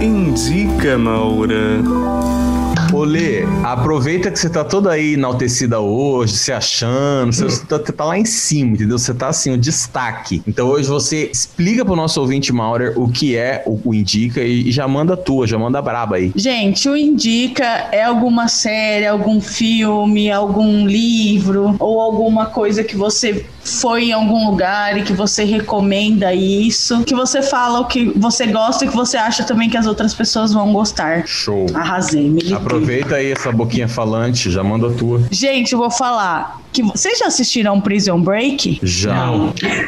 Indica, 0.00 0.96
Maura. 0.96 1.82
Ô 2.92 3.00
Ô, 3.00 3.04
Lê, 3.04 3.44
aproveita 3.62 4.30
que 4.30 4.38
você 4.38 4.50
tá 4.50 4.64
toda 4.64 4.90
aí 4.90 5.14
enaltecida 5.14 5.78
hoje, 5.78 6.32
se 6.32 6.50
achando, 6.50 7.32
você 7.32 7.64
tá, 7.64 7.78
tá 7.78 8.04
lá 8.04 8.18
em 8.18 8.24
cima, 8.24 8.72
entendeu? 8.72 8.98
Você 8.98 9.14
tá 9.14 9.28
assim, 9.28 9.52
o 9.52 9.58
destaque. 9.58 10.42
Então 10.46 10.68
hoje 10.68 10.88
você 10.88 11.30
explica 11.32 11.84
pro 11.84 11.94
nosso 11.94 12.20
ouvinte 12.20 12.52
Maurer 12.52 12.98
o 13.00 13.08
que 13.08 13.36
é 13.36 13.62
o, 13.64 13.80
o 13.84 13.94
Indica 13.94 14.40
e, 14.40 14.68
e 14.68 14.72
já 14.72 14.88
manda 14.88 15.14
a 15.14 15.16
tua, 15.16 15.46
já 15.46 15.56
manda 15.58 15.78
a 15.78 15.82
braba 15.82 16.16
aí. 16.16 16.32
Gente, 16.34 16.88
o 16.88 16.96
Indica 16.96 17.64
é 17.92 18.02
alguma 18.02 18.48
série, 18.48 19.06
algum 19.06 19.40
filme, 19.40 20.30
algum 20.30 20.86
livro 20.86 21.76
ou 21.78 22.00
alguma 22.00 22.46
coisa 22.46 22.82
que 22.82 22.96
você 22.96 23.46
foi 23.62 24.04
em 24.04 24.12
algum 24.12 24.50
lugar 24.50 24.96
e 24.98 25.02
que 25.02 25.12
você 25.12 25.44
recomenda 25.44 26.32
isso, 26.34 27.02
que 27.04 27.14
você 27.14 27.42
fala 27.42 27.80
o 27.80 27.86
que 27.86 28.06
você 28.16 28.46
gosta 28.46 28.84
e 28.84 28.88
que 28.88 28.94
você 28.94 29.16
acha 29.16 29.44
também 29.44 29.68
que 29.68 29.76
as 29.76 29.86
outras 29.86 30.14
pessoas 30.14 30.52
vão 30.52 30.72
gostar. 30.72 31.26
Show. 31.26 31.66
Arrasei, 31.74 32.28
militei. 32.28 32.56
Aproveita 32.56 33.16
aí 33.16 33.32
essa 33.32 33.52
boquinha 33.52 33.88
falante, 33.88 34.50
já 34.50 34.64
manda 34.64 34.88
a 34.88 34.92
tua. 34.92 35.22
Gente, 35.30 35.72
eu 35.72 35.78
vou 35.78 35.90
falar 35.90 36.60
que 36.72 36.82
vocês 36.82 37.18
já 37.18 37.26
assistiram 37.26 37.80
Prison 37.80 38.20
Break? 38.20 38.80
Já. 38.82 39.30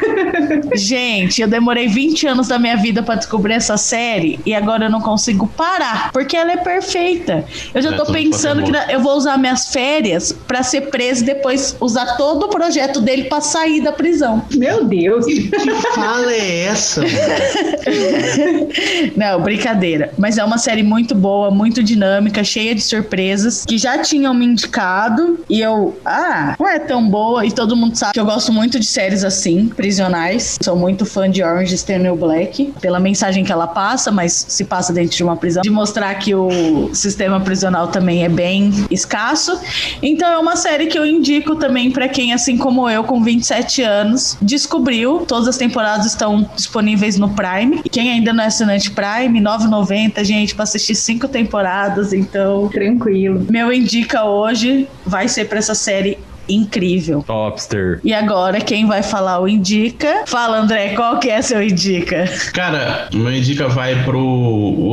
Gente, 0.75 1.41
eu 1.41 1.47
demorei 1.47 1.87
20 1.87 2.27
anos 2.27 2.47
da 2.47 2.57
minha 2.59 2.75
vida 2.77 3.01
pra 3.03 3.15
descobrir 3.15 3.53
essa 3.53 3.77
série 3.77 4.39
e 4.45 4.53
agora 4.53 4.85
eu 4.85 4.89
não 4.89 5.01
consigo 5.01 5.47
parar, 5.47 6.11
porque 6.11 6.35
ela 6.35 6.51
é 6.51 6.57
perfeita. 6.57 7.45
Eu 7.73 7.81
já 7.81 7.91
É 7.91 7.95
tô 7.95 8.05
pensando 8.11 8.63
que 8.63 8.71
Pokémon. 8.71 8.91
eu 8.91 8.99
vou 8.99 9.15
usar 9.15 9.37
minhas 9.37 9.67
férias 9.71 10.31
pra 10.47 10.63
ser 10.63 10.81
preso 10.89 11.23
e 11.23 11.25
depois 11.25 11.75
usar 11.79 12.17
todo 12.17 12.45
o 12.45 12.49
projeto 12.49 12.99
dele 13.01 13.25
pra 13.25 13.41
sair 13.41 13.81
da 13.81 13.91
prisão. 13.91 14.43
Meu 14.53 14.83
Deus. 14.85 15.25
Que 15.25 15.49
fala 15.93 16.31
é 16.33 16.65
essa? 16.65 17.01
Não, 19.15 19.41
brincadeira. 19.41 20.11
Mas 20.17 20.37
é 20.37 20.43
uma 20.43 20.57
série 20.57 20.83
muito 20.83 21.13
boa, 21.15 21.51
muito 21.51 21.83
dinâmica, 21.83 22.43
cheia 22.43 22.73
de 22.73 22.81
surpresas, 22.81 23.65
que 23.65 23.77
já 23.77 23.97
tinham 23.99 24.33
me 24.33 24.45
indicado. 24.45 25.39
E 25.49 25.59
eu, 25.61 25.97
ah, 26.05 26.55
não 26.59 26.67
é 26.73 26.79
tão 26.79 27.07
boa. 27.07 27.45
E 27.45 27.51
todo 27.51 27.75
mundo 27.75 27.95
sabe 27.95 28.13
que 28.13 28.19
eu 28.19 28.25
gosto 28.25 28.51
muito 28.51 28.79
de 28.79 28.85
séries 28.85 29.23
assim, 29.23 29.67
prisionais. 29.67 30.57
Sou 30.61 30.75
muito 30.75 31.05
fã 31.05 31.29
de 31.29 31.43
Orange 31.43 31.75
is 31.75 31.83
the 31.83 31.97
New 31.97 32.15
Black, 32.15 32.73
pela 32.81 32.99
mensagem 32.99 33.43
que 33.43 33.51
ela 33.51 33.67
passa, 33.67 34.11
mas 34.11 34.45
se 34.47 34.65
passa 34.65 34.91
dentro 34.91 35.15
de 35.15 35.23
uma 35.23 35.37
prisão. 35.37 35.61
De 35.61 35.69
mostrar 35.69 36.13
que 36.15 36.33
o 36.33 36.93
sistema 36.93 37.39
prisional 37.39 37.87
também 37.87 38.23
é 38.23 38.29
bem 38.29 38.71
escasso. 38.89 39.59
Então 40.01 40.27
é 40.27 40.37
uma 40.37 40.55
série 40.55 40.87
que 40.87 40.97
eu 40.97 41.05
indico 41.05 41.55
também 41.55 41.91
pra 41.91 42.07
quem, 42.07 42.33
assim 42.33 42.57
como 42.57 42.89
eu, 42.89 43.03
com 43.03 43.23
27 43.23 43.81
anos, 43.81 44.37
descobriu. 44.41 45.25
Todas 45.27 45.47
as 45.47 45.57
temporadas 45.57 46.07
estão 46.07 46.49
disponíveis 46.55 47.17
no 47.17 47.29
Prime. 47.29 47.81
E 47.85 47.89
quem 47.89 48.11
ainda 48.11 48.33
não 48.33 48.43
é 48.43 48.47
assinante 48.47 48.91
Prime, 48.91 49.39
9,90, 49.39 50.23
gente, 50.23 50.55
pra 50.55 50.63
assistir 50.63 50.95
cinco 50.95 51.27
temporadas. 51.27 52.13
Então, 52.13 52.69
Tranquilo. 52.69 53.45
meu 53.49 53.71
indica 53.71 54.25
hoje 54.25 54.87
vai 55.05 55.27
ser 55.27 55.45
pra 55.45 55.59
essa 55.59 55.75
série 55.75 56.17
incrível. 56.47 57.23
Topster. 57.25 57.99
E 58.03 58.13
agora, 58.13 58.59
quem 58.59 58.85
vai 58.87 59.03
falar 59.03 59.39
o 59.39 59.47
indica? 59.47 60.23
Fala, 60.25 60.59
André, 60.59 60.89
qual 60.89 61.19
que 61.19 61.29
é 61.29 61.41
seu 61.41 61.61
indica? 61.61 62.25
Cara, 62.53 63.09
o 63.13 63.17
meu 63.17 63.33
indica 63.33 63.67
vai 63.67 64.03
pro 64.03 64.19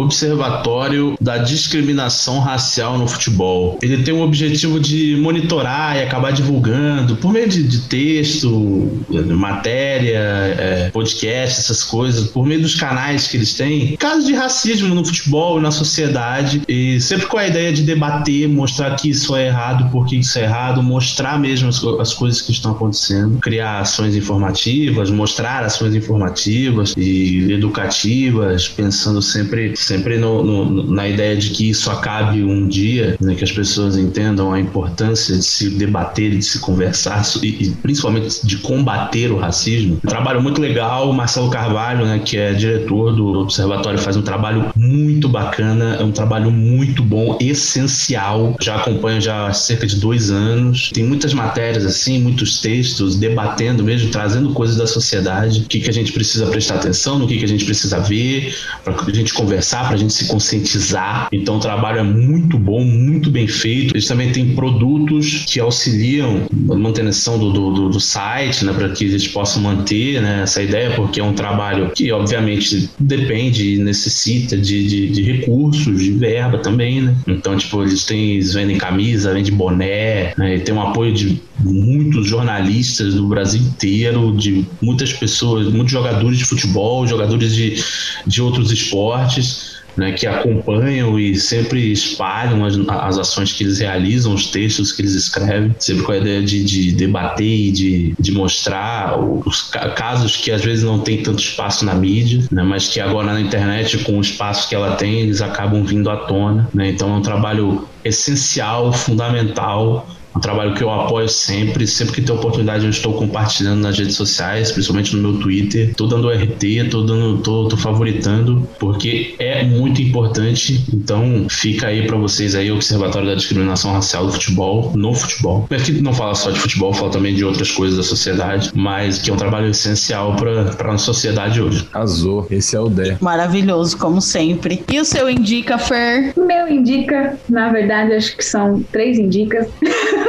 Observatório 0.00 1.16
da 1.20 1.38
Discriminação 1.38 2.38
Racial 2.40 2.98
no 2.98 3.06
Futebol. 3.06 3.78
Ele 3.82 4.02
tem 4.02 4.14
o 4.14 4.22
objetivo 4.22 4.78
de 4.78 5.16
monitorar 5.16 5.96
e 5.96 6.02
acabar 6.02 6.32
divulgando, 6.32 7.16
por 7.16 7.32
meio 7.32 7.48
de, 7.48 7.62
de 7.62 7.80
texto, 7.82 8.90
matéria, 9.36 10.18
é, 10.18 10.90
podcast, 10.92 11.60
essas 11.60 11.82
coisas, 11.82 12.28
por 12.28 12.46
meio 12.46 12.60
dos 12.60 12.74
canais 12.74 13.26
que 13.26 13.36
eles 13.36 13.54
têm, 13.54 13.96
casos 13.96 14.26
de 14.26 14.34
racismo 14.34 14.94
no 14.94 15.04
futebol 15.04 15.58
e 15.58 15.62
na 15.62 15.70
sociedade, 15.70 16.62
e 16.68 17.00
sempre 17.00 17.26
com 17.26 17.38
a 17.38 17.46
ideia 17.46 17.72
de 17.72 17.82
debater, 17.82 18.48
mostrar 18.48 18.94
que 18.96 19.10
isso 19.10 19.34
é 19.34 19.46
errado, 19.46 19.90
por 19.90 20.06
que 20.06 20.16
isso 20.16 20.38
é 20.38 20.42
errado, 20.42 20.82
mostrar 20.82 21.39
mesmo 21.40 21.68
as, 21.68 21.82
as 22.00 22.14
coisas 22.14 22.40
que 22.42 22.52
estão 22.52 22.72
acontecendo, 22.72 23.38
criar 23.40 23.80
ações 23.80 24.14
informativas, 24.16 25.10
mostrar 25.10 25.64
ações 25.64 25.94
informativas 25.94 26.94
e 26.96 27.50
educativas, 27.52 28.68
pensando 28.68 29.20
sempre, 29.22 29.74
sempre 29.76 30.18
no- 30.18 30.42
no- 30.44 30.92
na 30.94 31.08
ideia 31.08 31.36
de 31.36 31.50
que 31.50 31.70
isso 31.70 31.90
acabe 31.90 32.42
um 32.42 32.68
dia, 32.68 33.16
né, 33.20 33.34
que 33.34 33.44
as 33.44 33.52
pessoas 33.52 33.96
entendam 33.96 34.52
a 34.52 34.60
importância 34.60 35.36
de 35.36 35.44
se 35.44 35.70
debater, 35.70 36.30
de 36.30 36.42
se 36.42 36.58
conversar 36.60 37.22
e, 37.42 37.46
e 37.48 37.70
principalmente 37.82 38.46
de 38.46 38.58
combater 38.58 39.30
o 39.32 39.38
racismo. 39.38 39.98
Um 40.04 40.08
trabalho 40.08 40.42
muito 40.42 40.60
legal, 40.60 41.10
o 41.10 41.12
Marcelo 41.14 41.50
Carvalho, 41.50 42.04
né, 42.06 42.18
que 42.24 42.36
é 42.36 42.52
diretor 42.52 43.12
do 43.14 43.26
Observatório, 43.40 43.98
faz 43.98 44.16
um 44.16 44.22
trabalho 44.22 44.66
muito 44.76 45.28
bacana, 45.28 45.96
é 45.98 46.04
um 46.04 46.12
trabalho 46.12 46.50
muito 46.50 47.02
bom, 47.02 47.36
essencial. 47.40 48.54
Já 48.60 48.76
acompanho 48.76 49.20
já 49.20 49.46
há 49.46 49.52
cerca 49.52 49.86
de 49.86 49.96
dois 49.96 50.30
anos. 50.30 50.90
Tem 50.92 51.04
muitas 51.30 51.34
matérias 51.34 51.84
assim, 51.86 52.20
muitos 52.20 52.60
textos 52.60 53.16
debatendo 53.16 53.82
mesmo, 53.82 54.10
trazendo 54.10 54.52
coisas 54.52 54.76
da 54.76 54.86
sociedade, 54.86 55.60
o 55.60 55.64
que, 55.64 55.80
que 55.80 55.90
a 55.90 55.92
gente 55.92 56.12
precisa 56.12 56.46
prestar 56.46 56.76
atenção, 56.76 57.18
no 57.18 57.26
que, 57.26 57.36
que 57.38 57.44
a 57.44 57.48
gente 57.48 57.64
precisa 57.64 57.98
ver, 58.00 58.54
para 58.84 58.94
a 58.94 59.12
gente 59.12 59.32
conversar, 59.34 59.86
para 59.86 59.94
a 59.94 59.98
gente 59.98 60.12
se 60.12 60.26
conscientizar. 60.26 61.28
Então 61.32 61.56
o 61.56 61.60
trabalho 61.60 61.98
é 61.98 62.02
muito 62.02 62.58
bom, 62.58 62.84
muito 62.84 63.30
bem 63.30 63.46
feito. 63.46 63.94
Eles 63.94 64.06
também 64.06 64.32
têm 64.32 64.54
produtos 64.54 65.44
que 65.46 65.60
auxiliam 65.60 66.46
a 66.70 66.74
manutenção 66.74 67.38
do, 67.38 67.52
do, 67.52 67.88
do- 67.88 68.00
site, 68.00 68.64
né, 68.64 68.72
para 68.72 68.88
que 68.88 69.04
eles 69.04 69.28
possam 69.28 69.62
manter 69.62 70.22
né, 70.22 70.40
essa 70.42 70.62
ideia, 70.62 70.90
porque 70.96 71.20
é 71.20 71.24
um 71.24 71.34
trabalho 71.34 71.90
que 71.94 72.10
obviamente 72.10 72.88
depende 72.98 73.74
e 73.74 73.78
necessita 73.78 74.56
de, 74.56 74.86
de, 74.86 75.08
de 75.10 75.22
recursos, 75.22 76.02
de 76.02 76.10
verba 76.12 76.58
também, 76.58 77.02
né? 77.02 77.14
Então, 77.28 77.56
tipo, 77.58 77.82
eles 77.82 78.04
têm, 78.04 78.32
eles 78.32 78.54
vendem 78.54 78.78
camisa, 78.78 79.34
vendem 79.34 79.52
boné, 79.52 80.32
né, 80.36 80.58
tem 80.60 80.74
um 80.74 80.80
apoio 80.80 81.12
de 81.12 81.19
muitos 81.58 82.26
jornalistas 82.26 83.14
do 83.14 83.28
Brasil 83.28 83.60
inteiro, 83.60 84.36
de 84.36 84.66
muitas 84.82 85.12
pessoas, 85.12 85.66
muitos 85.72 85.92
jogadores 85.92 86.38
de 86.38 86.44
futebol, 86.44 87.06
jogadores 87.06 87.54
de, 87.54 87.82
de 88.26 88.42
outros 88.42 88.70
esportes. 88.70 89.70
Né, 89.96 90.12
que 90.12 90.24
acompanham 90.24 91.18
e 91.18 91.34
sempre 91.34 91.90
espalham 91.90 92.64
as, 92.64 92.78
as 92.88 93.18
ações 93.18 93.52
que 93.52 93.64
eles 93.64 93.80
realizam, 93.80 94.32
os 94.32 94.46
textos 94.46 94.92
que 94.92 95.02
eles 95.02 95.14
escrevem, 95.14 95.74
sempre 95.80 96.04
com 96.04 96.12
a 96.12 96.16
ideia 96.16 96.40
de, 96.40 96.64
de 96.64 96.92
debater 96.92 97.44
e 97.44 97.72
de, 97.72 98.14
de 98.18 98.32
mostrar 98.32 99.18
os 99.20 99.62
ca- 99.62 99.90
casos 99.90 100.36
que 100.36 100.52
às 100.52 100.64
vezes 100.64 100.84
não 100.84 101.00
tem 101.00 101.22
tanto 101.24 101.40
espaço 101.42 101.84
na 101.84 101.92
mídia, 101.94 102.46
né, 102.52 102.62
mas 102.62 102.88
que 102.88 103.00
agora 103.00 103.32
na 103.32 103.40
internet, 103.40 103.98
com 104.04 104.16
o 104.16 104.20
espaço 104.20 104.68
que 104.68 104.76
ela 104.76 104.94
tem, 104.94 105.22
eles 105.22 105.42
acabam 105.42 105.84
vindo 105.84 106.08
à 106.08 106.18
tona. 106.18 106.70
Né, 106.72 106.90
então 106.90 107.12
é 107.12 107.16
um 107.18 107.22
trabalho 107.22 107.86
essencial, 108.04 108.92
fundamental 108.92 110.08
um 110.34 110.40
trabalho 110.40 110.74
que 110.74 110.82
eu 110.82 110.90
apoio 110.90 111.28
sempre, 111.28 111.86
sempre 111.86 112.14
que 112.14 112.22
tem 112.22 112.34
oportunidade 112.34 112.84
eu 112.84 112.90
estou 112.90 113.14
compartilhando 113.14 113.80
nas 113.80 113.98
redes 113.98 114.14
sociais, 114.14 114.72
principalmente 114.72 115.14
no 115.16 115.22
meu 115.22 115.40
Twitter, 115.40 115.94
tô 115.94 116.06
dando 116.06 116.30
RT, 116.30 116.88
tô 116.90 117.02
dando, 117.02 117.38
tô, 117.38 117.68
tô 117.68 117.76
favoritando, 117.76 118.68
porque 118.78 119.34
é 119.38 119.64
muito 119.64 120.00
importante. 120.00 120.84
Então 120.92 121.46
fica 121.48 121.88
aí 121.88 122.06
para 122.06 122.16
vocês 122.16 122.54
aí 122.54 122.70
o 122.70 122.76
Observatório 122.76 123.28
da 123.28 123.34
Discriminação 123.34 123.92
Racial 123.92 124.26
do 124.26 124.32
Futebol, 124.32 124.92
no 124.94 125.14
futebol. 125.14 125.66
Aqui 125.70 125.92
não 126.00 126.12
fala 126.12 126.34
só 126.34 126.50
de 126.50 126.60
futebol, 126.60 126.92
fala 126.92 127.10
também 127.10 127.34
de 127.34 127.44
outras 127.44 127.70
coisas 127.70 127.96
da 127.96 128.02
sociedade, 128.02 128.70
mas 128.74 129.18
que 129.18 129.30
é 129.30 129.32
um 129.32 129.36
trabalho 129.36 129.68
essencial 129.68 130.36
para 130.36 130.92
a 130.92 130.98
sociedade 130.98 131.60
hoje. 131.60 131.86
Azul. 131.92 132.46
Esse 132.50 132.76
é 132.76 132.80
o 132.80 132.88
Dé. 132.88 133.16
Maravilhoso, 133.20 133.96
como 133.96 134.20
sempre. 134.20 134.82
E 134.90 135.00
o 135.00 135.04
seu 135.04 135.28
indica, 135.28 135.78
Fer? 135.78 136.32
Meu 136.36 136.68
indica, 136.68 137.38
na 137.48 137.70
verdade, 137.70 138.12
acho 138.12 138.36
que 138.36 138.44
são 138.44 138.82
três 138.90 139.18
indicas. 139.18 139.66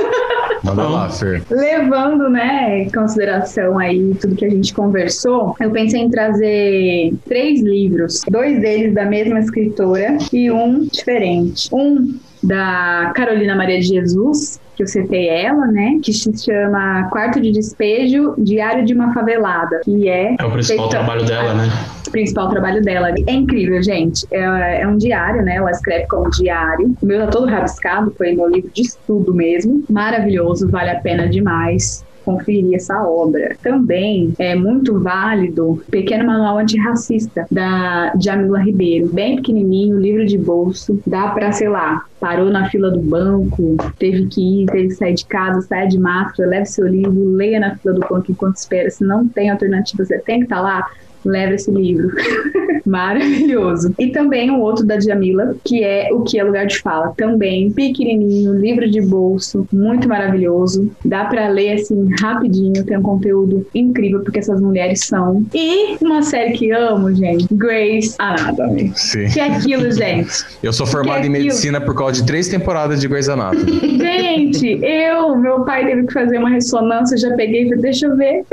Manda 0.63 0.84
lá, 0.88 1.09
Fer. 1.09 1.41
Levando, 1.49 2.30
né, 2.30 2.84
em 2.84 2.91
consideração 2.91 3.80
aí 3.80 4.13
tudo 4.22 4.35
que 4.35 4.45
a 4.45 4.49
gente 4.49 4.73
conversou, 4.73 5.55
eu 5.59 5.72
pensei 5.72 6.01
em 6.01 6.09
trazer 6.09 7.13
três 7.27 7.61
livros, 7.61 8.22
dois 8.30 8.59
deles 8.61 8.93
da 8.93 9.05
mesma 9.05 9.39
escritora 9.39 10.18
e 10.31 10.51
um 10.51 10.85
diferente. 10.91 11.68
Um 11.73 12.15
da 12.43 13.11
Carolina 13.15 13.55
Maria 13.55 13.80
de 13.80 13.88
Jesus, 13.88 14.59
que 14.76 14.84
eu 14.84 14.88
citei 14.88 15.27
ela, 15.30 15.65
né, 15.68 15.99
que 16.03 16.11
se 16.13 16.31
chama 16.38 17.07
Quarto 17.11 17.39
de 17.41 17.51
Despejo, 17.51 18.34
Diário 18.38 18.85
de 18.85 18.93
uma 18.93 19.13
Favelada, 19.13 19.80
que 19.84 20.07
é 20.09 20.35
É 20.39 20.45
o 20.45 20.51
principal 20.51 20.89
feita- 20.89 21.03
trabalho 21.03 21.26
dela, 21.26 21.53
né? 21.53 21.69
Principal 22.12 22.50
trabalho 22.50 22.82
dela. 22.82 23.10
É 23.28 23.32
incrível, 23.32 23.82
gente. 23.82 24.26
É, 24.32 24.82
é 24.82 24.88
um 24.88 24.98
diário, 24.98 25.42
né? 25.44 25.56
Ela 25.56 25.72
escreve 25.72 26.08
como 26.08 26.30
diário. 26.30 26.96
O 27.02 27.06
meu 27.06 27.20
tá 27.22 27.28
todo 27.28 27.48
rabiscado, 27.48 28.12
foi 28.18 28.34
meu 28.34 28.48
livro 28.48 28.70
de 28.74 28.82
estudo 28.82 29.34
mesmo. 29.34 29.84
Maravilhoso, 29.90 30.70
vale 30.70 30.90
a 30.92 31.00
pena 31.00 31.28
demais 31.28 32.04
conferir 32.24 32.76
essa 32.76 33.04
obra. 33.04 33.56
Também 33.62 34.34
é 34.40 34.56
muito 34.56 35.00
válido 35.00 35.82
Pequeno 35.90 36.26
Manual 36.26 36.60
Antirracista, 36.60 37.46
da 37.52 38.14
Jamila 38.20 38.60
Ribeiro. 38.60 39.10
Bem 39.12 39.38
pequenininho, 39.38 40.00
livro 40.00 40.26
de 40.26 40.38
bolso. 40.38 41.00
Dá 41.06 41.30
pra, 41.30 41.52
sei 41.52 41.70
lá, 41.70 42.06
parou 42.20 42.50
na 42.50 42.70
fila 42.70 42.92
do 42.92 43.00
banco, 43.00 43.76
teve 43.98 44.28
que 44.28 44.64
ir, 44.64 44.66
teve 44.68 44.90
que 44.90 44.96
sair 44.96 45.14
de 45.14 45.26
casa, 45.26 45.62
saia 45.62 45.88
de 45.88 46.00
máscara, 46.00 46.50
leve 46.50 46.66
seu 46.66 46.88
livro, 46.88 47.36
leia 47.36 47.60
na 47.60 47.76
fila 47.76 47.96
do 47.96 48.02
banco 48.02 48.32
enquanto 48.32 48.58
espera. 48.58 48.90
Se 48.90 49.04
não 49.04 49.28
tem 49.28 49.50
alternativa, 49.50 50.06
você 50.06 50.20
tem 50.20 50.40
que 50.40 50.46
estar 50.46 50.62
lá 50.62 50.88
leva 51.26 51.53
esse 51.56 51.72
livro. 51.72 52.10
Maravilhoso. 52.85 53.93
E 53.99 54.07
também 54.07 54.49
um 54.49 54.60
outro 54.60 54.85
da 54.85 54.99
Jamila, 54.99 55.56
que 55.64 55.84
é 55.84 56.10
O 56.11 56.22
que 56.22 56.39
é 56.39 56.43
Lugar 56.43 56.65
de 56.65 56.80
Fala. 56.80 57.14
Também 57.15 57.72
pequenininho, 57.72 58.53
livro 58.53 58.89
de 58.89 58.99
bolso, 59.02 59.68
muito 59.72 60.07
maravilhoso. 60.10 60.91
Dá 61.06 61.26
para 61.26 61.48
ler 61.48 61.73
assim 61.73 62.10
rapidinho, 62.19 62.84
tem 62.84 62.98
um 62.98 63.02
conteúdo 63.03 63.65
incrível 63.73 64.22
porque 64.22 64.39
essas 64.39 64.60
mulheres 64.60 65.06
são. 65.06 65.45
E 65.53 65.95
uma 66.02 66.22
série 66.23 66.53
que 66.53 66.72
amo, 66.72 67.14
gente, 67.14 67.48
Grey's 67.53 68.15
Anatomy. 68.19 68.91
Sim. 68.95 69.27
Que 69.27 69.39
é 69.39 69.56
aquilo, 69.56 69.89
gente. 69.93 70.43
Eu 70.64 70.73
sou 70.73 70.88
formado 70.88 71.22
Que 71.22 71.27
em 71.27 71.31
é 71.31 71.34
aquilo? 71.34 71.45
medicina 71.45 71.80
por 71.81 71.95
causa 71.95 72.14
de 72.14 72.26
três 72.26 72.48
temporadas 72.48 72.99
de 72.99 73.07
Grey's 73.07 73.30
Anatomy. 73.30 73.72
Gente, 74.31 74.80
eu, 74.84 75.35
meu 75.38 75.64
pai 75.65 75.85
teve 75.85 76.07
que 76.07 76.14
fazer 76.14 76.38
uma 76.38 76.49
ressonância, 76.49 77.18
já 77.18 77.35
peguei 77.35 77.64
e 77.64 77.69
falei, 77.69 77.81
deixa 77.81 78.07
eu 78.07 78.15
ver. 78.15 78.43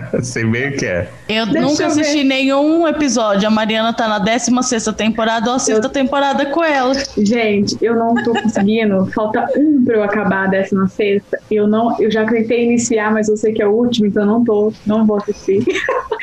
Sei 0.22 0.44
bem 0.44 0.70
o 0.70 0.76
que 0.76 0.86
é. 0.86 1.08
Eu 1.28 1.46
Deixa 1.46 1.60
nunca 1.60 1.82
eu 1.82 1.86
assisti 1.88 2.18
ver. 2.18 2.24
nenhum 2.24 2.86
episódio. 2.86 3.46
A 3.46 3.50
Mariana 3.50 3.92
tá 3.92 4.08
na 4.08 4.18
16 4.18 4.84
temporada, 4.96 5.48
eu 5.50 5.54
assisto 5.54 5.86
a 5.86 5.90
temporada 5.90 6.46
com 6.46 6.62
ela. 6.64 6.94
Gente, 7.18 7.76
eu 7.80 7.94
não 7.96 8.14
tô 8.22 8.32
conseguindo. 8.32 9.06
Falta 9.14 9.46
um 9.56 9.82
pra 9.84 9.96
eu 9.96 10.02
acabar 10.02 10.44
a 10.46 10.50
16. 10.50 11.22
Eu 11.50 11.66
não, 11.66 11.96
eu 12.00 12.10
já 12.10 12.24
tentei 12.26 12.64
iniciar, 12.64 13.12
mas 13.12 13.28
eu 13.28 13.36
sei 13.36 13.52
que 13.52 13.62
é 13.62 13.66
o 13.66 13.72
último, 13.72 14.06
então 14.06 14.22
eu 14.22 14.26
não 14.26 14.44
tô, 14.44 14.72
não 14.86 15.04
vou 15.06 15.16
assistir. 15.18 15.62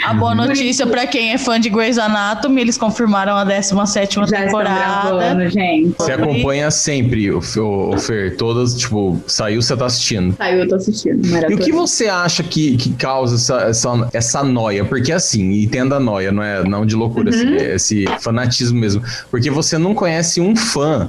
A 0.06 0.14
boa 0.14 0.34
notícia 0.34 0.88
pra 0.88 1.06
quem 1.06 1.34
é 1.34 1.38
fã 1.38 1.60
de 1.60 1.70
Grey's 1.70 1.98
Anatomy, 1.98 2.62
eles 2.62 2.78
confirmaram 2.78 3.36
a 3.36 3.44
17 3.44 4.16
Já 4.16 4.24
estão 4.24 4.40
temporada. 4.46 5.10
gravando, 5.10 5.50
gente. 5.50 5.94
Você 5.98 6.14
acompanha 6.14 6.72
sempre, 6.72 7.30
o, 7.32 7.41
Fe- 7.41 7.60
o, 7.60 7.90
o 7.94 7.98
Fer, 8.00 8.38
todas, 8.38 8.76
tipo, 8.76 9.22
saiu, 9.28 9.62
você 9.62 9.76
tá 9.76 9.86
assistindo. 9.88 10.34
Saiu, 10.38 10.60
eu 10.60 10.68
tô 10.70 10.76
assistindo. 10.76 11.26
E 11.52 11.54
o 11.54 11.58
que 11.58 11.72
você 11.74 12.08
acha 12.08 12.41
que, 12.44 12.78
que 12.78 12.94
causa 12.94 13.36
essa, 13.36 13.59
essa, 13.68 14.10
essa 14.14 14.44
noia? 14.44 14.86
Porque 14.86 15.11
assim, 15.11 15.61
entenda 15.64 15.95
a 15.98 15.99
noia, 15.99 16.31
não 16.31 16.44
é 16.44 16.64
não 16.64 16.86
de 16.86 16.95
loucura, 16.95 17.30
esse, 17.30 17.45
esse 17.56 18.06
fanatismo 18.22 18.80
mesmo. 18.80 19.02
Porque 19.30 19.49
você 19.49 19.77
não 19.77 19.94
conhece 19.94 20.40
um 20.41 20.56
fã, 20.56 21.07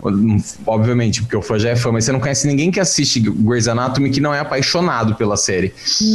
obviamente, 0.66 1.22
porque 1.22 1.36
o 1.36 1.42
fã 1.42 1.58
já 1.58 1.70
é 1.70 1.76
fã, 1.76 1.92
mas 1.92 2.04
você 2.04 2.12
não 2.12 2.20
conhece 2.20 2.46
ninguém 2.46 2.70
que 2.70 2.80
assiste 2.80 3.20
Grey's 3.20 3.68
Anatomy 3.68 4.10
que 4.10 4.20
não 4.20 4.34
é 4.34 4.40
apaixonado 4.40 5.14
pela 5.14 5.36
série. 5.36 5.72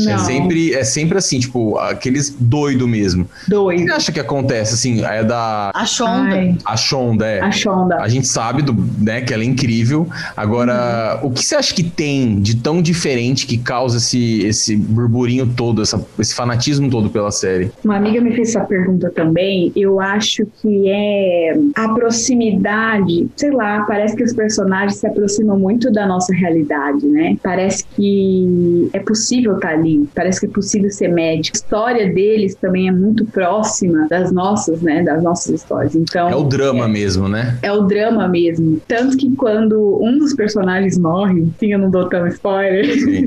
É 0.08 0.12
Não. 0.14 0.20
sempre, 0.26 0.74
é 0.74 0.84
sempre 0.84 1.18
assim, 1.18 1.40
tipo, 1.40 1.78
aqueles 1.78 2.36
doido 2.40 2.88
mesmo. 2.88 3.28
O 3.48 3.50
Dois. 3.50 3.80
que 3.82 3.88
você 3.88 3.94
acha 3.94 4.12
que 4.12 4.20
acontece, 4.20 4.74
assim, 4.74 5.04
é 5.04 5.24
da... 5.24 5.72
A 5.74 5.86
Shonda. 5.86 6.36
Ai, 6.36 6.58
A 6.66 6.78
Shonda, 6.78 7.26
é. 7.26 7.42
a 7.42 7.52
Shonda. 7.52 7.96
A 8.02 8.08
gente 8.08 8.28
sabe 8.28 8.62
do, 8.62 8.74
né, 9.00 9.22
que 9.22 9.34
ela 9.34 9.44
é 9.44 9.46
incrível. 9.46 10.08
Agora, 10.36 11.20
o 11.24 11.32
que 11.32 11.44
você 11.44 11.56
acha 11.56 11.74
que 11.74 11.84
tem 11.84 12.40
de 12.40 12.56
tão 12.56 12.82
diferente 12.82 13.46
que 13.48 13.58
causa 13.58 13.98
esse, 13.98 14.42
esse 14.44 14.76
burburinho 14.76 15.48
todo, 15.48 15.82
essa- 15.82 16.02
esse 16.26 16.36
fanatismo 16.36 16.90
todo 16.90 17.10
pela 17.10 17.32
série? 17.32 17.72
Uma 17.84 17.98
amiga 17.98 18.20
me 18.22 18.34
fez 18.34 18.50
essa 18.50 18.66
pergunta 18.66 19.10
também. 19.10 19.72
Eu 19.76 20.00
acho 20.00 20.46
que 20.62 20.90
é 20.90 21.58
a 21.76 21.90
proximidade, 21.90 23.28
sei 23.36 23.52
lá, 23.52 23.82
parece 23.88 24.16
que 24.16 24.24
os 24.24 24.34
personagens 24.34 24.96
se 24.98 25.08
aproximam 25.08 25.58
muito 25.58 25.92
da 25.92 26.06
nossa 26.06 26.34
realidade, 26.34 27.06
né? 27.08 27.38
Parece 27.42 27.86
que 27.96 28.90
é 28.94 29.00
possível 29.00 29.56
estar 29.56 29.70
ali, 29.70 30.08
parece 30.14 30.40
que 30.42 30.46
é 30.48 30.50
possível 30.50 30.90
ser 30.90 31.10
médico. 31.10 31.56
A 31.56 31.60
história 31.60 32.14
deles 32.14 32.56
também 32.56 32.88
é 32.88 32.92
muito 32.92 33.26
próxima 33.26 34.08
das 34.10 34.32
nossas, 34.32 34.82
né? 34.82 35.04
Das 35.04 35.22
nossas 35.24 35.62
histórias. 35.62 35.96
Então, 35.96 36.30
É 36.30 36.36
o 36.36 36.44
drama 36.44 36.88
mesmo, 36.88 37.28
né? 37.30 37.58
é 37.62 37.72
o 37.72 37.82
drama 37.84 38.28
mesmo. 38.28 38.82
Tanto 38.88 39.18
que 39.18 39.32
quando 39.36 40.00
um 40.02 40.18
dos 40.18 40.34
personagens 40.34 40.98
morre, 40.98 41.46
sim, 41.60 41.72
eu 41.74 41.80
não 41.80 41.90
dou 41.90 42.08
tão 42.10 42.28
spoiler, 42.28 42.86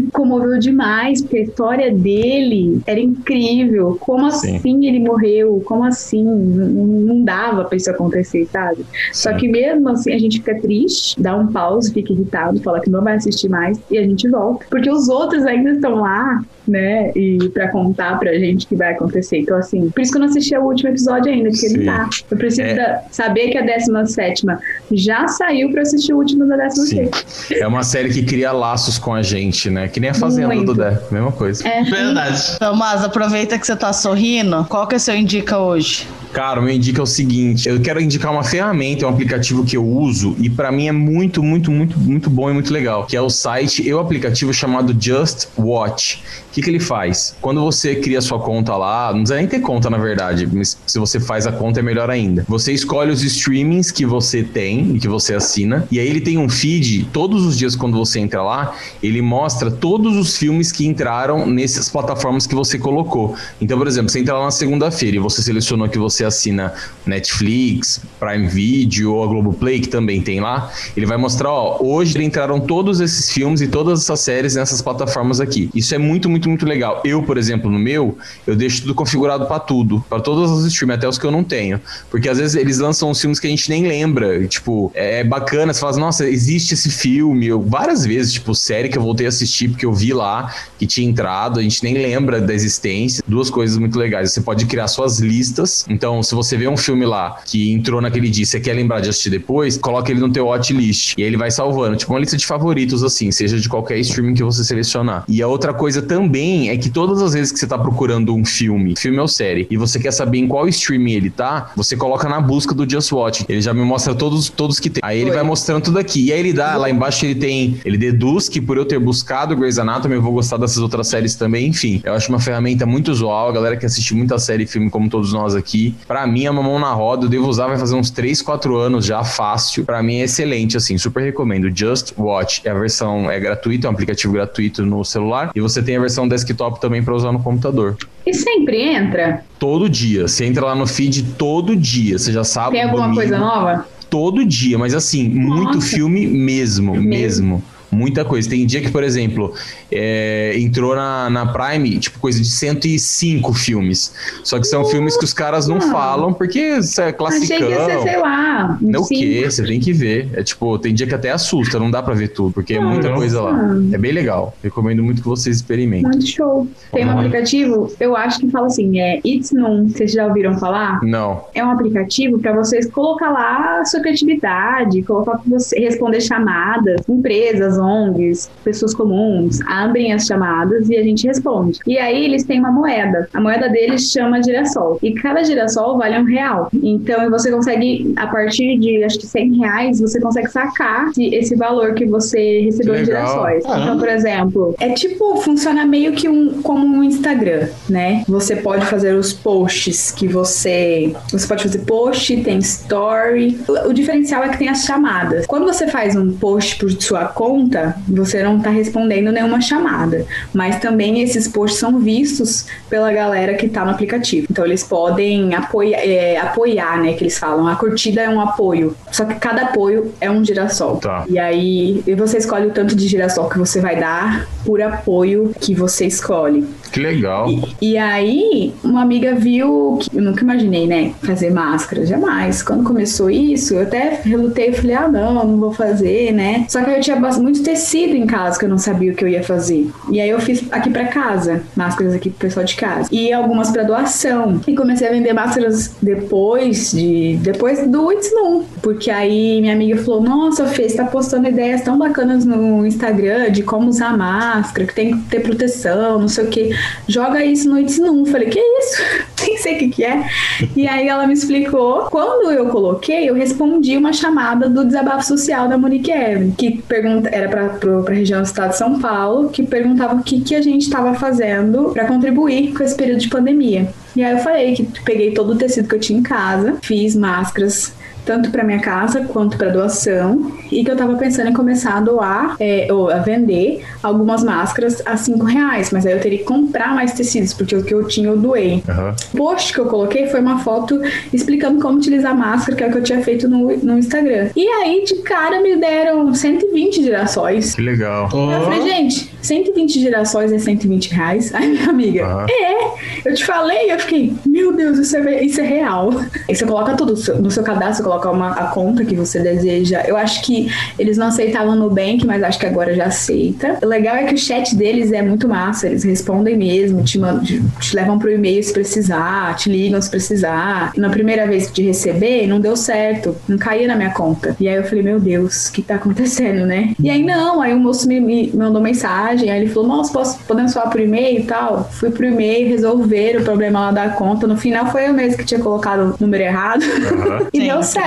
comoveu 0.13 0.59
demais, 0.59 1.21
porque 1.23 1.39
a 1.39 1.43
história 1.43 1.95
dele 1.95 2.78
era 2.87 3.01
incrível. 3.01 3.97
Como 4.01 4.31
Sim. 4.31 4.57
assim 4.57 4.87
ele 4.87 5.01
morreu? 5.01 5.63
Como 5.65 5.85
assim? 5.85 6.25
Não, 6.25 7.23
dava 7.23 7.65
pra 7.65 7.77
isso 7.77 7.91
acontecer, 7.91 8.47
sabe? 8.53 8.85
Só 9.13 9.31
Sim. 9.31 9.37
que 9.37 9.49
mesmo 9.49 9.89
assim 9.89 10.13
a 10.13 10.19
gente 10.19 10.39
fica 10.39 10.59
triste, 10.61 11.21
dá 11.21 11.37
um 11.37 11.47
pause, 11.49 11.93
fica 11.93 12.13
irritado, 12.13 12.61
fala 12.61 12.81
que 12.81 12.91
não 12.91 13.03
vai 13.03 13.17
assistir 13.17 13.49
mais 13.49 13.79
e 13.91 13.99
a 13.99 14.03
gente 14.03 14.29
volta. 14.29 14.65
Porque 14.71 14.91
os 14.91 15.09
outros 15.09 15.45
ainda 15.47 15.71
estão 15.73 15.97
lá, 15.97 16.43
né? 16.67 17.11
E 17.17 17.49
pra 17.53 17.69
contar 17.69 18.19
pra 18.19 18.33
gente 18.35 18.67
o 18.67 18.69
que 18.69 18.77
vai 18.77 18.93
acontecer. 18.93 19.39
Então, 19.39 19.57
assim, 19.57 19.89
por 19.91 20.01
isso 20.01 20.13
que 20.13 20.19
eu 20.19 20.21
não 20.21 20.29
assisti 20.29 20.57
o 20.57 20.63
último 20.65 20.91
episódio 20.91 21.33
ainda, 21.33 21.51
porque 21.51 21.69
Sim. 21.69 21.79
não 21.79 21.85
tá. 21.87 22.09
Eu 22.31 22.37
preciso 22.37 22.63
É. 22.63 22.75
da- 22.75 23.03
saber 23.11 23.49
que 23.51 23.59
a 23.59 23.63
17 23.63 24.45
já 24.93 25.27
saiu 25.29 25.71
pra 25.71 25.83
assistir 25.83 26.13
o 26.13 26.19
último 26.19 26.47
da 26.47 26.57
16. 26.57 27.11
Sim. 27.27 27.55
É 27.55 27.67
uma 27.67 27.83
série 27.83 28.11
que 28.11 28.23
cria 28.23 28.53
laços 28.53 28.99
com 28.99 29.15
a 29.15 29.23
gente, 29.23 29.71
né? 29.71 29.89
Que 29.89 29.99
nem 30.01 30.11
a 30.11 30.15
Fazenda 30.15 30.49
Muito. 30.55 30.73
do 30.73 30.75
Dé, 30.79 30.99
mesma 31.11 31.33
coisa. 31.33 31.67
É, 31.67 31.83
Verdade. 31.83 32.59
Tomás, 32.69 33.03
aproveita 33.03 33.59
que 33.59 33.67
você 33.67 33.75
tá 33.75 33.95
sorrindo. 33.95 34.67
Qual 34.69 34.87
que 34.87 34.95
é 34.95 34.99
o 34.99 35.01
seu 35.01 35.17
indica 35.17 35.57
hoje? 35.57 36.07
Cara, 36.33 36.61
o 36.61 36.63
meu 36.63 36.75
indica 36.75 37.01
é 37.01 37.03
o 37.03 37.07
seguinte: 37.07 37.69
eu 37.69 37.81
quero 37.81 38.01
indicar 38.01 38.33
uma 38.33 38.45
ferramenta, 38.45 39.07
um 39.07 39.09
aplicativo 39.09 39.65
que 39.65 39.77
eu 39.77 39.87
uso 39.87 40.37
e 40.39 40.49
pra 40.49 40.71
mim 40.71 40.89
é 40.89 40.93
muito, 40.93 41.43
muito, 41.43 41.71
muito, 41.71 41.99
muito 41.99 42.31
bom 42.31 42.51
e 42.51 42.53
muito 42.53 42.73
legal, 42.73 43.07
que 43.07 43.17
é 43.17 43.21
o 43.21 43.31
site 43.31 43.87
e 43.87 43.93
o 43.93 43.99
aplicativo 43.99 44.53
chamado 44.53 44.95
Just 44.99 45.49
Watch. 45.57 46.23
O 46.49 46.53
que, 46.53 46.63
que 46.63 46.71
ele 46.71 46.81
faz? 46.81 47.37
Quando 47.41 47.61
você 47.61 47.97
cria 47.97 48.21
sua 48.21 48.39
conta 48.39 48.77
lá, 48.77 49.09
não 49.09 49.21
precisa 49.21 49.37
nem 49.37 49.47
ter 49.47 49.61
conta 49.61 49.89
na 49.89 49.99
verdade, 49.99 50.49
mas 50.53 50.79
se 50.87 50.99
você 50.99 51.21
faz 51.21 51.47
a 51.47 51.53
conta 51.53 51.81
é 51.81 51.83
melhor 51.83 52.11
ainda. 52.11 52.45
Você 52.49 52.73
escolhe 52.73 53.11
os 53.11 53.23
streamings 53.23 53.91
que 53.91 54.05
você 54.05 54.43
tem 54.43 54.97
e 54.97 54.99
que 54.99 55.09
você 55.09 55.35
assina, 55.35 55.87
e 55.91 56.01
aí 56.01 56.09
ele 56.09 56.21
tem 56.21 56.39
um 56.39 56.49
feed 56.49 57.09
todos 57.13 57.45
os 57.45 57.57
dias 57.57 57.77
quando 57.77 57.97
você 57.97 58.19
entra 58.19 58.43
lá, 58.43 58.75
ele 59.03 59.23
mostra 59.23 59.71
todos 59.71 60.17
os 60.17 60.37
filmes 60.37 60.73
que 60.73 60.87
entraram 60.87 61.47
nessas 61.47 61.89
plataformas 61.89 62.47
que 62.47 62.55
você 62.55 62.79
colocou. 62.79 63.37
Então, 63.61 63.79
por 63.79 63.87
exemplo, 63.87 64.11
você 64.11 64.21
entra 64.21 64.35
lá 64.35 64.45
na 64.45 64.51
segunda-feira 64.51 65.17
e 65.17 65.21
você 65.21 65.43
selecionou 65.43 65.89
que 65.89 65.99
você 65.99 66.18
assina 66.25 66.73
Netflix, 67.07 68.01
Prime 68.19 68.47
Video 68.47 69.15
ou 69.15 69.25
a 69.25 69.27
Globoplay, 69.27 69.81
que 69.81 69.89
também 69.89 70.21
tem 70.21 70.41
lá, 70.41 70.71
ele 70.97 71.07
vai 71.07 71.17
mostrar, 71.17 71.51
ó, 71.51 71.79
hoje 71.81 72.23
entraram 72.23 72.61
todos 72.61 73.01
esses 73.01 73.31
filmes 73.31 73.61
e 73.61 73.69
todas 73.69 74.03
essas 74.03 74.21
séries 74.21 74.55
nessas 74.55 74.83
plataformas 74.83 75.41
aqui. 75.41 75.71
Isso 75.75 75.95
é 75.95 75.99
muito, 75.99 76.29
muito, 76.29 76.49
muito 76.49 76.67
legal. 76.67 77.01
Eu, 77.05 77.23
por 77.23 77.39
exemplo, 77.39 77.71
no 77.71 77.79
meu, 77.79 78.19
eu 78.47 78.55
deixo 78.57 78.83
tudo 78.83 78.95
configurado 78.95 79.47
pra 79.47 79.59
tudo, 79.59 80.05
pra 80.09 80.21
todos 80.21 80.51
os 80.51 80.67
streams, 80.67 80.95
até 80.95 81.09
os 81.09 81.19
que 81.19 81.25
eu 81.25 81.31
não 81.31 81.45
tenho. 81.45 81.81
Porque 82.11 82.29
às 82.29 82.39
vezes 82.39 82.57
eles 82.57 82.79
lançam 82.79 83.11
uns 83.11 83.21
filmes 83.21 83.39
que 83.39 83.47
a 83.47 83.51
gente 83.51 83.69
nem 83.71 83.87
lembra. 83.87 84.47
Tipo, 84.47 84.91
é 84.95 85.25
bacana, 85.25 85.73
você 85.73 85.81
fala, 85.81 85.93
assim, 85.93 86.01
nossa, 86.01 86.29
existe 86.29 86.75
esse 86.75 86.91
filme. 86.91 87.47
Eu, 87.47 87.63
várias 87.63 88.05
vezes, 88.05 88.33
tipo, 88.33 88.55
série 88.55 88.89
que 88.89 88.99
eu 88.99 89.03
voltei 89.03 89.27
a 89.27 89.29
assistir 89.29 89.69
porque 89.69 89.87
eu 89.87 89.93
vi 89.93 90.13
lá 90.13 90.53
que 90.79 90.87
tinha 90.87 91.09
entrado, 91.09 91.61
a 91.61 91.63
gente 91.63 91.83
nem 91.83 91.95
lembra 91.95 92.41
da 92.41 92.53
existência. 92.55 93.23
Duas 93.27 93.51
coisas 93.51 93.77
muito 93.79 93.99
legais. 93.99 94.33
Você 94.33 94.41
pode 94.41 94.67
criar 94.67 94.89
suas 94.89 95.19
listas. 95.19 95.85
Então, 95.89 96.08
se 96.23 96.35
você 96.35 96.57
vê 96.57 96.69
um 96.69 96.77
filme 96.77 97.07
lá 97.07 97.41
que 97.45 97.73
entrou 97.73 98.01
naquele 98.01 98.29
dia, 98.29 98.43
e 98.43 98.47
você 98.47 98.61
quer 98.61 98.73
lembrar 98.73 99.01
de 99.01 99.09
assistir 99.09 99.31
depois, 99.31 99.77
coloca 99.77 100.11
ele 100.11 100.21
no 100.21 100.31
teu 100.31 100.47
watch 100.47 100.73
list. 100.73 101.15
E 101.17 101.23
aí 101.23 101.29
ele 101.29 101.37
vai 101.37 101.51
salvando. 101.51 101.97
Tipo, 101.97 102.13
uma 102.13 102.21
lista 102.21 102.37
de 102.37 102.47
favoritos, 102.47 103.03
assim, 103.03 103.31
seja 103.31 103.59
de 103.59 103.69
qualquer 103.69 103.99
streaming 103.99 104.35
que 104.35 104.43
você 104.43 104.65
selecionar. 104.65 105.25
E 105.29 105.43
a 105.43 105.49
outra 105.49 105.73
coisa 105.73 106.03
também 106.03 106.71
é 106.71 106.77
que 106.77 106.91
todas 106.91 107.23
as 107.23 107.33
vezes 107.35 107.53
que 107.53 107.59
você 107.59 107.67
tá 107.67 107.79
procurando 107.79 108.35
um 108.35 108.45
filme, 108.45 108.95
filme 108.97 109.19
ou 109.19 109.29
série, 109.29 109.67
e 109.71 109.77
você 109.77 109.99
quer 109.99 110.13
saber 110.13 110.39
em 110.39 110.49
qual 110.49 110.69
streaming 110.69 111.13
ele 111.13 111.31
tá, 111.31 111.73
você 111.77 111.97
coloca 111.97 112.29
na 112.29 112.41
busca 112.41 112.75
do 112.75 112.89
Just 112.89 113.13
Watch. 113.13 113.45
Ele 113.49 113.61
já 113.61 113.75
me 113.75 113.83
mostra 113.83 114.15
todos, 114.15 114.49
todos 114.49 114.81
que 114.81 114.91
tem. 114.91 115.01
Aí 115.05 115.21
ele 115.21 115.31
Oi. 115.31 115.37
vai 115.37 115.45
mostrando 115.45 115.83
tudo 115.83 115.99
aqui. 115.99 116.27
E 116.27 116.33
aí 116.33 116.41
ele 116.41 116.53
dá, 116.53 116.77
lá 116.77 116.91
embaixo 116.91 117.25
ele 117.25 117.35
tem. 117.35 117.81
Ele 117.85 117.97
deduz 117.97 118.49
que 118.49 118.61
por 118.61 118.77
eu 118.77 118.85
ter 118.85 118.99
buscado 118.99 119.57
Grey's 119.57 119.79
Anatomy, 119.79 120.15
eu 120.15 120.23
vou 120.23 120.33
gostar 120.33 120.57
dessas 120.57 120.79
outras 120.79 121.09
séries 121.09 121.35
também. 121.35 121.69
Enfim, 121.69 122.01
eu 122.05 122.15
acho 122.15 122.29
uma 122.29 122.41
ferramenta 122.41 122.87
muito 122.87 123.11
usual. 123.11 123.49
A 123.49 123.53
galera 123.53 123.77
que 123.77 123.87
assiste 123.87 124.15
muita 124.15 124.39
série 124.39 124.65
e 124.65 124.67
filme, 124.67 124.91
como 124.91 125.09
todos 125.09 125.33
nós 125.33 125.55
aqui. 125.55 125.95
Pra 126.07 126.27
mim 126.27 126.45
é 126.45 126.51
uma 126.51 126.63
mão 126.63 126.79
na 126.79 126.93
roda. 126.93 127.27
Eu 127.27 127.29
devo 127.29 127.47
usar, 127.49 127.67
vai 127.67 127.79
fazer 127.79 127.95
uns 127.95 128.11
3, 128.11 128.41
4 128.43 128.77
anos 128.77 129.05
já, 129.05 129.23
fácil. 129.25 129.85
Pra 129.85 130.03
mim 130.03 130.17
é 130.21 130.25
excelente, 130.25 130.77
assim, 130.77 130.97
super 130.99 131.23
recomendo. 131.23 131.71
Just 131.75 132.13
Watch. 132.17 132.63
É 132.65 132.71
a 132.71 132.75
versão 132.75 133.31
é 133.31 133.39
gratuita, 133.39 133.87
é 133.87 133.91
um 133.91 133.93
aplicativo 133.93 134.33
gratuito 134.33 134.85
no 134.87 135.05
celular. 135.05 135.51
E 135.55 135.61
você 135.61 135.83
tem 135.83 135.97
a 135.97 136.01
versão 136.01 136.27
desktop 136.29 136.81
também 136.81 137.03
pra 137.03 137.15
usar 137.15 137.33
no 137.33 137.41
computador. 137.43 137.97
E 138.27 138.33
sempre 138.35 138.81
entra? 138.83 139.45
Todo 139.59 139.89
dia. 139.89 140.29
Você 140.29 140.45
entra 140.45 140.65
lá 140.67 140.75
no 140.75 140.87
feed 140.87 141.23
todo 141.37 141.75
dia. 141.77 142.19
Você 142.19 142.33
já 142.33 142.45
sabe. 142.45 142.73
Tem 142.73 142.83
alguma 142.85 143.03
domingo 143.03 143.21
coisa 143.21 143.39
nova? 143.39 143.87
todo 144.11 144.43
dia, 144.43 144.79
mas 144.79 144.95
assim, 144.95 145.29
muito 145.29 145.75
Nossa. 145.75 145.87
filme 145.87 146.27
mesmo, 146.27 146.93
Mesmo. 146.95 147.09
mesmo. 147.09 147.63
Muita 147.91 148.25
coisa. 148.25 148.49
Tem 148.49 148.65
dia 148.67 148.81
que, 148.81 148.91
por 148.91 149.03
exemplo, 149.03 149.55
é, 149.91 150.55
entrou 150.59 150.95
na, 150.95 151.31
na 151.31 151.47
Prime, 151.47 151.99
tipo, 151.99 152.19
coisa 152.19 152.39
de 152.41 152.49
105 152.49 153.53
filmes. 153.55 154.13
Só 154.45 154.59
que 154.59 154.67
são 154.67 154.85
filmes 154.85 155.17
que 155.17 155.25
os 155.25 155.33
caras 155.33 155.67
não 155.67 155.81
falam, 155.81 156.33
porque 156.33 156.59
isso 156.79 157.01
é 157.01 157.09
Achei 157.09 157.47
que 157.47 157.55
ia 157.55 157.59
ser, 157.59 157.65
classicão. 157.67 158.03
sei 158.03 158.17
lá. 158.19 158.79
Não 158.81 159.03
o 159.03 159.07
quê? 159.09 159.43
Você 159.49 159.63
tem 159.65 159.81
que 159.81 159.93
ver. 159.93 160.29
É 160.35 160.43
tipo, 160.43 160.79
tem 160.79 160.93
dia 160.95 161.07
que 161.07 161.15
até 161.15 161.31
assusta, 161.31 161.79
não 161.79 161.91
dá 161.91 162.03
pra 162.03 162.15
ver 162.15 162.29
tudo, 162.29 162.53
porque 162.53 162.75
é 162.75 162.81
muita 162.81 163.13
coisa 163.13 163.41
lá. 163.41 163.59
É 163.93 163.99
bem 163.99 164.13
legal. 164.13 164.55
Recomendo 164.63 165.03
muito 165.03 165.23
que 165.23 165.29
vocês 165.29 165.57
experimentem. 165.57 166.11
Muito 166.11 166.27
show. 166.27 166.67
Tem 166.93 167.05
um 167.05 167.09
Uhum. 167.09 167.19
aplicativo, 167.21 167.93
eu 167.99 168.15
acho 168.17 168.39
que 168.41 168.51
fala 168.51 168.67
assim, 168.67 169.01
é 169.01 169.21
It's 169.25 169.51
Noon. 169.53 169.89
Vocês 169.89 170.13
já 170.13 170.27
ouviram 170.27 170.59
falar? 170.59 171.01
Não. 171.03 171.45
É 171.55 171.65
um 171.65 171.71
aplicativo 171.71 172.39
para 172.39 172.53
vocês 172.53 172.87
colocar 172.91 173.31
lá 173.31 173.81
a 173.81 173.85
sua 173.85 174.01
criatividade, 174.01 175.03
colocar 175.03 175.39
pra 175.39 175.59
você 175.59 175.79
responder 175.81 176.21
chamadas, 176.21 177.01
empresas, 177.09 177.78
as 177.79 177.85
ONGs, 177.85 178.51
pessoas 178.65 178.95
comuns, 178.95 179.61
abrem 179.67 180.13
as 180.13 180.27
chamadas 180.27 180.89
e 180.89 180.97
a 180.97 181.03
gente 181.03 181.27
responde. 181.27 181.79
E 181.87 181.99
aí 181.99 182.25
eles 182.25 182.45
têm 182.45 182.59
uma 182.59 182.73
moeda. 182.73 183.29
A 183.33 183.41
moeda 183.41 183.69
deles 183.69 184.11
chama 184.11 184.43
girassol. 184.43 184.99
E 185.03 185.13
cada 185.13 185.45
girassol 185.45 185.97
vale 185.97 186.19
um 186.19 186.25
real. 186.25 186.69
Então 186.83 187.31
você 187.31 187.51
consegue, 187.51 188.13
a 188.17 188.27
partir 188.27 188.79
de 188.79 189.05
acho 189.05 189.19
que 189.19 189.27
100 189.27 189.59
reais, 189.59 190.01
você 190.01 190.21
consegue 190.21 190.49
sacar 190.49 191.11
esse 191.19 191.55
valor 191.55 191.95
que 191.95 192.07
você 192.07 192.63
recebeu 192.63 192.95
Que 192.95 193.01
em 193.01 193.05
girassóis. 193.05 193.65
Caramba. 193.65 193.85
Então, 193.85 193.99
por 193.99 194.09
exemplo, 194.09 194.75
é 194.81 194.91
tipo, 194.91 195.37
funciona 195.37 195.85
meio 195.85 196.13
que 196.13 196.29
um, 196.29 196.63
como 196.63 196.87
um 196.87 197.05
Instagram, 197.05 197.69
né? 197.89 198.25
Você 198.29 198.57
pode 198.57 198.87
fazer 198.87 199.15
os 199.15 199.33
posts 199.33 200.11
que 200.11 200.27
você. 200.27 201.15
Você 201.31 201.47
pode 201.47 201.63
fazer 201.63 201.79
post, 201.81 202.37
tem 202.43 202.59
story. 202.59 203.59
O 203.87 203.93
diferencial 203.93 204.43
é 204.43 204.49
que 204.49 204.59
tem 204.59 204.69
as 204.69 204.85
chamadas. 204.85 205.47
Quando 205.47 205.65
você 205.65 205.87
faz 205.87 206.17
um 206.17 206.33
post 206.33 206.79
por 206.79 206.91
sua 206.91 207.27
conta, 207.27 207.68
você 208.09 208.43
não 208.43 208.61
tá 208.61 208.71
respondendo 208.71 209.33
nenhuma 209.33 209.61
chamada. 209.61 210.27
Mas 210.53 210.79
também 210.81 211.21
esses 211.21 211.49
posts 211.49 211.79
são 211.79 211.99
vistos 211.99 212.67
pela 212.89 213.13
galera 213.13 213.55
que 213.55 213.69
tá 213.69 213.85
no 213.85 213.91
aplicativo. 213.91 214.47
Então 214.51 214.65
eles 214.65 214.83
podem 214.85 215.55
apoiar, 215.55 215.99
é, 215.99 216.37
apoiar, 216.39 217.01
né? 217.03 217.13
Que 217.13 217.25
eles 217.25 217.39
falam. 217.39 217.67
A 217.67 217.77
curtida 217.77 218.23
é 218.23 218.29
um 218.29 218.41
apoio. 218.41 218.97
Só 219.11 219.25
que 219.25 219.35
cada 219.35 219.63
apoio 219.63 220.13
é 220.21 220.31
um 220.31 220.45
girassol. 220.45 220.97
Tá. 220.97 221.25
E 221.29 221.39
aí 221.39 222.03
você 222.17 222.39
escolhe 222.39 222.67
o 222.67 222.71
tanto 222.71 222.95
de 222.95 223.07
girassol 223.07 223.49
que 223.49 223.59
você 223.59 223.81
vai 223.81 223.99
dar 223.99 224.47
por 224.65 224.81
apoio 224.83 225.53
que 225.61 225.75
você 225.75 226.07
escolhe. 226.07 226.67
Que 226.91 227.01
legal. 227.01 227.49
E 227.81 227.97
aí, 227.97 228.73
uma 228.83 229.03
amiga 229.03 229.35
viu 229.35 229.99
que 230.01 230.17
eu 230.17 230.23
nunca 230.23 230.43
imaginei, 230.43 230.87
né, 230.87 231.13
fazer 231.23 231.51
máscara, 231.51 232.05
jamais. 232.07 232.63
Quando 232.63 232.85
começou 232.85 233.31
isso, 233.31 233.75
eu 233.75 233.83
até 233.83 234.21
relutei, 234.25 234.73
falei, 234.73 234.97
ah, 234.97 235.09
não, 235.09 235.35
não 235.35 235.59
vou 235.59 235.73
fazer, 235.73 236.33
né? 236.33 236.65
Só 236.69 236.83
que 236.83 236.91
eu 236.91 237.01
tinha 237.01 237.17
muito 237.17 237.63
tecido 237.63 238.15
em 238.15 238.27
casa 238.27 238.59
que 238.59 238.65
eu 238.65 238.69
não 238.69 238.79
sabia 238.79 239.13
o 239.13 239.15
que 239.15 239.25
eu 239.25 239.29
ia 239.29 239.43
fazer. 239.43 239.89
E 240.11 240.21
aí 240.21 240.31
eu 240.31 240.41
fiz 240.41 240.65
aqui 240.71 240.91
pra 240.91 241.07
casa, 241.07 241.63
máscaras 241.77 242.15
aqui 242.15 242.31
pro 242.31 242.39
pessoal 242.41 242.65
de 242.65 242.77
casa. 242.77 243.09
E 243.13 243.33
algumas 243.33 243.71
pra 243.71 243.83
doação. 243.83 244.61
E 244.67 244.75
comecei 244.75 245.09
a 245.09 245.11
vender 245.11 245.33
máscaras 245.33 245.95
depois 246.01 246.93
de 246.93 247.37
depois 247.43 247.87
do 247.87 248.13
It's 248.13 248.33
Noon, 248.35 248.65
porque 248.83 249.11
aí 249.11 249.61
minha 249.61 249.75
amiga 249.75 249.97
falou: 250.03 250.23
"Nossa, 250.23 250.67
Fê, 250.67 250.89
você 250.89 250.97
tá 250.97 251.05
postando 251.05 251.49
ideias 251.49 251.83
tão 251.83 251.99
bacanas 251.99 252.45
no 252.45 252.87
Instagram 252.87 253.51
de 253.51 253.63
como 253.63 253.89
usar 253.89 254.17
máscara, 254.17 254.87
que 254.87 254.95
tem 254.95 255.17
que 255.17 255.29
ter 255.29 255.41
proteção, 255.41 256.19
não 256.21 256.29
sei 256.29 256.45
o 256.45 256.49
que. 256.49 256.71
Joga 257.07 257.45
isso 257.45 257.69
no 257.69 257.79
It's 257.79 257.99
Noon". 257.99 258.27
Falei: 258.27 258.49
"Que 258.49 258.61
isso? 258.61 259.03
Nem 259.41 259.57
sei 259.59 259.77
o 259.77 259.79
que 259.79 259.89
que 259.89 260.05
é". 260.05 260.29
E 260.77 260.87
aí 260.87 261.09
ela 261.09 261.27
me 261.27 261.35
explicou. 261.35 262.07
Quando 262.11 262.51
eu 262.51 262.67
coloquei, 262.69 263.29
eu 263.29 263.35
respondi 263.35 263.97
uma 263.97 264.13
chamada 264.13 264.69
do 264.69 264.85
desabafo 264.85 265.27
social 265.27 265.69
da 265.69 265.79
Monique 265.79 266.11
Evelyn, 266.11 266.51
que 266.53 266.83
pergunta 266.83 267.29
era 267.29 267.49
para 267.49 267.69
para 267.69 268.15
região 268.15 268.41
do 268.43 268.47
estado 268.47 268.71
de 268.71 268.77
São 268.77 268.99
Paulo, 269.01 269.51
que 269.51 269.63
perguntava 269.63 270.15
o 270.15 270.23
que 270.23 270.41
que 270.41 270.55
a 270.55 270.63
gente 270.63 270.83
estava 270.83 271.15
fazendo 271.15 271.91
para 271.93 272.07
contribuir 272.07 272.73
com 272.75 272.83
esse 272.83 272.97
período 272.97 273.21
de 273.21 273.29
pandemia. 273.29 273.89
E 274.17 274.23
aí 274.23 274.33
eu 274.33 274.39
falei 274.39 274.75
que 274.75 274.85
peguei 275.05 275.33
todo 275.33 275.53
o 275.53 275.57
tecido 275.57 275.89
que 275.89 275.95
eu 275.95 276.01
tinha 276.01 276.19
em 276.19 276.23
casa, 276.23 276.77
fiz 276.83 277.15
máscaras 277.15 277.93
tanto 278.29 278.51
para 278.51 278.63
minha 278.63 278.79
casa 278.79 279.23
quanto 279.23 279.57
para 279.57 279.71
doação 279.71 280.53
e 280.71 280.85
que 280.85 280.91
eu 280.91 280.97
tava 280.97 281.17
pensando 281.17 281.49
em 281.49 281.53
começar 281.55 281.95
a 281.97 282.01
doar 282.03 282.57
é, 282.61 282.87
ou 282.93 283.11
a 283.11 283.17
vender 283.21 283.83
algumas 284.03 284.45
máscaras 284.45 285.03
a 285.07 285.17
cinco 285.17 285.47
reais, 285.47 285.91
mas 285.91 286.05
aí 286.05 286.13
eu 286.13 286.21
teria 286.21 286.37
que 286.39 286.45
comprar 286.45 286.95
mais 286.95 287.13
tecidos 287.13 287.55
porque 287.55 287.75
o 287.75 287.83
que 287.83 287.95
eu 287.95 288.07
tinha 288.07 288.29
eu 288.29 288.37
doei. 288.37 288.83
Aham. 288.87 289.15
O 289.33 289.37
post 289.39 289.73
que 289.73 289.79
eu 289.81 289.87
coloquei 289.87 290.27
foi 290.27 290.41
uma 290.41 290.59
foto 290.59 291.01
explicando 291.33 291.81
como 291.81 291.97
utilizar 291.97 292.33
a 292.33 292.35
máscara, 292.35 292.77
que 292.77 292.85
é 292.85 292.89
o 292.89 292.93
que 292.93 292.99
eu 292.99 293.03
tinha 293.03 293.23
feito 293.23 293.49
no, 293.49 293.75
no 293.79 293.99
Instagram. 293.99 294.51
E 294.55 294.67
aí, 294.69 295.05
de 295.05 295.15
cara, 295.23 295.61
me 295.63 295.75
deram 295.77 296.35
120 296.35 297.03
girassóis. 297.03 297.75
Que 297.75 297.81
legal. 297.81 298.29
Ó, 298.31 298.53
Eu 298.53 298.63
falei, 298.65 298.83
gente, 298.83 299.33
120 299.41 300.01
girassóis 300.01 300.53
é 300.53 300.59
120 300.59 301.15
reais? 301.15 301.55
Aí 301.57 301.69
minha 301.71 301.89
amiga, 301.89 302.27
Aham. 302.27 302.47
é, 302.51 303.29
eu 303.31 303.35
te 303.35 303.45
falei, 303.47 303.91
eu 303.91 303.99
fiquei, 303.99 304.35
meu 304.45 304.73
Deus, 304.75 304.99
isso 304.99 305.17
é, 305.17 305.43
isso 305.43 305.61
é 305.63 305.65
real. 305.65 306.11
Aí 306.49 306.55
você 306.55 306.67
coloca 306.67 306.95
tudo, 306.95 307.17
seu- 307.17 307.41
no 307.41 307.51
seu 307.51 307.63
cadastro, 307.63 307.97
você 307.97 308.03
coloca 308.19 308.31
uma, 308.31 308.51
a 308.51 308.67
conta 308.67 309.05
que 309.05 309.15
você 309.15 309.41
deseja. 309.41 310.03
Eu 310.07 310.17
acho 310.17 310.43
que 310.43 310.71
eles 310.99 311.17
não 311.17 311.29
aceitavam 311.29 311.75
no 311.75 311.89
Nubank, 311.89 312.27
mas 312.27 312.43
acho 312.43 312.59
que 312.59 312.67
agora 312.67 312.95
já 312.95 313.07
aceita. 313.07 313.79
O 313.83 313.87
legal 313.87 314.17
é 314.17 314.25
que 314.25 314.35
o 314.35 314.39
chat 314.39 314.75
deles 314.75 315.13
é 315.13 315.23
muito 315.23 315.49
massa, 315.49 315.87
eles 315.87 316.05
respondem 316.05 316.57
mesmo, 316.57 317.03
te, 317.03 317.19
mandam, 317.19 317.45
te, 317.45 317.95
levam 317.95 318.19
pro 318.19 318.31
e-mail 318.31 318.63
se 318.63 318.73
precisar, 318.73 319.55
te 319.57 319.71
ligam 319.71 320.01
se 320.01 320.11
precisar. 320.11 320.93
Na 320.97 321.09
primeira 321.09 321.47
vez 321.47 321.71
de 321.73 321.83
receber, 321.83 322.47
não 322.47 322.61
deu 322.61 322.77
certo, 322.77 323.37
não 323.49 323.57
caía 323.57 323.87
na 323.87 323.97
minha 323.97 324.11
conta. 324.11 324.57
E 324.61 324.69
aí 324.69 324.77
eu 324.77 324.85
falei, 324.85 325.03
meu 325.03 325.21
Deus, 325.21 325.69
o 325.69 325.73
que 325.73 325.83
tá 325.83 325.95
acontecendo, 325.95 326.67
né? 326.67 326.95
E 327.01 327.09
aí 327.09 327.23
não, 327.25 327.63
aí 327.63 327.73
o 327.73 327.79
moço 327.79 328.09
me, 328.09 328.21
me 328.21 328.51
mandou 328.55 328.83
mensagem, 328.83 329.51
aí 329.51 329.63
ele 329.63 329.71
falou, 329.71 329.89
nossa, 329.89 330.13
posso, 330.13 330.39
podemos 330.47 330.73
falar 330.73 330.91
por 330.91 331.01
e-mail 331.01 331.41
e 331.41 331.45
tal? 331.45 331.89
Fui 331.93 332.11
pro 332.11 332.27
e-mail, 332.27 332.69
resolveram 332.69 333.41
o 333.41 333.45
problema 333.45 333.81
lá 333.81 333.91
da 333.93 334.09
conta. 334.11 334.47
No 334.47 334.57
final 334.57 334.91
foi 334.91 335.09
eu 335.09 335.13
mesmo 335.13 335.39
que 335.39 335.45
tinha 335.45 335.61
colocado 335.61 336.15
o 336.15 336.17
número 336.21 336.43
errado. 336.43 336.83
Aham. 336.83 337.47
e 337.53 337.61
Sim. 337.61 337.67
deu 337.67 337.83
certo. 337.83 337.98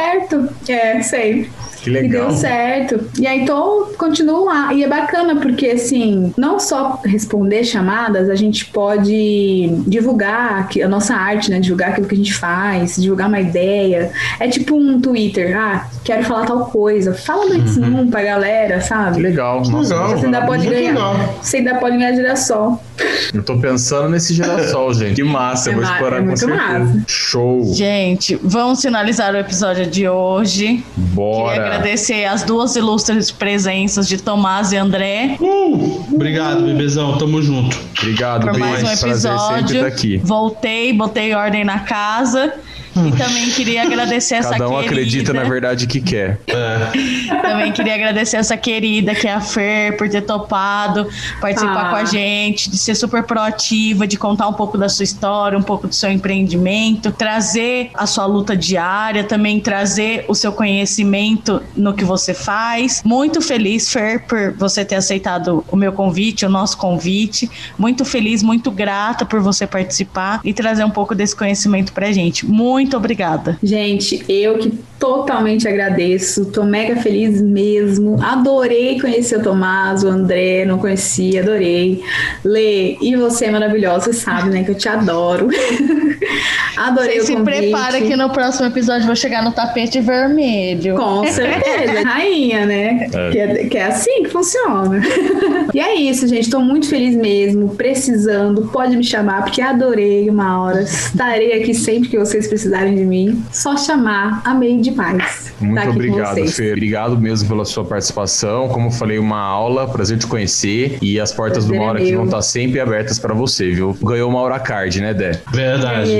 É, 0.67 1.01
sei. 1.01 1.49
Que 1.81 1.89
E 1.89 1.93
legal. 1.93 2.27
deu 2.27 2.37
certo. 2.37 3.09
E 3.19 3.25
aí, 3.25 3.41
então, 3.41 3.87
continuo 3.97 4.45
lá. 4.45 4.71
E 4.71 4.83
é 4.83 4.87
bacana 4.87 5.37
porque, 5.37 5.65
assim, 5.65 6.31
não 6.37 6.59
só 6.59 7.01
responder 7.03 7.63
chamadas, 7.63 8.29
a 8.29 8.35
gente 8.35 8.65
pode 8.67 9.67
divulgar 9.87 10.67
que- 10.69 10.83
a 10.83 10.87
nossa 10.87 11.15
arte, 11.15 11.49
né? 11.49 11.59
Divulgar 11.59 11.89
aquilo 11.89 12.05
que 12.07 12.13
a 12.13 12.17
gente 12.19 12.35
faz, 12.35 12.97
divulgar 12.97 13.27
uma 13.27 13.39
ideia. 13.39 14.11
É 14.39 14.47
tipo 14.47 14.75
um 14.75 15.01
Twitter. 15.01 15.57
Ah, 15.57 15.87
quero 16.03 16.23
falar 16.23 16.45
tal 16.45 16.65
coisa. 16.67 17.15
Fala 17.15 17.47
do 17.47 17.55
It's 17.55 17.77
Noon 17.77 18.11
pra 18.11 18.21
galera, 18.21 18.77
Que 18.77 18.87
sabe? 18.87 19.19
legal. 19.19 19.63
Legal. 19.63 20.09
Você 20.09 20.25
ainda 20.27 20.41
pode 20.45 20.65
Muito 20.67 20.77
ganhar. 20.77 20.89
legal. 20.91 21.15
Você 21.41 21.57
ainda 21.57 21.75
pode 21.75 21.97
ganhar 21.97 22.13
girassol. 22.13 22.79
Eu 23.33 23.43
tô 23.43 23.57
pensando 23.57 24.09
nesse 24.09 24.33
girassol, 24.33 24.93
gente. 24.95 25.15
Que 25.15 25.23
massa, 25.23 25.69
eu 25.69 25.73
É 25.73 25.75
vou 25.75 25.83
ma- 25.85 25.91
explorar 25.91 26.15
é 26.15 26.19
com 26.19 26.25
muito 26.25 26.39
certeza. 26.39 26.79
massa. 26.79 27.03
Show. 27.07 27.73
Gente, 27.73 28.39
vamos 28.43 28.81
finalizar 28.81 29.33
o 29.33 29.37
episódio 29.37 29.85
de 29.87 30.07
hoje. 30.07 30.65
Queria 30.65 30.83
Bora. 31.13 31.61
agradecer 31.61 32.25
as 32.25 32.43
duas 32.43 32.75
ilustres 32.75 33.31
presenças 33.31 34.07
de 34.07 34.17
Tomás 34.17 34.71
e 34.71 34.77
André 34.77 35.37
Uh, 35.39 36.05
obrigado, 36.13 36.61
bebezão. 36.63 37.17
Tamo 37.17 37.41
junto. 37.41 37.77
Obrigado, 37.99 38.47
por 38.47 38.57
mais 38.57 38.81
um 38.83 38.87
Cris. 38.87 38.99
Prazer 38.99 39.31
sempre 39.31 39.49
episódio. 39.55 39.75
estar 39.75 39.87
aqui. 39.87 40.17
Voltei, 40.23 40.93
botei 40.93 41.33
ordem 41.33 41.63
na 41.63 41.79
casa. 41.79 42.53
E 42.95 43.11
também 43.17 43.49
queria 43.51 43.83
agradecer 43.83 44.35
essa 44.35 44.51
Cada 44.51 44.67
um 44.67 44.71
querida. 44.73 44.91
acredita 44.91 45.33
na 45.33 45.43
verdade 45.43 45.87
que 45.87 46.01
quer. 46.01 46.39
É, 46.47 47.31
Também 47.41 47.71
queria 47.71 47.95
agradecer 47.95 48.37
essa 48.37 48.55
querida 48.57 49.13
que 49.15 49.27
é 49.27 49.33
a 49.33 49.41
Fer 49.41 49.97
por 49.97 50.07
ter 50.09 50.21
topado 50.21 51.07
participar 51.39 51.87
Ah. 51.87 51.89
com 51.89 51.95
a 51.95 52.05
gente, 52.05 52.69
de 52.69 52.77
ser 52.77 52.95
super 52.95 53.23
proativa, 53.23 54.05
de 54.07 54.17
contar 54.17 54.47
um 54.47 54.53
pouco 54.53 54.77
da 54.77 54.89
sua 54.89 55.03
história, 55.03 55.57
um 55.57 55.63
pouco 55.63 55.87
do 55.87 55.95
seu 55.95 56.11
empreendimento, 56.11 57.11
trazer 57.11 57.91
a 57.93 58.05
sua 58.05 58.25
luta 58.25 58.55
diária, 58.55 59.23
também 59.23 59.59
trazer 59.59 60.25
o 60.27 60.35
seu 60.35 60.51
conhecimento 60.51 61.61
no 61.75 61.93
que 61.93 62.03
você 62.03 62.33
faz. 62.33 63.01
Muito 63.05 63.41
feliz, 63.41 63.91
Fer, 63.91 64.23
por 64.27 64.53
você 64.57 64.83
ter 64.83 64.95
aceitado 64.95 65.63
o 65.71 65.75
meu 65.75 65.93
convite, 65.93 66.45
o 66.45 66.49
nosso 66.49 66.77
convite. 66.77 67.49
Muito 67.77 68.03
feliz, 68.05 68.43
muito 68.43 68.69
grata 68.71 69.25
por 69.25 69.39
você 69.39 69.65
participar 69.65 70.41
e 70.43 70.53
trazer 70.53 70.83
um 70.83 70.89
pouco 70.89 71.15
desse 71.15 71.35
conhecimento 71.35 71.93
pra 71.93 72.11
gente. 72.11 72.45
Muito 72.45 72.80
obrigada. 72.95 73.57
Gente, 73.61 74.23
eu 74.27 74.57
que 74.57 74.71
totalmente 74.99 75.67
agradeço, 75.67 76.45
tô 76.45 76.63
mega 76.63 76.95
feliz 76.97 77.41
mesmo. 77.41 78.21
Adorei 78.21 78.99
conhecer 78.99 79.39
o 79.39 79.43
Tomás, 79.43 80.03
o 80.03 80.07
André, 80.07 80.65
não 80.65 80.77
conhecia, 80.77 81.41
adorei. 81.41 82.03
Lê, 82.43 82.97
e 83.01 83.15
você 83.15 83.45
é 83.45 83.51
maravilhosa, 83.51 84.13
sabe, 84.13 84.49
né, 84.49 84.63
que 84.63 84.71
eu 84.71 84.75
te 84.75 84.87
adoro. 84.87 85.49
adorei 86.77 87.15
Você 87.15 87.21
o 87.21 87.25
se 87.25 87.33
convite. 87.35 87.59
prepara 87.59 88.01
que 88.01 88.15
no 88.15 88.29
próximo 88.29 88.67
episódio 88.67 89.01
eu 89.03 89.07
vou 89.07 89.15
chegar 89.15 89.43
no 89.43 89.51
tapete 89.51 89.99
vermelho. 89.99 90.95
Com 90.95 91.25
certeza, 91.31 92.03
rainha, 92.03 92.65
né? 92.65 93.09
Que, 93.31 93.39
é, 93.39 93.65
que 93.65 93.77
é 93.77 93.85
assim 93.85 94.23
que 94.23 94.29
funciona. 94.29 95.01
e 95.73 95.79
é 95.79 95.95
isso, 95.95 96.27
gente. 96.27 96.49
Tô 96.49 96.59
muito 96.59 96.87
feliz 96.89 97.15
mesmo. 97.15 97.69
Precisando, 97.75 98.63
pode 98.71 98.95
me 98.97 99.03
chamar, 99.03 99.43
porque 99.43 99.61
adorei 99.61 100.29
uma 100.29 100.61
hora. 100.61 100.81
Estarei 100.81 101.61
aqui 101.61 101.73
sempre 101.73 102.09
que 102.09 102.17
vocês 102.17 102.47
precisarem 102.47 102.95
de 102.95 103.03
mim. 103.03 103.43
Só 103.51 103.75
chamar. 103.77 104.41
Amei 104.45 104.77
demais. 104.79 105.53
Muito 105.59 105.77
aqui 105.77 105.87
com 105.87 105.93
obrigado. 105.93 106.47
Fer. 106.47 106.71
Obrigado 106.73 107.17
mesmo 107.17 107.47
pela 107.49 107.65
sua 107.65 107.83
participação. 107.85 108.67
Como 108.69 108.87
eu 108.87 108.91
falei, 108.91 109.19
uma 109.19 109.39
aula, 109.39 109.87
prazer 109.87 110.17
te 110.17 110.27
conhecer. 110.27 110.97
E 111.01 111.19
as 111.19 111.31
portas 111.31 111.65
do 111.65 111.69
Prazer 111.69 111.81
é 111.81 111.85
Maura 111.85 111.99
aqui 111.99 112.09
meu. 112.09 112.17
vão 112.17 112.25
estar 112.25 112.41
sempre 112.41 112.79
abertas 112.79 113.19
pra 113.19 113.33
você, 113.33 113.71
viu? 113.71 113.95
Ganhou 114.01 114.29
uma 114.29 114.39
Aura 114.39 114.59
Card, 114.59 114.99
né, 115.01 115.13
Dé? 115.13 115.39
verdade. 115.51 116.11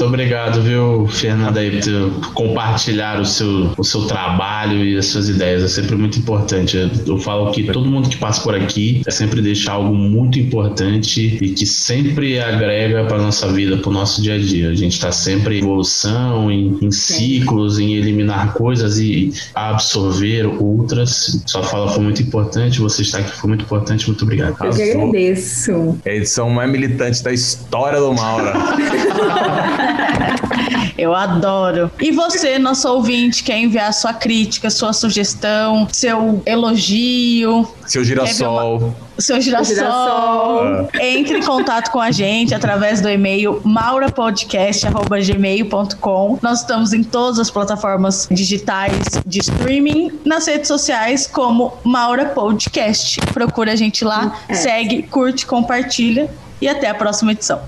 Muito 0.00 0.14
obrigado, 0.14 0.62
viu, 0.62 1.06
Fernanda, 1.08 1.60
aí, 1.60 1.78
por 2.18 2.32
compartilhar 2.32 3.20
o 3.20 3.24
seu, 3.26 3.70
o 3.76 3.84
seu 3.84 4.06
trabalho 4.06 4.82
e 4.82 4.96
as 4.96 5.06
suas 5.06 5.28
ideias. 5.28 5.62
É 5.62 5.68
sempre 5.68 5.94
muito 5.94 6.18
importante. 6.18 6.76
Eu, 6.76 6.90
eu 7.06 7.18
falo 7.18 7.50
que 7.52 7.64
todo 7.64 7.84
mundo 7.86 8.08
que 8.08 8.16
passa 8.16 8.40
por 8.40 8.54
aqui 8.54 9.02
é 9.06 9.10
sempre 9.10 9.42
deixar 9.42 9.72
algo 9.72 9.94
muito 9.94 10.38
importante 10.38 11.38
e 11.42 11.50
que 11.50 11.66
sempre 11.66 12.40
agrega 12.40 13.04
para 13.04 13.18
nossa 13.18 13.52
vida, 13.52 13.76
para 13.76 13.90
o 13.90 13.92
nosso 13.92 14.22
dia 14.22 14.36
a 14.36 14.38
dia. 14.38 14.70
A 14.70 14.74
gente 14.74 14.92
está 14.92 15.12
sempre 15.12 15.56
em 15.56 15.58
evolução, 15.58 16.50
em, 16.50 16.78
em 16.80 16.90
ciclos, 16.90 17.78
em 17.78 17.94
eliminar 17.94 18.54
coisas 18.54 18.98
e 18.98 19.30
absorver 19.54 20.46
outras. 20.46 21.42
Sua 21.44 21.62
fala 21.62 21.88
foi 21.90 22.02
muito 22.02 22.22
importante, 22.22 22.80
você 22.80 23.02
está 23.02 23.18
aqui 23.18 23.32
foi 23.32 23.48
muito 23.48 23.64
importante. 23.64 24.06
Muito 24.06 24.22
obrigado. 24.22 24.56
Eu 24.64 24.70
que 24.70 24.82
agradeço. 24.82 25.98
É 26.06 26.12
a 26.12 26.16
edição 26.16 26.48
mais 26.48 26.70
militante 26.70 27.22
da 27.22 27.32
história 27.32 28.00
do 28.00 28.14
Maura. 28.14 28.54
Eu 30.98 31.14
adoro. 31.14 31.90
E 31.98 32.10
você, 32.12 32.58
nosso 32.58 32.86
ouvinte, 32.92 33.42
quer 33.42 33.56
enviar 33.58 33.90
sua 33.94 34.12
crítica, 34.12 34.68
sua 34.68 34.92
sugestão, 34.92 35.88
seu 35.90 36.42
elogio, 36.44 37.66
Seu 37.86 38.04
girassol. 38.04 38.94
seu 39.18 39.40
girassol, 39.40 39.74
girassol. 39.74 40.88
entre 41.00 41.38
em 41.38 41.42
contato 41.42 41.90
com 41.90 41.98
a 42.00 42.10
gente 42.10 42.54
através 42.54 43.00
do 43.00 43.08
e-mail 43.08 43.62
maurapodcast.gmail.com. 43.64 46.38
Nós 46.42 46.60
estamos 46.60 46.92
em 46.92 47.02
todas 47.02 47.38
as 47.38 47.50
plataformas 47.50 48.28
digitais 48.30 48.92
de 49.24 49.38
streaming, 49.40 50.20
nas 50.24 50.46
redes 50.46 50.68
sociais 50.68 51.26
como 51.26 51.72
Maura 51.82 52.26
Podcast. 52.26 53.18
Procura 53.32 53.72
a 53.72 53.76
gente 53.76 54.04
lá, 54.04 54.36
É. 54.48 54.54
segue, 54.54 55.02
curte, 55.04 55.46
compartilha 55.46 56.28
e 56.60 56.68
até 56.68 56.90
a 56.90 56.94
próxima 56.94 57.32
edição. 57.32 57.60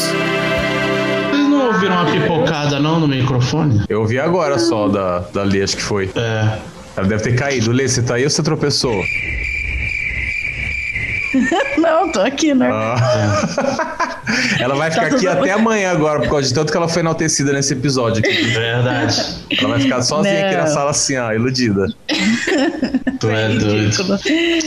Vocês 1.29 1.49
não 1.49 1.67
ouviram 1.67 1.95
uma 1.95 2.05
pipocada 2.11 2.79
não 2.79 3.01
no 3.01 3.07
microfone? 3.07 3.83
Eu 3.89 4.01
ouvi 4.01 4.17
agora 4.17 4.57
só 4.59 4.87
da, 4.87 5.19
da 5.19 5.43
Lê, 5.43 5.61
acho 5.61 5.75
que 5.75 5.83
foi. 5.83 6.09
É. 6.15 6.57
Ela 6.95 7.07
deve 7.07 7.23
ter 7.23 7.35
caído. 7.35 7.71
Lê, 7.71 7.87
você 7.87 8.01
tá 8.01 8.15
aí 8.15 8.23
ou 8.23 8.29
você 8.29 8.41
tropeçou? 8.41 8.95
Não, 11.77 12.11
tô 12.11 12.21
aqui, 12.21 12.53
né? 12.53 12.69
Ah. 12.71 14.19
ela 14.59 14.75
vai 14.75 14.89
ficar 14.91 15.09
Tá 15.09 15.15
aqui 15.15 15.27
até 15.27 15.41
bem. 15.41 15.51
amanhã 15.51 15.91
agora, 15.91 16.19
por 16.21 16.29
causa 16.29 16.47
de 16.47 16.53
tanto 16.53 16.71
que 16.71 16.77
ela 16.77 16.87
foi 16.87 17.01
enaltecida 17.01 17.51
nesse 17.53 17.73
episódio 17.73 18.19
aqui. 18.19 18.43
Verdade. 18.45 19.23
Ela 19.59 19.69
vai 19.69 19.79
ficar 19.79 20.01
sozinha 20.01 20.45
aqui 20.47 20.55
Não. 20.55 20.63
na 20.63 20.67
sala 20.67 20.91
assim, 20.91 21.17
ó, 21.17 21.31
iludida. 21.33 21.87
Tu 23.19 23.29
é 23.31 23.49
doido. 23.49 24.19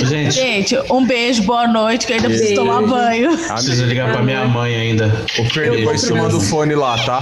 Gente, 0.07 0.31
Gente, 0.33 0.77
um 0.91 1.07
beijo, 1.07 1.43
boa 1.45 1.69
noite, 1.69 2.05
que 2.07 2.13
eu 2.13 2.17
ainda 2.17 2.29
preciso 2.29 2.55
tomar 2.57 2.83
banho. 2.83 3.37
preciso 3.37 3.85
ligar 3.85 4.11
pra 4.13 4.23
minha 4.23 4.45
mãe 4.45 4.75
ainda. 4.75 5.07
Ô, 5.39 5.45
Fer, 5.45 5.67
Eu 5.69 5.77
depois 5.77 6.05
pro 6.05 6.17
manda 6.17 6.37
o 6.37 6.41
fone 6.41 6.75
lá, 6.75 6.99
tá? 7.05 7.21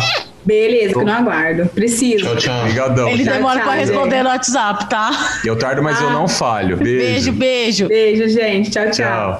Beleza, 0.48 0.94
que 0.94 0.98
eu 0.98 1.04
não 1.04 1.12
aguardo. 1.12 1.66
Preciso. 1.66 2.24
Tchau, 2.24 2.36
tchau. 2.36 2.60
Obrigadão. 2.62 3.08
Ele 3.10 3.22
Tchau, 3.22 3.34
demora 3.34 3.58
tchau, 3.58 3.68
pra 3.68 3.78
responder 3.78 4.16
gente. 4.16 4.24
no 4.24 4.30
WhatsApp, 4.30 4.88
tá? 4.88 5.10
Eu 5.44 5.56
tardo, 5.56 5.82
mas 5.82 6.00
eu 6.00 6.10
não 6.10 6.26
falho. 6.26 6.78
Beijo, 6.78 7.32
beijo. 7.32 7.86
Beijo, 7.86 8.26
gente. 8.30 8.70
Tchau, 8.70 8.84
tchau. 8.84 8.92
Tchau. 8.92 9.36